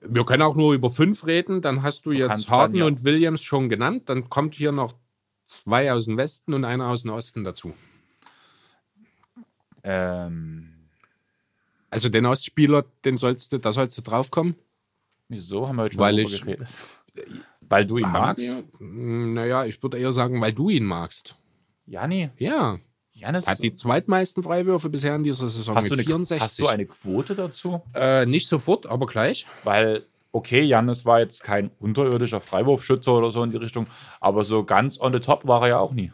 Wir 0.02 0.24
können 0.24 0.42
auch 0.42 0.54
nur 0.54 0.74
über 0.74 0.90
fünf 0.90 1.26
reden. 1.26 1.62
Dann 1.62 1.82
hast 1.82 2.06
du, 2.06 2.12
jetzt 2.12 2.28
kannst 2.28 2.50
Harden 2.50 2.74
dann, 2.74 2.80
ja. 2.80 2.86
und 2.86 3.04
Williams 3.04 3.42
schon 3.42 3.68
genannt. 3.68 4.08
Dann 4.08 4.28
kommt 4.28 4.54
hier 4.54 4.72
noch 4.72 4.94
zwei 5.46 5.92
aus 5.92 6.04
dem 6.04 6.16
Westen 6.16 6.54
und 6.54 6.64
einer 6.64 6.88
aus 6.88 7.02
dem 7.02 7.12
Osten 7.12 7.44
dazu. 7.44 7.74
Ähm, 9.84 10.68
Also 11.90 12.08
den 12.08 12.24
Ostspieler, 12.26 12.84
den 13.04 13.18
sollst 13.18 13.52
du, 13.52 13.58
da 13.58 13.72
sollst 13.72 13.98
du 13.98 14.02
draufkommen. 14.02 14.54
wieso 15.28 15.68
haben 15.68 15.76
wir 15.76 15.82
heute 15.84 15.94
schon 15.94 16.00
Weil 16.02 16.18
ich- 16.20 16.40
geredet? 16.40 16.68
Weil 17.68 17.86
du 17.86 17.98
ihn 17.98 18.10
magst? 18.10 18.48
Ja, 18.48 18.62
naja, 18.80 19.64
ich 19.64 19.82
würde 19.82 19.98
eher 19.98 20.12
sagen, 20.12 20.40
weil 20.40 20.52
du 20.52 20.68
ihn 20.70 20.84
magst. 20.84 21.36
Jani, 21.86 22.30
Ja, 22.38 22.78
Janis, 23.12 23.46
hat 23.46 23.62
die 23.62 23.74
zweitmeisten 23.74 24.42
Freiwürfe 24.42 24.88
bisher 24.88 25.14
in 25.16 25.24
dieser 25.24 25.48
Saison 25.48 25.76
hast, 25.76 25.84
mit 25.84 25.90
du 25.92 25.94
eine, 25.96 26.02
64. 26.04 26.40
hast 26.40 26.58
du 26.60 26.66
eine 26.66 26.86
Quote 26.86 27.34
dazu? 27.34 27.82
äh, 27.94 28.24
nicht 28.26 28.48
sofort, 28.48 28.86
aber 28.86 29.06
gleich. 29.06 29.46
Weil, 29.64 30.04
okay, 30.32 30.62
Janis 30.62 31.04
war 31.06 31.20
jetzt 31.20 31.44
kein 31.44 31.70
unterirdischer 31.78 32.40
Freiwurfschütze 32.40 33.10
oder 33.10 33.30
so 33.30 33.42
in 33.42 33.50
die 33.50 33.56
Richtung, 33.58 33.86
aber 34.20 34.44
so 34.44 34.64
ganz 34.64 34.98
on 35.00 35.12
the 35.12 35.20
top 35.20 35.46
war 35.46 35.62
er 35.62 35.68
ja 35.68 35.78
auch 35.78 35.92
nie. 35.92 36.12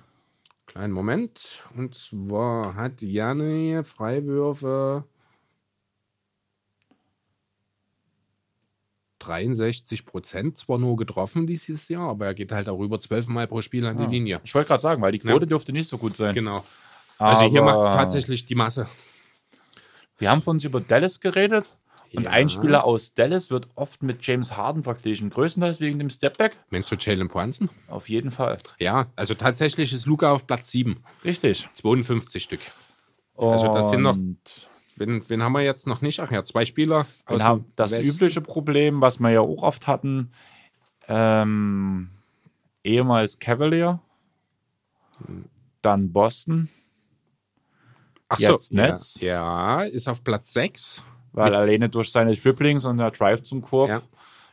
Kleinen 0.78 0.92
Moment. 0.92 1.64
Und 1.76 1.96
zwar 1.96 2.76
hat 2.76 3.02
Janne 3.02 3.82
Freiwürfe 3.82 5.02
63 9.18 10.06
Prozent 10.06 10.56
zwar 10.56 10.78
nur 10.78 10.96
getroffen 10.96 11.48
dieses 11.48 11.88
Jahr, 11.88 12.08
aber 12.08 12.26
er 12.26 12.34
geht 12.34 12.52
halt 12.52 12.68
auch 12.68 12.78
über 12.78 13.00
12 13.00 13.26
Mal 13.26 13.48
pro 13.48 13.60
Spiel 13.60 13.86
an 13.86 13.98
die 13.98 14.06
Linie. 14.06 14.40
Ich 14.44 14.54
wollte 14.54 14.68
gerade 14.68 14.80
sagen, 14.80 15.02
weil 15.02 15.10
die 15.10 15.18
Quote 15.18 15.46
dürfte 15.46 15.72
nicht 15.72 15.88
so 15.88 15.98
gut 15.98 16.16
sein. 16.16 16.32
Genau. 16.32 16.62
Also 17.18 17.50
hier 17.50 17.60
Aber 17.62 17.72
macht 17.72 17.80
es 17.80 17.96
tatsächlich 17.96 18.46
die 18.46 18.54
Masse. 18.54 18.88
Wir 20.18 20.30
haben 20.30 20.42
von 20.42 20.58
uns 20.58 20.64
über 20.64 20.80
Dallas 20.80 21.18
geredet. 21.18 21.76
Und 22.14 22.24
Ja. 22.24 22.30
ein 22.30 22.48
Spieler 22.48 22.84
aus 22.84 23.12
Dallas 23.14 23.50
wird 23.50 23.68
oft 23.74 24.02
mit 24.02 24.26
James 24.26 24.56
Harden 24.56 24.82
verglichen. 24.84 25.28
Größtenteils 25.30 25.80
wegen 25.80 25.98
dem 25.98 26.08
Stepback. 26.10 26.56
Meinst 26.70 26.90
du 26.90 26.96
Jalen 26.96 27.28
Brunson? 27.28 27.68
Auf 27.88 28.08
jeden 28.08 28.30
Fall. 28.30 28.56
Ja, 28.78 29.06
also 29.16 29.34
tatsächlich 29.34 29.92
ist 29.92 30.06
Luca 30.06 30.32
auf 30.32 30.46
Platz 30.46 30.70
7. 30.70 31.02
Richtig. 31.24 31.68
52 31.74 32.42
Stück. 32.42 32.60
Also 33.36 33.72
das 33.74 33.90
sind 33.90 34.02
noch- 34.02 34.16
Und 34.16 34.38
Wen, 34.96 35.22
wen 35.28 35.44
haben 35.44 35.52
wir 35.52 35.62
jetzt 35.62 35.86
noch 35.86 36.00
nicht? 36.00 36.18
Ach 36.18 36.30
ja, 36.32 36.44
zwei 36.44 36.64
Spieler 36.64 37.06
aus 37.24 37.40
haben 37.40 37.66
das 37.76 37.92
Westen. 37.92 38.08
übliche 38.16 38.40
Problem, 38.40 39.00
was 39.00 39.20
wir 39.20 39.30
ja 39.30 39.40
auch 39.40 39.62
oft 39.62 39.86
hatten, 39.86 40.32
ähm, 41.06 42.10
ehemals 42.82 43.38
Cavalier, 43.38 44.00
dann 45.82 46.12
Boston, 46.12 46.68
Ach 48.28 48.40
jetzt 48.40 48.70
so, 48.70 48.74
Nets. 48.74 49.20
Ja, 49.20 49.82
ja, 49.84 49.88
ist 49.88 50.08
auf 50.08 50.24
Platz 50.24 50.52
6. 50.52 51.04
weil 51.32 51.54
alleine 51.54 51.88
durch 51.88 52.10
seine 52.10 52.34
Dribblings 52.34 52.84
und 52.84 52.98
der 52.98 53.10
Drive 53.10 53.42
zum 53.42 53.62
Korb 53.62 53.88
Ja. 53.90 54.02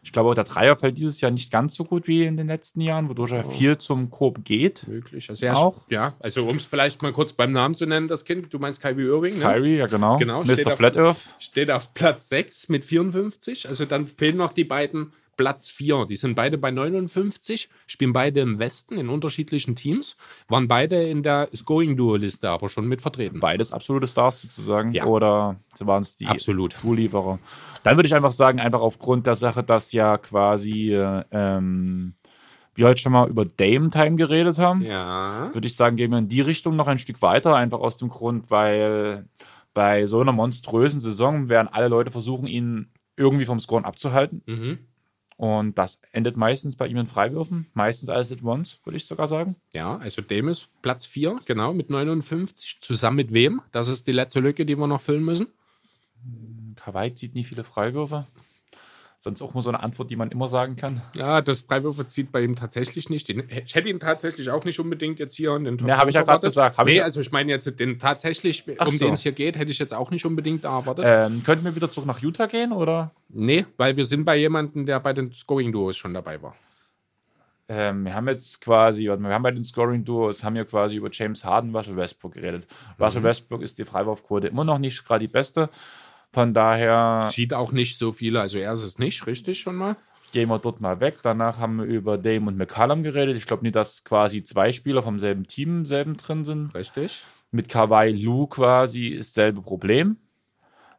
Ich 0.04 0.12
glaube, 0.12 0.30
auch 0.30 0.36
der 0.36 0.44
Dreier 0.44 0.76
fällt 0.76 1.00
dieses 1.00 1.20
Jahr 1.20 1.32
nicht 1.32 1.50
ganz 1.52 1.74
so 1.74 1.84
gut 1.84 2.08
wie 2.08 2.26
in 2.26 2.38
den 2.38 2.46
letzten 2.46 2.80
Jahren, 2.80 3.10
wodurch 3.10 3.32
er 3.32 3.44
viel 3.44 3.76
zum 3.80 4.12
Korb 4.12 4.46
geht. 4.46 4.88
Möglich. 4.88 5.32
Also 5.32 5.44
er 5.44 5.58
Auch. 5.58 5.88
Ja, 5.90 6.14
also 6.20 6.46
um 6.48 6.58
es 6.58 6.66
vielleicht 6.66 7.02
mal 7.02 7.12
kurz 7.12 7.34
beim 7.34 7.52
Namen 7.52 7.74
zu 7.74 7.88
nennen, 7.88 8.08
das 8.08 8.24
Kind, 8.24 8.54
du 8.54 8.60
meinst 8.60 8.84
Kyrie 8.84 9.02
Irving, 9.06 9.34
ne? 9.34 9.40
Kyrie, 9.40 9.78
ja 9.78 9.88
genau. 9.88 10.18
Genau, 10.18 10.44
steht 10.44 10.64
Mr. 10.64 10.74
auf- 10.74 10.78
Flat 10.78 10.98
Earth. 10.98 11.36
Steht 11.40 11.72
auf 11.72 11.92
Platz 11.96 12.30
6 12.30 12.70
mit 12.70 12.86
54. 12.86 13.68
Also 13.68 13.86
dann 13.86 14.06
fehlen 14.06 14.38
noch 14.38 14.54
die 14.54 14.64
beiden 14.64 15.12
Platz 15.38 15.70
4. 15.70 16.06
Die 16.06 16.16
sind 16.16 16.36
beide 16.36 16.58
bei 16.58 16.72
59, 16.72 17.70
spielen 17.88 18.14
beide 18.14 18.40
im 18.42 18.60
Westen 18.60 18.98
in 18.98 19.10
unterschiedlichen 19.10 19.76
Teams, 19.76 20.16
waren 20.48 20.68
beide 20.68 21.02
in 21.04 21.24
der 21.24 21.50
Scoring-Duo-Liste 21.56 22.50
aber 22.50 22.70
schon 22.70 22.88
mit 22.88 23.02
vertreten. 23.02 23.40
Beides 23.40 23.72
absolute 23.74 24.08
Stars 24.08 24.42
sozusagen. 24.42 24.94
Ja. 24.94 25.06
Oder 25.06 25.58
waren 25.80 26.04
es 26.04 26.18
die 26.18 26.28
Absolut. 26.28 26.74
Zulieferer? 26.74 27.40
Dann 27.84 27.98
würde 27.98 28.08
ich 28.08 28.16
einfach 28.16 28.32
sagen, 28.32 28.60
einfach 28.60 28.82
aufgrund 28.82 29.28
der 29.28 29.36
Sache, 29.36 29.64
dass 29.64 29.92
ja 29.92 30.18
quasi 30.18 30.94
äh, 30.94 31.24
ähm, 31.32 32.14
wir 32.74 32.88
heute 32.88 33.02
schon 33.02 33.14
mal 33.14 33.30
über 33.30 33.46
Dame 33.46 33.90
Time 33.90 34.16
geredet 34.16 34.58
haben, 34.58 34.82
Ja. 34.82 35.50
würde 35.54 35.68
ich 35.68 35.76
sagen, 35.76 35.96
gehen 35.96 36.12
wir 36.12 36.18
in 36.18 36.28
die 36.28 36.42
Richtung 36.42 36.76
noch 36.76 36.88
ein 36.88 37.00
Stück 37.00 37.22
weiter, 37.22 37.56
einfach 37.56 37.80
aus 37.80 37.98
dem 37.98 38.10
Grund, 38.10 38.52
weil 38.52 39.28
bei 39.74 40.06
so 40.08 40.20
einer 40.22 40.32
monströsen 40.34 41.00
Saison 41.00 41.50
werden 41.50 41.68
alle 41.72 41.88
Leute 41.90 42.12
versuchen, 42.12 42.48
ihn 42.48 42.90
irgendwie 43.18 43.46
vom 43.46 43.60
Scoren 43.60 43.86
abzuhalten. 43.86 44.42
Mhm. 44.46 44.80
Und 45.38 45.78
das 45.78 46.00
endet 46.12 46.38
meistens 46.38 46.78
bei 46.78 46.88
ihm 46.88 46.98
in 46.98 47.08
Freiwürfen, 47.08 47.68
meistens 47.74 48.10
alles 48.10 48.32
at 48.32 48.42
once, 48.42 48.80
würde 48.86 48.98
ich 48.98 49.06
sogar 49.06 49.28
sagen. 49.28 49.58
Ja, 49.74 49.98
also 49.98 50.22
dem 50.22 50.48
ist 50.48 50.70
Platz 50.82 51.06
4, 51.06 51.40
genau, 51.46 51.74
mit 51.74 51.90
59. 51.90 52.78
Zusammen 52.80 53.18
mit 53.18 53.34
wem? 53.34 53.62
Das 53.74 53.90
ist 53.90 54.08
die 54.08 54.14
letzte 54.14 54.40
Lücke, 54.40 54.66
die 54.66 54.78
wir 54.78 54.88
noch 54.88 55.02
füllen 55.02 55.26
müssen. 55.26 55.48
Kawhi 56.76 57.14
zieht 57.14 57.36
nie 57.36 57.44
viele 57.44 57.64
Freiwürfe. 57.64 58.28
Sonst 59.26 59.42
auch 59.42 59.56
nur 59.56 59.64
so 59.64 59.72
eine 59.72 59.82
Antwort, 59.82 60.12
die 60.12 60.16
man 60.18 60.30
immer 60.30 60.48
sagen 60.48 60.76
kann. 60.76 61.02
Ja, 61.16 61.42
das 61.42 61.62
Freiwürfe 61.62 62.08
zieht 62.08 62.32
bei 62.32 62.44
ihm 62.44 62.56
tatsächlich 62.56 63.10
nicht. 63.10 63.28
Den, 63.28 63.50
ich 63.66 63.74
hätte 63.74 63.90
ihn 63.90 64.00
tatsächlich 64.00 64.52
auch 64.52 64.64
nicht 64.66 64.80
unbedingt 64.80 65.18
jetzt 65.18 65.36
hier 65.36 65.56
in 65.56 65.64
den 65.64 65.80
Top 65.80 65.88
Ja, 65.88 65.98
hab 65.98 66.08
ich 66.08 66.14
ja 66.14 66.22
erwartet. 66.22 66.44
gesagt. 66.50 66.78
Ich 66.78 66.86
nee, 66.86 66.98
ja- 66.98 67.06
also 67.06 67.22
ich 67.22 67.32
meine 67.32 67.50
jetzt 67.52 67.80
den 67.80 67.98
tatsächlich, 67.98 68.64
Ach 68.78 68.86
um 68.86 68.94
so. 68.94 69.04
den 69.06 69.16
es 69.16 69.24
hier 69.24 69.32
geht, 69.32 69.58
hätte 69.58 69.72
ich 69.72 69.80
jetzt 69.80 69.96
auch 69.96 70.12
nicht 70.12 70.26
unbedingt 70.28 70.64
erwartet. 70.66 71.06
Ähm, 71.10 71.42
könnten 71.42 71.66
wir 71.66 71.76
wieder 71.76 71.90
zurück 71.90 72.06
nach 72.06 72.20
Utah 72.22 72.46
gehen 72.46 72.72
oder? 72.72 73.14
Nee, 73.30 73.66
weil 73.78 73.98
wir 73.98 74.06
sind 74.06 74.26
bei 74.26 74.38
jemandem, 74.38 74.86
der 74.86 75.00
bei 75.00 75.12
den 75.14 75.34
Scoring-Duos 75.34 75.98
schon 75.98 76.14
dabei 76.14 76.40
war. 76.44 76.56
Ähm, 77.68 78.06
wir 78.06 78.14
haben 78.14 78.28
jetzt 78.28 78.62
quasi, 78.62 79.08
mal, 79.08 79.20
wir 79.20 79.30
haben 79.34 79.42
bei 79.42 79.50
den 79.50 79.64
Scoring-Duos, 79.64 80.44
haben 80.44 80.54
wir 80.56 80.66
quasi 80.66 80.98
über 80.98 81.10
James 81.12 81.44
Harden, 81.44 81.76
Russell 81.76 81.96
Westbrook 81.96 82.34
geredet. 82.34 82.68
Russell 83.00 83.24
Westbrook 83.24 83.64
ist 83.64 83.80
die 83.80 83.86
Freiwurfquote 83.86 84.50
immer 84.50 84.64
noch 84.64 84.78
nicht 84.78 85.04
gerade 85.04 85.22
die 85.22 85.28
beste. 85.28 85.70
Von 86.36 86.54
daher 86.54 87.30
Sieht 87.32 87.54
auch 87.54 87.72
nicht 87.72 87.98
so 87.98 88.12
viele, 88.12 88.42
also 88.42 88.58
er 88.58 88.74
ist 88.74 88.84
es 88.84 89.00
nicht, 89.00 89.26
richtig 89.26 89.62
schon 89.62 89.78
mal? 89.78 89.96
gehen 90.34 90.50
wir 90.50 90.60
dort 90.60 90.82
mal 90.82 91.00
weg. 91.00 91.20
Danach 91.24 91.60
haben 91.60 91.78
wir 91.78 91.86
über 91.86 92.18
Dame 92.18 92.48
und 92.48 92.58
McCallum 92.58 93.04
geredet. 93.04 93.38
Ich 93.38 93.46
glaube 93.46 93.64
nicht, 93.64 93.78
dass 93.78 94.04
quasi 94.04 94.44
zwei 94.44 94.74
Spieler 94.74 95.02
vom 95.02 95.18
selben 95.18 95.48
Team 95.48 95.86
selben 95.86 96.18
drin 96.18 96.44
sind. 96.44 96.76
Richtig. 96.76 97.24
Mit 97.52 97.70
Kawhi 97.70 98.12
Lou 98.12 98.46
quasi 98.48 99.08
ist 99.08 99.34
selbe 99.34 99.62
Problem. 99.62 100.18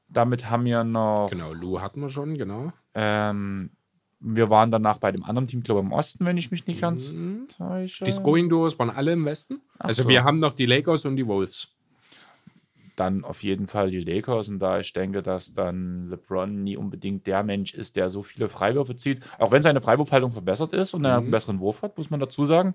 Damit 0.09 0.49
haben 0.49 0.65
wir 0.65 0.85
noch 0.85 1.29
Genau, 1.29 1.53
Lou 1.53 1.83
hatten 1.83 2.01
wir 2.01 2.09
schon, 2.09 2.39
genau. 2.39 2.73
Ähm, 2.95 3.73
wir 4.21 4.49
waren 4.49 4.71
danach 4.71 4.97
bei 4.97 5.13
dem 5.13 5.23
anderen 5.23 5.47
Team, 5.49 5.63
glaube 5.63 5.81
ich, 5.81 5.87
im 5.87 5.93
Osten, 5.93 6.25
wenn 6.25 6.39
ich 6.39 6.51
mich 6.51 6.67
nicht 6.67 6.81
ganz 6.81 7.15
täusche. 7.59 8.07
Die 8.07 8.13
Scoring-Duos 8.13 8.79
waren 8.79 8.89
alle 8.89 9.13
im 9.13 9.27
Westen. 9.27 9.61
also 9.79 10.05
so. 10.05 10.09
wir 10.09 10.25
haben 10.25 10.41
noch 10.41 10.55
die 10.55 10.65
Lakers 10.65 11.05
und 11.05 11.17
die 11.17 11.27
Wolves. 11.27 11.76
Dann 12.97 13.25
auf 13.25 13.43
jeden 13.43 13.67
Fall 13.67 13.91
die 13.91 14.01
Lakers. 14.01 14.49
Und 14.49 14.59
da 14.59 14.81
ich 14.81 14.93
denke, 14.93 15.23
dass 15.23 15.53
dann 15.53 16.07
LeBron 16.07 16.65
nie 16.65 16.77
unbedingt 16.77 17.27
der 17.27 17.43
Mensch 17.43 17.75
ist, 17.75 17.97
der 17.97 18.11
so 18.11 18.23
viele 18.23 18.49
Freiwürfe 18.49 18.97
zieht. 18.97 19.21
Auch 19.39 19.53
wenn 19.53 19.63
seine 19.63 19.81
Freiwurfhaltung 19.81 20.33
verbessert 20.33 20.73
ist 20.73 20.95
und 20.95 21.05
er 21.05 21.19
einen 21.19 21.31
besseren 21.31 21.61
Wurf 21.61 21.83
hat, 21.83 21.97
muss 21.99 22.11
man 22.11 22.21
dazu 22.21 22.45
sagen, 22.45 22.75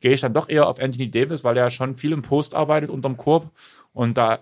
gehe 0.00 0.12
ich 0.12 0.20
dann 0.20 0.34
doch 0.34 0.48
eher 0.48 0.68
auf 0.68 0.80
Anthony 0.80 1.10
Davis, 1.10 1.44
weil 1.44 1.56
er 1.56 1.70
schon 1.70 1.96
viel 1.96 2.12
im 2.12 2.22
Post 2.22 2.54
arbeitet 2.54 2.90
unterm 2.90 3.16
Korb. 3.16 3.50
Und 3.92 4.18
da 4.18 4.38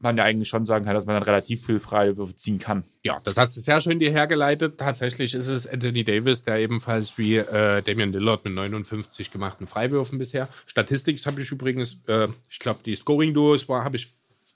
man 0.00 0.16
ja 0.16 0.24
eigentlich 0.24 0.48
schon 0.48 0.64
sagen 0.64 0.84
kann, 0.84 0.94
dass 0.94 1.06
man 1.06 1.16
dann 1.16 1.24
relativ 1.24 1.66
viel 1.66 1.80
Freiwürfe 1.80 2.36
ziehen 2.36 2.58
kann. 2.58 2.84
Ja, 3.04 3.18
das 3.24 3.36
hast 3.36 3.56
du 3.56 3.60
sehr 3.60 3.80
schön 3.80 3.98
dir 3.98 4.10
hergeleitet. 4.10 4.78
Tatsächlich 4.78 5.34
ist 5.34 5.48
es 5.48 5.66
Anthony 5.66 6.04
Davis, 6.04 6.44
der 6.44 6.58
ebenfalls 6.58 7.18
wie 7.18 7.36
äh, 7.36 7.82
Damian 7.82 8.12
Lillard 8.12 8.44
mit 8.44 8.54
59 8.54 9.30
gemachten 9.32 9.66
Freiwürfen 9.66 10.18
bisher. 10.18 10.48
Statistik 10.66 11.24
habe 11.26 11.42
ich 11.42 11.50
übrigens, 11.50 11.98
äh, 12.06 12.28
ich 12.48 12.58
glaube, 12.58 12.80
die 12.84 12.94
Scoring-Duos 12.94 13.68
habe 13.68 13.96
ich 13.96 14.08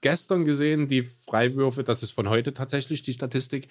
gestern 0.03 0.45
gesehen, 0.45 0.89
die 0.89 1.03
Freiwürfe, 1.03 1.83
das 1.83 2.03
ist 2.03 2.11
von 2.11 2.29
heute 2.29 2.53
tatsächlich 2.53 3.03
die 3.03 3.15
Statistik. 3.15 3.69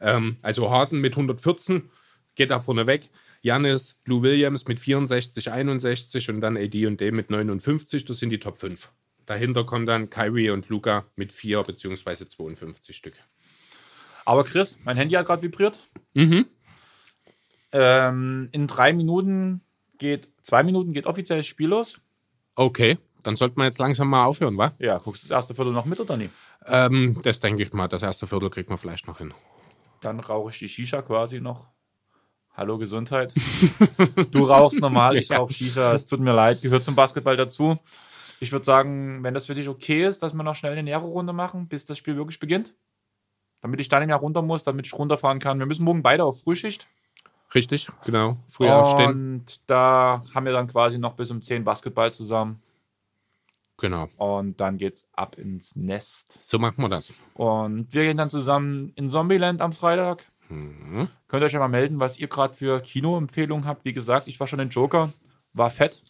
Ähm, 0.00 0.36
also 0.42 0.70
Harden 0.70 1.00
mit 1.00 1.14
114 1.14 1.90
geht 2.34 2.50
da 2.50 2.60
vorne 2.60 2.86
weg. 2.86 3.08
Janis, 3.42 3.98
Lou 4.04 4.22
Williams 4.22 4.68
mit 4.68 4.80
64, 4.80 5.50
61 5.50 6.28
und 6.28 6.42
dann 6.42 6.58
AD 6.58 6.86
und 6.86 7.00
Dame 7.00 7.12
mit 7.12 7.30
59. 7.30 8.04
Das 8.04 8.18
sind 8.18 8.30
die 8.30 8.38
Top 8.38 8.58
5. 8.58 8.92
Dahinter 9.24 9.64
kommen 9.64 9.86
dann 9.86 10.10
Kyrie 10.10 10.50
und 10.50 10.68
Luca 10.68 11.06
mit 11.16 11.32
4 11.32 11.62
bzw. 11.62 12.26
52 12.28 12.96
Stück. 12.96 13.14
Aber 14.26 14.44
Chris, 14.44 14.78
mein 14.84 14.96
Handy 14.96 15.14
hat 15.14 15.26
gerade 15.26 15.42
vibriert. 15.42 15.78
Ähm, 17.72 18.48
in 18.52 18.66
drei 18.66 18.92
Minuten 18.92 19.62
geht, 19.98 20.28
zwei 20.42 20.62
Minuten 20.62 20.92
geht 20.92 21.06
offiziell 21.06 21.38
das 21.38 21.46
Spiel 21.46 21.68
los. 21.68 22.00
Okay, 22.56 22.98
dann 23.22 23.36
sollten 23.36 23.56
wir 23.58 23.64
jetzt 23.64 23.78
langsam 23.78 24.08
mal 24.08 24.24
aufhören, 24.24 24.56
wa? 24.56 24.72
Ja, 24.78 24.98
guckst 24.98 25.24
du 25.24 25.28
das 25.28 25.36
erste 25.36 25.54
Viertel 25.54 25.72
noch 25.72 25.84
mit 25.84 26.00
oder 26.00 26.16
nie? 26.16 26.30
Ähm, 26.66 27.20
das 27.22 27.40
denke 27.40 27.62
ich 27.62 27.72
mal. 27.72 27.88
Das 27.88 28.02
erste 28.02 28.26
Viertel 28.26 28.50
kriegt 28.50 28.68
man 28.68 28.78
vielleicht 28.78 29.06
noch 29.06 29.18
hin. 29.18 29.34
Dann 30.00 30.20
rauche 30.20 30.50
ich 30.50 30.58
die 30.58 30.68
Shisha 30.68 31.02
quasi 31.02 31.40
noch. 31.40 31.68
Hallo 32.56 32.78
Gesundheit. 32.78 33.32
du 34.30 34.44
rauchst 34.44 34.80
normal, 34.80 35.16
ich 35.16 35.30
rauche 35.30 35.52
Shisha. 35.52 35.92
Es 35.92 36.06
tut 36.06 36.20
mir 36.20 36.32
leid, 36.32 36.62
gehört 36.62 36.84
zum 36.84 36.94
Basketball 36.94 37.36
dazu. 37.36 37.78
Ich 38.40 38.52
würde 38.52 38.64
sagen, 38.64 39.22
wenn 39.22 39.34
das 39.34 39.46
für 39.46 39.54
dich 39.54 39.68
okay 39.68 40.04
ist, 40.04 40.22
dass 40.22 40.34
wir 40.34 40.42
noch 40.42 40.54
schnell 40.54 40.72
eine 40.72 40.82
Nero-Runde 40.82 41.32
machen, 41.32 41.68
bis 41.68 41.86
das 41.86 41.98
Spiel 41.98 42.16
wirklich 42.16 42.40
beginnt. 42.40 42.74
Damit 43.60 43.80
ich 43.80 43.88
dann 43.88 44.00
nicht 44.00 44.08
mehr 44.08 44.16
runter 44.16 44.40
muss, 44.40 44.64
damit 44.64 44.86
ich 44.86 44.94
runterfahren 44.94 45.38
kann. 45.38 45.58
Wir 45.58 45.66
müssen 45.66 45.84
morgen 45.84 46.02
beide 46.02 46.24
auf 46.24 46.40
Frühschicht. 46.40 46.88
Richtig, 47.54 47.88
genau. 48.04 48.38
Früher 48.48 48.76
aufstehen. 48.76 49.10
Und 49.10 49.60
da 49.66 50.22
haben 50.34 50.46
wir 50.46 50.52
dann 50.52 50.68
quasi 50.68 50.98
noch 50.98 51.14
bis 51.14 51.30
um 51.30 51.42
10 51.42 51.64
Basketball 51.64 52.12
zusammen. 52.12 52.62
Genau. 53.80 54.08
Und 54.18 54.60
dann 54.60 54.76
geht's 54.76 55.08
ab 55.12 55.36
ins 55.38 55.74
Nest. 55.76 56.32
So 56.40 56.58
machen 56.58 56.82
wir 56.82 56.88
das. 56.88 57.12
Und 57.34 57.92
wir 57.92 58.02
gehen 58.02 58.16
dann 58.18 58.30
zusammen 58.30 58.92
in 58.94 59.08
Zombieland 59.08 59.60
am 59.62 59.72
Freitag. 59.72 60.24
Mhm. 60.48 61.08
Könnt 61.28 61.42
ihr 61.42 61.46
euch 61.46 61.52
ja 61.52 61.60
mal 61.60 61.68
melden, 61.68 61.98
was 62.00 62.18
ihr 62.18 62.28
gerade 62.28 62.54
für 62.54 62.80
Kinoempfehlungen 62.80 63.66
habt. 63.66 63.84
Wie 63.84 63.92
gesagt, 63.92 64.28
ich 64.28 64.38
war 64.40 64.46
schon 64.46 64.60
in 64.60 64.68
Joker, 64.70 65.12
war 65.54 65.70
fett. 65.70 66.02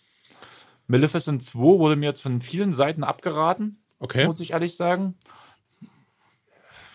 Maleficent 0.86 1.42
2 1.42 1.58
wurde 1.78 1.96
mir 1.96 2.06
jetzt 2.06 2.22
von 2.22 2.40
vielen 2.40 2.72
Seiten 2.72 3.04
abgeraten, 3.04 3.76
Okay. 4.00 4.26
muss 4.26 4.40
ich 4.40 4.50
ehrlich 4.52 4.74
sagen. 4.74 5.14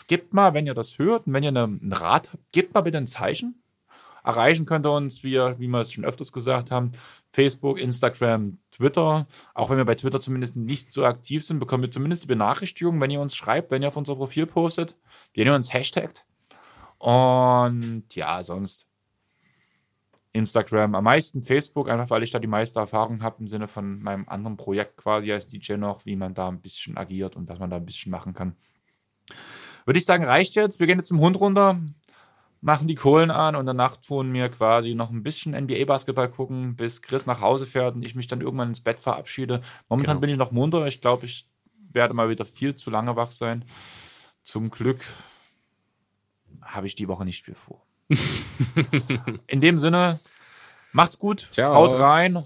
Gebt 0.07 0.33
mal, 0.33 0.53
wenn 0.53 0.67
ihr 0.67 0.73
das 0.73 0.99
hört 0.99 1.25
und 1.27 1.33
wenn 1.33 1.43
ihr 1.43 1.49
eine- 1.49 1.63
einen 1.63 1.93
Rat 1.93 2.33
habt, 2.33 2.51
gebt 2.51 2.73
mal 2.73 2.81
bitte 2.81 2.97
ein 2.97 3.07
Zeichen. 3.07 3.61
Erreichen 4.25 4.65
könnt 4.65 4.85
ihr 4.85 4.91
uns, 4.91 5.23
wie, 5.23 5.35
wie 5.35 5.67
wir 5.67 5.81
es 5.81 5.91
schon 5.91 6.05
öfters 6.05 6.31
gesagt 6.31 6.71
haben, 6.71 6.91
Facebook, 7.31 7.79
Instagram, 7.79 8.57
Twitter. 8.71 9.27
Auch 9.53 9.69
wenn 9.69 9.77
wir 9.77 9.85
bei 9.85 9.95
Twitter 9.95 10.19
zumindest 10.19 10.55
nicht 10.55 10.91
so 10.91 11.05
aktiv 11.05 11.45
sind, 11.45 11.59
bekommen 11.59 11.83
wir 11.83 11.91
zumindest 11.91 12.23
die 12.23 12.27
Benachrichtigung, 12.27 12.99
wenn 12.99 13.11
ihr 13.11 13.21
uns 13.21 13.35
schreibt, 13.35 13.71
wenn 13.71 13.81
ihr 13.81 13.89
auf 13.89 13.97
unser 13.97 14.15
Profil 14.15 14.45
postet, 14.45 14.97
wenn 15.33 15.47
ihr 15.47 15.55
uns 15.55 15.73
hashtagt. 15.73 16.25
Und 16.97 18.05
ja, 18.15 18.41
sonst 18.41 18.87
Instagram, 20.33 20.95
am 20.95 21.03
meisten 21.03 21.43
Facebook, 21.43 21.89
einfach 21.89 22.09
weil 22.09 22.23
ich 22.23 22.31
da 22.31 22.39
die 22.39 22.47
meiste 22.47 22.79
Erfahrung 22.79 23.23
habe 23.23 23.37
im 23.39 23.47
Sinne 23.47 23.67
von 23.67 24.01
meinem 24.01 24.27
anderen 24.27 24.57
Projekt 24.57 24.97
quasi 24.97 25.31
als 25.31 25.47
DJ 25.47 25.73
noch, 25.73 26.05
wie 26.05 26.15
man 26.15 26.33
da 26.33 26.49
ein 26.49 26.59
bisschen 26.59 26.97
agiert 26.97 27.35
und 27.35 27.47
was 27.47 27.59
man 27.59 27.69
da 27.69 27.77
ein 27.77 27.85
bisschen 27.85 28.11
machen 28.11 28.33
kann. 28.33 28.55
Würde 29.85 29.97
ich 29.97 30.05
sagen, 30.05 30.25
reicht 30.25 30.55
jetzt. 30.55 30.79
Wir 30.79 30.87
gehen 30.87 30.97
jetzt 30.97 31.07
zum 31.07 31.19
Hund 31.19 31.39
runter, 31.39 31.79
machen 32.65 32.87
die 32.87 32.95
Kohlen 32.95 33.29
an 33.29 33.55
und 33.55 33.67
danach 33.67 33.95
tun 33.95 34.33
wir 34.33 34.49
quasi 34.49 34.95
noch 34.95 35.11
ein 35.11 35.21
bisschen 35.21 35.53
NBA-Basketball 35.53 36.29
gucken, 36.29 36.75
bis 36.75 37.03
Chris 37.03 37.27
nach 37.27 37.39
Hause 37.39 37.67
fährt 37.67 37.95
und 37.95 38.03
ich 38.03 38.15
mich 38.15 38.25
dann 38.25 38.41
irgendwann 38.41 38.69
ins 38.69 38.81
Bett 38.81 38.99
verabschiede. 38.99 39.61
Momentan 39.87 40.15
Genau. 40.15 40.21
bin 40.21 40.29
ich 40.31 40.37
noch 40.37 40.49
munter. 40.51 40.87
Ich 40.87 40.99
glaube, 40.99 41.27
ich 41.27 41.47
werde 41.93 42.15
mal 42.15 42.27
wieder 42.27 42.43
viel 42.43 42.75
zu 42.75 42.89
lange 42.89 43.15
wach 43.15 43.29
sein. 43.31 43.65
Zum 44.41 44.71
Glück 44.71 45.05
habe 46.63 46.87
ich 46.87 46.95
die 46.95 47.07
Woche 47.07 47.23
nicht 47.23 47.45
viel 47.45 47.53
vor. 47.53 47.85
In 49.47 49.61
dem 49.61 49.77
Sinne, 49.77 50.19
macht's 50.91 51.19
gut, 51.19 51.47
Ciao. 51.51 51.75
haut 51.75 51.93
rein. 51.93 52.43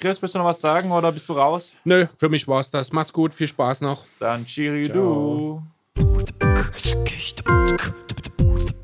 Chris, 0.00 0.20
willst 0.20 0.34
du 0.34 0.40
noch 0.40 0.46
was 0.46 0.60
sagen 0.60 0.90
oder 0.90 1.12
bist 1.12 1.28
du 1.28 1.34
raus? 1.34 1.72
Nö, 1.84 2.08
für 2.16 2.28
mich 2.28 2.48
war's 2.48 2.72
das. 2.72 2.90
Macht's 2.92 3.12
gut, 3.12 3.32
viel 3.32 3.46
Spaß 3.46 3.82
noch. 3.82 4.04
Dann 4.18 4.46
Chiri 4.46 4.88
du. 4.88 5.62
Ciao. 7.46 8.83